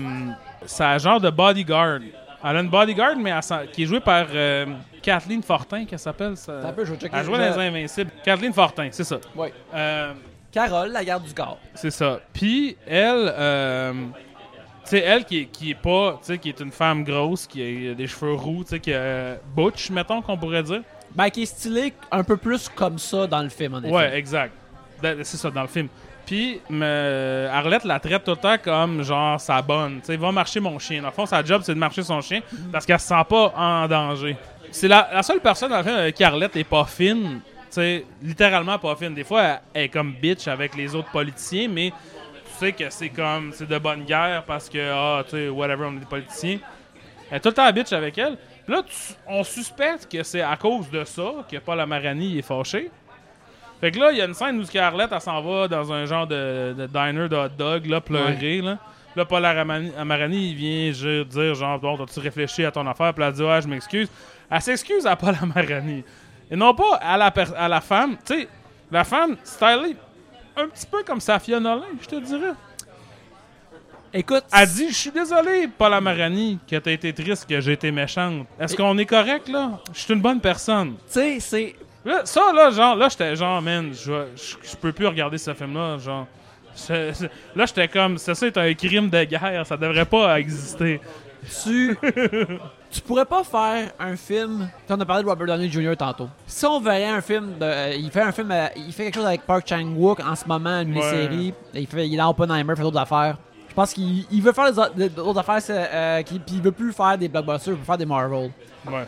sa 0.66 0.98
genre 0.98 1.20
de 1.20 1.30
bodyguard. 1.30 2.00
Elle 2.44 2.58
a 2.58 2.60
une 2.60 2.70
bodyguard, 2.70 3.16
mais 3.18 3.30
elle 3.32 3.70
qui 3.72 3.84
est 3.84 3.86
jouée 3.86 4.02
par 4.02 4.26
euh, 4.34 4.66
Kathleen 5.04 5.44
Fortin, 5.44 5.86
qu'elle 5.86 6.00
s'appelle. 6.00 6.36
Ça? 6.38 6.58
Attends 6.60 6.70
un 6.70 6.74
peu, 6.74 6.86
je. 6.86 6.94
Elle 7.12 7.24
jouait 7.26 7.38
dans 7.38 7.58
Les 7.60 7.68
Invincibles. 7.68 8.12
Kathleen 8.24 8.54
Fortin, 8.54 8.88
c'est 8.92 9.04
ça. 9.04 9.18
Ouais. 9.36 9.54
Euh, 9.76 10.14
Carole, 10.52 10.92
la 10.92 11.04
garde 11.04 11.24
du 11.24 11.34
corps. 11.34 11.60
c'est 11.76 11.92
ça. 11.92 12.20
Puis 12.32 12.78
elle, 12.88 13.34
euh, 13.38 13.94
tu 14.84 14.90
sais, 14.90 15.00
elle 15.00 15.26
qui 15.26 15.40
est, 15.42 15.46
qui 15.46 15.72
est 15.72 15.76
pas, 15.76 16.14
tu 16.22 16.28
sais, 16.28 16.38
qui 16.38 16.50
est 16.50 16.60
une 16.60 16.72
femme 16.72 17.04
grosse, 17.04 17.46
qui 17.48 17.90
a 17.90 17.94
des 17.94 18.08
cheveux 18.08 18.34
roux, 18.34 18.64
tu 18.64 18.72
sais, 18.72 18.80
qui 18.80 18.94
a 18.94 19.36
butch, 19.56 19.90
mettons 19.90 20.22
qu'on 20.22 20.38
pourrait 20.38 20.64
dire. 20.64 20.82
Ben, 21.16 21.30
qui 21.30 21.44
est 21.44 21.48
stylé 21.48 21.94
un 22.12 22.24
peu 22.24 22.38
plus 22.38 22.70
comme 22.70 22.98
ça 22.98 23.28
dans 23.28 23.42
le 23.44 23.50
film, 23.50 23.76
en 23.76 23.80
effet. 23.84 23.92
Ouais, 23.94 24.18
exact. 24.18 24.54
Ben, 25.02 25.24
C'est 25.24 25.38
ça, 25.38 25.50
dans 25.52 25.62
le 25.62 25.68
film. 25.68 25.88
Puis, 26.26 26.62
me- 26.70 27.48
Arlette 27.52 27.84
la 27.84 28.00
traite 28.00 28.24
tout 28.24 28.32
le 28.32 28.38
temps 28.38 28.56
comme 28.64 29.04
genre 29.04 29.40
sa 29.42 29.62
bonne. 29.62 30.00
Tu 30.00 30.06
sais, 30.06 30.16
va 30.18 30.32
marcher 30.32 30.60
mon 30.62 30.80
chien. 30.80 31.02
Dans 31.02 31.10
le 31.10 31.14
fond, 31.14 31.26
sa 31.26 31.44
job, 31.44 31.62
c'est 31.66 31.74
de 31.74 31.80
marcher 31.80 32.02
son 32.02 32.22
chien 32.22 32.40
parce 32.72 32.86
qu'elle 32.86 33.00
se 33.00 33.08
sent 33.08 33.24
pas 33.28 33.54
en 33.58 33.88
danger. 33.88 34.38
C'est 34.74 34.88
la, 34.88 35.08
la 35.14 35.24
seule 35.24 35.40
personne 35.40 35.70
dans 35.70 35.78
le 35.78 35.84
film 35.84 35.96
avec 35.96 36.16
qui 36.16 36.24
Arlette 36.24 36.56
est 36.56 36.64
pas 36.64 36.86
fine. 36.86 37.40
Tu 37.46 37.52
sais, 37.70 38.06
littéralement 38.22 38.78
pas 38.80 38.96
fine. 38.96 39.14
Des 39.14 39.24
fois, 39.24 39.60
elle, 39.74 39.84
est 39.84 39.90
comme 39.90 40.14
bitch 40.14 40.48
avec 40.48 40.76
les 40.76 40.94
autres 40.96 41.12
politiciens, 41.12 41.68
mais 41.70 41.92
tu 41.92 42.52
sais 42.58 42.72
que 42.72 42.90
c'est 42.90 43.10
comme, 43.10 43.52
c'est 43.54 43.68
de 43.68 43.78
bonne 43.78 44.04
guerre 44.04 44.44
parce 44.46 44.70
que, 44.70 44.92
ah, 44.92 45.24
tu 45.26 45.32
sais, 45.32 45.50
whatever, 45.50 45.86
on 45.86 45.96
est 45.96 46.00
des 46.00 46.06
politiciens. 46.06 46.58
Elle 47.30 47.38
est 47.38 47.40
tout 47.40 47.50
le 47.50 47.54
temps 47.54 47.72
bitch 47.72 47.94
avec 47.94 48.18
elle. 48.18 48.36
Puis 48.66 48.74
là, 48.76 48.82
tu- 48.84 49.14
on 49.28 49.44
suspecte 49.44 50.12
que 50.12 50.24
c'est 50.24 50.42
à 50.42 50.56
cause 50.58 50.90
de 50.90 51.04
ça 51.04 51.32
que 51.50 51.58
Paul 51.58 51.80
Amarani 51.80 52.38
est 52.40 52.42
fâché. 52.44 52.90
Fait 53.82 53.92
que 53.92 54.00
là, 54.00 54.12
il 54.12 54.18
y 54.18 54.22
a 54.22 54.26
une 54.26 54.34
scène 54.34 54.58
où 54.60 54.64
Scarlett, 54.64 55.10
elle 55.12 55.22
s'en 55.22 55.42
va 55.42 55.68
dans 55.68 55.92
un 55.92 56.06
genre 56.06 56.26
de, 56.26 56.74
de 56.78 56.88
diner 56.88 57.28
de 57.28 57.36
hot 57.36 57.50
dog, 57.58 57.86
là, 57.88 58.00
pleurer, 58.02 58.62
là. 58.62 58.78
Là, 59.16 59.26
Paul 59.26 59.46
Amarani, 59.46 60.50
il 60.52 60.56
vient 60.56 61.24
dire, 61.24 61.54
genre, 61.54 61.78
bon, 61.80 61.98
t'as-tu 61.98 62.20
réfléchi 62.20 62.66
à 62.66 62.72
ton 62.72 62.88
affaire? 62.88 63.14
Puis 63.14 63.24
elle 63.24 63.34
dit, 63.34 63.44
ouais, 63.44 63.62
je 63.62 63.68
m'excuse. 63.68 64.10
Elle 64.54 64.62
s'excuse 64.62 65.06
à 65.08 65.16
Paul 65.16 65.36
Amarani. 65.42 66.04
Et 66.52 66.56
non 66.56 66.76
pas 66.76 66.98
à 67.02 67.18
la, 67.18 67.34
à 67.58 67.68
la 67.68 67.82
femme. 67.82 68.18
Tu 68.26 68.42
sais, 68.42 68.48
la 68.92 69.04
femme, 69.04 69.36
stylée, 69.44 69.96
un 70.56 70.68
petit 70.68 70.86
peu 70.86 71.02
comme 71.04 71.20
Safia 71.20 71.60
Nolin, 71.60 71.84
je 72.02 72.08
te 72.08 72.16
dirais. 72.20 72.52
Écoute, 74.16 74.44
Elle 74.56 74.68
dit, 74.68 74.90
je 74.90 74.94
suis 74.96 75.12
désolé, 75.12 75.68
Paul 75.76 75.92
Amarani, 75.92 76.60
que 76.70 76.76
t'as 76.76 76.92
été 76.92 77.12
triste, 77.12 77.50
que 77.50 77.60
j'ai 77.60 77.72
été 77.72 77.92
méchante. 77.92 78.46
Est-ce 78.60 78.76
qu'on 78.76 78.96
est 79.00 79.08
correct, 79.08 79.48
là? 79.50 79.80
Je 79.92 80.00
suis 80.02 80.14
une 80.14 80.22
bonne 80.22 80.40
personne. 80.40 80.96
tu 81.08 81.14
sais, 81.14 81.40
c'est. 81.40 81.76
Là, 82.06 82.22
ça, 82.26 82.52
là, 82.54 82.70
genre, 82.70 82.96
là, 82.96 83.08
j'étais 83.10 83.36
genre, 83.36 83.60
man, 83.62 83.92
je 83.94 84.76
peux 84.80 84.92
plus 84.92 85.08
regarder 85.08 85.38
ce 85.40 85.54
film-là, 85.54 85.98
genre. 85.98 86.28
Je- 86.76 87.28
là, 87.56 87.66
j'étais 87.68 87.88
comme, 87.88 88.18
ça, 88.18 88.34
c'est 88.36 88.58
un 88.58 88.74
crime 88.74 89.08
de 89.10 89.24
guerre, 89.24 89.64
ça 89.66 89.78
devrait 89.78 90.06
pas 90.06 90.40
exister. 90.40 91.00
Tu. 91.64 91.98
tu 92.92 93.02
pourrais 93.02 93.26
pas 93.26 93.44
faire 93.44 93.92
un 94.00 94.16
film. 94.16 94.70
On 94.90 95.00
a 95.00 95.06
parlé 95.06 95.24
de 95.24 95.30
Robert 95.30 95.48
Downey 95.48 95.70
Jr. 95.70 95.96
tantôt. 95.98 96.30
Si 96.48 96.66
on 96.66 96.80
verrait 96.80 97.06
un 97.10 97.22
film 97.22 97.58
de. 97.60 97.66
euh, 97.66 97.94
il 97.96 98.10
fait 98.12 98.22
un 98.22 98.32
film. 98.32 98.52
euh, 98.52 98.68
il 98.76 98.92
fait 98.94 99.06
quelque 99.06 99.16
chose 99.16 99.26
avec 99.26 99.42
Park 99.46 99.68
Chang-wook 99.68 100.20
en 100.20 100.36
ce 100.36 100.46
moment, 100.48 100.82
une 100.82 101.02
série. 101.02 101.54
Il, 101.74 101.88
fait, 101.88 102.08
il 102.08 102.14
est 102.14 102.18
dans 102.18 102.30
Oppenheimer, 102.30 102.74
il 102.74 102.78
fait 102.78 102.84
d'autres 102.84 103.00
affaires. 103.00 103.38
Je 103.70 103.74
pense 103.74 103.94
qu'il 103.94 104.26
il 104.32 104.42
veut 104.42 104.52
faire 104.54 104.72
des 104.72 104.78
autres- 104.80 104.94
des 104.94 105.20
autres 105.20 105.40
affaires, 105.40 105.60
euh, 105.70 106.22
puis 106.24 106.40
il 106.54 106.62
veut 106.62 106.72
plus 106.72 106.94
faire 106.94 107.18
des 107.18 107.28
blockbusters, 107.28 107.74
il 107.74 107.80
veut 107.80 107.86
faire 107.86 107.98
des 107.98 108.06
Marvel. 108.06 108.52
Ouais. 108.88 109.08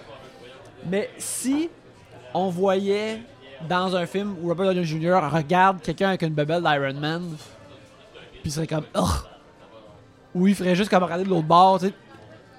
Mais 0.90 1.10
si 1.18 1.70
on 2.34 2.50
voyait 2.50 3.22
dans 3.70 3.96
un 3.96 4.06
film 4.08 4.36
où 4.42 4.48
Robert 4.50 4.68
Downey 4.74 4.84
Jr. 4.84 5.20
regarde 5.32 5.82
quelqu'un 5.82 6.10
avec 6.10 6.24
une 6.24 6.34
bebelle 6.34 6.62
d'Iron 6.64 7.00
Man, 7.00 7.36
puis 8.32 8.42
il 8.46 8.52
serait 8.52 8.68
comme 8.68 8.86
Ugh! 8.96 9.04
ou 10.34 10.48
il 10.48 10.56
ferait 10.56 10.76
juste 10.76 10.90
comme 10.90 11.04
regarder 11.04 11.24
de 11.24 11.30
l'autre 11.30 11.48
bord, 11.48 11.80
tu 11.80 11.88
sais. 11.88 11.94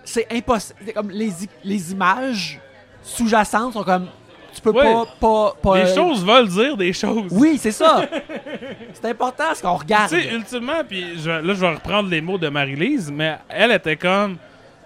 C'est 0.07 0.27
impossible. 0.33 0.79
Comme 0.95 1.11
les, 1.11 1.31
les 1.65 1.93
images 1.93 2.59
sous-jacentes 3.03 3.75
sont 3.75 3.83
comme 3.85 4.07
tu 4.55 4.63
peux 4.63 4.73
pas 4.73 5.05
pas 5.21 5.55
pas 5.63 5.85
Les 5.85 5.95
choses 5.95 6.25
veulent 6.25 6.49
dire 6.49 6.77
des 6.79 6.93
choses. 6.95 7.31
Oui, 7.31 7.59
c'est 7.61 7.73
ça. 7.73 8.09
c'est 8.95 9.11
important 9.11 9.45
ce 9.55 9.61
qu'on 9.61 9.75
regarde. 9.75 10.09
Tu 10.09 10.23
sais, 10.23 10.33
ultimement, 10.35 10.83
puis 10.89 11.19
je- 11.19 11.29
là, 11.29 11.43
je 11.55 11.61
vais 11.61 11.75
reprendre 11.75 12.09
les 12.09 12.23
mots 12.23 12.39
de 12.39 12.49
Marie-Lise, 12.49 13.13
mais 13.13 13.37
elle 13.51 13.73
était 13.73 13.97
comme, 13.97 14.37
tu 14.37 14.39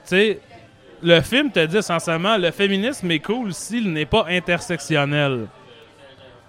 sais, 0.07 0.41
le 1.03 1.21
film 1.21 1.51
te 1.53 1.65
dit 1.65 1.77
essentiellement, 1.77 2.37
le 2.37 2.51
féminisme 2.51 3.09
est 3.13 3.21
cool 3.21 3.55
s'il 3.55 3.93
n'est 3.93 4.07
pas 4.07 4.27
intersectionnel. 4.29 5.47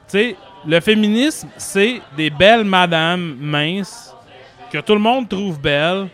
Tu 0.09 0.17
sais, 0.17 0.35
le 0.65 0.79
féminisme, 0.79 1.47
c'est 1.57 2.01
des 2.17 2.29
belles 2.31 2.63
madames 2.65 3.35
minces 3.39 4.15
que 4.71 4.79
tout 4.79 4.93
le 4.93 4.99
monde 4.99 5.29
trouve 5.29 5.59
belles, 5.59 6.07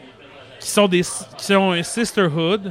qui 0.59 0.69
sont 0.69 0.87
des 0.87 1.01
qui 1.37 1.55
ont 1.55 1.71
un 1.71 1.83
sisterhood. 1.83 2.63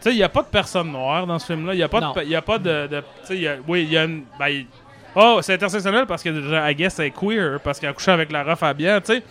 Tu 0.00 0.04
sais, 0.04 0.10
il 0.12 0.16
n'y 0.16 0.22
a 0.22 0.28
pas 0.28 0.42
de 0.42 0.46
personne 0.48 0.92
noire 0.92 1.26
dans 1.26 1.38
ce 1.38 1.46
film-là. 1.46 1.74
Il 1.74 1.78
n'y 1.78 1.82
a 1.82 1.88
pas 1.88 2.00
de. 2.00 2.24
Y 2.28 2.36
a 2.36 2.42
pas 2.42 2.58
de, 2.58 2.86
de- 2.86 3.00
tu 3.00 3.26
sais, 3.26 3.34
il 3.36 3.42
y 3.42 3.48
a- 3.48 3.56
oui, 3.66 3.82
il 3.82 3.92
y 3.92 3.98
a 3.98 4.04
une. 4.04 4.22
ben, 4.38 4.64
oh, 5.16 5.40
c'est 5.42 5.54
intersectionnel 5.54 6.06
parce 6.06 6.22
que, 6.22 6.28
I 6.70 6.74
guess, 6.74 6.94
c'est 6.94 7.10
queer, 7.10 7.58
parce 7.60 7.80
qu'elle 7.80 7.90
a 7.90 7.92
couché 7.92 8.10
avec 8.12 8.30
Lara 8.30 8.54
Fabian, 8.56 9.00
tu 9.00 9.14
sais. 9.14 9.22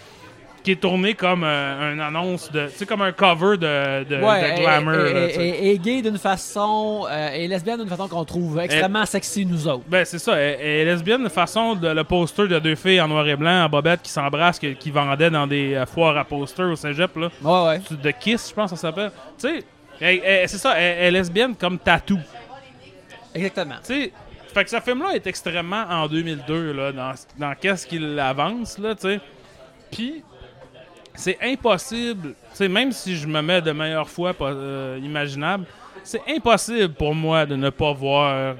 Qui 0.68 0.74
est 0.74 0.82
tourné 0.82 1.13
comme 1.13 1.45
euh, 1.45 1.93
une 1.93 2.01
annonce 2.01 2.51
de. 2.51 2.68
Tu 2.68 2.80
sais, 2.80 2.86
comme 2.86 3.01
un 3.01 3.13
cover 3.13 3.55
de, 3.55 4.03
de, 4.03 4.22
Ouais, 4.22 4.51
de 4.57 4.59
glamour. 4.59 4.93
et, 4.95 5.28
et- 5.28 5.47
et- 5.47 5.72
et 5.72 5.78
gay 5.80 6.01
d'une 6.01 6.18
façon, 6.18 7.05
euh, 7.09 7.30
et 7.32 7.47
lesbienne 7.47 7.80
d'une 7.80 7.88
façon 7.88 8.09
qu'on 8.09 8.26
trouve 8.26 8.59
extrêmement 8.59 9.05
sexy, 9.05 9.45
nous 9.45 9.65
autres. 9.65 9.86
Ben, 9.88 10.03
c'est 10.03 10.20
ça. 10.20 10.38
Est 10.38 10.84
lesbienne 10.84 11.24
de 11.24 11.30
façon 11.30 11.74
de 11.76 11.88
le 11.88 12.03
poster 12.03 12.49
de 12.49 12.59
deux 12.59 12.76
filles 12.76 12.99
en 12.99 13.07
noir 13.07 13.26
et 13.30 13.38
blanc, 13.38 13.63
en 13.63 13.70
bobette, 13.70 14.01
qui 14.01 14.11
s'embrassent, 14.11 14.59
qui, 14.59 14.76
qui 14.76 14.91
vendaient 14.91 15.30
dans 15.30 15.47
des 15.47 15.74
euh, 15.76 15.86
foires 15.86 16.18
à 16.18 16.26
posters 16.26 16.68
au 16.70 16.76
cégep, 16.76 17.15
là. 17.15 17.30
Ouais, 17.41 17.68
ouais. 17.70 17.82
De 18.03 18.11
Kiss, 18.11 18.49
je 18.49 18.53
pense 18.53 18.72
ça 18.72 18.76
s'appelle. 18.76 19.11
Tu 19.39 19.47
sais, 19.47 19.63
c'est 20.47 20.57
ça, 20.57 20.78
elle 20.78 21.05
est 21.05 21.11
lesbienne 21.20 21.55
comme 21.55 21.80
tatou. 21.80 22.20
Exactement. 23.34 23.76
Tu 23.86 23.93
sais, 24.03 24.11
fait 24.53 24.63
que 24.65 24.70
ce 24.70 24.80
film-là 24.82 25.15
est 25.15 25.28
extrêmement 25.28 25.86
en 25.89 26.07
2002, 26.07 26.74
là, 26.74 26.91
dans, 26.91 27.13
dans 27.38 27.53
qu'est-ce 27.55 27.88
qu'il 27.88 28.20
avance, 28.20 28.78
là, 28.80 28.95
tu 28.95 29.01
sais. 29.03 29.20
Puis, 29.91 30.24
c'est 31.18 31.38
impossible, 31.41 32.36
sais, 32.53 32.70
même 32.70 32.93
si 32.93 33.18
je 33.18 33.28
me 33.28 33.41
mets 33.41 33.61
de 33.61 33.72
meilleure 33.72 34.09
foi 34.09 34.34
pas, 34.34 34.51
euh, 34.51 34.99
imaginable, 35.03 35.65
c'est 36.03 36.22
impossible 36.30 36.93
pour 36.93 37.13
moi 37.13 37.45
de 37.45 37.57
ne 37.57 37.70
pas 37.70 37.91
voir 37.91 38.55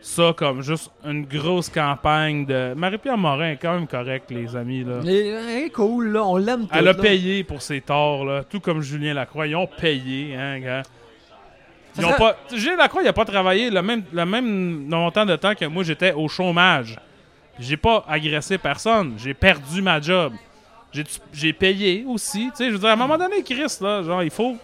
ça 0.00 0.32
comme 0.36 0.62
juste 0.62 0.90
une 1.04 1.24
grosse 1.24 1.68
campagne 1.68 2.46
de... 2.46 2.74
Marie-Pierre 2.74 3.18
Morin 3.18 3.50
est 3.50 3.56
quand 3.56 3.74
même 3.74 3.86
correct, 3.86 4.30
les 4.30 4.56
amis, 4.56 4.82
là. 4.82 5.00
Elle 5.04 5.64
est 5.64 5.70
cool, 5.70 6.12
là. 6.12 6.24
On 6.24 6.36
l'aime 6.36 6.62
tout. 6.62 6.72
Elle 6.72 6.88
a 6.88 6.92
là. 6.92 6.94
payé 6.94 7.44
pour 7.44 7.62
ses 7.62 7.80
torts, 7.80 8.24
là. 8.24 8.42
Tout 8.44 8.60
comme 8.60 8.80
Julien 8.80 9.14
Lacroix. 9.14 9.46
Ils 9.46 9.56
ont 9.56 9.66
payé, 9.68 10.34
hein, 10.34 10.58
gars. 10.58 10.82
Ils 11.98 12.06
ont 12.06 12.14
pas... 12.14 12.36
Julien 12.52 12.76
Lacroix, 12.76 13.02
il 13.02 13.08
a 13.08 13.12
pas 13.12 13.24
travaillé 13.24 13.70
le 13.70 13.82
même, 13.82 14.02
le 14.12 14.24
même 14.24 14.86
montant 14.86 15.26
de 15.26 15.36
temps 15.36 15.54
que 15.54 15.66
moi, 15.66 15.84
j'étais 15.84 16.12
au 16.12 16.28
chômage. 16.28 16.96
J'ai 17.58 17.76
pas 17.76 18.04
agressé 18.08 18.56
personne. 18.56 19.14
J'ai 19.18 19.34
perdu 19.34 19.82
ma 19.82 20.00
job. 20.00 20.32
J'ai, 21.32 21.52
payé 21.52 22.04
aussi. 22.06 22.50
Tu 22.50 22.56
sais, 22.56 22.66
je 22.66 22.72
veux 22.72 22.78
dire, 22.78 22.88
à 22.88 22.92
un 22.92 22.96
moment 22.96 23.16
donné, 23.16 23.42
Chris, 23.42 23.78
là, 23.80 24.02
genre, 24.02 24.22
il 24.22 24.30
faut... 24.30 24.56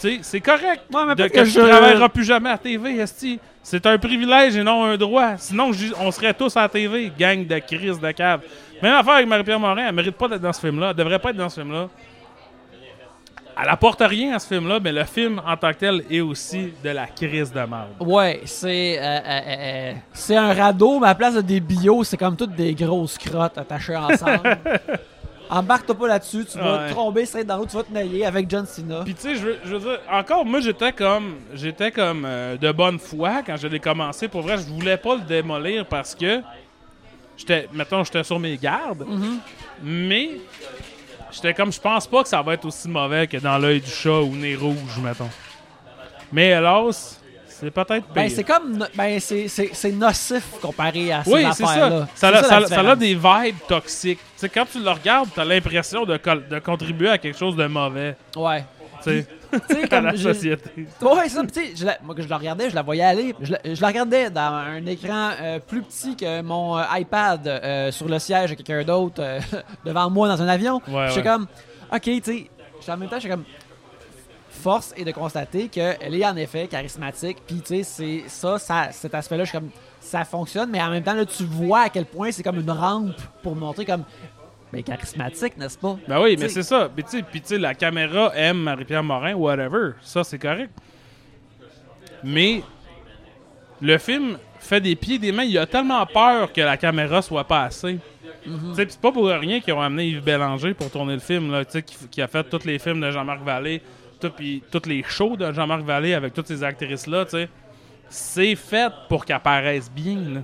Tu 0.00 0.16
sais, 0.16 0.18
c'est 0.22 0.40
correct 0.40 0.82
Ouais, 0.92 1.04
mais 1.06 1.14
de, 1.14 1.26
que, 1.26 1.32
que 1.32 1.44
je 1.44 1.50
je- 1.50 1.60
travaillerai 1.60 2.08
plus 2.10 2.24
jamais 2.24 2.50
à 2.50 2.58
TV, 2.58 2.98
esti. 2.98 3.40
C'est 3.62 3.84
un 3.86 3.98
privilège 3.98 4.56
et 4.56 4.62
non 4.62 4.84
un 4.84 4.96
droit. 4.96 5.36
Sinon, 5.38 5.70
on 6.00 6.10
serait 6.10 6.32
tous 6.34 6.56
à 6.56 6.68
TV, 6.68 7.10
gang 7.18 7.46
de 7.46 7.58
crise 7.58 7.98
de 7.98 8.10
cave. 8.12 8.40
Même 8.82 8.94
affaire 8.94 9.14
avec 9.14 9.26
Marie-Pierre 9.26 9.58
Morin, 9.58 9.86
elle 9.88 9.94
mérite 9.94 10.16
pas 10.16 10.28
d'être 10.28 10.40
dans 10.40 10.52
ce 10.52 10.60
film-là. 10.60 10.90
Elle 10.90 10.96
devrait 10.96 11.18
pas 11.18 11.30
être 11.30 11.36
dans 11.36 11.48
ce 11.48 11.60
film-là. 11.60 11.88
Elle 13.60 13.68
apporte 13.70 14.00
rien 14.00 14.34
à 14.36 14.38
ce 14.38 14.46
film-là, 14.54 14.78
mais 14.80 14.92
le 14.92 15.02
film 15.04 15.40
en 15.44 15.56
tant 15.56 15.72
que 15.72 15.78
tel 15.78 16.04
est 16.10 16.20
aussi 16.20 16.72
de 16.84 16.90
la 16.90 17.06
crise 17.08 17.50
de 17.52 17.58
merde. 17.60 17.88
Ouais, 17.98 18.40
c'est. 18.44 18.98
euh, 18.98 19.02
euh, 19.02 19.40
euh, 19.46 19.92
c'est 20.12 20.36
un 20.36 20.54
radeau, 20.54 21.00
mais 21.00 21.06
à 21.06 21.10
la 21.10 21.14
place 21.16 21.34
de 21.34 21.40
des 21.40 21.58
bio, 21.60 22.04
c'est 22.04 22.16
comme 22.16 22.36
toutes 22.36 22.54
des 22.54 22.74
grosses 22.74 23.18
crottes 23.18 23.58
attachées 23.58 23.96
ensemble. 23.96 24.58
Embarque-toi 25.50 25.94
pas 25.96 26.08
là-dessus, 26.08 26.44
tu 26.44 26.58
vas 26.58 26.82
Ouais. 26.84 26.90
te 26.90 26.94
tomber 26.94 27.24
straight 27.24 27.46
dans 27.46 27.56
l'eau, 27.56 27.64
tu 27.66 27.74
vas 27.74 27.82
te 27.82 27.90
nailler 27.92 28.24
avec 28.26 28.50
John 28.50 28.66
Cena. 28.66 29.00
Puis 29.04 29.14
tu 29.14 29.22
sais, 29.22 29.34
je 29.34 29.40
veux, 29.46 29.56
je 29.64 29.74
veux 29.76 29.80
dire, 29.80 29.98
encore, 30.12 30.44
moi 30.44 30.60
j'étais 30.60 30.92
comme, 30.92 31.36
j'étais 31.54 31.90
comme 31.90 32.26
euh, 32.26 32.56
de 32.58 32.70
bonne 32.70 32.98
foi 32.98 33.42
quand 33.46 33.56
je 33.56 33.66
l'ai 33.66 33.80
commencé. 33.80 34.28
Pour 34.28 34.42
vrai, 34.42 34.58
je 34.58 34.64
voulais 34.64 34.98
pas 34.98 35.14
le 35.14 35.22
démolir 35.22 35.86
parce 35.86 36.14
que 36.14 36.42
j'étais, 37.36 37.66
mettons, 37.72 38.04
j'étais 38.04 38.22
sur 38.24 38.38
mes 38.38 38.58
gardes, 38.58 39.06
mais 39.82 40.32
j'étais 41.30 41.54
comme, 41.54 41.72
je 41.72 41.80
pense 41.80 42.06
pas 42.06 42.22
que 42.22 42.28
ça 42.28 42.42
va 42.42 42.54
être 42.54 42.64
aussi 42.64 42.88
mauvais 42.88 43.26
que 43.26 43.36
dans 43.38 43.58
l'œil 43.58 43.80
du 43.80 43.90
chat 43.90 44.20
ou 44.20 44.34
nez 44.36 44.54
rouge, 44.56 44.98
mettons. 45.02 45.28
Mais 46.32 46.48
hélas, 46.48 47.20
c'est 47.46 47.70
peut-être 47.70 48.04
pire. 48.06 48.12
Ben, 48.14 48.28
c'est 48.30 48.44
comme. 48.44 48.76
no- 48.78 48.86
Ben, 48.94 49.18
c'est- 49.20 49.92
nocif 49.92 50.44
comparé 50.60 51.10
à 51.12 51.24
ces 51.24 51.32
oui, 51.32 51.44
c'est 51.54 51.64
ça. 51.64 52.08
Ça, 52.14 52.28
a- 52.28 52.32
ça, 52.34 52.38
a- 52.38 52.42
ça 52.42 52.56
a 52.56 52.60
différence. 52.62 52.98
des 52.98 53.14
vibes 53.14 53.56
toxiques. 53.66 54.18
Tu 54.18 54.24
sais, 54.36 54.48
quand 54.48 54.66
tu 54.70 54.80
le 54.82 54.90
regardes, 54.90 55.28
t'as 55.34 55.44
l'impression 55.44 56.04
de, 56.04 56.18
de 56.50 56.58
contribuer 56.60 57.08
à 57.10 57.18
quelque 57.18 57.38
chose 57.38 57.56
de 57.56 57.66
mauvais. 57.66 58.14
Ouais. 58.36 58.64
Tu 59.02 59.24
à 59.82 59.88
comme. 59.88 60.04
la 60.04 60.14
j'ai- 60.14 60.32
société. 60.34 60.86
Ouais, 61.02 61.28
ça, 61.28 61.42
tu 61.46 61.54
sais, 61.54 61.72
je 61.76 61.84
la- 61.86 61.98
moi, 62.02 62.14
que 62.14 62.22
je 62.22 62.28
la 62.28 62.36
regardais, 62.38 62.70
je 62.70 62.74
la 62.74 62.82
voyais 62.82 63.02
aller. 63.04 63.34
Je 63.40 63.52
la, 63.52 63.58
je 63.64 63.80
la 63.80 63.88
regardais 63.88 64.30
dans 64.30 64.40
un 64.52 64.84
écran 64.86 65.30
euh, 65.40 65.58
plus 65.58 65.82
petit 65.82 66.16
que 66.16 66.42
mon 66.42 66.78
euh, 66.78 66.82
iPad 66.94 67.46
euh, 67.46 67.90
sur 67.90 68.08
le 68.08 68.18
siège 68.18 68.50
de 68.50 68.54
quelqu'un 68.56 68.84
d'autre 68.84 69.20
euh, 69.22 69.40
devant 69.84 70.10
moi 70.10 70.28
dans 70.28 70.40
un 70.42 70.48
avion. 70.48 70.80
Ouais, 70.88 71.08
J'étais 71.08 71.20
ouais. 71.28 71.34
comme, 71.36 71.46
ok, 71.92 72.00
tu 72.02 72.22
sais, 72.22 72.50
j'étais 72.80 72.92
en 72.92 72.96
même 72.96 73.08
temps, 73.08 73.16
j'étais 73.18 73.34
comme, 73.34 73.44
force 74.50 74.92
est 74.96 75.04
de 75.04 75.12
constater 75.12 75.68
qu'elle 75.68 76.14
est 76.14 76.26
en 76.26 76.36
effet 76.36 76.66
charismatique. 76.66 77.38
Puis, 77.46 77.60
tu 77.60 77.66
sais, 77.66 77.82
c'est 77.84 78.24
ça, 78.28 78.58
ça, 78.58 78.88
cet 78.90 79.14
aspect-là, 79.14 79.44
je 79.44 79.50
suis 79.50 79.58
comme, 79.58 79.70
ça 80.00 80.24
fonctionne, 80.24 80.70
mais 80.70 80.82
en 80.82 80.90
même 80.90 81.02
temps, 81.02 81.14
là, 81.14 81.24
tu 81.26 81.44
vois 81.44 81.82
à 81.82 81.88
quel 81.90 82.06
point 82.06 82.32
c'est 82.32 82.42
comme 82.42 82.58
une 82.58 82.70
rampe 82.70 83.12
pour 83.42 83.54
montrer 83.54 83.84
comme, 83.84 84.04
mais 84.72 84.82
charismatique, 84.82 85.56
n'est-ce 85.56 85.78
pas? 85.78 85.96
Ben 86.06 86.20
oui, 86.20 86.36
mais 86.38 86.48
c'est 86.48 86.62
ça. 86.62 86.90
Puis 86.94 87.04
tu 87.04 87.24
sais- 87.44 87.58
la 87.58 87.74
caméra 87.74 88.32
aime 88.34 88.58
Marie-Pierre 88.58 89.02
Morin, 89.02 89.34
whatever. 89.34 89.92
Ça, 90.02 90.24
c'est 90.24 90.38
correct. 90.38 90.70
Mais 92.24 92.62
le 93.80 93.96
film 93.98 94.38
fait 94.58 94.80
des 94.80 94.96
pieds 94.96 95.16
et 95.16 95.18
des 95.18 95.32
mains. 95.32 95.44
Il 95.44 95.56
a 95.58 95.66
tellement 95.66 96.04
peur 96.06 96.52
que 96.52 96.60
la 96.60 96.76
caméra 96.76 97.22
soit 97.22 97.44
pas 97.44 97.64
assez. 97.64 97.98
Puis 98.42 98.52
c'est 98.74 99.00
pas 99.00 99.12
pour 99.12 99.26
rien 99.26 99.60
qu'ils 99.60 99.72
ont 99.74 99.80
amené 99.80 100.08
Yves 100.08 100.22
Bélanger 100.22 100.74
pour 100.74 100.90
tourner 100.90 101.14
le 101.14 101.20
film, 101.20 101.50
là, 101.52 101.64
qui, 101.64 101.82
qui 102.10 102.22
a 102.22 102.26
fait 102.26 102.44
tous 102.44 102.64
les 102.64 102.78
films 102.78 103.00
de 103.00 103.10
Jean-Marc 103.10 103.42
Vallée, 103.42 103.82
tout, 104.20 104.30
puis 104.30 104.62
tous 104.70 104.86
les 104.88 105.02
shows 105.06 105.36
de 105.36 105.52
Jean-Marc 105.52 105.82
Vallée 105.82 106.14
avec 106.14 106.34
toutes 106.34 106.46
ces 106.48 106.62
actrices-là. 106.64 107.24
C'est 108.08 108.54
fait 108.56 108.92
pour 109.08 109.24
qu'elles 109.24 109.40
paraissent 109.40 109.90
bien, 109.90 110.16
là. 110.16 110.40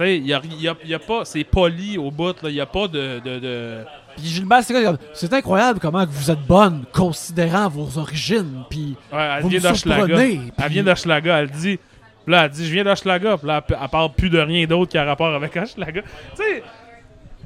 Tu 0.00 0.06
sais, 0.06 0.16
il 0.16 0.26
y 0.26 0.32
a, 0.32 0.40
y 0.58 0.66
a- 0.68 0.76
y 0.86 0.94
a 0.94 0.98
pas... 0.98 1.24
C'est 1.26 1.44
poli 1.44 1.98
au 1.98 2.10
bout, 2.10 2.40
là. 2.42 2.48
Il 2.48 2.54
y 2.54 2.60
a 2.60 2.64
pas 2.66 2.88
de- 2.88 3.20
de- 3.22 3.38
de 3.38 3.84
Puis 4.16 4.24
Gilbert, 4.26 4.62
c'est 4.64 4.72
comme, 4.82 4.96
c'est 5.12 5.32
incroyable 5.34 5.78
comment 5.78 6.04
vous 6.08 6.30
êtes 6.30 6.40
bonne, 6.46 6.84
considérant 6.92 7.68
vos 7.68 7.98
origines. 7.98 8.64
Puis, 8.70 8.96
Ouais, 9.12 9.18
elle 9.36 9.42
Vous 9.42 9.48
vient 9.50 9.60
d'Hochelaga. 9.60 10.16
puis- 10.16 10.40
Elle 10.56 10.70
vient 10.72 10.82
d'Hochelaga, 10.84 11.38
elle 11.40 11.50
dit. 11.50 11.76
puis 12.24 12.32
Là, 12.32 12.44
elle 12.46 12.50
dit 12.50 12.66
Je 12.66 12.72
viens 12.72 12.84
d'Hochelaga. 12.84 13.36
Puis 13.36 13.46
là, 13.46 13.62
elle, 13.68 13.88
parle 13.90 14.12
plus 14.12 14.30
de 14.30 14.38
rien 14.38 14.66
d'autre 14.66 14.90
qui 14.90 14.96
a 14.98 15.04
rapport 15.04 15.34
avec 15.34 15.54
Hochelaga. 15.54 16.00
Tu 16.02 16.08
sais, 16.42 16.62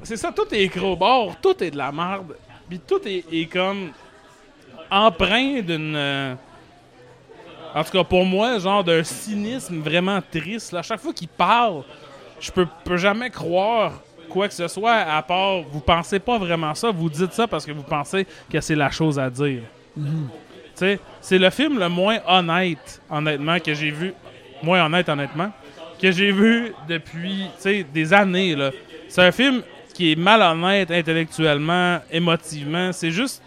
c'est 0.03 0.17
ça, 0.17 0.31
tout 0.31 0.47
est 0.53 0.77
au 0.79 0.95
bord, 0.95 1.35
tout 1.41 1.61
est 1.61 1.71
de 1.71 1.77
la 1.77 1.91
merde. 1.91 2.35
Puis 2.69 2.79
tout 2.79 2.99
est, 3.05 3.25
est 3.33 3.45
comme 3.47 3.89
empreint 4.89 5.61
d'une. 5.61 5.95
euh, 5.95 6.35
en 7.73 7.83
tout 7.83 7.91
cas, 7.91 8.03
pour 8.05 8.23
moi, 8.25 8.57
genre 8.59 8.83
d'un 8.83 9.03
cynisme 9.03 9.79
vraiment 9.81 10.21
triste. 10.31 10.73
À 10.73 10.81
chaque 10.81 10.99
fois 11.01 11.11
qu'il 11.13 11.27
parle, 11.27 11.83
je 12.45 12.51
peux, 12.51 12.67
peux 12.83 12.97
jamais 12.97 13.29
croire 13.29 13.93
quoi 14.29 14.47
que 14.47 14.53
ce 14.53 14.67
soit, 14.67 14.93
à 14.93 15.21
part 15.21 15.61
vous 15.61 15.79
pensez 15.79 16.19
pas 16.19 16.37
vraiment 16.37 16.75
ça, 16.75 16.91
vous 16.91 17.09
dites 17.09 17.33
ça 17.33 17.47
parce 17.47 17.65
que 17.65 17.71
vous 17.71 17.83
pensez 17.83 18.27
que 18.51 18.59
c'est 18.61 18.75
la 18.75 18.91
chose 18.91 19.17
à 19.17 19.29
dire. 19.29 19.61
C'est 21.21 21.39
le 21.39 21.49
film 21.49 21.79
le 21.79 21.89
moins 21.89 22.19
honnête, 22.27 23.01
honnêtement, 23.09 23.59
que 23.59 23.73
j'ai 23.73 23.91
vu. 23.91 24.13
Moins 24.61 24.85
honnête, 24.85 25.07
honnêtement, 25.09 25.51
que 26.01 26.11
j'ai 26.11 26.31
vu 26.31 26.73
depuis 26.87 27.47
des 27.93 28.13
années. 28.13 28.55
C'est 29.07 29.23
un 29.23 29.31
film 29.31 29.61
qui 29.93 30.11
est 30.11 30.15
malhonnête 30.15 30.91
intellectuellement, 30.91 31.99
émotivement. 32.11 32.91
C'est 32.91 33.11
juste. 33.11 33.41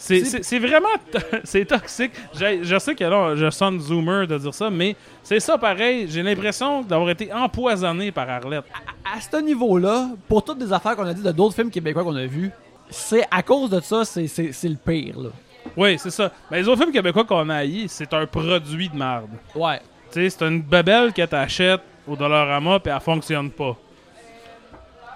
C'est- 0.00 0.58
vraiment. 0.60 0.88
c'est 1.44 1.64
toxique. 1.64 2.12
Je 2.32 2.78
sais 2.78 2.94
que 2.94 3.04
là, 3.04 3.34
je 3.34 3.50
sonne 3.50 3.80
zoomer 3.80 4.26
de 4.26 4.38
dire 4.38 4.54
ça, 4.54 4.70
mais 4.70 4.94
c'est 5.22 5.40
ça 5.40 5.58
pareil. 5.58 6.06
J'ai 6.08 6.22
l'impression 6.22 6.82
d'avoir 6.82 7.10
été 7.10 7.32
empoisonné 7.32 8.12
par 8.12 8.28
Arlette. 8.30 8.64
à 9.04 9.20
ce 9.20 9.36
niveau-là, 9.42 10.08
pour 10.28 10.44
toutes 10.44 10.60
les 10.60 10.72
affaires 10.72 10.94
qu'on 10.96 11.06
a 11.06 11.12
dit 11.14 11.22
de 11.22 11.32
d'autres 11.32 11.54
films 11.56 11.70
québécois 11.70 12.04
qu'on 12.04 12.14
a 12.16 12.26
vus, 12.26 12.50
c'est 12.90 13.26
à 13.30 13.42
cause 13.42 13.70
de 13.70 13.80
ça, 13.80 14.04
c'est- 14.04 14.22
le 14.64 14.76
pire, 14.76 15.18
là. 15.18 15.30
Oui, 15.76 15.98
c'est 15.98 16.10
ça. 16.10 16.30
Mais 16.50 16.60
les 16.60 16.68
autres 16.68 16.80
films 16.80 16.92
québécois 16.92 17.24
qu'on 17.24 17.48
a 17.50 17.56
haïs, 17.56 17.90
c'est 17.90 18.12
un 18.14 18.24
produit 18.26 18.88
de 18.88 18.96
merde. 18.96 19.28
Ouais. 19.54 19.80
Tu 20.12 20.28
sais, 20.28 20.30
c'est 20.30 20.46
une 20.46 20.62
babelle 20.62 21.12
que 21.12 21.24
t'achètes 21.26 21.82
au 22.06 22.16
Dollarama 22.16 22.78
puis 22.80 22.90
elle 22.94 23.00
fonctionne 23.00 23.50
pas. 23.50 23.76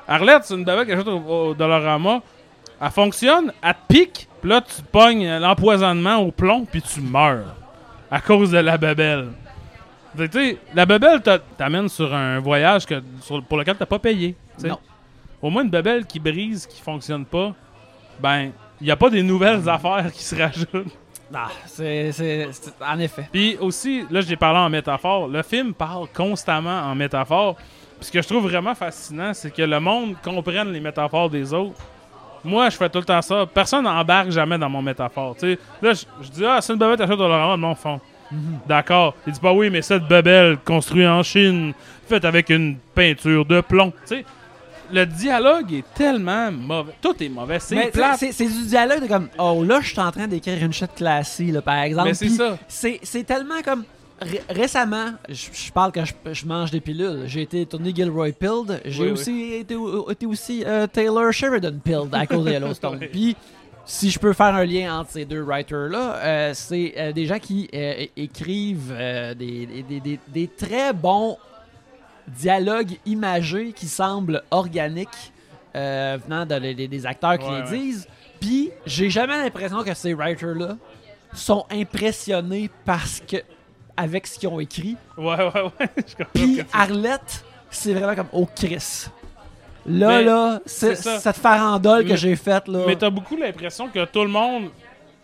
Arlette, 0.07 0.45
c'est 0.45 0.55
une 0.55 0.64
babelle 0.64 0.87
que 0.87 0.93
t'achètes 0.93 1.09
au, 1.09 1.49
au 1.51 1.55
Dollarama. 1.55 2.20
Elle 2.83 2.91
fonctionne, 2.91 3.53
elle 3.62 3.74
te 3.74 3.95
pique, 3.95 4.28
puis 4.41 4.51
là, 4.51 4.61
tu 4.61 4.83
pognes 4.83 5.39
l'empoisonnement 5.39 6.16
au 6.16 6.33
plomb 6.33 6.64
puis 6.64 6.83
tu 6.83 7.01
meurs. 7.01 7.55
À 8.11 8.20
cause 8.20 8.51
de 8.51 8.59
la 8.59 8.76
babelle. 8.76 9.28
Tu 10.16 10.28
sais, 10.30 10.59
la 10.74 10.85
babelle 10.85 11.22
t'a- 11.22 11.39
t'amène 11.39 11.89
sur 11.89 12.12
un 12.12 12.41
voyage 12.41 12.85
que, 12.85 13.01
sur- 13.22 13.43
pour 13.45 13.57
lequel 13.57 13.76
t'as 13.76 13.87
pas 13.87 13.99
payé. 13.99 14.35
Non. 14.62 14.78
Au 15.41 15.49
moins, 15.49 15.62
une 15.62 15.70
babelle 15.70 16.05
qui 16.05 16.18
brise, 16.20 16.66
qui 16.66 16.80
fonctionne 16.83 17.24
pas, 17.24 17.55
ben, 18.20 18.51
il 18.80 18.85
n'y 18.85 18.91
a 18.91 18.97
pas 18.97 19.09
des 19.11 19.22
nouvelles 19.22 19.66
affaires 19.68 20.11
qui 20.12 20.22
se 20.22 20.35
rajoutent. 20.37 20.93
Ah, 21.35 21.49
c'est. 21.66 22.12
c'est- 22.12 22.49
c'est- 22.53 22.74
En 22.87 22.99
effet. 22.99 23.26
Puis 23.33 23.57
aussi, 23.59 24.05
là, 24.11 24.20
j'ai 24.20 24.37
parlé 24.37 24.59
en 24.59 24.68
métaphore. 24.68 25.28
Le 25.28 25.43
film 25.43 25.72
parle 25.72 26.07
constamment 26.14 26.80
en 26.83 26.95
métaphore. 26.95 27.55
Puis 27.99 28.07
ce 28.09 28.12
que 28.12 28.20
je 28.20 28.28
trouve 28.28 28.43
vraiment 28.49 28.74
fascinant, 28.74 29.33
c'est 29.33 29.51
que 29.51 29.62
le 29.62 29.80
monde 29.80 30.14
comprenne 30.22 30.70
les 30.72 30.80
métaphores 30.80 31.30
des 31.30 31.55
autres. 31.55 31.80
Moi, 32.45 32.70
je 32.70 32.76
fais 32.76 32.88
tout 32.88 32.99
le 32.99 33.05
temps 33.05 33.22
ça. 33.22 33.47
Personne 33.53 33.84
n'embarque 33.84 34.30
jamais 34.30 34.59
dans 34.59 34.68
mon 34.68 34.82
métaphore. 34.82 35.36
Là, 35.80 35.93
je, 35.93 36.28
dis, 36.30 36.45
ah, 36.45 36.61
c'est 36.61 36.72
une 36.72 36.78
bebelle, 36.78 36.97
t'achètes 36.97 37.18
dans 37.18 37.53
le 37.53 37.57
mon 37.57 37.74
fond. 37.74 38.01
D'accord. 38.66 39.14
Il 39.26 39.32
dit 39.32 39.40
pas 39.40 39.53
oui, 39.53 39.70
mais 39.70 39.82
cette 39.82 40.07
bebelle 40.09 40.59
construite 40.64 41.07
en 41.07 41.22
Chine, 41.22 41.74
faite 42.09 42.24
avec 42.24 42.49
une 42.51 42.76
peinture 42.95 43.45
de 43.45 43.61
plomb. 43.61 43.93
Le 44.90 45.07
dialogue 45.07 45.72
est 45.72 45.95
tellement 45.95 46.51
mauvais. 46.53 46.93
Tout 47.01 47.22
est 47.22 47.28
mauvais. 47.28 47.59
C'est 47.59 47.90
c'est 48.32 48.47
du 48.47 48.66
dialogue 48.66 49.03
de 49.03 49.07
comme 49.07 49.28
oh 49.38 49.64
là 49.64 49.80
je 49.80 49.88
suis 49.88 50.01
en 50.01 50.11
train 50.11 50.26
d'écrire 50.26 50.62
une 50.62 50.72
shot 50.72 50.86
classée 50.95 51.47
là 51.47 51.62
par 51.62 51.78
exemple. 51.78 52.09
Mais 52.09 52.14
c'est 52.14 52.28
ça. 52.28 52.59
C'est 52.68 53.24
tellement 53.24 53.62
comme 53.64 53.84
ré- 54.23 54.43
récemment, 54.49 55.12
je, 55.29 55.47
je 55.53 55.73
parle 55.73 55.93
quand 55.93 56.05
je, 56.05 56.12
je 56.33 56.47
mange 56.47 56.70
des 56.70 56.81
pilules. 56.81 57.25
J'ai 57.27 57.43
été 57.43 57.64
tourné 57.66 57.93
Gilroy 57.95 58.33
Pilled. 58.33 58.81
J'ai 58.85 59.01
Oui, 59.03 59.07
oui. 59.09 59.12
aussi 59.12 59.53
été, 59.55 59.77
été 60.11 60.27
aussi 60.27 60.64
euh, 60.64 60.87
Taylor 60.87 61.33
Sheridan 61.33 61.79
Pilled 61.83 62.14
à 62.14 62.27
cause 62.27 62.45
de 62.45 62.51
Yellowstone. 62.53 62.99
Oui. 63.01 63.09
Puis 63.09 63.37
si 63.85 64.11
je 64.11 64.18
peux 64.18 64.33
faire 64.33 64.55
un 64.55 64.64
lien 64.64 65.01
entre 65.01 65.11
ces 65.11 65.25
deux 65.25 65.43
writers-là, 65.43 66.16
euh, 66.16 66.51
c'est 66.55 66.95
euh, 66.97 67.12
des 67.12 67.27
gens 67.27 67.39
qui 67.39 67.68
écrivent 68.16 68.95
des, 69.39 69.66
des- 69.66 69.83
des- 69.83 70.01
des- 70.01 70.20
des 70.29 70.49
très 70.49 70.93
bons 70.93 71.37
dialogues 72.29 72.97
imagés 73.07 73.73
qui 73.73 73.87
semblent 73.87 74.43
organiques 74.51 75.33
venant 75.75 76.45
de- 76.47 76.73
des- 76.75 76.89
des 76.89 77.07
acteurs 77.07 77.39
qui 77.39 77.47
Ouais, 77.47 77.62
les 77.64 77.70
ouais. 77.70 77.79
disent. 77.79 78.07
Puis 78.41 78.70
j'ai 78.87 79.09
jamais 79.11 79.37
l'impression 79.37 79.83
que 79.83 79.95
ces 79.95 80.14
writers-là 80.14 80.77
sont 81.35 81.64
impressionnés 81.70 82.70
parce 82.85 83.20
que 83.27 83.39
avec 83.97 84.26
ce 84.26 84.38
qu'ils 84.38 84.49
ont 84.49 84.61
écrit. 84.61 84.97
Ouais, 85.16 85.36
ouais, 85.36 85.62
ouais. 85.62 85.88
Je 85.97 86.14
comprends 86.16 86.30
Puis 86.34 86.62
Arlette, 86.72 87.45
c'est 87.70 87.93
vraiment 87.95 88.14
comme 88.14 88.28
oh 88.32 88.49
Chris. 88.55 89.07
Là 89.86 90.09
Mais 90.09 90.22
là, 90.24 90.61
c'est- 90.64 90.95
cette 90.95 91.36
farandole 91.36 92.07
que 92.07 92.14
j'ai 92.16 92.36
faite 92.36 92.68
là. 92.68 92.80
Mais 92.86 92.97
t'as 92.97 93.11
beaucoup 93.11 93.36
l'impression 93.36 93.88
que 93.88 94.05
tout 94.05 94.22
le 94.22 94.28
monde 94.28 94.70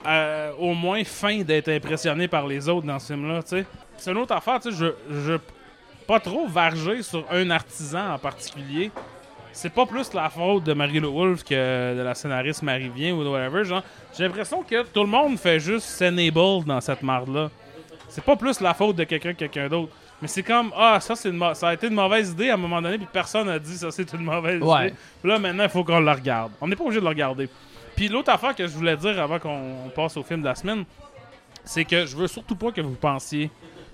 a 0.04 0.50
au 0.58 0.74
moins 0.74 1.02
faim 1.04 1.42
d'être 1.42 1.68
impressionné 1.68 2.28
par 2.28 2.46
les 2.46 2.68
autres 2.68 2.86
dans 2.86 2.98
ce 2.98 3.12
film-là, 3.12 3.42
tu 3.42 3.48
sais. 3.50 3.66
C'est 3.96 4.10
une 4.10 4.18
autre 4.18 4.34
affaire, 4.34 4.60
tu 4.60 4.70
sais, 4.72 4.76
je, 5.10 5.20
je 5.26 5.38
pas 6.06 6.20
trop 6.20 6.46
varger 6.46 7.02
sur 7.02 7.24
un 7.30 7.50
artisan 7.50 8.14
en 8.14 8.18
particulier. 8.18 8.90
C'est 9.52 9.72
pas 9.72 9.86
plus 9.86 10.12
la 10.14 10.30
faute 10.30 10.64
de 10.64 10.72
Marie-Lou 10.72 11.12
Wolfe 11.12 11.42
que 11.44 11.96
de 11.96 12.00
la 12.00 12.14
scénariste 12.14 12.62
Marie 12.62 12.88
Vien 12.88 13.12
ou 13.14 13.24
whatever, 13.28 13.64
genre. 13.64 13.82
J'ai 14.16 14.24
l'impression 14.24 14.62
que 14.62 14.84
tout 14.84 15.00
le 15.02 15.08
monde 15.08 15.36
fait 15.38 15.58
juste 15.60 15.86
s'enable 15.86 16.64
dans 16.64 16.80
cette 16.80 17.02
marde-là. 17.02 17.50
C'est 18.08 18.24
pas 18.24 18.36
plus 18.36 18.60
la 18.60 18.74
faute 18.74 18.96
de 18.96 19.04
quelqu'un 19.04 19.32
que 19.32 19.38
quelqu'un 19.38 19.68
d'autre. 19.68 19.92
Mais 20.20 20.28
c'est 20.28 20.42
comme, 20.42 20.72
ah, 20.76 20.98
ça, 21.00 21.14
c'est 21.14 21.32
ça 21.54 21.68
a 21.68 21.74
été 21.74 21.86
une 21.86 21.94
mauvaise 21.94 22.30
idée 22.30 22.50
à 22.50 22.54
un 22.54 22.56
moment 22.56 22.82
donné, 22.82 22.98
puis 22.98 23.06
personne 23.12 23.46
n'a 23.46 23.58
dit 23.58 23.76
ça, 23.76 23.90
c'est 23.90 24.12
une 24.14 24.22
mauvaise 24.24 24.60
Ouais. 24.62 24.86
idée. 24.88 24.94
Puis 25.22 25.30
là, 25.30 25.38
maintenant, 25.38 25.64
il 25.64 25.70
faut 25.70 25.84
qu'on 25.84 26.00
le 26.00 26.10
regarde. 26.10 26.52
On 26.60 26.66
n'est 26.66 26.74
pas 26.74 26.82
obligé 26.84 26.98
de 27.00 27.04
le 27.04 27.10
regarder. 27.10 27.48
Puis 27.94 28.08
l'autre 28.08 28.30
affaire 28.30 28.54
que 28.54 28.66
je 28.66 28.72
voulais 28.72 28.96
dire 28.96 29.20
avant 29.20 29.38
qu'on 29.38 29.84
on 29.86 29.88
passe 29.90 30.16
au 30.16 30.22
film 30.22 30.40
de 30.40 30.46
la 30.46 30.54
semaine, 30.54 30.84
c'est 31.64 31.84
que 31.84 32.06
je 32.06 32.16
veux 32.16 32.26
surtout 32.28 32.56
pas 32.56 32.72
que 32.72 32.80
vous 32.80 32.94
pensiez 32.94 33.50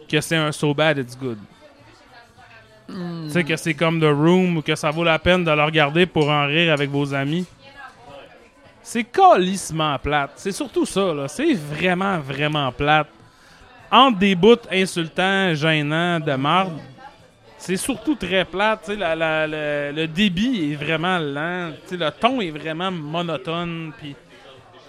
que 0.09 0.21
c'est 0.21 0.37
un 0.37 0.53
so 0.53 0.73
bad 0.75 0.99
it's 0.99 1.17
good. 1.19 1.39
Hmm. 2.89 3.25
Tu 3.27 3.31
sais, 3.33 3.45
que 3.45 3.57
c'est 3.57 3.75
comme 3.75 3.99
The 4.01 4.05
Room 4.15 4.59
ou 4.59 4.63
que 4.63 4.75
ça 4.75 4.91
vaut 4.91 5.05
la 5.05 5.19
peine 5.19 5.43
de 5.45 5.51
le 5.51 5.65
regarder 5.65 6.05
pour 6.07 6.29
en 6.29 6.47
rire 6.47 6.73
avec 6.73 6.91
vos 6.91 7.15
amis. 7.15 7.47
C'est 8.83 9.05
calissement 9.05 9.99
plate. 9.99 10.33
C'est 10.37 10.53
surtout 10.53 10.85
ça, 10.85 11.15
là. 11.15 11.27
C'est 11.29 11.55
vraiment, 11.55 12.19
vraiment 12.19 12.71
plate. 12.71 13.09
Entre 13.95 14.19
des 14.19 14.35
bouts 14.35 14.57
insultants, 14.73 15.55
gênants, 15.55 16.19
de 16.19 16.33
marde, 16.35 16.73
c'est 17.57 17.77
surtout 17.77 18.17
très 18.17 18.45
la- 19.15 19.47
le, 19.47 20.07
débit 20.07 20.73
est 20.73 20.75
vraiment 20.75 21.17
lent. 21.19 21.71
Le 21.93 22.11
ton 22.11 22.41
est 22.41 22.51
vraiment 22.51 22.91
monotone. 22.91 23.93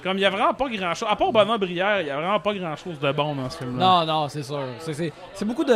Comme 0.01 0.18
il 0.18 0.22
y 0.22 0.26
a 0.26 0.32
vraiment 0.32 0.56
pas 0.56 0.68
grand 0.70 0.95
chose. 0.95 1.08
À 1.10 1.16
part 1.16 1.32
Benoît 1.32 1.60
Brière, 1.60 2.01
il 2.01 2.08
y 2.08 2.10
a 2.10 2.16
vraiment 2.18 2.39
pas 2.39 2.53
grand 2.56 2.76
chose 2.76 2.99
de 2.99 3.12
bon 3.12 3.36
dans 3.36 3.47
ce 3.49 3.60
film-là. 3.60 3.86
Non, 3.86 4.06
non, 4.06 4.28
c'est 4.28 4.41
sûr. 4.41 4.64
C'est- 4.80 5.45
beaucoup 5.45 5.64
de. 5.64 5.76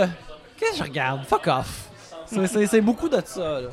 Qu'est-ce 0.58 0.72
que 0.72 0.78
je 0.78 0.84
regarde? 0.84 1.24
Fuck 1.26 1.46
off. 1.48 1.90
C'est 2.26 2.82
beaucoup 2.82 3.10
de 3.10 3.22
ça, 3.26 3.62
là. 3.62 3.70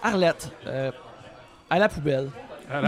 Arlette, 0.00 0.48
euh, 0.66 0.92
à 1.68 1.78
la 1.80 1.88
poubelle. 1.88 2.30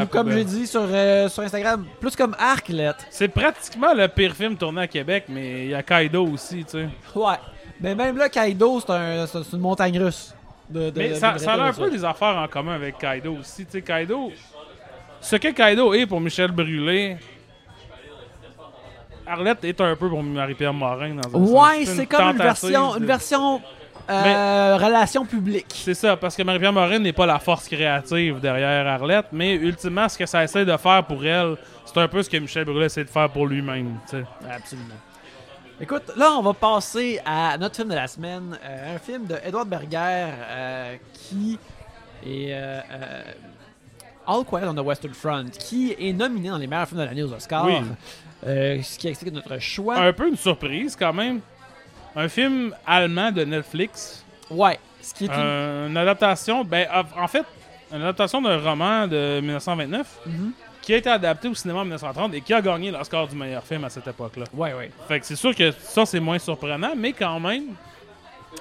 Ou 0.03 0.07
comme 0.07 0.31
j'ai 0.31 0.45
dit 0.45 0.67
sur, 0.67 0.83
euh, 0.85 1.29
sur 1.29 1.43
Instagram, 1.43 1.85
plus 2.01 2.15
comme 2.15 2.35
Arclette. 2.39 3.07
C'est 3.11 3.29
pratiquement 3.29 3.93
le 3.95 4.07
pire 4.09 4.35
film 4.35 4.57
tourné 4.57 4.83
à 4.83 4.87
Québec, 4.87 5.25
mais 5.29 5.65
il 5.65 5.71
y 5.71 5.75
a 5.75 5.83
Kaido 5.83 6.25
aussi, 6.27 6.65
tu 6.65 6.71
sais. 6.73 6.89
Ouais. 7.15 7.35
Mais 7.81 7.95
même 7.95 8.17
là, 8.17 8.29
Kaido, 8.29 8.81
c'est 8.81 8.93
un- 8.93 9.27
une 9.53 9.59
montagne 9.61 9.99
russe. 9.99 10.35
De, 10.71 10.91
de- 10.91 10.99
Mais 10.99 11.09
de- 11.11 11.15
ça, 11.15 11.37
ça 11.39 11.53
a 11.55 11.61
un 11.65 11.73
peu 11.73 11.91
des 11.91 12.05
affaires 12.05 12.37
en 12.37 12.47
commun 12.49 12.75
avec 12.75 12.97
Kaido 12.99 13.37
aussi. 13.41 13.65
Tu 13.67 13.73
sais, 13.73 13.83
Kaido. 13.83 14.31
Ce 15.21 15.37
que 15.37 15.49
Kaido 15.49 15.93
est 15.95 16.07
pour 16.07 16.21
Michel 16.21 16.51
Brûlé, 16.51 17.17
Arlette 19.27 19.65
est 19.65 19.81
un 19.81 19.95
peu 19.97 20.09
pour 20.09 20.23
Marie-Pierre 20.23 20.75
Morin 20.75 21.15
dans 21.15 21.29
un. 21.39 21.43
Ouais, 21.43 21.85
c'est 21.85 22.07
comme 22.07 22.31
une 22.31 22.39
version, 22.39 22.93
de- 22.95 22.99
une 22.99 23.07
version 23.07 23.63
euh, 24.11 24.77
relation 24.77 25.25
publique. 25.25 25.67
C'est 25.75 25.95
ça, 25.95 26.17
parce 26.17 26.37
que 26.37 26.43
Marie-Pierre 26.43 26.73
Morin 26.73 26.99
n'est 26.99 27.13
pas 27.13 27.27
la 27.27 27.39
force 27.39 27.69
créative 27.69 28.41
derrière 28.41 28.87
Arlette, 28.87 29.27
mais 29.33 29.55
ultimement, 29.55 30.09
ce 30.09 30.19
que 30.19 30.27
ça 30.27 30.43
essaie 30.45 30.65
de 30.65 30.77
faire 30.77 31.05
pour 31.05 31.25
elle, 31.25 31.57
c'est 31.85 31.99
un 31.99 32.09
peu 32.09 32.23
ce 32.23 32.29
que 32.31 32.37
Michel 32.37 32.65
Brûlé 32.65 32.87
essaie 32.87 33.05
de 33.05 33.11
faire 33.11 33.29
pour 33.31 33.47
lui-même. 33.47 33.99
Absolument. 34.51 34.95
Écoute, 35.81 36.13
là, 36.17 36.33
on 36.39 36.43
va 36.43 36.53
passer 36.53 37.21
à 37.25 37.57
notre 37.59 37.77
film 37.77 37.89
de 37.89 37.95
la 37.95 38.07
semaine. 38.07 38.59
euh, 38.65 38.97
un 38.97 38.99
film 38.99 39.27
de 39.27 39.37
Edward 39.45 39.69
Berger 39.69 40.29
euh, 40.51 40.97
qui 41.13 41.59
est 42.27 42.53
All 44.27 44.45
Quiet 44.45 44.67
on 44.67 44.75
the 44.75 44.87
Western 44.87 45.15
Front, 45.15 45.47
qui 45.59 45.97
est 45.99 46.13
nominé 46.13 46.51
dans 46.51 46.59
les 46.59 46.67
meilleurs 46.67 46.87
films 46.87 47.01
de 47.01 47.07
l'année 47.07 47.23
aux 47.23 47.33
Oscars. 47.33 47.67
Oui. 47.67 47.81
Ce 48.45 48.99
qui 48.99 49.09
explique 49.09 49.35
notre 49.35 49.59
choix. 49.59 49.97
Un 49.97 50.13
peu 50.13 50.29
une 50.29 50.37
surprise 50.37 50.97
quand 50.97 51.13
même. 51.13 51.41
Un 52.17 52.29
film 52.29 52.75
allemand 52.87 53.31
de 53.33 53.45
Netflix. 53.45 54.25
Ouais. 54.51 54.79
Ce 55.01 55.15
qui 55.15 55.25
est 55.25 55.29
une. 55.29 55.35
Euh, 55.37 55.89
une 55.89 55.97
adaptation, 55.97 56.65
ben, 56.65 56.87
en 57.19 57.27
fait, 57.29 57.45
une 57.93 58.03
adaptation 58.03 58.41
d'un 58.41 58.59
roman 58.59 59.07
de 59.07 59.41
1929 59.41 60.07
Mhm. 60.27 60.53
qui 60.81 60.95
a 60.95 60.97
été 60.99 61.09
adapté 61.11 61.49
au 61.49 61.55
cinéma 61.55 61.81
en 61.81 61.85
1930 61.85 62.35
et 62.35 62.41
qui 62.41 62.53
a 62.55 62.61
gagné 62.61 62.91
l'Oscar 62.91 63.27
du 63.27 63.37
meilleur 63.37 63.63
film 63.65 63.85
à 63.85 63.91
cette 63.91 64.07
époque-là. 64.07 64.45
Ouais, 64.55 64.73
ouais. 64.75 64.91
Fait 65.09 65.21
que 65.21 65.27
c'est 65.27 65.37
sûr 65.37 65.55
que 65.55 65.71
ça, 65.73 66.05
c'est 66.07 66.21
moins 66.21 66.39
surprenant, 66.39 66.93
mais 66.97 67.13
quand 67.13 67.39
même, 67.41 67.65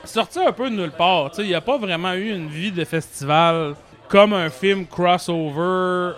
sorti 0.05 0.39
un 0.39 0.51
peu 0.51 0.69
de 0.69 0.75
nulle 0.75 0.91
part. 0.91 1.29
Tu 1.31 1.37
sais, 1.37 1.41
Il 1.43 1.47
n'y 1.49 1.55
a 1.55 1.61
pas 1.61 1.77
vraiment 1.77 2.13
eu 2.13 2.29
une 2.31 2.47
vie 2.49 2.71
de 2.71 2.83
festival 2.85 3.75
comme 4.07 4.33
un 4.33 4.49
film 4.49 4.85
crossover 4.87 6.13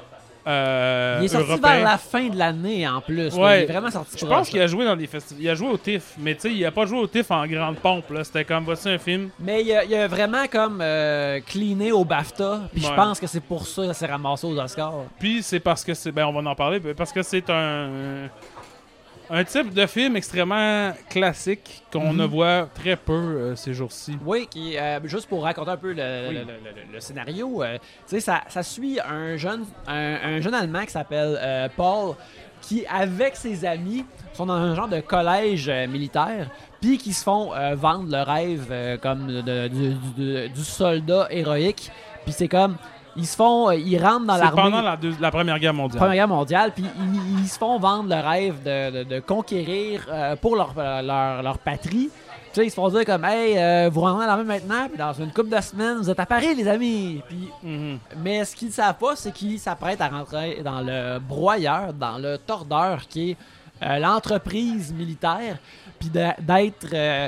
euh, 0.45 1.17
Il 1.21 1.25
est 1.25 1.27
sorti 1.29 1.49
européen. 1.51 1.75
vers 1.75 1.83
la 1.83 1.97
fin 1.97 2.27
de 2.27 2.37
l'année 2.37 2.87
en 2.87 3.01
plus. 3.01 3.33
Ouais. 3.35 3.61
Il 3.61 3.63
est 3.63 3.71
vraiment 3.71 3.91
sorti 3.91 4.17
Je 4.19 4.25
pense 4.25 4.49
qu'il 4.49 4.61
a 4.61 4.67
joué 4.67 4.85
dans 4.85 4.95
des 4.95 5.07
festivals. 5.07 5.43
Il 5.43 5.49
a 5.49 5.55
joué 5.55 5.67
au 5.69 5.77
TIFF, 5.77 6.15
mais 6.19 6.35
tu 6.35 6.41
sais, 6.41 6.51
il 6.53 6.65
a 6.65 6.71
pas 6.71 6.85
joué 6.85 6.99
au 6.99 7.07
TIFF 7.07 7.31
en 7.31 7.45
grande 7.47 7.77
pompe. 7.77 8.09
là. 8.11 8.23
C'était 8.23 8.43
comme, 8.45 8.63
voici 8.65 8.89
un 8.89 8.97
film. 8.97 9.29
Mais 9.39 9.61
il 9.63 9.71
a, 9.73 9.83
il 9.85 9.95
a 9.95 10.07
vraiment 10.07 10.45
comme 10.51 10.79
euh, 10.81 11.39
cleané 11.45 11.91
au 11.91 12.03
BAFTA. 12.03 12.61
Puis 12.73 12.81
je 12.83 12.93
pense 12.93 13.19
que 13.19 13.27
c'est 13.27 13.43
pour 13.43 13.65
ça 13.67 13.83
qu'il 13.83 13.93
s'est 13.93 14.05
ramassé 14.05 14.45
aux 14.47 14.57
Oscars. 14.59 14.93
Puis 15.19 15.41
c'est 15.43 15.59
parce 15.59 15.83
que 15.83 15.93
c'est. 15.93 16.11
Ben, 16.11 16.25
on 16.25 16.41
va 16.41 16.49
en 16.49 16.55
parler. 16.55 16.79
Parce 16.79 17.11
que 17.11 17.21
c'est 17.23 17.49
un. 17.49 18.27
Un 19.29 19.43
type 19.45 19.73
de 19.73 19.85
film 19.85 20.15
extrêmement 20.17 20.91
classique 21.09 21.83
qu'on 21.91 22.11
Mhm. 22.11 22.17
ne 22.19 22.25
voit 22.25 22.67
très 22.75 22.95
peu 22.95 23.13
euh, 23.13 23.55
ces 23.55 23.73
jours-ci. 23.73 24.17
Oui, 24.25 24.47
qui, 24.49 24.77
euh, 24.77 24.99
juste 25.05 25.27
pour 25.27 25.43
raconter 25.43 25.71
un 25.71 25.77
peu 25.77 25.93
le, 25.93 26.27
Oui. 26.29 26.35
le- 26.35 26.41
le- 26.41 26.45
le- 26.45 26.93
le 26.93 26.99
scénario, 26.99 27.63
euh, 27.63 27.77
tu 28.07 28.15
sais, 28.15 28.19
ça, 28.19 28.41
ça 28.49 28.61
suit 28.63 28.99
un 28.99 29.37
jeune, 29.37 29.65
un, 29.87 30.15
un 30.35 30.41
jeune 30.41 30.53
Allemand 30.53 30.83
qui 30.85 30.91
s'appelle 30.91 31.71
Paul, 31.75 32.15
qui, 32.61 32.85
avec 32.85 33.35
ses 33.35 33.65
amis, 33.65 34.05
sont 34.33 34.45
dans 34.45 34.53
un 34.53 34.75
genre 34.75 34.87
de 34.87 34.99
collège 34.99 35.69
militaire, 35.89 36.49
puis 36.81 36.97
qui 36.97 37.13
se 37.13 37.23
font 37.23 37.51
vendre 37.75 38.09
le 38.11 38.21
rêve 38.23 38.99
comme 39.01 39.27
de- 39.27 39.41
de- 39.41 39.67
du, 39.67 39.93
du- 40.15 40.49
du 40.49 40.63
soldat 40.63 41.27
héroïque. 41.29 41.91
Puis 42.25 42.33
c'est 42.33 42.47
comme, 42.47 42.77
ils 43.15 43.27
se 43.27 43.35
font, 43.35 43.69
euh, 43.69 43.75
ils 43.75 43.97
rentrent 44.03 44.25
dans 44.25 44.37
l'armée. 44.37 44.61
pendant 44.61 44.81
la, 44.81 44.97
deux- 44.97 45.15
la 45.19 45.31
Première 45.31 45.59
Guerre 45.59 45.73
mondiale. 45.73 45.99
Première 45.99 46.15
Guerre 46.15 46.27
mondiale, 46.27 46.71
puis 46.75 46.85
ils, 46.97 47.39
ils 47.41 47.47
se 47.47 47.57
font 47.57 47.77
vendre 47.79 48.09
le 48.09 48.21
rêve 48.27 48.63
de, 48.63 49.03
de- 49.03 49.09
de 49.15 49.19
conquérir 49.19 50.05
euh, 50.09 50.35
pour 50.35 50.55
leur, 50.55 50.73
leur, 50.75 51.43
leur 51.43 51.57
patrie. 51.59 52.09
Tu 52.53 52.59
sais, 52.59 52.67
ils 52.67 52.69
se 52.69 52.75
font 52.75 52.87
dire 52.89 53.03
comme, 53.03 53.25
hey, 53.25 53.57
euh, 53.57 53.89
vous 53.91 54.01
rentrez 54.01 54.25
dans 54.27 54.35
l'armée 54.35 54.43
maintenant, 54.43 54.87
puis 54.87 54.97
dans 54.97 55.13
une 55.13 55.31
couple 55.31 55.49
de 55.49 55.59
semaines, 55.61 55.97
vous 55.97 56.09
êtes 56.11 56.19
à 56.19 56.25
Paris, 56.27 56.53
les 56.55 56.67
amis. 56.67 57.21
Puis, 57.27 57.49
Mhm. 57.63 57.97
mais 58.17 58.45
ce 58.45 58.55
qu'ils 58.55 58.67
ne 58.67 58.73
savent 58.73 58.97
pas, 58.99 59.15
c'est 59.15 59.31
qu'ils 59.31 59.59
s'apprêtent 59.59 60.01
à 60.01 60.07
rentrer 60.07 60.61
dans 60.63 60.81
le 60.81 61.17
broyeur, 61.19 61.93
dans 61.93 62.19
le 62.19 62.37
tordeur, 62.37 63.07
qui 63.09 63.31
est 63.31 63.37
euh, 63.81 63.97
l'entreprise 63.97 64.93
militaire, 64.93 65.57
puis 65.99 66.09
d'être 66.09 66.87
euh, 66.93 67.27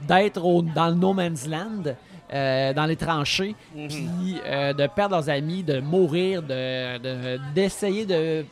d'être 0.00 0.40
dans 0.74 0.88
le 0.88 0.94
no 0.94 1.12
man's 1.12 1.46
land. 1.46 1.94
Euh, 2.32 2.72
dans 2.72 2.86
les 2.86 2.96
tranchées, 2.96 3.54
Mhm. 3.74 3.88
puis 3.88 4.36
euh, 4.46 4.72
de 4.72 4.86
perdre 4.86 5.14
leurs 5.16 5.28
amis, 5.28 5.62
de 5.62 5.80
mourir, 5.80 6.42
de 6.42 6.98
de- 6.98 7.40
d'essayer 7.54 8.04
de, 8.06 8.44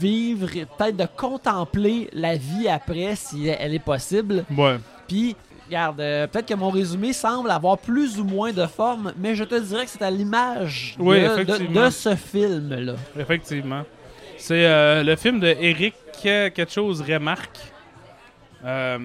vivre, 0.00 0.48
peut-être 0.76 0.96
de 0.96 1.06
contempler 1.16 2.08
la 2.12 2.34
vie 2.36 2.68
après 2.68 3.14
si 3.14 3.46
elle 3.46 3.74
est 3.74 3.78
possible. 3.78 4.44
Ouais. 4.56 4.76
Puis, 5.06 5.36
regarde, 5.68 6.00
euh, 6.00 6.26
peut-être 6.26 6.46
que 6.48 6.54
mon 6.54 6.70
résumé 6.70 7.12
semble 7.12 7.48
avoir 7.50 7.78
plus 7.78 8.18
ou 8.18 8.24
moins 8.24 8.52
de 8.52 8.66
forme, 8.66 9.12
mais 9.16 9.36
je 9.36 9.44
te 9.44 9.54
dirais 9.60 9.84
que 9.84 9.90
c'est 9.90 10.02
à 10.02 10.10
l'image 10.10 10.96
de, 10.98 11.02
Oui, 11.04 11.20
de- 11.20 11.26
effectivement. 11.26 11.84
de 11.84 11.90
ce 11.90 12.14
film-là. 12.16 12.94
Effectivement. 13.20 13.82
C'est 14.36 14.66
euh, 14.66 15.04
le 15.04 15.14
film 15.16 15.38
de 15.38 15.46
Eric 15.46 15.94
quelque 16.22 16.68
chose 16.68 17.00
Remarque, 17.02 17.58
euh, 18.64 18.98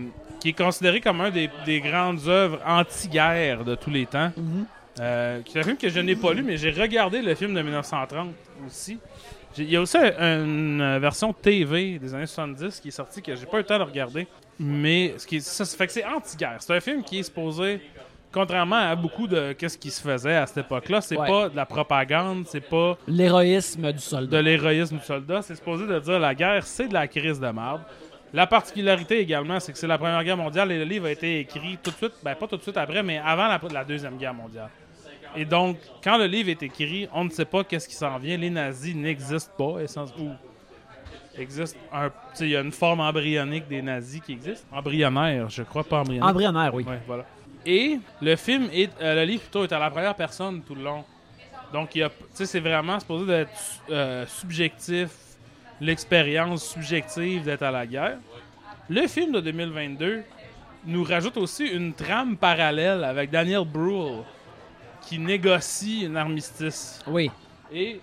qui 0.44 0.50
est 0.50 0.54
considéré 0.54 1.00
comme 1.00 1.22
un 1.22 1.30
des, 1.32 1.50
des 1.66 1.80
grandes 1.80 2.28
œuvres 2.28 2.60
anti-guerre 2.68 3.64
de 3.64 3.76
tous 3.76 3.90
les 3.90 4.06
temps. 4.06 4.30
Mhm. 4.36 4.66
Euh, 5.00 5.40
c'est 5.50 5.60
un 5.60 5.64
film 5.64 5.78
que 5.78 5.88
je 5.88 6.02
n'ai 6.02 6.18
pas 6.18 6.34
lu, 6.34 6.44
mais 6.44 6.58
j'ai 6.58 6.70
regardé 6.72 7.22
le 7.22 7.34
film 7.34 7.54
de 7.54 7.62
1930 7.62 8.28
aussi. 8.68 9.00
Il 9.58 9.70
y 9.72 9.78
a 9.78 9.82
aussi 9.82 9.96
un- 9.98 10.44
une 10.44 10.98
version 11.00 11.32
TV 11.32 11.98
des 11.98 12.14
années 12.14 12.26
70 12.26 12.82
qui 12.82 12.90
est 12.90 12.92
sortie 12.92 13.22
que 13.22 13.34
j'ai 13.38 13.46
pas 13.46 13.56
eu 13.58 13.62
le 13.62 13.66
temps 13.66 13.80
de 13.80 13.84
regarder. 13.84 14.28
Mais 14.60 15.14
ce 15.18 15.26
qui 15.26 15.38
est- 15.38 15.40
ça, 15.40 15.64
fait 15.66 15.88
que 15.88 15.94
c'est 15.94 16.06
anti-guerre. 16.06 16.58
C'est 16.60 16.76
un 16.76 16.80
film 16.82 17.04
qui 17.04 17.20
est 17.20 17.24
supposé, 17.24 17.80
contrairement 18.32 18.76
à 18.92 18.96
beaucoup 18.98 19.28
de 19.28 19.54
qu'est-ce 19.54 19.78
qui 19.78 19.92
se 19.92 20.02
faisait 20.02 20.36
à 20.36 20.46
cette 20.46 20.66
époque-là, 20.66 21.00
c'est 21.02 21.18
Ouais. 21.18 21.28
pas 21.28 21.48
de 21.50 21.56
la 21.56 21.66
propagande, 21.66 22.46
c'est 22.48 22.68
pas 22.68 22.98
L'héroïsme 23.08 23.88
du 23.88 23.94
de 23.94 23.98
soldat. 24.00 24.42
l'héroïsme 24.42 24.98
du 24.98 25.04
soldat. 25.06 25.42
C'est 25.42 25.56
supposé 25.56 25.88
de 25.88 26.00
dire 26.00 26.20
la 26.20 26.36
guerre, 26.36 26.66
c'est 26.68 26.90
de 26.90 26.94
la 26.94 27.08
crise 27.08 27.40
de 27.40 27.48
marde. 27.50 27.82
La 28.34 28.48
particularité 28.48 29.20
également, 29.20 29.60
c'est 29.60 29.72
que 29.72 29.78
c'est 29.78 29.88
la 29.88 29.98
Première 29.98 30.24
Guerre 30.24 30.38
mondiale 30.38 30.72
et 30.72 30.80
le 30.80 30.86
livre 30.86 31.06
a 31.06 31.12
été 31.12 31.40
écrit 31.40 31.78
tout 31.82 31.92
de 31.92 31.96
suite, 31.96 32.14
ben 32.24 32.34
pas 32.34 32.48
tout 32.48 32.58
de 32.58 32.64
suite 32.64 32.78
après, 32.78 33.04
mais 33.04 33.20
avant 33.20 33.48
la, 33.48 33.62
la 33.72 33.84
Deuxième 33.86 34.18
Guerre 34.18 34.34
mondiale. 34.34 34.70
Et 35.36 35.46
donc, 35.46 35.78
quand 36.04 36.18
le 36.18 36.26
livre 36.26 36.50
est 36.50 36.64
écrit, 36.64 37.08
on 37.14 37.26
ne 37.26 37.30
sait 37.30 37.46
pas 37.46 37.64
qu'est-ce 37.64 37.88
qui 37.88 37.96
s'en 37.96 38.18
vient. 38.18 38.38
Les 38.38 38.50
nazis 38.50 38.96
n'existent 38.96 39.54
pas, 39.58 39.84
ou 40.20 40.32
existe 41.38 41.78
un, 41.92 42.12
il 42.40 42.50
y 42.50 42.56
a 42.56 42.62
une 42.62 42.72
forme 42.72 43.00
embryonique 43.00 43.68
des 43.68 43.82
nazis 43.82 44.22
qui 44.22 44.34
existe. 44.34 44.66
Embryonnaire, 44.72 45.50
je 45.50 45.64
crois 45.64 45.84
pas 45.84 46.00
embryonnaire. 46.00 46.30
Embryonnaire, 46.30 46.74
oui. 46.74 46.84
Ouais, 46.84 47.00
voilà. 47.08 47.26
Et 47.66 48.00
le 48.22 48.36
film 48.36 48.68
est, 48.74 48.92
euh, 49.02 49.16
le 49.16 49.24
livre 49.24 49.42
plutôt 49.42 49.64
est 49.64 49.72
à 49.72 49.80
la 49.80 49.90
première 49.90 50.16
personne 50.16 50.62
tout 50.62 50.76
le 50.76 50.84
long. 50.84 51.04
Donc 51.72 51.96
il 51.96 52.08
c'est 52.34 52.60
vraiment 52.60 53.00
supposé 53.00 53.26
d'être 53.26 53.52
euh, 53.90 54.26
subjectif, 54.28 55.10
l'expérience 55.82 56.66
subjective 56.66 57.44
d'être 57.44 57.64
à 57.64 57.72
la 57.72 57.86
guerre. 57.86 58.18
Le 58.90 59.08
film 59.08 59.32
de 59.32 59.40
2022 59.40 60.24
nous 60.86 61.04
rajoute 61.04 61.38
aussi 61.38 61.66
une 61.66 61.94
trame 61.94 62.36
parallèle 62.36 63.04
avec 63.04 63.30
Daniel 63.30 63.64
Bruhl 63.66 64.24
qui 65.02 65.20
négocie 65.20 66.08
un 66.10 66.16
armistice. 66.16 67.00
Oui. 67.08 67.32
Et 67.72 68.00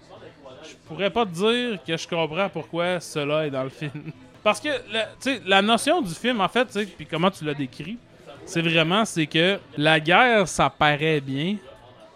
je 0.62 0.74
pourrais 0.86 1.10
pas 1.10 1.24
te 1.24 1.30
dire 1.30 1.78
que 1.84 1.96
je 1.96 2.08
comprends 2.08 2.48
pourquoi 2.48 3.00
cela 3.00 3.46
est 3.46 3.50
dans 3.50 3.64
le 3.64 3.70
film. 3.70 4.12
Parce 4.42 4.60
que 4.60 4.68
la, 4.90 5.04
tu 5.04 5.10
sais, 5.20 5.42
la 5.44 5.60
notion 5.60 6.00
du 6.00 6.14
film, 6.14 6.40
en 6.40 6.48
fait, 6.48 6.66
puis 6.96 7.06
comment 7.06 7.30
tu 7.30 7.44
l'as 7.44 7.54
décrit, 7.54 7.98
c'est 8.46 8.62
vraiment 8.62 9.04
c'est 9.04 9.26
que 9.26 9.58
la 9.76 10.00
guerre, 10.00 10.48
ça 10.48 10.70
paraît 10.70 11.20
bien, 11.20 11.56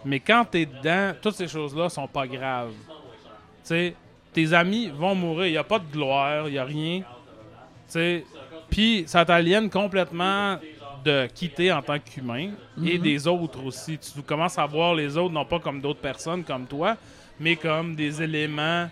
mais 0.03 0.19
quand 0.19 0.43
t'es 0.45 0.65
dedans, 0.65 1.13
toutes 1.21 1.35
ces 1.35 1.47
choses-là 1.47 1.89
sont 1.89 2.07
pas 2.07 2.25
graves. 2.25 2.73
Tu 3.63 3.69
sais, 3.69 3.95
tes 4.35 4.53
amis 4.53 4.89
vont 4.89 5.15
mourir, 5.15 5.47
il 5.47 5.53
y 5.53 5.57
a 5.57 5.63
pas 5.63 5.79
de 5.79 5.89
gloire, 5.89 6.49
il 6.49 6.55
y 6.55 6.57
a 6.57 6.65
rien. 6.65 7.03
Puis 8.69 9.05
ça 9.07 9.23
t'aliène 9.23 9.69
complètement 9.69 10.59
de 11.05 11.27
quitter 11.33 11.71
en 11.71 11.81
tant 11.81 11.97
qu'humain 11.99 12.51
et 12.83 12.97
des 12.97 13.27
autres 13.27 13.63
aussi. 13.63 13.97
Tu 13.97 14.21
commences 14.23 14.57
à 14.57 14.65
voir 14.65 14.93
les 14.93 15.15
autres 15.17 15.33
non 15.33 15.45
pas 15.45 15.59
comme 15.59 15.79
d'autres 15.79 16.01
personnes 16.01 16.43
comme 16.43 16.65
toi, 16.67 16.97
mais 17.39 17.55
comme 17.55 17.95
des 17.95 18.21
éléments 18.21 18.89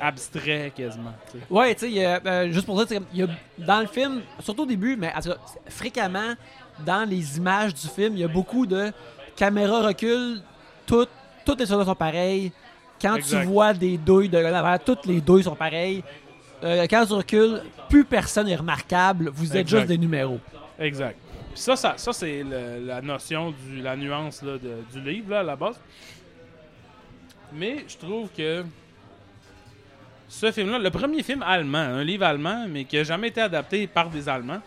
abstraits 0.00 0.74
quasiment. 0.74 1.14
tu 1.30 1.38
sais. 1.38 1.44
Ouais, 1.48 1.74
tu 1.74 1.92
sais, 1.92 2.06
euh, 2.06 2.52
juste 2.52 2.66
pour 2.66 2.84
dire, 2.84 3.00
y 3.14 3.22
a, 3.22 3.28
dans 3.56 3.80
le 3.80 3.86
film, 3.86 4.22
surtout 4.40 4.64
au 4.64 4.66
début, 4.66 4.96
mais 4.96 5.10
tout 5.22 5.30
cas, 5.30 5.36
fréquemment, 5.68 6.34
dans 6.84 7.08
les 7.08 7.38
images 7.38 7.72
du 7.72 7.86
film, 7.86 8.14
il 8.14 8.20
y 8.20 8.24
a 8.24 8.28
beaucoup 8.28 8.66
de 8.66 8.92
caméra 9.36 9.86
recul, 9.86 10.42
toutes, 10.84 11.08
toutes 11.46 11.60
les 11.60 11.66
soldats 11.66 11.86
sont 11.86 11.94
pareilles. 11.94 12.52
Quand 13.00 13.16
Exact. 13.16 13.40
tu 13.42 13.46
vois 13.46 13.72
des 13.74 13.98
douilles 13.98 14.28
de 14.28 14.38
l'avant, 14.38 14.76
toutes 14.84 15.06
les 15.06 15.20
douilles 15.20 15.42
sont 15.44 15.54
pareilles. 15.54 16.02
Euh, 16.64 16.86
quand 16.88 17.04
tu 17.06 17.12
recules, 17.12 17.62
plus 17.88 18.04
personne 18.04 18.48
est 18.48 18.56
remarquable, 18.56 19.30
vous 19.32 19.50
êtes 19.50 19.62
Exact. 19.62 19.78
juste 19.78 19.88
des 19.88 19.98
numéros. 19.98 20.40
Exact. 20.78 21.16
Puis 21.52 21.60
ça, 21.62 21.76
ça, 21.76 21.94
ça 21.96 22.12
c'est 22.12 22.42
la 22.84 23.00
notion, 23.02 23.52
du, 23.52 23.80
la 23.82 23.96
nuance 23.96 24.42
là, 24.42 24.52
de- 24.58 24.82
du 24.92 25.00
livre 25.00 25.30
là, 25.30 25.40
à 25.40 25.42
la 25.42 25.56
base. 25.56 25.78
Mais 27.52 27.84
je 27.88 27.96
trouve 27.96 28.28
que 28.36 28.64
ce 30.28 30.50
film-là, 30.50 30.78
le 30.78 30.90
premier 30.90 31.22
film 31.22 31.42
allemand, 31.42 31.78
un 31.78 32.02
livre 32.04 32.24
allemand, 32.24 32.66
mais 32.68 32.84
qui 32.84 32.96
n'a 32.96 33.04
jamais 33.04 33.28
été 33.28 33.40
adapté 33.40 33.86
par 33.86 34.10
des 34.10 34.28
Allemands, 34.28 34.60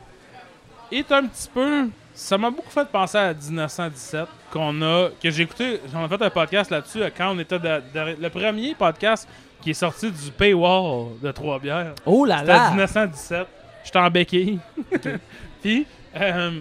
est 0.91 1.11
un 1.11 1.25
petit 1.27 1.49
peu. 1.53 1.87
Ça 2.19 2.37
m'a 2.37 2.49
beaucoup 2.51 2.69
fait 2.69 2.85
penser 2.89 3.17
à 3.17 3.33
1917 3.33 4.27
qu'on 4.51 4.81
a, 4.81 5.07
que 5.23 5.29
j'ai 5.29 5.43
écouté. 5.43 5.79
J'en 5.91 6.05
ai 6.05 6.09
fait 6.09 6.21
un 6.21 6.29
podcast 6.29 6.69
là-dessus 6.69 6.99
quand 7.17 7.33
on 7.33 7.39
était 7.39 7.57
de- 7.59 7.81
de- 7.93 8.21
le 8.21 8.29
premier 8.29 8.75
podcast 8.75 9.25
qui 9.61 9.69
est 9.69 9.73
sorti 9.73 10.11
du 10.11 10.29
paywall 10.31 11.11
de 11.21 11.31
Trois-Bières. 11.31 11.93
Oh 12.05 12.25
là 12.25 12.43
là! 12.43 12.71
1917. 12.71 13.47
J'étais 13.85 13.99
en 13.99 14.09
béquille. 14.09 14.59
puis, 15.61 15.87
euh, 16.17 16.59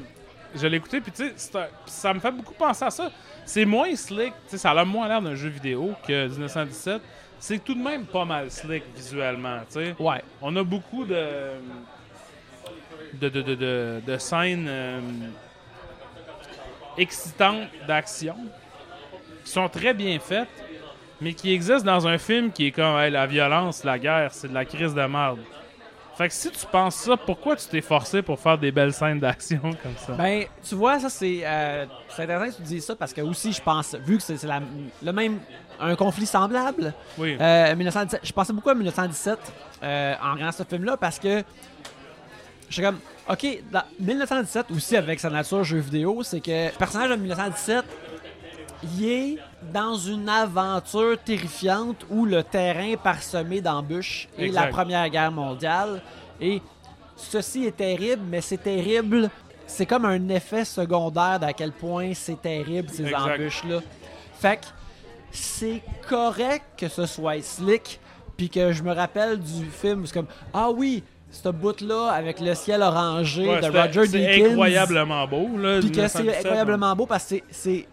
je 0.54 0.66
l'ai 0.68 0.76
écouté, 0.76 1.00
puis 1.00 1.10
tu 1.10 1.28
sais, 1.36 1.52
ça 1.86 2.14
me 2.14 2.20
fait 2.20 2.30
beaucoup 2.30 2.54
penser 2.54 2.84
à 2.84 2.90
ça. 2.90 3.10
C'est 3.44 3.64
moins 3.64 3.94
slick, 3.96 4.32
tu 4.44 4.50
sais, 4.50 4.58
ça 4.58 4.70
a 4.70 4.84
moins 4.84 5.08
l'air 5.08 5.20
d'un 5.20 5.34
jeu 5.34 5.48
vidéo 5.48 5.92
que 6.06 6.28
1917. 6.28 7.02
C'est 7.40 7.64
tout 7.64 7.74
de 7.74 7.82
même 7.82 8.04
pas 8.06 8.24
mal 8.24 8.48
slick 8.50 8.84
visuellement, 8.94 9.58
tu 9.72 9.74
sais. 9.84 9.96
Ouais. 9.98 10.22
On 10.40 10.54
a 10.54 10.62
beaucoup 10.62 11.04
de. 11.04 11.24
de, 13.14 13.28
de, 13.28 13.42
de, 13.42 13.54
de- 13.56 14.02
de 14.06 14.18
scènes 14.18 14.66
euh, 14.68 15.00
excitantes 16.98 17.68
d'action 17.86 18.36
qui 19.44 19.50
sont 19.50 19.68
très 19.68 19.94
bien 19.94 20.18
faites, 20.18 20.48
mais 21.20 21.32
qui 21.32 21.52
existent 21.52 21.84
dans 21.84 22.06
un 22.06 22.18
film 22.18 22.52
qui 22.52 22.66
est 22.66 22.70
comme 22.72 22.98
hey, 22.98 23.10
la 23.10 23.26
violence, 23.26 23.84
la 23.84 23.98
guerre, 23.98 24.30
c'est 24.32 24.48
de 24.48 24.54
la 24.54 24.64
crise 24.64 24.94
de 24.94 25.02
merde. 25.02 25.40
Fait 26.18 26.26
que 26.26 26.34
si 26.34 26.50
tu 26.50 26.66
penses 26.66 26.96
ça, 26.96 27.16
pourquoi 27.16 27.54
tu 27.54 27.68
t'es 27.68 27.80
forcé 27.80 28.22
pour 28.22 28.40
faire 28.40 28.58
des 28.58 28.72
belles 28.72 28.92
scènes 28.92 29.20
d'action 29.20 29.60
comme 29.82 29.96
ça? 29.96 30.14
Ben, 30.14 30.46
tu 30.68 30.74
vois, 30.74 30.98
ça, 30.98 31.08
c'est 31.08 31.42
euh, 31.44 31.86
c'est 32.08 32.24
intéressant 32.24 32.50
que 32.50 32.56
tu 32.56 32.62
dises 32.62 32.84
ça 32.84 32.96
parce 32.96 33.12
que 33.12 33.20
aussi, 33.20 33.52
je 33.52 33.62
pense, 33.62 33.94
vu 33.94 34.16
que 34.16 34.22
c'est 34.24 34.36
le 35.00 35.12
même, 35.12 35.38
un 35.78 35.94
conflit 35.94 36.26
semblable, 36.26 36.92
oui. 37.18 37.36
Euh, 37.40 37.76
1917, 37.76 38.20
je 38.24 38.32
pensais 38.32 38.52
beaucoup 38.52 38.70
à 38.70 38.74
1917 38.74 39.38
euh, 39.80 40.14
en 40.20 40.32
regardant 40.32 40.50
ce 40.50 40.64
film-là 40.64 40.96
parce 40.96 41.20
que 41.20 41.44
je 42.68 42.74
suis 42.74 42.82
comme, 42.82 42.98
ok, 43.28 43.46
dans 43.72 43.82
1917 44.00 44.70
aussi 44.70 44.96
avec 44.96 45.20
sa 45.20 45.30
nature 45.30 45.64
jeu 45.64 45.78
vidéo, 45.78 46.22
c'est 46.22 46.40
que 46.40 46.66
le 46.66 46.78
personnage 46.78 47.10
de 47.10 47.16
1917, 47.16 47.84
il 48.82 49.04
est 49.04 49.38
dans 49.72 49.96
une 49.96 50.28
aventure 50.28 51.18
terrifiante 51.18 52.04
où 52.10 52.24
le 52.24 52.42
terrain 52.42 52.90
est 52.90 53.02
parsemé 53.02 53.60
d'embûches 53.60 54.28
et 54.38 54.48
la 54.50 54.66
Première 54.66 55.08
Guerre 55.08 55.32
mondiale. 55.32 56.02
Et 56.40 56.62
ceci 57.16 57.64
est 57.66 57.76
terrible, 57.76 58.22
mais 58.28 58.40
c'est 58.40 58.62
terrible. 58.62 59.30
C'est 59.66 59.86
comme 59.86 60.04
un 60.04 60.28
effet 60.28 60.64
secondaire 60.64 61.40
d'à 61.40 61.52
quel 61.52 61.72
point 61.72 62.12
c'est 62.14 62.40
terrible 62.40 62.88
ces 62.88 63.12
embûches-là. 63.12 63.80
Fait 64.34 64.58
que 64.58 64.66
c'est 65.30 65.82
correct 66.08 66.64
que 66.76 66.88
ce 66.88 67.06
soit 67.06 67.42
slick, 67.42 68.00
puis 68.36 68.48
que 68.48 68.72
je 68.72 68.82
me 68.82 68.92
rappelle 68.92 69.38
du 69.40 69.66
film, 69.66 70.06
c'est 70.06 70.14
comme 70.14 70.28
ah 70.54 70.70
oui, 70.70 71.02
ce 71.30 71.48
bout-là 71.50 72.08
avec 72.12 72.40
le 72.40 72.54
ciel 72.54 72.82
orangé 72.82 73.46
Ouais, 73.48 73.60
de 73.60 73.66
Roger 73.66 74.06
c'est 74.06 74.18
Deakins, 74.18 74.50
incroyablement 74.50 75.26
beau. 75.28 75.48
Là, 75.58 75.80
puis 75.80 75.90
que 75.92 76.08
c'est 76.08 76.18
1917, 76.20 76.36
incroyablement 76.46 76.96
beau 76.96 77.06
parce 77.06 77.24
que 77.24 77.28
c'est- 77.28 77.44
c'est 77.50 77.86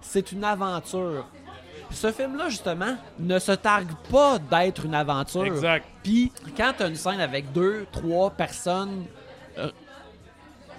c'est 0.00 0.32
une 0.32 0.44
aventure. 0.44 1.26
Ce 1.90 2.12
film-là 2.12 2.48
justement 2.50 2.94
ne 3.18 3.38
se 3.38 3.52
targue 3.52 3.92
pas 4.10 4.38
d'être 4.38 4.84
une 4.84 4.94
aventure. 4.94 5.44
Exact. 5.46 5.86
Puis 6.02 6.30
quand 6.56 6.72
t'as 6.76 6.88
une 6.88 6.96
scène 6.96 7.20
avec 7.20 7.52
deux, 7.52 7.86
trois 7.90 8.30
personnes 8.30 9.04
euh, 9.58 9.70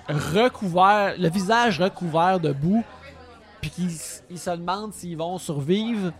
recouvertes, 0.10 1.18
le 1.18 1.30
visage 1.30 1.82
recouvert 1.82 2.39
de 2.39 2.51
boue, 2.51 2.84
puis 3.62 3.72
qu'ils 3.72 4.38
se 4.39 4.49
demandent 4.51 4.93
s'ils 4.93 5.18
vont 5.18 5.38
survivre, 5.38 6.12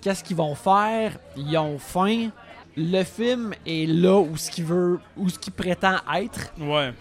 qu'est-ce 0.00 0.22
qu'ils 0.22 0.36
vont 0.36 0.54
faire, 0.54 1.12
ils 1.36 1.56
ont 1.56 1.78
faim. 1.78 2.28
Le 2.76 3.02
film 3.04 3.54
est 3.66 3.86
là 3.88 4.18
où 4.18 4.36
ce 4.36 4.50
qu'il 4.50 4.64
veut, 4.64 5.00
où 5.16 5.28
ce 5.28 5.38
qu'il 5.38 5.52
prétend 5.52 5.96
être. 6.14 6.52
Ouais. 6.60 6.92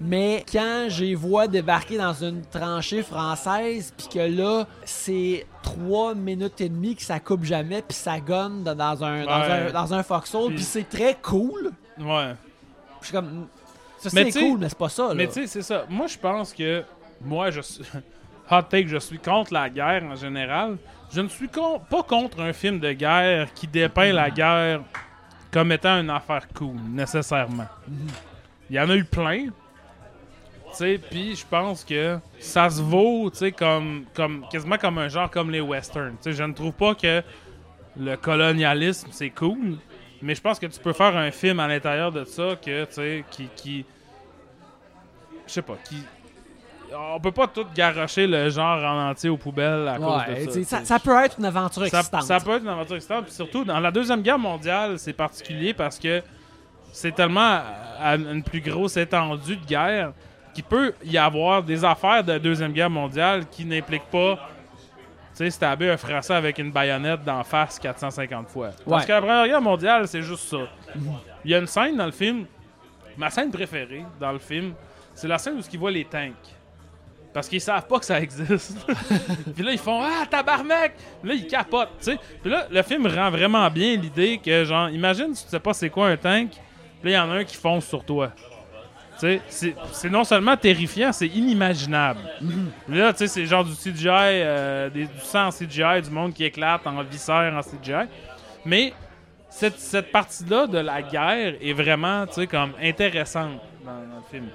Mais 0.00 0.44
quand 0.52 0.86
j'ai 0.88 1.14
vois 1.14 1.46
débarquer 1.46 1.96
dans 1.96 2.12
une 2.12 2.42
tranchée 2.44 3.02
française, 3.02 3.94
puis 3.96 4.08
que 4.08 4.18
là, 4.18 4.66
c'est 4.84 5.46
trois 5.62 6.14
minutes 6.14 6.60
et 6.60 6.68
demie 6.68 6.96
que 6.96 7.02
ça 7.02 7.20
coupe 7.20 7.44
jamais, 7.44 7.82
puis 7.82 7.96
ça 7.96 8.18
gonne 8.20 8.64
dans 8.64 8.72
un, 9.04 9.24
dans 9.24 9.40
Ouais. 9.40 9.68
un, 9.68 9.72
dans 9.72 9.94
un 9.94 10.02
foxhole, 10.02 10.54
Puis- 10.54 10.64
c'est 10.64 10.88
très 10.88 11.16
cool. 11.22 11.70
Ouais. 11.98 12.34
Je 13.00 13.06
suis 13.06 13.14
comme. 13.14 13.46
Ça, 13.98 14.10
c'est 14.10 14.32
cool, 14.32 14.58
mais 14.58 14.68
c'est 14.68 14.78
pas 14.78 14.88
ça. 14.88 15.08
Là. 15.08 15.14
Mais 15.14 15.28
tu 15.28 15.34
sais, 15.34 15.46
c'est 15.46 15.62
ça. 15.62 15.86
Moi, 15.88 16.08
je 16.08 16.18
pense 16.18 16.52
que 16.52 16.82
moi, 17.24 17.50
je 17.52 17.60
suis. 17.60 17.84
Hot 18.50 18.62
take, 18.68 18.88
je 18.88 18.98
suis 18.98 19.18
contre 19.18 19.52
la 19.54 19.70
guerre 19.70 20.02
en 20.04 20.16
général. 20.16 20.76
Je 21.14 21.20
ne 21.20 21.28
suis 21.28 21.48
con- 21.48 21.80
pas 21.88 22.02
contre 22.02 22.40
un 22.40 22.52
film 22.52 22.80
de 22.80 22.92
guerre 22.92 23.54
qui 23.54 23.66
dépeint 23.68 24.12
la 24.12 24.30
guerre 24.30 24.80
comme 25.52 25.70
étant 25.72 26.00
une 26.00 26.10
affaire 26.10 26.48
cool, 26.54 26.76
nécessairement. 26.88 27.68
Il 28.70 28.76
y 28.76 28.80
en 28.80 28.88
a 28.88 28.96
eu 28.96 29.04
plein. 29.04 29.48
Puis 31.10 31.36
je 31.36 31.44
pense 31.46 31.84
que 31.84 32.18
ça 32.38 32.70
se 32.70 32.80
vaut, 32.80 33.30
comme, 33.56 34.06
comme, 34.14 34.46
quasiment 34.50 34.78
comme 34.78 34.96
un 34.96 35.08
genre 35.08 35.30
comme 35.30 35.50
les 35.50 35.60
westerns. 35.60 36.16
Je 36.24 36.42
ne 36.42 36.54
trouve 36.54 36.72
pas 36.72 36.94
que 36.94 37.22
le 37.96 38.16
colonialisme, 38.16 39.08
c'est 39.12 39.28
cool, 39.28 39.76
mais 40.22 40.34
je 40.34 40.40
pense 40.40 40.58
que 40.58 40.66
tu 40.66 40.80
peux 40.80 40.94
faire 40.94 41.14
un 41.14 41.30
film 41.30 41.60
à 41.60 41.68
l'intérieur 41.68 42.10
de 42.10 42.24
ça 42.24 42.56
que, 42.56 42.86
qui, 43.30 43.48
qui, 43.54 43.84
je 45.46 45.52
sais 45.52 45.62
pas, 45.62 45.76
qui 45.84 46.02
on 46.96 47.20
peut 47.20 47.32
pas 47.32 47.46
tout 47.46 47.64
garrocher 47.74 48.26
le 48.26 48.48
genre 48.50 48.82
en 48.84 49.10
entier 49.10 49.30
aux 49.30 49.36
poubelles 49.36 49.88
à 49.88 49.98
Ouais, 49.98 50.44
cause 50.44 50.56
de 50.56 50.62
ça. 50.64 50.78
ça, 50.80 50.84
ça 50.84 50.98
peut 50.98 51.16
être 51.24 51.38
une 51.38 51.44
aventure 51.44 51.84
excitante. 51.84 52.22
ça 52.22 52.38
peut 52.40 52.52
être 52.56 52.62
une 52.62 52.68
aventure 52.68 52.96
excitante. 52.96 53.24
Puis 53.26 53.34
surtout, 53.34 53.64
dans 53.64 53.80
la 53.80 53.90
Deuxième 53.90 54.22
Guerre 54.22 54.38
mondiale, 54.38 54.98
c'est 54.98 55.12
particulier 55.12 55.74
parce 55.74 55.98
que 55.98 56.22
c'est 56.92 57.14
tellement 57.14 57.60
à 58.00 58.14
une 58.16 58.42
plus 58.42 58.60
grosse 58.60 58.96
étendue 58.96 59.56
de 59.56 59.64
guerre 59.64 60.12
qu'il 60.54 60.64
peut 60.64 60.92
y 61.04 61.16
avoir 61.16 61.62
des 61.62 61.84
affaires 61.84 62.22
de 62.22 62.32
la 62.32 62.38
Deuxième 62.38 62.72
Guerre 62.72 62.90
mondiale 62.90 63.46
qui 63.50 63.64
n'impliquent 63.64 64.10
pas, 64.10 64.36
tu 64.36 65.38
sais, 65.38 65.50
stabber 65.50 65.90
un 65.90 65.96
Français 65.96 66.34
avec 66.34 66.58
une 66.58 66.70
baïonnette 66.70 67.24
d'en 67.24 67.42
face 67.42 67.78
450 67.78 68.48
fois. 68.48 68.68
Parce 68.86 69.02
Ouais. 69.02 69.06
que 69.06 69.12
la 69.12 69.20
Première 69.20 69.46
Guerre 69.46 69.62
mondiale, 69.62 70.06
c'est 70.08 70.20
juste 70.22 70.46
ça. 70.48 70.58
Il 71.44 71.50
y 71.50 71.54
a 71.54 71.58
une 71.58 71.66
scène 71.66 71.96
dans 71.96 72.04
le 72.04 72.12
film, 72.12 72.44
ma 73.16 73.30
scène 73.30 73.50
préférée 73.50 74.04
dans 74.20 74.32
le 74.32 74.38
film, 74.38 74.74
c'est 75.14 75.28
la 75.28 75.38
scène 75.38 75.54
où 75.58 75.62
ils 75.72 75.78
voient 75.78 75.90
les 75.90 76.04
tanks. 76.04 76.32
Parce 77.32 77.48
qu'ils 77.48 77.60
savent 77.62 77.86
pas 77.86 77.98
que 77.98 78.04
ça 78.04 78.20
existe. 78.20 78.76
Puis 79.54 79.64
là, 79.64 79.72
ils 79.72 79.78
font 79.78 80.02
Ah, 80.02 80.26
tabarnak! 80.30 80.92
Là, 81.24 81.32
ils 81.34 81.46
capotent, 81.46 81.88
tu 81.98 82.12
sais. 82.12 82.18
Puis 82.42 82.50
là, 82.50 82.66
le 82.70 82.82
film 82.82 83.06
rend 83.06 83.30
vraiment 83.30 83.68
bien 83.70 83.96
l'idée 83.96 84.38
que, 84.44 84.64
genre, 84.64 84.90
imagine 84.90 85.34
si 85.34 85.44
tu 85.44 85.50
sais 85.50 85.60
pas 85.60 85.72
c'est 85.72 85.88
quoi 85.90 86.08
un 86.08 86.16
tank, 86.16 86.50
puis 87.00 87.10
là, 87.10 87.10
il 87.10 87.14
y 87.14 87.18
en 87.18 87.30
a 87.30 87.36
un 87.36 87.44
qui 87.44 87.56
fonce 87.56 87.86
sur 87.86 88.04
toi. 88.04 88.32
Tu 89.18 89.38
sais, 89.48 89.74
c'est- 89.92 90.10
non 90.10 90.24
seulement 90.24 90.56
terrifiant, 90.56 91.12
c'est 91.12 91.28
inimaginable. 91.28 92.20
Puis 92.88 92.98
Là, 92.98 93.12
tu 93.12 93.20
sais, 93.20 93.26
c'est 93.28 93.46
genre 93.46 93.64
du 93.64 93.74
CGI, 93.74 94.08
euh, 94.10 94.90
des- 94.90 95.06
du 95.06 95.20
sang 95.22 95.46
en 95.46 95.50
CGI, 95.50 96.02
du 96.02 96.10
monde 96.10 96.34
qui 96.34 96.44
éclate 96.44 96.86
en 96.86 97.02
viscère 97.02 97.54
en 97.56 97.62
CGI. 97.62 98.08
Mais 98.66 98.92
cette, 99.48 99.78
cette 99.78 100.10
partie-là 100.12 100.66
de 100.66 100.78
la 100.78 101.00
guerre 101.02 101.54
est 101.60 101.72
vraiment, 101.72 102.26
tu 102.26 102.34
sais, 102.34 102.46
comme 102.46 102.72
intéressante 102.82 103.60
dans, 103.84 103.92
dans 103.92 104.16
le 104.16 104.30
film. 104.30 104.48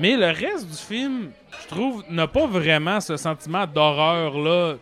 Mais 0.00 0.16
le 0.16 0.26
reste 0.26 0.66
du 0.68 0.76
film, 0.76 1.30
je 1.62 1.68
trouve, 1.68 2.02
n'a 2.10 2.26
pas 2.26 2.46
vraiment 2.46 3.00
ce 3.00 3.16
sentiment 3.16 3.66
d'horreur-là, 3.66 4.74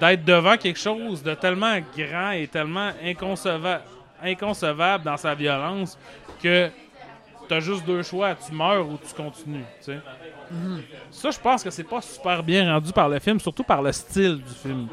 d'être 0.00 0.24
devant 0.24 0.56
quelque 0.56 0.78
chose 0.78 1.22
de 1.22 1.34
tellement 1.34 1.78
grand 1.96 2.30
et 2.32 2.48
tellement 2.48 2.90
inconcevable, 3.04 3.82
inconcevable 4.22 5.04
dans 5.04 5.16
sa 5.16 5.34
violence 5.34 5.98
que 6.42 6.68
t'as 7.48 7.60
juste 7.60 7.84
deux 7.84 8.02
choix, 8.02 8.34
tu 8.34 8.52
meurs 8.54 8.88
ou 8.88 8.96
tu 9.06 9.14
continues, 9.14 9.64
tu 9.80 9.92
sais. 9.92 9.98
Ça, 11.10 11.30
je 11.30 11.38
pense 11.38 11.62
que 11.62 11.70
c'est 11.70 11.84
pas 11.84 12.00
super 12.00 12.42
bien 12.42 12.72
rendu 12.72 12.92
par 12.92 13.08
le 13.08 13.18
film, 13.18 13.38
surtout 13.40 13.64
par 13.64 13.82
le 13.82 13.92
style 13.92 14.38
du 14.38 14.52
film. 14.54 14.88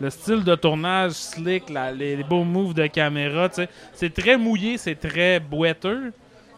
Le 0.00 0.08
style 0.08 0.42
de 0.44 0.54
tournage 0.54 1.12
slick, 1.12 1.68
la- 1.68 1.92
les, 1.92 2.16
les 2.16 2.24
beaux 2.24 2.44
moves 2.44 2.74
de 2.74 2.86
caméra, 2.86 3.48
tu 3.48 3.56
sais. 3.56 3.68
C'est 3.92 4.12
très 4.14 4.36
mouillé, 4.38 4.78
c'est 4.78 4.94
très 4.94 5.38
boiteux. 5.40 6.12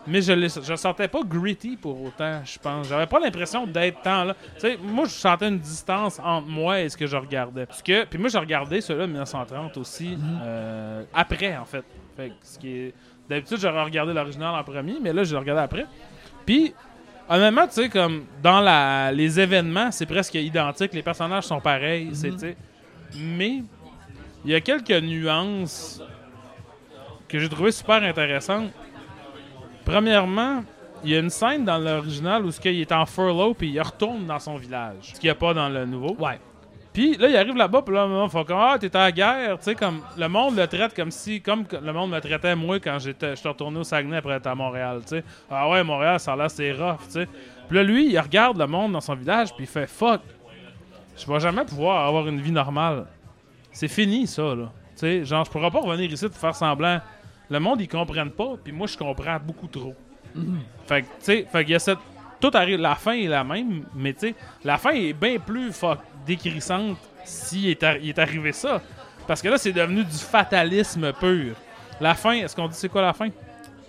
Mais 0.07 0.20
je 0.20 0.32
ne 0.32 0.76
sentais 0.76 1.07
pas 1.07 1.20
gritty 1.22 1.76
pour 1.76 2.03
autant, 2.03 2.40
je 2.44 2.59
pense. 2.59 2.88
J'avais 2.88 3.07
pas 3.07 3.20
l'impression 3.20 3.66
d'être 3.66 4.03
tant 4.03 4.24
là. 4.24 4.34
Moi, 4.82 5.05
je 5.05 5.11
sentais 5.11 5.48
une 5.48 5.59
distance 5.59 6.18
entre 6.18 6.48
moi 6.48 6.80
et 6.80 6.88
ce 6.88 6.96
que 6.96 7.07
je 7.07 7.16
regardais. 7.16 7.66
Parce 7.66 7.82
que, 7.82 8.05
puis 8.05 8.18
moi, 8.18 8.28
j'ai 8.28 8.38
regardé 8.38 8.80
celui-là 8.80 9.07
de 9.07 9.12
1930 9.12 9.76
aussi, 9.76 10.18
euh, 10.42 11.05
après, 11.14 11.57
en 11.57 11.64
fait. 11.64 11.84
Fait 12.16 12.28
que 12.28 12.34
ce 12.42 12.59
qui 12.59 12.68
est... 12.68 12.94
D'habitude, 13.28 13.59
j'aurais 13.61 13.84
regardé 13.84 14.12
l'original 14.12 14.55
en 14.55 14.64
premier, 14.64 14.96
mais 15.00 15.12
là, 15.12 15.22
je 15.22 15.32
l'ai 15.32 15.38
regardé 15.38 15.62
après. 15.62 15.86
Puis, 16.44 16.74
honnêtement, 17.28 17.66
tu 17.66 17.74
sais, 17.74 17.88
comme 17.88 18.24
dans 18.42 18.61
la, 18.61 19.12
les 19.12 19.38
événements, 19.38 19.90
c'est 19.92 20.07
presque 20.07 20.34
identique. 20.34 20.92
Les 20.92 21.03
personnages 21.03 21.44
sont 21.44 21.61
pareils, 21.61 22.09
tu 22.11 22.36
sais. 22.36 22.57
Mais, 23.16 23.62
il 24.44 24.50
y 24.50 24.55
a 24.55 24.61
quelques 24.61 24.90
nuances 24.90 26.03
que 27.28 27.38
j'ai 27.38 27.48
trouvé 27.48 27.70
super 27.70 28.03
intéressantes. 28.03 28.70
Premièrement, 29.93 30.64
il 31.05 31.11
y 31.11 31.16
a 31.16 31.18
une 31.18 31.28
scène 31.28 31.66
dans 31.66 31.76
l'original 31.76 32.47
où 32.47 32.51
ce 32.51 32.59
qu'il 32.59 32.80
est 32.80 32.93
en 32.93 33.05
furlough 33.05 33.55
puis 33.55 33.68
il 33.68 33.80
retourne 33.82 34.24
dans 34.24 34.38
son 34.38 34.57
village. 34.57 35.12
Ce 35.12 35.20
qu'il 35.20 35.24
n'y 35.24 35.30
a 35.30 35.34
pas 35.34 35.53
dans 35.53 35.68
le 35.68 35.84
nouveau. 35.84 36.16
Ouais. 36.18 36.40
Puis 36.95 37.18
là, 37.18 37.28
il 37.28 37.36
arrive 37.36 37.57
là-bas, 37.57 37.82
puis 37.82 37.95
là, 37.95 38.07
ils 38.07 38.30
font 38.30 38.43
comme 38.43 38.59
Ah, 38.59 38.78
t'es 38.80 38.95
à 38.97 39.01
la 39.01 39.12
guerre. 39.12 39.59
Tu 39.59 39.64
sais, 39.64 39.74
comme 39.74 40.01
le 40.16 40.28
monde 40.28 40.57
le 40.57 40.66
traite 40.66 40.95
comme 40.95 41.11
si, 41.11 41.43
comme 41.43 41.64
le 41.70 41.93
monde 41.93 42.11
me 42.11 42.20
traitait 42.20 42.57
moi 42.57 42.80
quand 42.80 42.99
j'étais, 43.01 43.36
j'étais 43.36 43.49
retourné 43.51 43.80
au 43.80 43.84
Saguenay 43.84 44.16
après 44.16 44.36
être 44.36 44.47
à 44.47 44.55
Montréal. 44.55 45.01
Tu 45.03 45.16
sais, 45.16 45.24
ah 45.51 45.68
ouais, 45.68 45.84
Montréal, 45.84 46.18
ça 46.18 46.32
a 46.32 46.36
l'air, 46.36 46.51
c'est 46.51 46.72
rough. 46.72 47.01
Tu 47.07 47.12
sais. 47.12 47.28
Puis 47.68 47.76
là, 47.76 47.82
lui, 47.82 48.11
il 48.11 48.18
regarde 48.18 48.57
le 48.57 48.66
monde 48.66 48.93
dans 48.93 49.01
son 49.03 49.14
village, 49.14 49.55
puis 49.55 49.64
il 49.64 49.68
fait 49.68 49.86
Fuck, 49.86 50.22
je 51.18 51.30
vais 51.30 51.40
jamais 51.40 51.66
pouvoir 51.66 52.07
avoir 52.07 52.26
une 52.28 52.40
vie 52.40 52.53
normale. 52.53 53.05
C'est 53.72 53.88
fini, 53.88 54.26
ça, 54.26 54.55
là. 54.55 54.72
Tu 54.95 55.01
sais, 55.01 55.24
genre, 55.26 55.45
je 55.45 55.51
pourrais 55.51 55.70
pas 55.70 55.80
revenir 55.80 56.11
ici 56.11 56.28
pour 56.28 56.38
faire 56.38 56.55
semblant. 56.55 56.99
Le 57.53 57.61
monde, 57.61 57.80
ils 57.82 57.88
comprennent 57.88 58.30
pas, 58.30 58.55
puis 58.62 58.72
moi, 58.72 58.86
je 58.86 58.96
comprends 58.96 59.38
beaucoup 59.38 59.66
trop. 59.66 59.94
Fait 60.86 61.03
que, 61.03 61.07
tu 61.07 61.12
sais, 61.20 61.46
fait 61.53 61.64
qu'il 61.64 61.72
y 61.72 61.76
a 61.76 61.78
cette. 61.78 61.98
Tout 62.40 62.50
arrive, 62.55 62.78
la 62.80 62.94
fin 62.94 63.12
est 63.12 63.28
la 63.28 63.44
même, 63.44 63.84
mais 63.94 64.12
tu 64.14 64.20
sais, 64.28 64.34
la 64.64 64.78
fin 64.78 64.90
est 64.90 65.12
bien 65.12 65.38
plus 65.38 65.70
fuck, 65.72 65.98
décrissante 66.26 66.96
s'il 67.24 67.68
est, 67.68 67.82
arri- 67.82 68.09
est 68.09 68.18
arrivé 68.18 68.50
ça. 68.53 68.80
Parce 69.28 69.40
que 69.42 69.48
là, 69.48 69.59
c'est 69.59 69.70
devenu 69.72 70.03
du 70.03 70.16
fatalisme 70.16 71.12
pur. 71.12 71.55
La 72.00 72.14
fin, 72.14 72.32
est-ce 72.32 72.57
qu'on 72.57 72.66
dit 72.66 72.74
c'est 72.74 72.88
quoi 72.88 73.03
la 73.03 73.12
fin? 73.12 73.28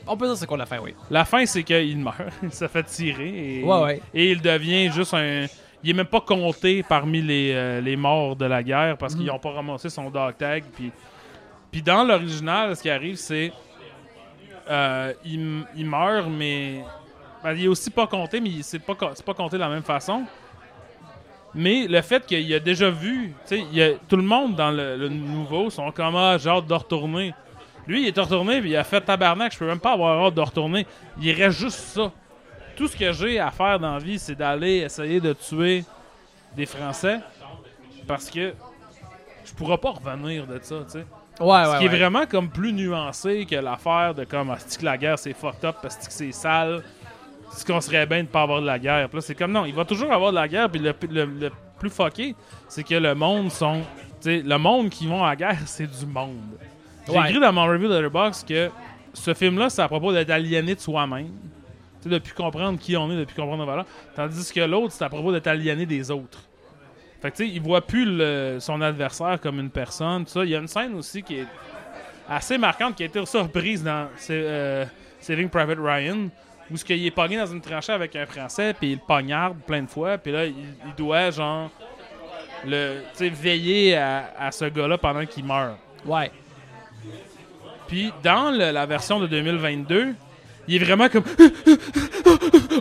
On 0.06 0.16
peut 0.18 0.28
dire 0.28 0.36
c'est 0.38 0.46
qu'on 0.46 0.58
l'a 0.58 0.66
fait, 0.68 0.78
oui. 0.78 0.94
La 1.10 1.24
fin, 1.26 1.44
c'est 1.46 1.64
qu'il 1.64 1.98
meurt, 1.98 2.18
il 2.44 2.52
se 2.54 2.68
fait 2.68 2.84
tirer 2.84 3.60
et, 3.62 3.64
Ouais, 3.64 3.82
ouais. 3.82 4.02
et 4.14 4.32
il 4.32 4.42
devient 4.42 4.92
juste 4.92 5.14
un. 5.14 5.46
Il 5.86 5.90
est 5.90 5.94
même 5.94 6.06
pas 6.06 6.22
compté 6.22 6.84
parmi 6.84 7.22
les, 7.22 7.52
euh, 7.54 7.82
les 7.82 7.96
morts 7.96 8.36
de 8.36 8.46
la 8.46 8.62
guerre 8.62 8.98
parce 8.98 9.16
qu'ils 9.16 9.32
ont 9.32 9.40
pas 9.40 9.52
ramassé 9.52 9.90
son 9.90 10.10
dog 10.10 10.36
tag. 10.38 10.64
Puis, 10.76 10.92
puis 11.74 11.82
dans 11.82 12.06
l'original, 12.06 12.74
ce 12.78 12.82
qui 12.82 12.90
arrive, 12.90 13.16
c'est. 13.18 13.52
euh, 14.70 15.14
il, 15.26 15.66
il 15.76 15.86
meurt, 15.86 16.28
mais. 16.30 16.86
ben, 17.44 17.54
il 17.54 17.66
est 17.66 17.68
aussi 17.68 17.90
pas 17.90 18.08
compté, 18.08 18.40
mais 18.40 18.50
c'est 18.62 18.80
pas, 18.80 18.96
pas 18.96 19.34
compté 19.34 19.58
de 19.58 19.62
la 19.62 19.68
même 19.70 19.84
façon. 19.84 20.24
Mais 21.56 21.86
le 21.88 22.02
fait 22.02 22.26
qu'il 22.26 22.52
a 22.54 22.60
déjà 22.60 22.90
vu, 22.90 23.34
il 23.52 23.82
a- 23.82 23.94
tout 24.08 24.16
le 24.16 24.24
monde 24.24 24.56
dans 24.56 24.72
le, 24.72 24.96
le 24.98 25.10
nouveau 25.10 25.70
sont 25.70 25.92
comme 25.92 26.16
ah, 26.16 26.38
j'ai 26.40 26.50
hâte 26.50 26.66
de 26.66 26.74
retourner. 26.74 27.34
Lui, 27.86 28.04
il 28.04 28.08
est 28.08 28.20
retourné, 28.20 28.60
puis 28.62 28.72
il 28.72 28.78
a 28.78 28.84
fait 28.84 29.02
tabarnak, 29.02 29.52
je 29.54 29.60
peux 29.60 29.68
même 29.68 29.80
pas 29.80 29.92
avoir 29.92 30.26
hâte 30.26 30.34
de 30.36 30.42
retourner. 30.42 30.88
Il 31.22 31.32
reste 31.34 31.60
juste 31.60 31.78
ça. 31.80 32.12
Tout 32.76 32.88
ce 32.88 32.96
que 32.98 33.12
j'ai 33.12 33.40
à 33.40 33.52
faire 33.52 33.78
dans 33.80 33.94
la 33.94 34.00
vie, 34.00 34.18
c'est 34.18 34.34
d'aller 34.36 34.78
essayer 34.78 35.20
de 35.20 35.34
tuer 35.34 35.84
des 36.56 36.66
Français 36.66 37.20
parce 38.08 38.32
que 38.32 38.54
je 39.46 39.54
pourrais 39.54 39.78
pas 39.78 39.92
revenir 39.92 40.48
de 40.48 40.58
ça, 40.62 40.78
tu 40.86 40.92
sais. 40.92 41.06
Ouais, 41.40 41.66
Ce 41.66 41.80
qui 41.80 41.86
est 41.86 41.88
vraiment 41.98 42.26
comme 42.26 42.50
plus 42.50 42.74
nuancé 42.74 43.46
que 43.50 43.56
l'affaire 43.56 44.14
de 44.14 44.24
comme, 44.24 44.52
ah, 44.52 44.58
que 44.58 44.86
la 44.86 44.98
guerre 44.98 45.18
c'est 45.20 45.34
fucked 45.34 45.66
up 45.66 45.76
parce 45.82 45.96
que 45.98 46.12
c'est 46.14 46.32
sale. 46.32 46.84
Ce 47.56 47.64
qu'on 47.66 47.82
serait 47.82 48.06
bien 48.08 48.24
de 48.24 48.28
pas 48.28 48.42
avoir 48.44 48.62
de 48.62 48.66
la 48.66 48.80
guerre. 48.80 49.08
Puis 49.10 49.18
là, 49.18 49.22
c'est 49.22 49.36
comme 49.36 49.52
non, 49.52 49.66
il 49.66 49.74
va 49.76 49.86
toujours 49.86 50.12
avoir 50.12 50.32
de 50.32 50.36
la 50.38 50.48
guerre. 50.48 50.70
Puis 50.70 50.80
le, 50.80 50.94
le- 51.10 51.26
le 51.26 51.52
plus 51.80 51.90
fucké, 51.92 52.36
c'est 52.68 52.84
que 52.84 52.96
le 52.96 53.14
monde 53.14 53.52
sont. 53.52 53.82
le 54.26 54.58
monde 54.58 54.90
qui 54.90 55.06
vont 55.08 55.24
à 55.24 55.30
la 55.30 55.36
guerre, 55.36 55.58
c'est 55.66 55.86
du 55.88 56.06
monde. 56.06 56.38
J'ai 57.08 57.14
écrit 57.30 57.40
dans 57.40 57.52
mon 57.54 57.66
review 57.66 57.90
de 57.90 57.96
Letterboxd 57.96 58.48
que 58.48 58.70
ce 59.14 59.34
film-là, 59.34 59.70
c'est 59.70 59.82
à 59.82 59.88
propos 59.88 60.12
d'être 60.14 60.30
aliéné 60.32 60.74
de 60.76 60.80
soi-même. 60.80 61.28
Tu 62.02 62.04
sais, 62.04 62.10
de 62.10 62.18
plus 62.20 62.34
comprendre 62.34 62.80
qui 62.80 62.98
on 62.98 63.12
est, 63.12 63.18
de 63.18 63.24
plus 63.26 63.36
comprendre 63.36 63.60
nos 63.64 63.66
valeurs. 63.70 63.86
Tandis 64.16 64.52
que 64.52 64.62
l'autre, 64.62 64.92
c'est 64.94 65.04
à 65.04 65.10
propos 65.10 65.32
d'être 65.32 65.48
aliéné 65.48 65.86
des 65.86 66.10
autres. 66.10 66.40
Fait 67.24 67.32
que 67.32 67.38
tu 67.38 67.46
sais, 67.48 67.50
il 67.52 67.62
voit 67.62 67.82
plus 67.82 68.06
le- 68.06 68.58
son 68.60 68.80
adversaire 68.82 69.40
comme 69.42 69.60
une 69.60 69.70
personne. 69.72 70.26
tout 70.26 70.32
ça. 70.32 70.44
Il 70.44 70.52
y 70.52 70.56
a 70.56 70.60
une 70.60 70.68
scène 70.68 70.94
aussi 70.94 71.24
qui 71.24 71.38
est 71.40 71.48
assez 72.30 72.58
marquante, 72.60 72.96
qui 72.96 73.04
a 73.04 73.06
été 73.08 73.18
aussi 73.20 73.38
reprise 73.38 73.82
dans 73.84 74.08
euh, 74.30 74.86
Saving 75.20 75.48
Private 75.50 75.80
Ryan, 75.82 76.28
où 76.70 76.78
ce 76.78 76.84
qu'il 76.86 77.06
est 77.06 77.12
pogné 77.12 77.38
dans 77.38 77.46
une 77.48 77.62
tranchée 77.62 77.94
avec 77.94 78.16
un 78.16 78.26
Français, 78.26 78.74
puis 78.78 78.92
il 78.92 78.96
le 78.96 79.02
poignarde 79.08 79.58
plein 79.66 79.82
de 79.84 79.90
fois, 79.90 80.18
puis 80.18 80.32
là, 80.34 80.46
il, 80.46 80.54
il 80.86 80.96
doit, 80.98 81.32
genre, 81.32 81.72
le, 82.68 83.00
veiller 83.20 83.96
à, 83.98 84.34
à 84.38 84.52
ce 84.52 84.66
gars-là 84.66 84.98
pendant 84.98 85.26
qu'il 85.26 85.46
meurt. 85.46 85.78
Ouais. 86.06 86.30
Puis 87.88 88.12
dans 88.24 88.52
le- 88.52 88.72
la 88.72 88.86
version 88.86 89.20
de 89.20 89.28
2022, 89.28 90.14
il 90.68 90.76
est 90.76 90.86
vraiment 90.86 91.08
comme... 91.10 91.24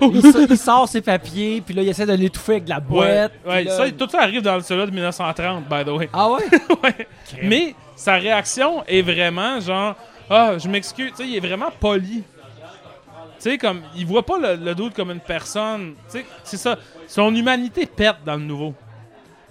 il, 0.01 0.23
so- 0.33 0.47
il 0.49 0.57
sort 0.59 0.89
ses 0.89 1.01
papiers, 1.01 1.61
puis 1.65 1.75
là, 1.75 1.83
il 1.83 1.89
essaie 1.89 2.07
de 2.07 2.13
l'étouffer 2.13 2.53
avec 2.53 2.65
de 2.65 2.71
la 2.71 2.81
boîte. 2.81 3.33
ouais, 3.47 3.65
là- 3.65 3.77
ça, 3.77 3.91
tout 3.91 4.09
ça 4.09 4.21
arrive 4.23 4.43
dans 4.43 4.61
celui-là 4.61 4.87
de 4.87 4.91
1930, 4.93 5.65
by 5.69 5.85
the 5.85 5.89
way. 5.89 6.09
Ah 6.13 6.31
ouais? 6.31 6.43
Ouais. 6.83 7.07
Mais 7.43 7.75
sa 7.97 8.15
réaction 8.15 8.83
est 8.87 9.03
vraiment 9.03 9.61
genre 9.61 9.95
ah 10.29 10.59
je 10.59 10.67
m'excuse 10.69 11.11
tu 11.17 11.23
sais 11.23 11.29
il 11.29 11.37
est 11.37 11.41
vraiment 11.47 11.71
poli 11.79 12.23
tu 12.25 13.51
sais 13.51 13.59
comme 13.59 13.83
il 13.97 14.07
voit 14.07 14.25
pas 14.25 14.39
le, 14.39 14.57
le 14.65 14.75
doute 14.75 14.95
comme 14.95 15.11
une 15.11 15.21
personne 15.21 15.95
tu 16.11 16.19
sais 16.19 16.27
c'est 16.43 16.57
ça 16.57 16.77
son 17.07 17.35
humanité 17.35 17.87
pète 17.87 18.17
dans 18.25 18.35
le 18.37 18.43
nouveau 18.43 18.75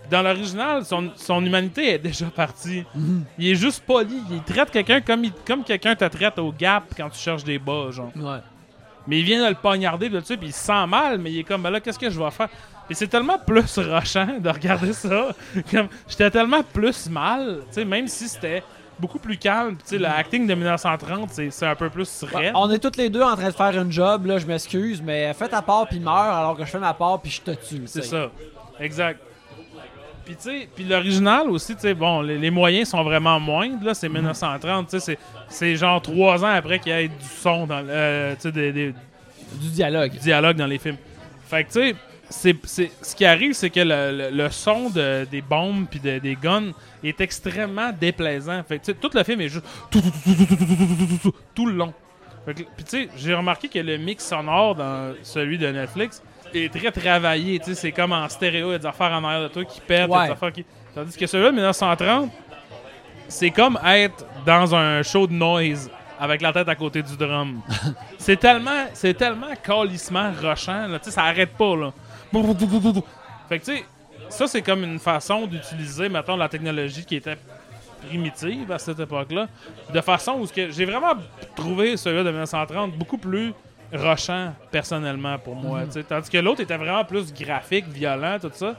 dans 0.09 0.21
l'original 0.21 0.83
son, 0.85 1.11
son 1.15 1.45
humanité 1.45 1.93
est 1.93 1.99
déjà 1.99 2.25
partie 2.25 2.83
il 3.37 3.47
est 3.51 3.55
juste 3.55 3.83
poli 3.85 4.17
il 4.31 4.41
traite 4.43 4.71
quelqu'un 4.71 4.99
comme 5.01 5.23
il- 5.25 5.33
comme 5.45 5.63
quelqu'un 5.63 5.95
te 5.95 6.05
traite 6.05 6.37
au 6.39 6.51
gap 6.51 6.83
quand 6.97 7.09
tu 7.09 7.19
cherches 7.19 7.43
des 7.43 7.59
bas 7.59 7.91
genre 7.91 8.11
Ouais. 8.15 8.39
Mais 9.07 9.19
il 9.19 9.25
vient 9.25 9.43
de 9.43 9.49
le 9.49 9.55
poignarder 9.55 10.09
de 10.09 10.19
dessus 10.19 10.37
puis 10.37 10.47
il 10.47 10.53
se 10.53 10.65
sent 10.65 10.87
mal 10.87 11.17
mais 11.17 11.31
il 11.31 11.39
est 11.39 11.43
comme 11.43 11.61
ben 11.61 11.69
là 11.69 11.79
qu'est-ce 11.79 11.99
que 11.99 12.09
je 12.09 12.19
vais 12.19 12.31
faire? 12.31 12.49
Et 12.89 12.93
c'est 12.93 13.07
tellement 13.07 13.39
plus 13.39 13.77
rochant 13.79 14.39
de 14.39 14.49
regarder 14.49 14.93
ça 14.93 15.29
comme 15.71 15.87
j'étais 16.07 16.31
tellement 16.31 16.63
plus 16.63 17.09
mal 17.09 17.61
même 17.85 18.07
si 18.07 18.27
c'était 18.27 18.63
beaucoup 19.01 19.19
plus 19.19 19.37
calme. 19.37 19.77
Tu 19.77 19.81
sais, 19.85 19.97
le 19.97 20.05
acting 20.05 20.45
de 20.45 20.53
1930, 20.53 21.31
c'est 21.49 21.65
un 21.65 21.75
peu 21.75 21.89
plus 21.89 22.23
raide. 22.23 22.53
on 22.55 22.69
est 22.69 22.77
tous 22.77 22.97
les 22.97 23.09
deux 23.09 23.23
en 23.23 23.35
train 23.35 23.47
de 23.47 23.55
faire 23.55 23.81
une 23.81 23.91
job, 23.91 24.27
là, 24.27 24.37
je 24.37 24.45
m'excuse, 24.45 25.01
mais 25.01 25.33
fais 25.33 25.49
ta 25.49 25.61
part 25.61 25.87
puis 25.87 25.99
meurs 25.99 26.13
alors 26.13 26.55
que 26.55 26.63
je 26.63 26.69
fais 26.69 26.79
ma 26.79 26.93
part 26.93 27.19
puis 27.19 27.31
je 27.31 27.41
te 27.41 27.51
tue. 27.51 27.81
C'est 27.87 28.03
ça. 28.03 28.29
Exact. 28.79 29.19
Puis, 30.25 30.35
tu 30.35 30.43
sais, 30.43 30.69
puis 30.73 30.83
l'original 30.83 31.49
aussi, 31.49 31.75
tu 31.75 31.81
sais, 31.81 31.93
bon, 31.93 32.21
les, 32.21 32.51
moyens 32.51 32.89
sont 32.89 33.03
vraiment 33.03 33.39
moindres, 33.39 33.83
là, 33.83 33.93
c'est 33.93 34.09
1930, 34.09 34.89
tu 34.89 34.99
sais, 34.99 35.17
c'est 35.49 35.75
genre 35.75 36.01
trois 36.01 36.43
ans 36.43 36.53
après 36.53 36.79
qu'il 36.79 36.91
y 36.91 36.95
ait 36.95 37.07
du 37.07 37.13
son 37.41 37.65
dans, 37.65 37.83
euh, 37.87 38.35
du 38.43 39.69
dialogue. 39.69 40.11
dialogue 40.11 40.57
dans 40.57 40.67
les 40.67 40.77
films. 40.77 40.97
Fait 41.47 41.63
que, 41.63 41.71
tu 41.71 41.79
sais, 41.79 41.95
c'est, 42.31 42.55
c'est, 42.63 42.91
ce 43.01 43.15
qui 43.15 43.25
arrive, 43.25 43.53
c'est 43.53 43.69
que 43.69 43.81
le, 43.83 44.49
son 44.49 44.89
des 44.89 45.41
bombes 45.41 45.85
puis 45.89 45.99
des 45.99 46.37
guns 46.41 46.71
est 47.03 47.19
extrêmement 47.21 47.91
déplaisant. 47.91 48.63
Fait 48.63 48.79
que, 48.79 48.91
tout 48.91 49.11
le 49.13 49.23
film 49.23 49.41
est 49.41 49.49
juste 49.49 49.65
tout, 51.53 51.65
le 51.65 51.73
long. 51.73 51.93
Puis 52.45 52.65
tu 52.87 53.09
j'ai 53.17 53.33
remarqué 53.35 53.67
que 53.67 53.79
le 53.79 53.97
mix 53.97 54.25
sonore 54.25 54.75
dans 54.75 55.13
celui 55.21 55.57
de 55.57 55.67
Netflix 55.67 56.23
est 56.55 56.73
très 56.73 56.91
travaillé. 56.91 57.59
Tu 57.59 57.65
sais, 57.65 57.75
c'est 57.75 57.91
comme 57.91 58.11
en 58.13 58.27
stéréo, 58.29 58.69
il 58.69 58.71
y 58.73 58.75
a 58.75 58.79
des 58.79 58.85
affaires 58.85 59.11
en 59.11 59.23
arrière 59.23 59.43
de 59.43 59.47
toi 59.53 59.63
qui 59.65 59.81
pètent, 59.81 60.09
Ouais. 60.09 60.25
des 60.27 60.31
affaires 60.33 60.51
qui... 60.51 60.65
Tandis 60.93 61.17
que 61.17 61.25
celui-là 61.25 61.51
de 61.51 61.55
1930, 61.55 62.31
c'est 63.27 63.49
comme 63.51 63.79
être 63.85 64.25
dans 64.45 64.75
un 64.75 65.01
show 65.03 65.25
de 65.27 65.33
noise 65.33 65.89
avec 66.19 66.41
la 66.41 66.51
tête 66.53 66.67
à 66.67 66.75
côté 66.75 67.01
du 67.01 67.15
drum. 67.17 67.61
c'est 68.17 68.37
tellement, 68.37 68.85
c'est 68.93 69.13
tellement 69.13 69.53
calissement 69.63 70.31
rushant, 70.39 70.87
là. 70.87 70.99
Tu 70.99 71.05
sais, 71.05 71.11
ça 71.11 71.23
arrête 71.23 71.51
pas, 71.57 71.75
là. 71.75 71.93
Fait 73.49 73.59
que, 73.59 73.65
tu 73.65 73.77
sais, 73.77 73.85
ça, 74.29 74.47
c'est 74.47 74.61
comme 74.61 74.83
une 74.83 74.99
façon 74.99 75.45
d'utiliser, 75.47 76.09
mettons, 76.09 76.35
la 76.37 76.47
technologie 76.47 77.03
qui 77.05 77.15
était 77.15 77.37
primitive 78.07 78.71
à 78.71 78.79
cette 78.79 78.99
époque-là, 78.99 79.47
de 79.93 80.01
façon 80.01 80.33
où 80.39 80.47
j'ai 80.55 80.85
vraiment 80.85 81.13
trouvé 81.55 81.97
celui-là 81.97 82.23
de 82.23 82.29
1930 82.29 82.93
beaucoup 82.97 83.17
plus 83.17 83.53
rushant, 83.91 84.53
personnellement, 84.71 85.37
pour 85.39 85.55
moi. 85.55 85.81
sais. 85.89 86.03
Tandis 86.03 86.29
que 86.29 86.37
l'autre 86.37 86.61
était 86.61 86.77
vraiment 86.77 87.03
plus 87.05 87.33
graphique, 87.33 87.85
violent, 87.87 88.37
tout 88.39 88.51
ça. 88.53 88.75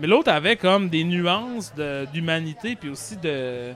Mais 0.00 0.06
l'autre 0.06 0.30
avait 0.30 0.56
comme 0.56 0.88
des 0.88 1.04
nuances 1.04 1.74
de- 1.74 2.06
d'humanité, 2.12 2.76
puis 2.76 2.90
aussi 2.90 3.16
de 3.16 3.72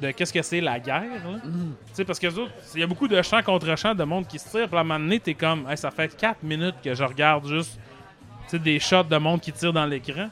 de 0.00 0.10
qu'est-ce 0.10 0.32
que 0.32 0.42
c'est 0.42 0.60
la 0.60 0.80
guerre. 0.80 1.02
là. 1.02 1.38
Tu 1.44 1.50
sais, 1.92 2.04
parce 2.04 2.18
que 2.18 2.26
les 2.26 2.36
autres, 2.36 2.50
il 2.74 2.80
y 2.80 2.82
a 2.82 2.86
beaucoup 2.88 3.06
de 3.06 3.20
champs 3.22 3.42
contre 3.42 3.76
champs 3.76 3.94
de 3.94 4.02
monde 4.02 4.26
qui 4.26 4.38
se 4.38 4.48
tire. 4.48 4.66
Puis 4.66 4.76
à 4.76 4.80
un 4.80 4.84
moment 4.84 4.98
donné, 4.98 5.20
t'es 5.20 5.34
comme, 5.34 5.68
Hey, 5.70 5.76
ça 5.76 5.90
fait 5.92 6.16
4 6.16 6.42
minutes 6.42 6.76
que 6.82 6.92
je 6.92 7.04
regarde 7.04 7.46
juste 7.46 7.78
des 8.52 8.80
shots 8.80 9.04
de 9.04 9.16
monde 9.18 9.40
qui 9.40 9.52
tire 9.52 9.72
dans 9.72 9.86
l'écran. 9.86 10.28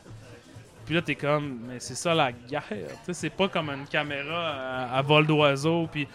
Puis 0.86 0.94
là, 0.94 1.02
t'es 1.02 1.14
comme, 1.14 1.60
mais 1.68 1.78
c'est 1.78 1.94
ça 1.94 2.12
la 2.14 2.32
guerre. 2.32 2.64
Tu 2.68 2.76
sais, 3.06 3.12
c'est 3.12 3.30
pas 3.30 3.46
comme 3.48 3.70
une 3.70 3.86
caméra 3.86 4.48
à, 4.90 4.98
à 4.98 5.02
vol 5.02 5.24
d'oiseau. 5.26 5.88
Puis, 5.92 6.08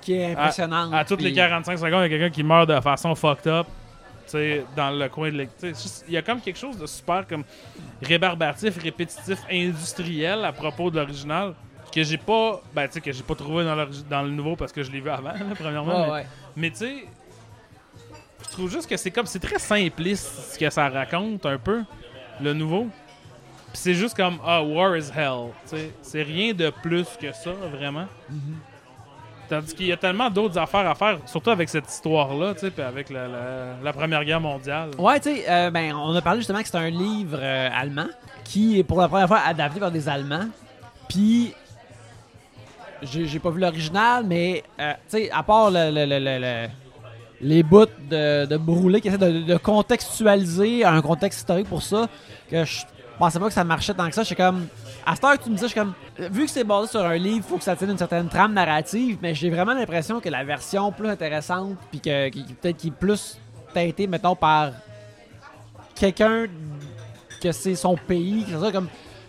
Qui 0.00 0.14
est 0.14 0.32
impressionnante. 0.32 0.94
à 0.94 1.04
toutes 1.04 1.20
les 1.20 1.30
puis- 1.30 1.36
45 1.36 1.78
secondes, 1.78 2.00
il 2.04 2.12
y 2.12 2.14
a 2.14 2.18
quelqu'un 2.18 2.30
qui 2.30 2.42
meurt 2.42 2.68
de 2.68 2.80
façon 2.80 3.14
fucked 3.14 3.46
up. 3.46 3.66
tu 4.26 4.32
sais, 4.32 4.64
dans 4.76 4.90
le 4.90 5.08
coin 5.08 5.30
de 5.30 5.46
Il 6.08 6.12
y 6.14 6.16
a 6.16 6.22
comme 6.22 6.40
quelque 6.40 6.58
chose 6.58 6.76
de 6.76 6.86
super 6.86 7.26
comme 7.26 7.44
rébarbatif, 8.02 8.76
répétitif, 8.82 9.38
industriel 9.50 10.44
à 10.44 10.52
propos 10.52 10.90
de 10.90 10.98
l'original 11.00 11.54
que 11.90 12.02
j'ai 12.02 12.18
pas 12.18 12.60
ben 12.74 12.86
tu 12.86 12.94
sais 12.94 13.00
que 13.00 13.12
j'ai 13.12 13.22
pas 13.22 13.34
trouvé 13.34 13.64
dans, 13.64 14.22
le 14.22 14.30
nouveau 14.30 14.56
parce 14.56 14.72
que 14.72 14.82
je 14.82 14.90
l'ai 14.90 15.00
vu 15.00 15.08
avant 15.08 15.32
là, 15.32 15.40
premièrement 15.58 16.02
Ouais, 16.02 16.06
mais, 16.06 16.12
ouais. 16.12 16.26
mais 16.56 16.70
tu 16.70 16.76
sais 16.76 17.04
je 18.42 18.48
trouve 18.50 18.70
juste 18.70 18.88
que 18.88 18.96
c'est 18.96 19.10
comme 19.10 19.26
c'est 19.26 19.38
très 19.38 19.58
simpliste 19.58 20.52
ce 20.52 20.58
que 20.58 20.68
ça 20.68 20.88
raconte 20.88 21.46
un 21.46 21.58
peu 21.58 21.82
le 22.40 22.52
nouveau 22.52 22.88
puis 23.68 23.76
c'est 23.78 23.94
juste 23.94 24.14
comme 24.14 24.38
ah 24.44 24.62
war 24.62 24.96
is 24.96 25.10
hell 25.16 25.50
tu 25.68 25.76
sais 25.76 25.92
c'est 26.02 26.22
rien 26.22 26.52
de 26.52 26.70
plus 26.82 27.06
que 27.18 27.32
ça 27.32 27.52
vraiment 27.52 28.06
Tandis 29.48 29.74
qu'il 29.74 29.86
y 29.86 29.92
a 29.92 29.96
tellement 29.96 30.28
d'autres 30.28 30.58
affaires 30.58 30.88
à 30.88 30.94
faire, 30.94 31.18
surtout 31.24 31.50
avec 31.50 31.68
cette 31.70 31.88
histoire-là, 31.88 32.52
tu 32.54 32.68
sais, 32.70 32.82
avec 32.82 33.08
la, 33.08 33.26
la- 33.28 33.74
la 33.82 33.92
Première 33.92 34.22
Guerre 34.24 34.40
mondiale. 34.40 34.90
Ouais, 34.98 35.18
tu 35.20 35.30
euh, 35.48 35.70
ben, 35.70 35.94
on 35.94 36.14
a 36.14 36.20
parlé 36.20 36.40
justement 36.40 36.60
que 36.60 36.68
c'est 36.68 36.76
un 36.76 36.90
livre 36.90 37.38
euh, 37.40 37.68
allemand 37.72 38.08
qui 38.44 38.78
est 38.78 38.82
pour 38.84 39.00
la 39.00 39.08
première 39.08 39.26
fois 39.28 39.40
adapté 39.46 39.80
par 39.80 39.90
des 39.90 40.06
Allemands. 40.08 40.48
Puis, 41.08 41.54
j'ai 43.02 43.38
pas 43.38 43.50
vu 43.50 43.60
l'original, 43.60 44.24
mais 44.26 44.62
euh, 44.80 44.92
à 45.32 45.42
part 45.42 45.70
le, 45.70 45.90
le- 45.90 46.04
le- 46.04 46.18
le- 46.18 46.38
le- 46.40 46.68
les 47.40 47.62
bouts 47.62 47.86
de, 48.10 48.46
de 48.46 48.56
brûlé 48.56 49.00
qui 49.00 49.08
essaient 49.08 49.16
de, 49.18 49.56
contextualiser 49.56 50.84
un 50.84 51.00
contexte 51.00 51.38
historique 51.40 51.68
pour 51.68 51.82
ça, 51.82 52.08
que 52.50 52.64
je 52.64 52.80
pensais 53.18 53.38
pas 53.38 53.46
que 53.46 53.52
ça 53.52 53.62
marchait 53.64 53.94
tant 53.94 54.08
que 54.08 54.14
ça. 54.14 54.24
J'étais 54.24 54.42
comme. 54.42 54.66
À 55.08 55.14
cette 55.14 55.24
heure 55.24 55.38
tu 55.38 55.48
me 55.48 55.54
dis, 55.54 55.62
je 55.62 55.68
suis 55.68 55.74
comme. 55.74 55.94
Vu 56.18 56.44
que 56.44 56.50
c'est 56.50 56.64
basé 56.64 56.90
sur 56.90 57.00
un 57.00 57.16
livre, 57.16 57.42
faut 57.48 57.56
que 57.56 57.64
ça 57.64 57.74
tienne 57.74 57.92
une 57.92 57.96
certaine 57.98 58.28
trame 58.28 58.52
narrative, 58.52 59.16
mais 59.22 59.34
j'ai 59.34 59.48
vraiment 59.48 59.72
l'impression 59.72 60.20
que 60.20 60.28
la 60.28 60.44
version 60.44 60.92
plus 60.92 61.08
intéressante, 61.08 61.78
puis 61.90 61.98
que, 61.98 62.28
peut-être 62.28 62.76
qui 62.76 62.88
est 62.88 62.90
plus 62.90 63.38
teintée, 63.72 64.06
mettons, 64.06 64.36
par 64.36 64.72
quelqu'un 65.94 66.44
que 67.40 67.52
c'est 67.52 67.74
son 67.74 67.96
pays, 67.96 68.44
que 68.44 68.60
ça, 68.60 68.70
comme. 68.70 68.88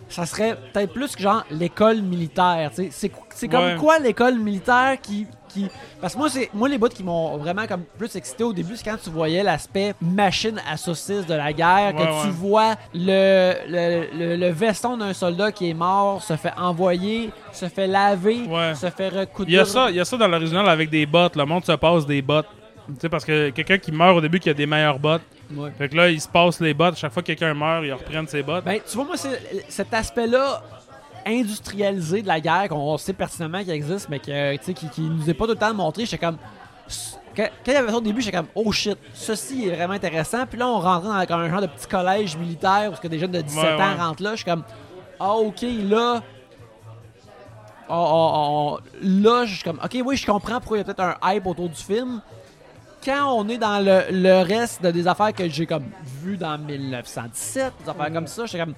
Ça 0.09 0.25
serait 0.25 0.57
peut-être 0.73 0.91
plus 0.91 1.15
que 1.15 1.21
genre 1.21 1.45
l'école 1.51 2.01
militaire, 2.01 2.71
tu. 2.75 2.87
C'est, 2.91 3.11
c'est 3.29 3.47
comme 3.47 3.63
Ouais. 3.63 3.75
quoi 3.79 3.99
l'école 3.99 4.39
militaire 4.39 4.97
qui, 5.01 5.27
qui. 5.47 5.67
Parce 6.01 6.13
que 6.13 6.19
moi, 6.19 6.29
c'est 6.29 6.49
moi 6.53 6.67
les 6.67 6.77
bouts 6.79 6.89
qui 6.89 7.03
m'ont 7.03 7.37
vraiment 7.37 7.67
comme 7.67 7.83
plus 7.97 8.15
excité 8.15 8.43
au 8.43 8.51
début, 8.51 8.75
c'est 8.75 8.83
quand 8.89 8.97
tu 9.01 9.09
voyais 9.11 9.43
l'aspect 9.43 9.93
machine 10.01 10.59
à 10.69 10.77
saucisse 10.77 11.25
de 11.27 11.33
la 11.35 11.53
guerre, 11.53 11.93
que 11.95 12.01
Ouais, 12.01 12.21
tu 12.21 12.27
ouais. 12.27 12.33
vois 12.33 12.75
le, 12.93 13.53
le, 13.67 14.07
le, 14.17 14.35
le 14.35 14.49
veston 14.51 14.97
d'un 14.97 15.13
soldat 15.13 15.51
qui 15.51 15.69
est 15.69 15.73
mort, 15.75 16.23
se 16.23 16.35
fait 16.35 16.53
envoyer, 16.57 17.29
se 17.51 17.67
fait 17.67 17.87
laver, 17.87 18.45
se 18.75 18.89
fait 18.89 19.09
recoudre. 19.09 19.49
Il 19.49 19.53
y 19.55 19.59
a 19.59 19.65
ça, 19.65 19.89
il 19.89 19.95
y 19.95 19.99
a 19.99 20.05
ça 20.05 20.17
dans 20.17 20.27
l'original 20.27 20.67
avec 20.67 20.89
des 20.89 21.05
bottes. 21.05 21.35
Le 21.35 21.45
monde 21.45 21.63
se 21.65 21.71
passe 21.73 22.05
des 22.07 22.21
bottes. 22.21 22.47
Tu 22.87 22.95
sais, 23.01 23.09
parce 23.09 23.23
que 23.25 23.51
quelqu'un 23.51 23.77
qui 23.77 23.91
meurt 23.91 24.17
au 24.17 24.21
début 24.21 24.39
qui 24.39 24.49
a 24.49 24.53
des 24.55 24.65
meilleures 24.65 24.97
bottes. 24.97 25.21
Ouais. 25.51 25.71
Fait 25.77 25.89
que 25.89 25.95
là, 25.95 26.09
il 26.09 26.21
se 26.21 26.27
passe 26.27 26.59
les 26.59 26.73
bottes. 26.73 26.95
Chaque 26.97 27.11
fois 27.11 27.21
que 27.23 27.27
quelqu'un 27.27 27.53
meurt, 27.53 27.83
ils 27.83 27.93
reprennent 27.93 28.27
ses 28.27 28.43
bottes. 28.43 28.63
Ben, 28.65 28.79
tu 28.87 28.95
vois, 28.95 29.05
moi, 29.05 29.17
c'est 29.17 29.65
cet 29.67 29.93
aspect-là 29.93 30.61
industrialisé 31.25 32.21
de 32.21 32.27
la 32.27 32.39
guerre 32.39 32.67
qu'on 32.69 32.97
sait 32.97 33.13
pertinemment 33.13 33.59
qu'il 33.59 33.71
existe, 33.71 34.09
mais 34.09 34.19
que, 34.19 34.55
tu 34.57 34.63
sais, 34.63 34.73
qui, 34.73 34.89
qui 34.89 35.01
nous 35.01 35.29
est 35.29 35.33
pas 35.33 35.45
tout 35.45 35.51
le 35.51 35.57
temps 35.57 35.73
montré. 35.73 36.05
J'étais 36.05 36.23
comme. 36.25 36.37
Quand 37.35 37.47
quand 37.65 37.71
il 37.71 37.73
y 37.73 37.77
avait 37.77 37.89
ça 37.91 37.97
au 37.97 38.01
début, 38.01 38.21
j'étais 38.21 38.37
comme, 38.37 38.47
oh 38.55 38.71
shit, 38.71 38.97
ceci 39.13 39.67
est 39.67 39.75
vraiment 39.75 39.93
intéressant. 39.93 40.45
Puis 40.45 40.57
là, 40.57 40.67
on 40.67 40.79
rentrait 40.79 41.09
dans 41.09 41.25
comme 41.25 41.41
un 41.41 41.49
genre 41.49 41.61
de 41.61 41.67
petit 41.67 41.87
collège 41.87 42.35
militaire 42.37 42.91
où 42.91 42.95
que 43.01 43.07
des 43.07 43.19
jeunes 43.19 43.31
de 43.31 43.41
17 43.41 43.63
Ouais, 43.63 43.71
ans 43.73 43.77
ouais. 43.77 43.93
rentrent 43.95 44.23
là. 44.23 44.31
Je 44.31 44.37
suis 44.37 44.45
comme, 44.45 44.63
ah, 45.19 45.33
ok, 45.35 45.61
là. 45.83 46.21
on- 47.87 47.95
on- 47.95 48.73
on- 48.75 48.79
là, 49.01 49.45
je 49.45 49.55
suis 49.55 49.63
comme, 49.63 49.79
ok, 49.83 49.97
oui, 50.05 50.15
je 50.17 50.25
comprends 50.25 50.59
pourquoi 50.59 50.77
il 50.77 50.81
y 50.81 50.81
a 50.81 50.83
peut-être 50.85 50.99
un 51.01 51.15
hype 51.33 51.45
autour 51.45 51.69
du 51.69 51.75
film. 51.81 52.21
Quand 53.03 53.33
on 53.33 53.47
est 53.47 53.57
dans 53.57 53.79
le, 53.79 54.11
le 54.11 54.41
reste 54.43 54.83
de 54.83 54.91
des 54.91 55.07
affaires 55.07 55.33
que 55.33 55.47
j'ai 55.47 55.65
comme 55.65 55.85
vu 56.21 56.35
dans 56.37 56.57
1917, 56.57 57.73
des 57.83 57.89
affaires 57.89 58.11
comme 58.13 58.27
ça, 58.27 58.45
j'étais 58.45 58.59
comme, 58.59 58.73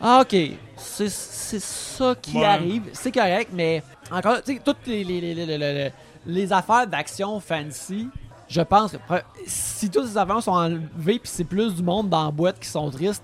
ah, 0.00 0.20
ok, 0.22 0.36
c'est 0.76 1.08
ça 1.08 2.14
qui 2.20 2.38
Ouais. 2.38 2.44
arrive, 2.44 2.82
c'est 2.92 3.12
correct, 3.12 3.50
mais 3.52 3.82
encore, 4.10 4.42
tu 4.42 4.54
sais, 4.54 4.60
toutes 4.64 4.86
les, 4.86 5.02
les, 5.04 5.20
les, 5.20 5.34
les, 5.34 5.46
les- 5.46 5.58
les- 5.58 5.92
les 6.26 6.52
affaires 6.52 6.86
d'action 6.86 7.40
fancy, 7.40 8.08
je 8.48 8.60
pense 8.60 8.92
que 8.92 8.98
si 9.46 9.90
toutes 9.90 10.06
ces 10.06 10.16
affaires 10.18 10.42
sont 10.42 10.52
enlevées 10.52 11.18
puis 11.18 11.20
c'est 11.24 11.44
plus 11.44 11.74
du 11.74 11.82
monde 11.82 12.08
dans 12.08 12.26
la 12.26 12.30
boîte 12.30 12.58
qui 12.60 12.68
sont 12.68 12.88
tristes, 12.90 13.22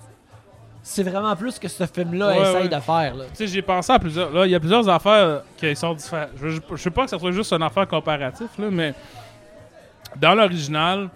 c'est 0.82 1.02
vraiment 1.02 1.36
plus 1.36 1.58
que 1.58 1.68
ce 1.68 1.84
film-là 1.86 2.28
Ouais, 2.28 2.40
essaye 2.40 2.62
ouais. 2.62 2.68
de 2.68 2.80
faire. 2.80 3.14
Tu 3.14 3.22
sais, 3.34 3.46
j'ai 3.46 3.62
pensé 3.62 3.92
à 3.92 3.98
plusieurs. 3.98 4.32
Là, 4.32 4.46
il 4.46 4.50
y 4.50 4.54
a 4.54 4.60
plusieurs 4.60 4.88
affaires 4.88 5.42
qui 5.56 5.76
sont 5.76 5.92
différentes. 5.94 6.30
Je, 6.40 6.48
je, 6.48 6.60
je 6.70 6.76
sais 6.76 6.90
pas 6.90 7.04
que 7.04 7.10
ça 7.10 7.18
soit 7.18 7.32
juste 7.32 7.52
une 7.52 7.62
affaire 7.62 7.86
comparatif, 7.86 8.48
là, 8.58 8.68
mais 8.70 8.94
dans 10.16 10.34
l'original, 10.34 11.08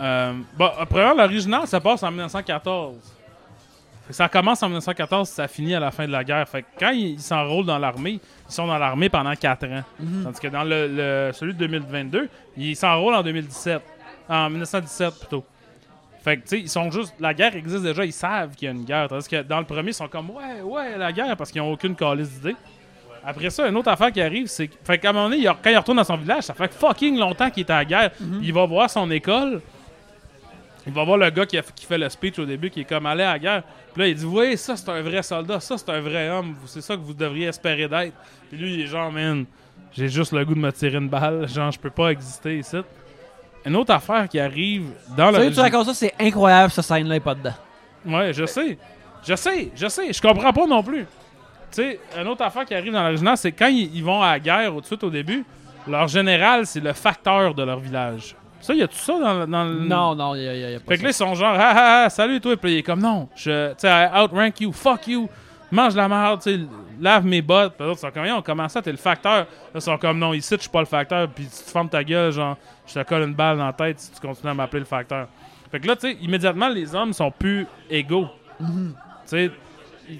euh, 0.00 0.32
bon, 0.56 0.70
premièrement, 0.88 1.22
l'original, 1.22 1.66
ça 1.66 1.80
passe 1.80 2.02
en 2.02 2.10
1914. 2.10 2.94
Fait 4.06 4.08
que 4.08 4.12
Ça 4.14 4.28
commence 4.28 4.62
en 4.62 4.66
1914, 4.68 5.28
ça 5.28 5.48
finit 5.48 5.74
à 5.74 5.80
la 5.80 5.90
fin 5.90 6.06
de 6.06 6.12
la 6.12 6.24
guerre. 6.24 6.48
Fait 6.48 6.62
que 6.62 6.66
quand 6.78 6.90
ils 6.90 7.20
s'enrôlent 7.20 7.66
dans 7.66 7.78
l'armée, 7.78 8.20
ils 8.48 8.52
sont 8.52 8.66
dans 8.66 8.78
l'armée 8.78 9.08
pendant 9.08 9.34
4 9.34 9.66
ans. 9.66 9.82
Tandis 10.24 10.40
que 10.40 10.48
dans 10.48 10.64
le, 10.64 10.86
le- 10.88 11.32
celui 11.32 11.52
de 11.54 11.58
2022, 11.58 12.28
ils 12.56 12.76
s'enrôlent 12.76 13.14
en 13.14 13.22
2017. 13.22 13.82
En 14.28 14.50
1917 14.50 15.18
plutôt. 15.20 15.44
Fait 16.22 16.36
que, 16.36 16.42
tu 16.42 16.48
sais, 16.48 16.60
ils 16.60 16.68
sont 16.68 16.90
juste. 16.90 17.14
La 17.20 17.32
guerre 17.32 17.54
existe 17.56 17.82
déjà, 17.82 18.04
ils 18.04 18.12
savent 18.12 18.54
qu'il 18.54 18.66
y 18.66 18.68
a 18.68 18.72
une 18.72 18.84
guerre. 18.84 19.08
Tandis 19.08 19.28
que 19.28 19.42
dans 19.42 19.58
le 19.58 19.64
premier, 19.64 19.90
ils 19.90 19.94
sont 19.94 20.08
comme, 20.08 20.30
ouais, 20.30 20.60
ouais, 20.62 20.98
la 20.98 21.12
guerre, 21.12 21.36
parce 21.36 21.50
qu'ils 21.50 21.62
n'ont 21.62 21.72
aucune 21.72 21.94
calice 21.94 22.30
d'idée. 22.30 22.56
Après 23.30 23.50
ça, 23.50 23.68
une 23.68 23.76
autre 23.76 23.90
affaire 23.90 24.10
qui 24.10 24.20
arrive, 24.22 24.46
c'est 24.46 24.68
qu'à 24.68 25.10
un 25.10 25.12
moment 25.12 25.28
donné, 25.28 25.42
il- 25.42 25.52
quand 25.62 25.70
il 25.70 25.76
retourne 25.76 25.98
dans 25.98 26.04
son 26.04 26.16
village, 26.16 26.44
ça 26.44 26.54
fait 26.54 26.72
fucking 26.72 27.18
longtemps 27.18 27.50
qu'il 27.50 27.60
est 27.64 27.70
à 27.70 27.76
la 27.78 27.84
guerre. 27.84 28.10
Il 28.42 28.52
va 28.54 28.64
voir 28.64 28.88
son 28.88 29.10
école. 29.10 29.60
Il 30.86 30.92
va 30.94 31.04
voir 31.04 31.18
le 31.18 31.28
gars 31.28 31.44
qui, 31.44 31.58
a- 31.58 31.62
qui 31.62 31.84
fait 31.84 31.98
le 31.98 32.08
speech 32.08 32.38
au 32.38 32.46
début, 32.46 32.70
qui 32.70 32.80
est 32.80 32.84
comme 32.84 33.04
allé 33.04 33.22
à 33.22 33.32
la 33.32 33.38
guerre. 33.38 33.62
Puis 33.92 34.02
là, 34.02 34.08
il 34.08 34.14
dit 34.14 34.24
Oui, 34.24 34.56
ça, 34.56 34.76
c'est 34.76 34.88
un 34.88 35.02
vrai 35.02 35.22
soldat. 35.22 35.60
Ça, 35.60 35.76
c'est 35.76 35.90
un 35.90 36.00
vrai 36.00 36.30
homme. 36.30 36.54
C'est 36.66 36.80
ça 36.80 36.96
que 36.96 37.00
vous 37.02 37.12
devriez 37.12 37.48
espérer 37.48 37.86
d'être. 37.86 38.14
Puis 38.48 38.56
lui, 38.58 38.74
il 38.74 38.80
est 38.82 38.86
genre, 38.86 39.12
man, 39.12 39.44
j'ai 39.92 40.08
juste 40.08 40.32
le 40.32 40.42
goût 40.46 40.54
de 40.54 40.60
me 40.60 40.72
tirer 40.72 40.96
une 40.96 41.08
balle. 41.10 41.46
Genre, 41.48 41.70
je 41.70 41.78
peux 41.78 41.90
pas 41.90 42.10
exister 42.10 42.58
ici. 42.58 42.76
Une 43.66 43.76
autre 43.76 43.92
affaire 43.92 44.26
qui 44.28 44.40
arrive 44.40 44.86
dans 45.14 45.30
le. 45.30 45.50
tu 45.52 45.60
racontes 45.60 45.86
ça, 45.86 45.94
c'est 45.94 46.14
incroyable, 46.18 46.70
ce 46.72 46.80
scène-là 46.80 47.20
pas 47.20 47.34
dedans. 47.34 47.54
Ouais, 48.06 48.32
je 48.32 48.46
sais. 48.46 48.78
Je 49.26 49.34
sais, 49.34 49.70
je 49.74 49.88
sais. 49.88 50.10
Je 50.12 50.22
comprends 50.22 50.52
pas 50.54 50.66
non 50.66 50.82
plus. 50.82 51.04
Sais, 51.76 52.00
une 52.20 52.26
autre 52.28 52.42
affaire 52.42 52.64
qui 52.64 52.74
arrive 52.74 52.92
dans 52.92 53.02
l'original, 53.02 53.36
c'est 53.36 53.52
quand 53.52 53.66
ils, 53.68 53.94
ils 53.94 54.04
vont 54.04 54.22
à 54.22 54.32
la 54.32 54.40
guerre 54.40 54.72
au, 54.74 54.76
tout 54.76 54.82
de 54.82 54.86
suite 54.86 55.04
au 55.04 55.10
début, 55.10 55.44
leur 55.86 56.08
général, 56.08 56.66
c'est 56.66 56.80
le 56.80 56.92
facteur 56.92 57.54
de 57.54 57.62
leur 57.62 57.78
village. 57.78 58.34
Ça, 58.60 58.74
y 58.74 58.82
a 58.82 58.88
tout 58.88 58.96
ça 58.96 59.12
dans, 59.18 59.46
dans 59.46 59.64
le. 59.64 59.80
Non, 59.86 60.14
non, 60.14 60.34
il 60.34 60.42
y 60.42 60.48
a, 60.48 60.54
y 60.54 60.74
a- 60.74 60.76
a 60.76 60.80
pas 60.80 60.86
Fait 60.94 60.98
que 60.98 61.02
là, 61.04 61.10
ils 61.10 61.14
sont 61.14 61.34
genre, 61.34 61.54
ah 61.56 61.72
ah 61.74 62.02
ah, 62.06 62.10
salut 62.10 62.40
toi. 62.40 62.56
Puis 62.56 62.70
là, 62.70 62.74
il 62.76 62.78
est 62.78 62.82
comme, 62.82 63.00
non, 63.00 63.28
je, 63.36 63.68
tu 63.70 63.74
sais, 63.78 63.88
I 63.88 64.20
outrank 64.20 64.60
you, 64.60 64.72
fuck 64.72 65.06
you, 65.06 65.28
mange 65.70 65.94
la 65.94 66.08
merde, 66.08 66.42
tu 66.42 66.50
sais, 66.56 66.60
lave 67.00 67.24
mes 67.24 67.40
bottes. 67.40 67.74
Puis 67.78 67.86
l'autre, 67.86 68.00
ils 68.02 68.06
sont 68.06 68.10
comme, 68.10 68.26
on 68.36 68.42
commence 68.42 68.72
ça, 68.72 68.82
t'es 68.82 68.90
le 68.90 68.96
facteur? 68.98 69.32
Là, 69.38 69.46
ils 69.76 69.80
sont 69.80 69.96
comme, 69.96 70.18
non, 70.18 70.34
ici, 70.34 70.54
je 70.56 70.62
suis 70.62 70.70
pas 70.70 70.80
le 70.80 70.86
facteur. 70.86 71.28
Puis 71.28 71.44
tu 71.44 71.64
te 71.64 71.70
fermes 71.70 71.88
ta 71.88 72.02
gueule, 72.02 72.32
genre, 72.32 72.56
je 72.86 72.94
te 72.94 73.02
colle 73.08 73.22
une 73.22 73.34
balle 73.34 73.58
dans 73.58 73.66
la 73.66 73.72
tête 73.72 74.00
si 74.00 74.10
tu 74.10 74.20
continues 74.20 74.50
à 74.50 74.54
m'appeler 74.54 74.80
le 74.80 74.86
facteur. 74.86 75.28
Fait 75.70 75.78
que 75.78 75.86
là, 75.86 75.94
tu 75.94 76.10
sais, 76.10 76.16
immédiatement, 76.20 76.68
les 76.68 76.94
hommes 76.94 77.12
sont 77.12 77.30
plus 77.30 77.64
égaux. 77.88 78.26
Tu 78.58 78.66
sais, 79.26 79.50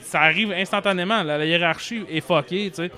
ça 0.02 0.20
arrive 0.20 0.52
instantanément. 0.52 1.23
La, 1.23 1.39
la 1.39 1.44
hiérarchie 1.47 2.05
est 2.10 2.20
fuckée, 2.20 2.70
tu 2.70 2.77
sais. 2.77 2.90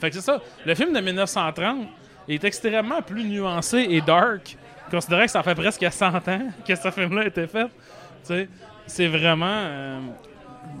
Fait 0.00 0.10
que 0.10 0.16
c'est 0.16 0.22
ça. 0.22 0.40
Le 0.66 0.74
film 0.74 0.92
de 0.92 1.00
1930 1.00 1.86
est 2.28 2.42
extrêmement 2.44 3.00
plus 3.02 3.24
nuancé 3.24 3.86
et 3.90 4.00
dark. 4.00 4.56
Considérant 4.90 5.24
que 5.24 5.30
ça 5.30 5.42
fait 5.42 5.54
presque 5.54 5.86
100 5.90 6.14
ans 6.16 6.20
que 6.66 6.74
ce 6.74 6.90
film-là 6.90 7.22
a 7.22 7.26
été 7.26 7.46
fait. 7.46 7.64
Tu 7.66 7.70
sais, 8.24 8.48
c'est 8.86 9.06
vraiment. 9.06 9.46
euh, 9.48 9.98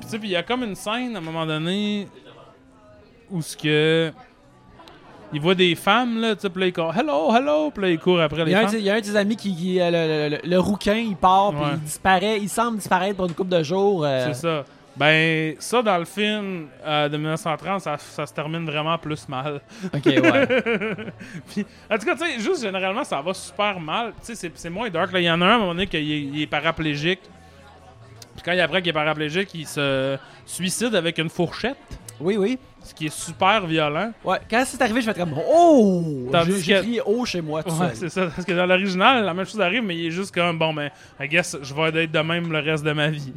tu 0.02 0.08
sais, 0.08 0.18
puis 0.18 0.28
il 0.28 0.32
y 0.32 0.36
a 0.36 0.42
comme 0.42 0.62
une 0.64 0.74
scène 0.74 1.14
à 1.14 1.18
un 1.18 1.22
moment 1.22 1.46
donné 1.46 2.06
où 3.30 3.40
ce 3.42 3.56
que. 3.56 4.12
Il 5.32 5.40
voit 5.40 5.56
des 5.56 5.74
femmes, 5.74 6.20
là, 6.20 6.36
tu 6.36 6.42
sais, 6.42 6.50
puis 6.50 6.60
là, 6.60 6.66
il 6.68 6.72
court, 6.72 6.94
hello, 6.96 7.34
hello, 7.34 7.70
puis 7.72 7.82
là, 7.82 7.90
il 7.90 7.98
court 7.98 8.20
après 8.20 8.44
les 8.44 8.52
femmes. 8.52 8.68
il 8.74 8.80
y 8.84 8.90
a 8.90 8.94
un 8.94 9.00
de 9.00 9.04
ses 9.04 9.16
amis 9.16 9.34
qui, 9.36 9.56
qui, 9.56 9.80
euh, 9.80 9.90
le, 9.90 10.28
le- 10.30 10.36
le- 10.36 10.48
le 10.48 10.58
rouquin, 10.60 10.94
il 10.94 11.16
part, 11.16 11.50
puis 11.50 11.60
Ouais. 11.60 11.70
il 11.74 11.80
disparaît, 11.80 12.38
il 12.40 12.48
semble 12.48 12.78
disparaître 12.78 13.16
pour 13.16 13.26
une 13.26 13.34
couple 13.34 13.50
de 13.50 13.62
jours. 13.64 14.04
euh, 14.04 14.26
C'est 14.28 14.34
ça. 14.34 14.64
Ben, 14.96 15.56
ça, 15.58 15.82
dans 15.82 15.98
le 15.98 16.04
film 16.04 16.68
euh, 16.86 17.08
de 17.08 17.16
1930, 17.16 17.80
ça, 17.80 17.96
ça 17.98 18.26
se 18.26 18.32
termine 18.32 18.64
vraiment 18.64 18.96
plus 18.96 19.28
mal. 19.28 19.60
Ok, 19.92 20.06
ouais. 20.06 20.46
Puis, 21.48 21.66
en 21.90 21.98
tout 21.98 22.06
cas, 22.06 22.14
tu 22.14 22.24
sais, 22.24 22.38
juste 22.38 22.62
généralement, 22.62 23.02
ça 23.02 23.20
va 23.20 23.34
super 23.34 23.80
mal. 23.80 24.12
Tu 24.24 24.34
sais, 24.36 24.50
c'est- 24.54 24.70
moins 24.70 24.88
dark. 24.90 25.12
là. 25.12 25.20
Il 25.20 25.24
y 25.24 25.30
en 25.30 25.40
a 25.40 25.46
un 25.46 25.48
à 25.50 25.54
un 25.54 25.58
moment 25.58 25.74
donné 25.74 25.88
qu'il 25.88 26.40
est, 26.40 26.46
paraplégique. 26.46 27.20
Puis 28.34 28.42
quand 28.44 28.52
il 28.52 28.60
apprend 28.60 28.78
qu'il 28.78 28.88
est 28.88 28.92
paraplégique, 28.92 29.52
il 29.54 29.66
se 29.66 30.16
suicide 30.46 30.94
avec 30.94 31.18
une 31.18 31.28
fourchette, 31.28 31.76
oui, 32.20 32.36
oui. 32.36 32.58
ce 32.82 32.92
qui 32.92 33.06
est 33.06 33.14
super 33.14 33.64
violent. 33.66 34.12
Ouais, 34.24 34.38
quand 34.50 34.64
c'est 34.66 34.80
arrivé, 34.82 35.00
je 35.00 35.10
fais 35.10 35.18
comme 35.18 35.34
Oh! 35.48 36.28
J'ai 36.60 36.74
crié 36.78 37.00
haut 37.04 37.24
chez 37.24 37.40
moi 37.40 37.62
tout 37.62 37.70
Ouais, 37.74 37.94
c'est 37.94 38.08
ça. 38.08 38.26
Parce 38.26 38.44
que 38.44 38.52
dans 38.52 38.66
l'original, 38.66 39.24
la 39.24 39.34
même 39.34 39.46
chose 39.46 39.60
arrive, 39.60 39.84
mais 39.84 39.96
il 39.96 40.06
est 40.06 40.10
juste 40.10 40.34
comme, 40.34 40.58
bon, 40.58 40.72
ben, 40.74 40.90
I 41.20 41.28
guess, 41.28 41.56
je 41.62 41.74
vais 41.74 42.04
être 42.04 42.10
de 42.12 42.18
même 42.20 42.50
le 42.50 42.58
reste 42.58 42.84
de 42.84 42.92
ma 42.92 43.08
vie. 43.08 43.32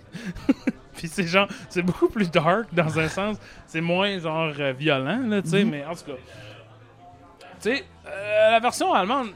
Puis 0.98 1.08
c'est 1.08 1.28
genre, 1.28 1.48
c'est 1.70 1.82
beaucoup 1.84 2.10
plus 2.10 2.30
dark 2.30 2.68
dans 2.74 3.00
un 3.00 3.08
sens. 3.08 3.38
C'est 3.68 3.82
moins, 3.82 4.20
genre, 4.20 4.52
euh, 4.60 4.74
violent, 4.78 5.22
là, 5.28 5.42
tu 5.42 5.50
sais, 5.50 5.64
mais 5.64 5.86
en 5.86 5.94
tout 5.96 6.06
cas. 6.06 6.18
Tu 7.62 7.70
sais, 7.76 7.84
euh, 8.08 8.52
la 8.52 8.60
version 8.60 8.94
allemande, 8.94 9.30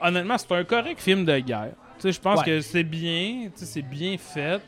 honnêtement, 0.00 0.38
c'est 0.38 0.52
un 0.52 0.64
correct 0.64 1.00
film 1.00 1.24
de 1.24 1.38
guerre. 1.40 1.72
Tu 1.96 2.02
sais, 2.02 2.12
je 2.12 2.20
pense 2.20 2.38
Ouais. 2.40 2.44
que 2.46 2.60
c'est 2.60 2.84
bien, 2.84 3.48
tu 3.52 3.52
sais, 3.56 3.66
c'est 3.66 3.82
bien 3.82 4.16
fait. 4.16 4.60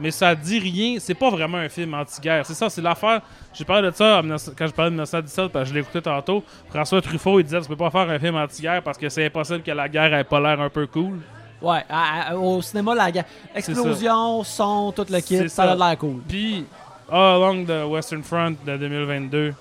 Mais 0.00 0.10
ça 0.10 0.34
dit 0.34 0.58
rien, 0.58 0.96
c'est 0.98 1.14
pas 1.14 1.30
vraiment 1.30 1.58
un 1.58 1.68
film 1.68 1.94
anti-guerre. 1.94 2.44
C'est 2.44 2.54
ça, 2.54 2.68
c'est 2.68 2.82
l'affaire. 2.82 3.20
J'ai 3.52 3.64
parlé 3.64 3.88
de 3.88 3.94
ça 3.94 4.18
en 4.18 4.22
19 4.22 4.50
quand 4.58 4.66
je 4.66 4.72
parlais 4.72 4.90
de 4.90 4.94
1917, 4.96 5.52
parce 5.52 5.64
que 5.64 5.68
je 5.70 5.74
l'ai 5.74 5.80
écouté 5.82 6.02
tantôt. 6.02 6.42
François 6.68 7.00
Truffaut, 7.00 7.38
il 7.38 7.44
disait 7.44 7.60
Tu 7.60 7.68
peux 7.68 7.76
pas 7.76 7.90
faire 7.90 8.10
un 8.10 8.18
film 8.18 8.34
anti-guerre 8.34 8.82
parce 8.82 8.98
que 8.98 9.08
c'est 9.08 9.26
impossible 9.26 9.62
que 9.62 9.70
la 9.70 9.88
guerre 9.88 10.12
ait 10.14 10.24
pas 10.24 10.40
l'air 10.40 10.60
un 10.60 10.68
peu 10.68 10.88
cool. 10.88 11.20
Ouais, 11.62 11.84
à- 11.88 12.30
à- 12.32 12.36
au 12.36 12.60
cinéma, 12.62 12.94
la 12.94 13.10
guerre. 13.10 13.24
Explosion, 13.54 14.42
son, 14.44 14.92
tout 14.92 15.06
le 15.08 15.18
kit, 15.20 15.36
C'est 15.38 15.48
ça 15.48 15.62
a 15.64 15.76
ça. 15.78 15.88
l'air 15.88 15.98
cool. 15.98 16.20
Puis, 16.28 16.64
All 17.10 17.18
Along 17.42 17.64
the 17.66 17.88
Western 17.90 18.22
Front 18.22 18.54
de 18.66 18.76
2022, 18.76 19.54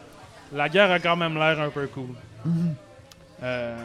la 0.53 0.70
guerre 0.70 0.91
a 0.91 0.99
quand 0.99 1.15
même 1.15 1.36
l'air 1.36 1.60
un 1.61 1.70
peu 1.70 1.88
cool. 1.88 2.10
Euh, 3.41 3.76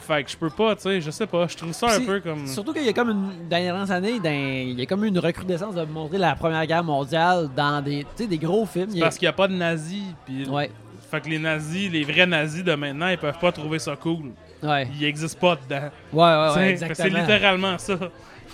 fait 0.00 0.24
que 0.24 0.30
je 0.30 0.36
peux 0.36 0.50
pas, 0.50 0.74
tu 0.74 0.82
sais, 0.82 1.00
je 1.00 1.10
sais 1.10 1.26
pas, 1.26 1.46
je 1.46 1.56
trouve 1.56 1.72
ça 1.72 1.86
un 1.92 1.96
Puis 1.98 2.06
peu 2.06 2.20
comme. 2.20 2.46
Surtout 2.46 2.72
qu'il 2.72 2.84
y 2.84 2.88
a 2.88 2.92
comme 2.92 3.10
une, 3.10 3.52
années, 3.92 4.18
dans- 4.18 4.30
il 4.30 4.78
y 4.78 4.82
a 4.82 4.86
comme 4.86 5.04
eu 5.04 5.08
une 5.08 5.18
recrudescence 5.18 5.74
de 5.74 5.84
montrer 5.84 6.18
la 6.18 6.34
Première 6.34 6.66
Guerre 6.66 6.84
mondiale 6.84 7.48
dans 7.54 7.82
des, 7.82 8.00
tu 8.16 8.22
sais, 8.24 8.26
des 8.26 8.38
gros 8.38 8.64
films. 8.66 8.88
Il 8.92 8.98
y 8.98 9.02
a- 9.02 9.04
Parce 9.04 9.18
qu'il 9.18 9.26
n'y 9.26 9.30
a 9.30 9.34
pas 9.34 9.48
de 9.48 9.54
nazis. 9.54 10.02
Puis, 10.24 10.46
Ouais, 10.48 10.70
Fait 11.10 11.20
que 11.20 11.28
les 11.28 11.38
nazis, 11.40 11.90
les 11.90 12.04
vrais 12.04 12.26
nazis 12.26 12.62
de 12.64 12.72
maintenant, 12.74 13.08
ils 13.08 13.18
peuvent 13.18 13.38
pas 13.40 13.50
trouver 13.52 13.78
ça 13.80 13.96
cool. 13.96 14.30
Ouais, 14.62 14.88
Ils 14.98 15.04
existent 15.04 15.38
pas 15.40 15.56
dedans. 15.56 15.90
ouais, 16.12 16.22
ouais, 16.22 16.54
ouais, 16.56 16.70
exactement. 16.70 17.08
C'est 17.10 17.20
littéralement 17.20 17.78
ça. 17.78 17.94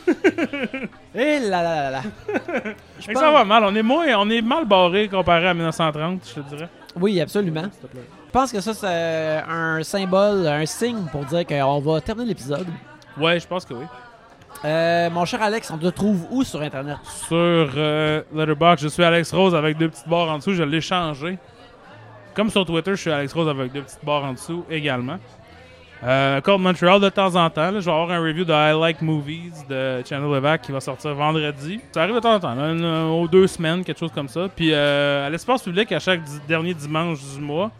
Et 1.14 1.38
là 1.40 1.62
là 1.62 1.90
là 1.90 1.90
là. 1.90 2.02
Je 3.00 3.06
pense- 3.12 3.18
ça 3.20 3.30
va 3.30 3.44
mal. 3.44 3.64
On 3.64 3.74
est, 3.74 3.82
moins, 3.82 4.06
on 4.18 4.28
est 4.30 4.42
mal 4.42 4.64
barré 4.64 5.08
comparé 5.08 5.48
à 5.48 5.54
1930, 5.54 6.20
je 6.28 6.40
te 6.40 6.48
dirais. 6.54 6.68
Oui, 6.98 7.20
absolument. 7.20 7.64
Je 7.82 8.30
pense 8.32 8.52
que 8.52 8.60
ça, 8.60 8.72
c'est 8.74 9.42
un 9.48 9.82
symbole, 9.82 10.46
un 10.46 10.64
signe 10.66 11.04
pour 11.10 11.24
dire 11.24 11.44
qu'on 11.46 11.80
va 11.80 12.00
terminer 12.00 12.28
l'épisode. 12.28 12.66
Ouais, 13.18 13.40
je 13.40 13.46
pense 13.46 13.64
que 13.64 13.74
oui. 13.74 13.84
Euh, 14.64 15.10
mon 15.10 15.24
cher 15.24 15.42
Alex, 15.42 15.70
on 15.70 15.78
te 15.78 15.86
trouve 15.88 16.26
où 16.30 16.42
sur 16.44 16.60
Internet? 16.62 16.96
Sur 17.28 17.36
euh, 17.76 18.22
Letterboxd, 18.34 18.84
je 18.84 18.88
suis 18.88 19.04
Alex 19.04 19.32
Rose 19.32 19.54
avec 19.54 19.76
deux 19.76 19.88
petites 19.88 20.08
barres 20.08 20.30
en 20.30 20.38
dessous. 20.38 20.54
Je 20.54 20.62
l'ai 20.62 20.80
changé. 20.80 21.38
Comme 22.34 22.50
sur 22.50 22.64
Twitter, 22.64 22.92
je 22.92 23.00
suis 23.00 23.10
Alex 23.10 23.32
Rose 23.32 23.48
avec 23.48 23.72
deux 23.72 23.82
petites 23.82 24.04
barres 24.04 24.24
en 24.24 24.32
dessous 24.32 24.64
également. 24.70 25.16
Euh, 26.04 26.40
Code 26.42 26.60
Montreal 26.60 27.00
de 27.00 27.08
temps 27.08 27.34
en 27.34 27.48
temps. 27.48 27.70
là, 27.70 27.80
je 27.80 27.84
vais 27.86 27.90
avoir 27.90 28.10
un 28.10 28.20
review 28.20 28.44
de 28.44 28.52
I 28.52 28.78
Like 28.78 29.00
Movies 29.00 29.64
de 29.68 30.02
Channel 30.06 30.30
Levac 30.30 30.62
qui 30.62 30.70
va 30.72 30.80
sortir 30.80 31.14
vendredi. 31.14 31.80
Ça 31.92 32.02
arrive 32.02 32.14
de 32.14 32.20
temps 32.20 32.34
en 32.34 32.40
temps, 32.40 32.54
là, 32.54 32.70
une, 32.70 32.84
aux 32.84 33.26
deux 33.26 33.46
semaines, 33.46 33.82
quelque 33.82 33.98
chose 33.98 34.12
comme 34.14 34.28
ça. 34.28 34.46
Puis 34.54 34.72
euh, 34.72 35.26
à 35.26 35.30
l'espace 35.30 35.62
public 35.62 35.90
à 35.92 35.98
chaque 35.98 36.20
dernier 36.46 36.74
dimanche 36.74 37.18
du 37.34 37.40
mois. 37.40 37.70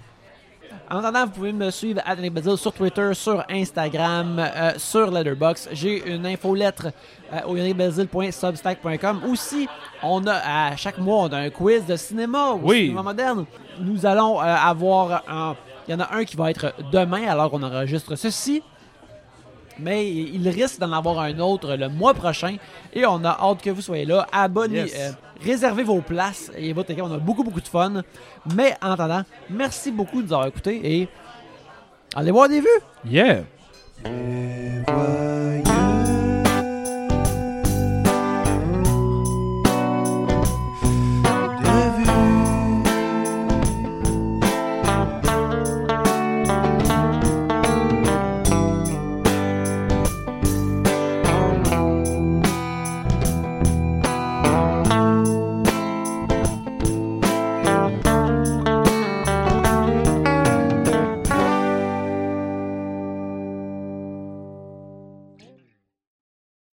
En 0.88 0.98
attendant, 0.98 1.24
vous 1.26 1.32
pouvez 1.32 1.52
me 1.52 1.70
suivre 1.70 2.01
à 2.06 2.14
Bazil 2.14 2.56
sur 2.56 2.72
Twitter, 2.72 3.10
sur 3.12 3.44
Instagram, 3.51 4.38
euh, 4.38 4.72
sur 4.76 5.10
Letterboxd. 5.10 5.70
J'ai 5.72 6.14
une 6.14 6.24
infolettre 6.26 6.86
euh, 7.32 7.40
au 7.48 7.56
yannickbazil.substack.com. 7.56 9.20
Aussi, 9.30 9.68
on 10.02 10.24
a 10.26 10.34
à 10.70 10.76
chaque 10.76 10.98
mois 10.98 11.24
on 11.24 11.32
a 11.32 11.38
un 11.38 11.51
quiz 11.51 11.84
de 11.86 11.97
cinéma 11.97 12.52
Oui. 12.62 12.82
cinéma 12.84 13.02
moderne. 13.02 13.47
Nous 13.80 14.06
allons 14.06 14.40
euh, 14.40 14.44
avoir 14.44 15.22
un. 15.28 15.56
Il 15.88 15.92
y 15.92 15.94
en 15.94 16.00
a 16.00 16.14
un 16.14 16.24
qui 16.24 16.36
va 16.36 16.50
être 16.50 16.74
demain 16.92 17.26
alors 17.28 17.50
qu'on 17.50 17.62
enregistre 17.62 18.16
ceci. 18.16 18.62
Mais 19.78 20.10
il 20.10 20.48
risque 20.48 20.80
d'en 20.80 20.90
avoir 20.92 21.18
un 21.20 21.38
autre 21.38 21.74
le 21.76 21.88
mois 21.90 22.14
prochain. 22.14 22.56
Et 22.94 23.04
on 23.04 23.22
a 23.24 23.38
hâte 23.38 23.60
que 23.62 23.68
vous 23.70 23.82
soyez 23.82 24.06
là. 24.06 24.26
Abonnez, 24.32 24.76
Yes. 24.86 24.94
euh, 24.96 25.10
réservez 25.44 25.82
vos 25.84 26.00
places. 26.00 26.50
Et 26.56 26.72
votre 26.72 26.92
on 26.98 27.12
a 27.12 27.18
beaucoup, 27.18 27.44
beaucoup 27.44 27.60
de 27.60 27.68
fun. 27.68 28.02
Mais 28.54 28.74
en 28.82 28.92
attendant, 28.92 29.22
merci 29.50 29.90
beaucoup 29.92 30.22
de 30.22 30.28
nous 30.28 30.32
avoir 30.32 30.48
écoutés. 30.48 30.80
Et 30.82 31.08
allez 32.14 32.30
voir 32.30 32.48
des 32.48 32.60
vues. 32.60 32.66
Yeah! 33.04 33.42
Et 34.06 35.76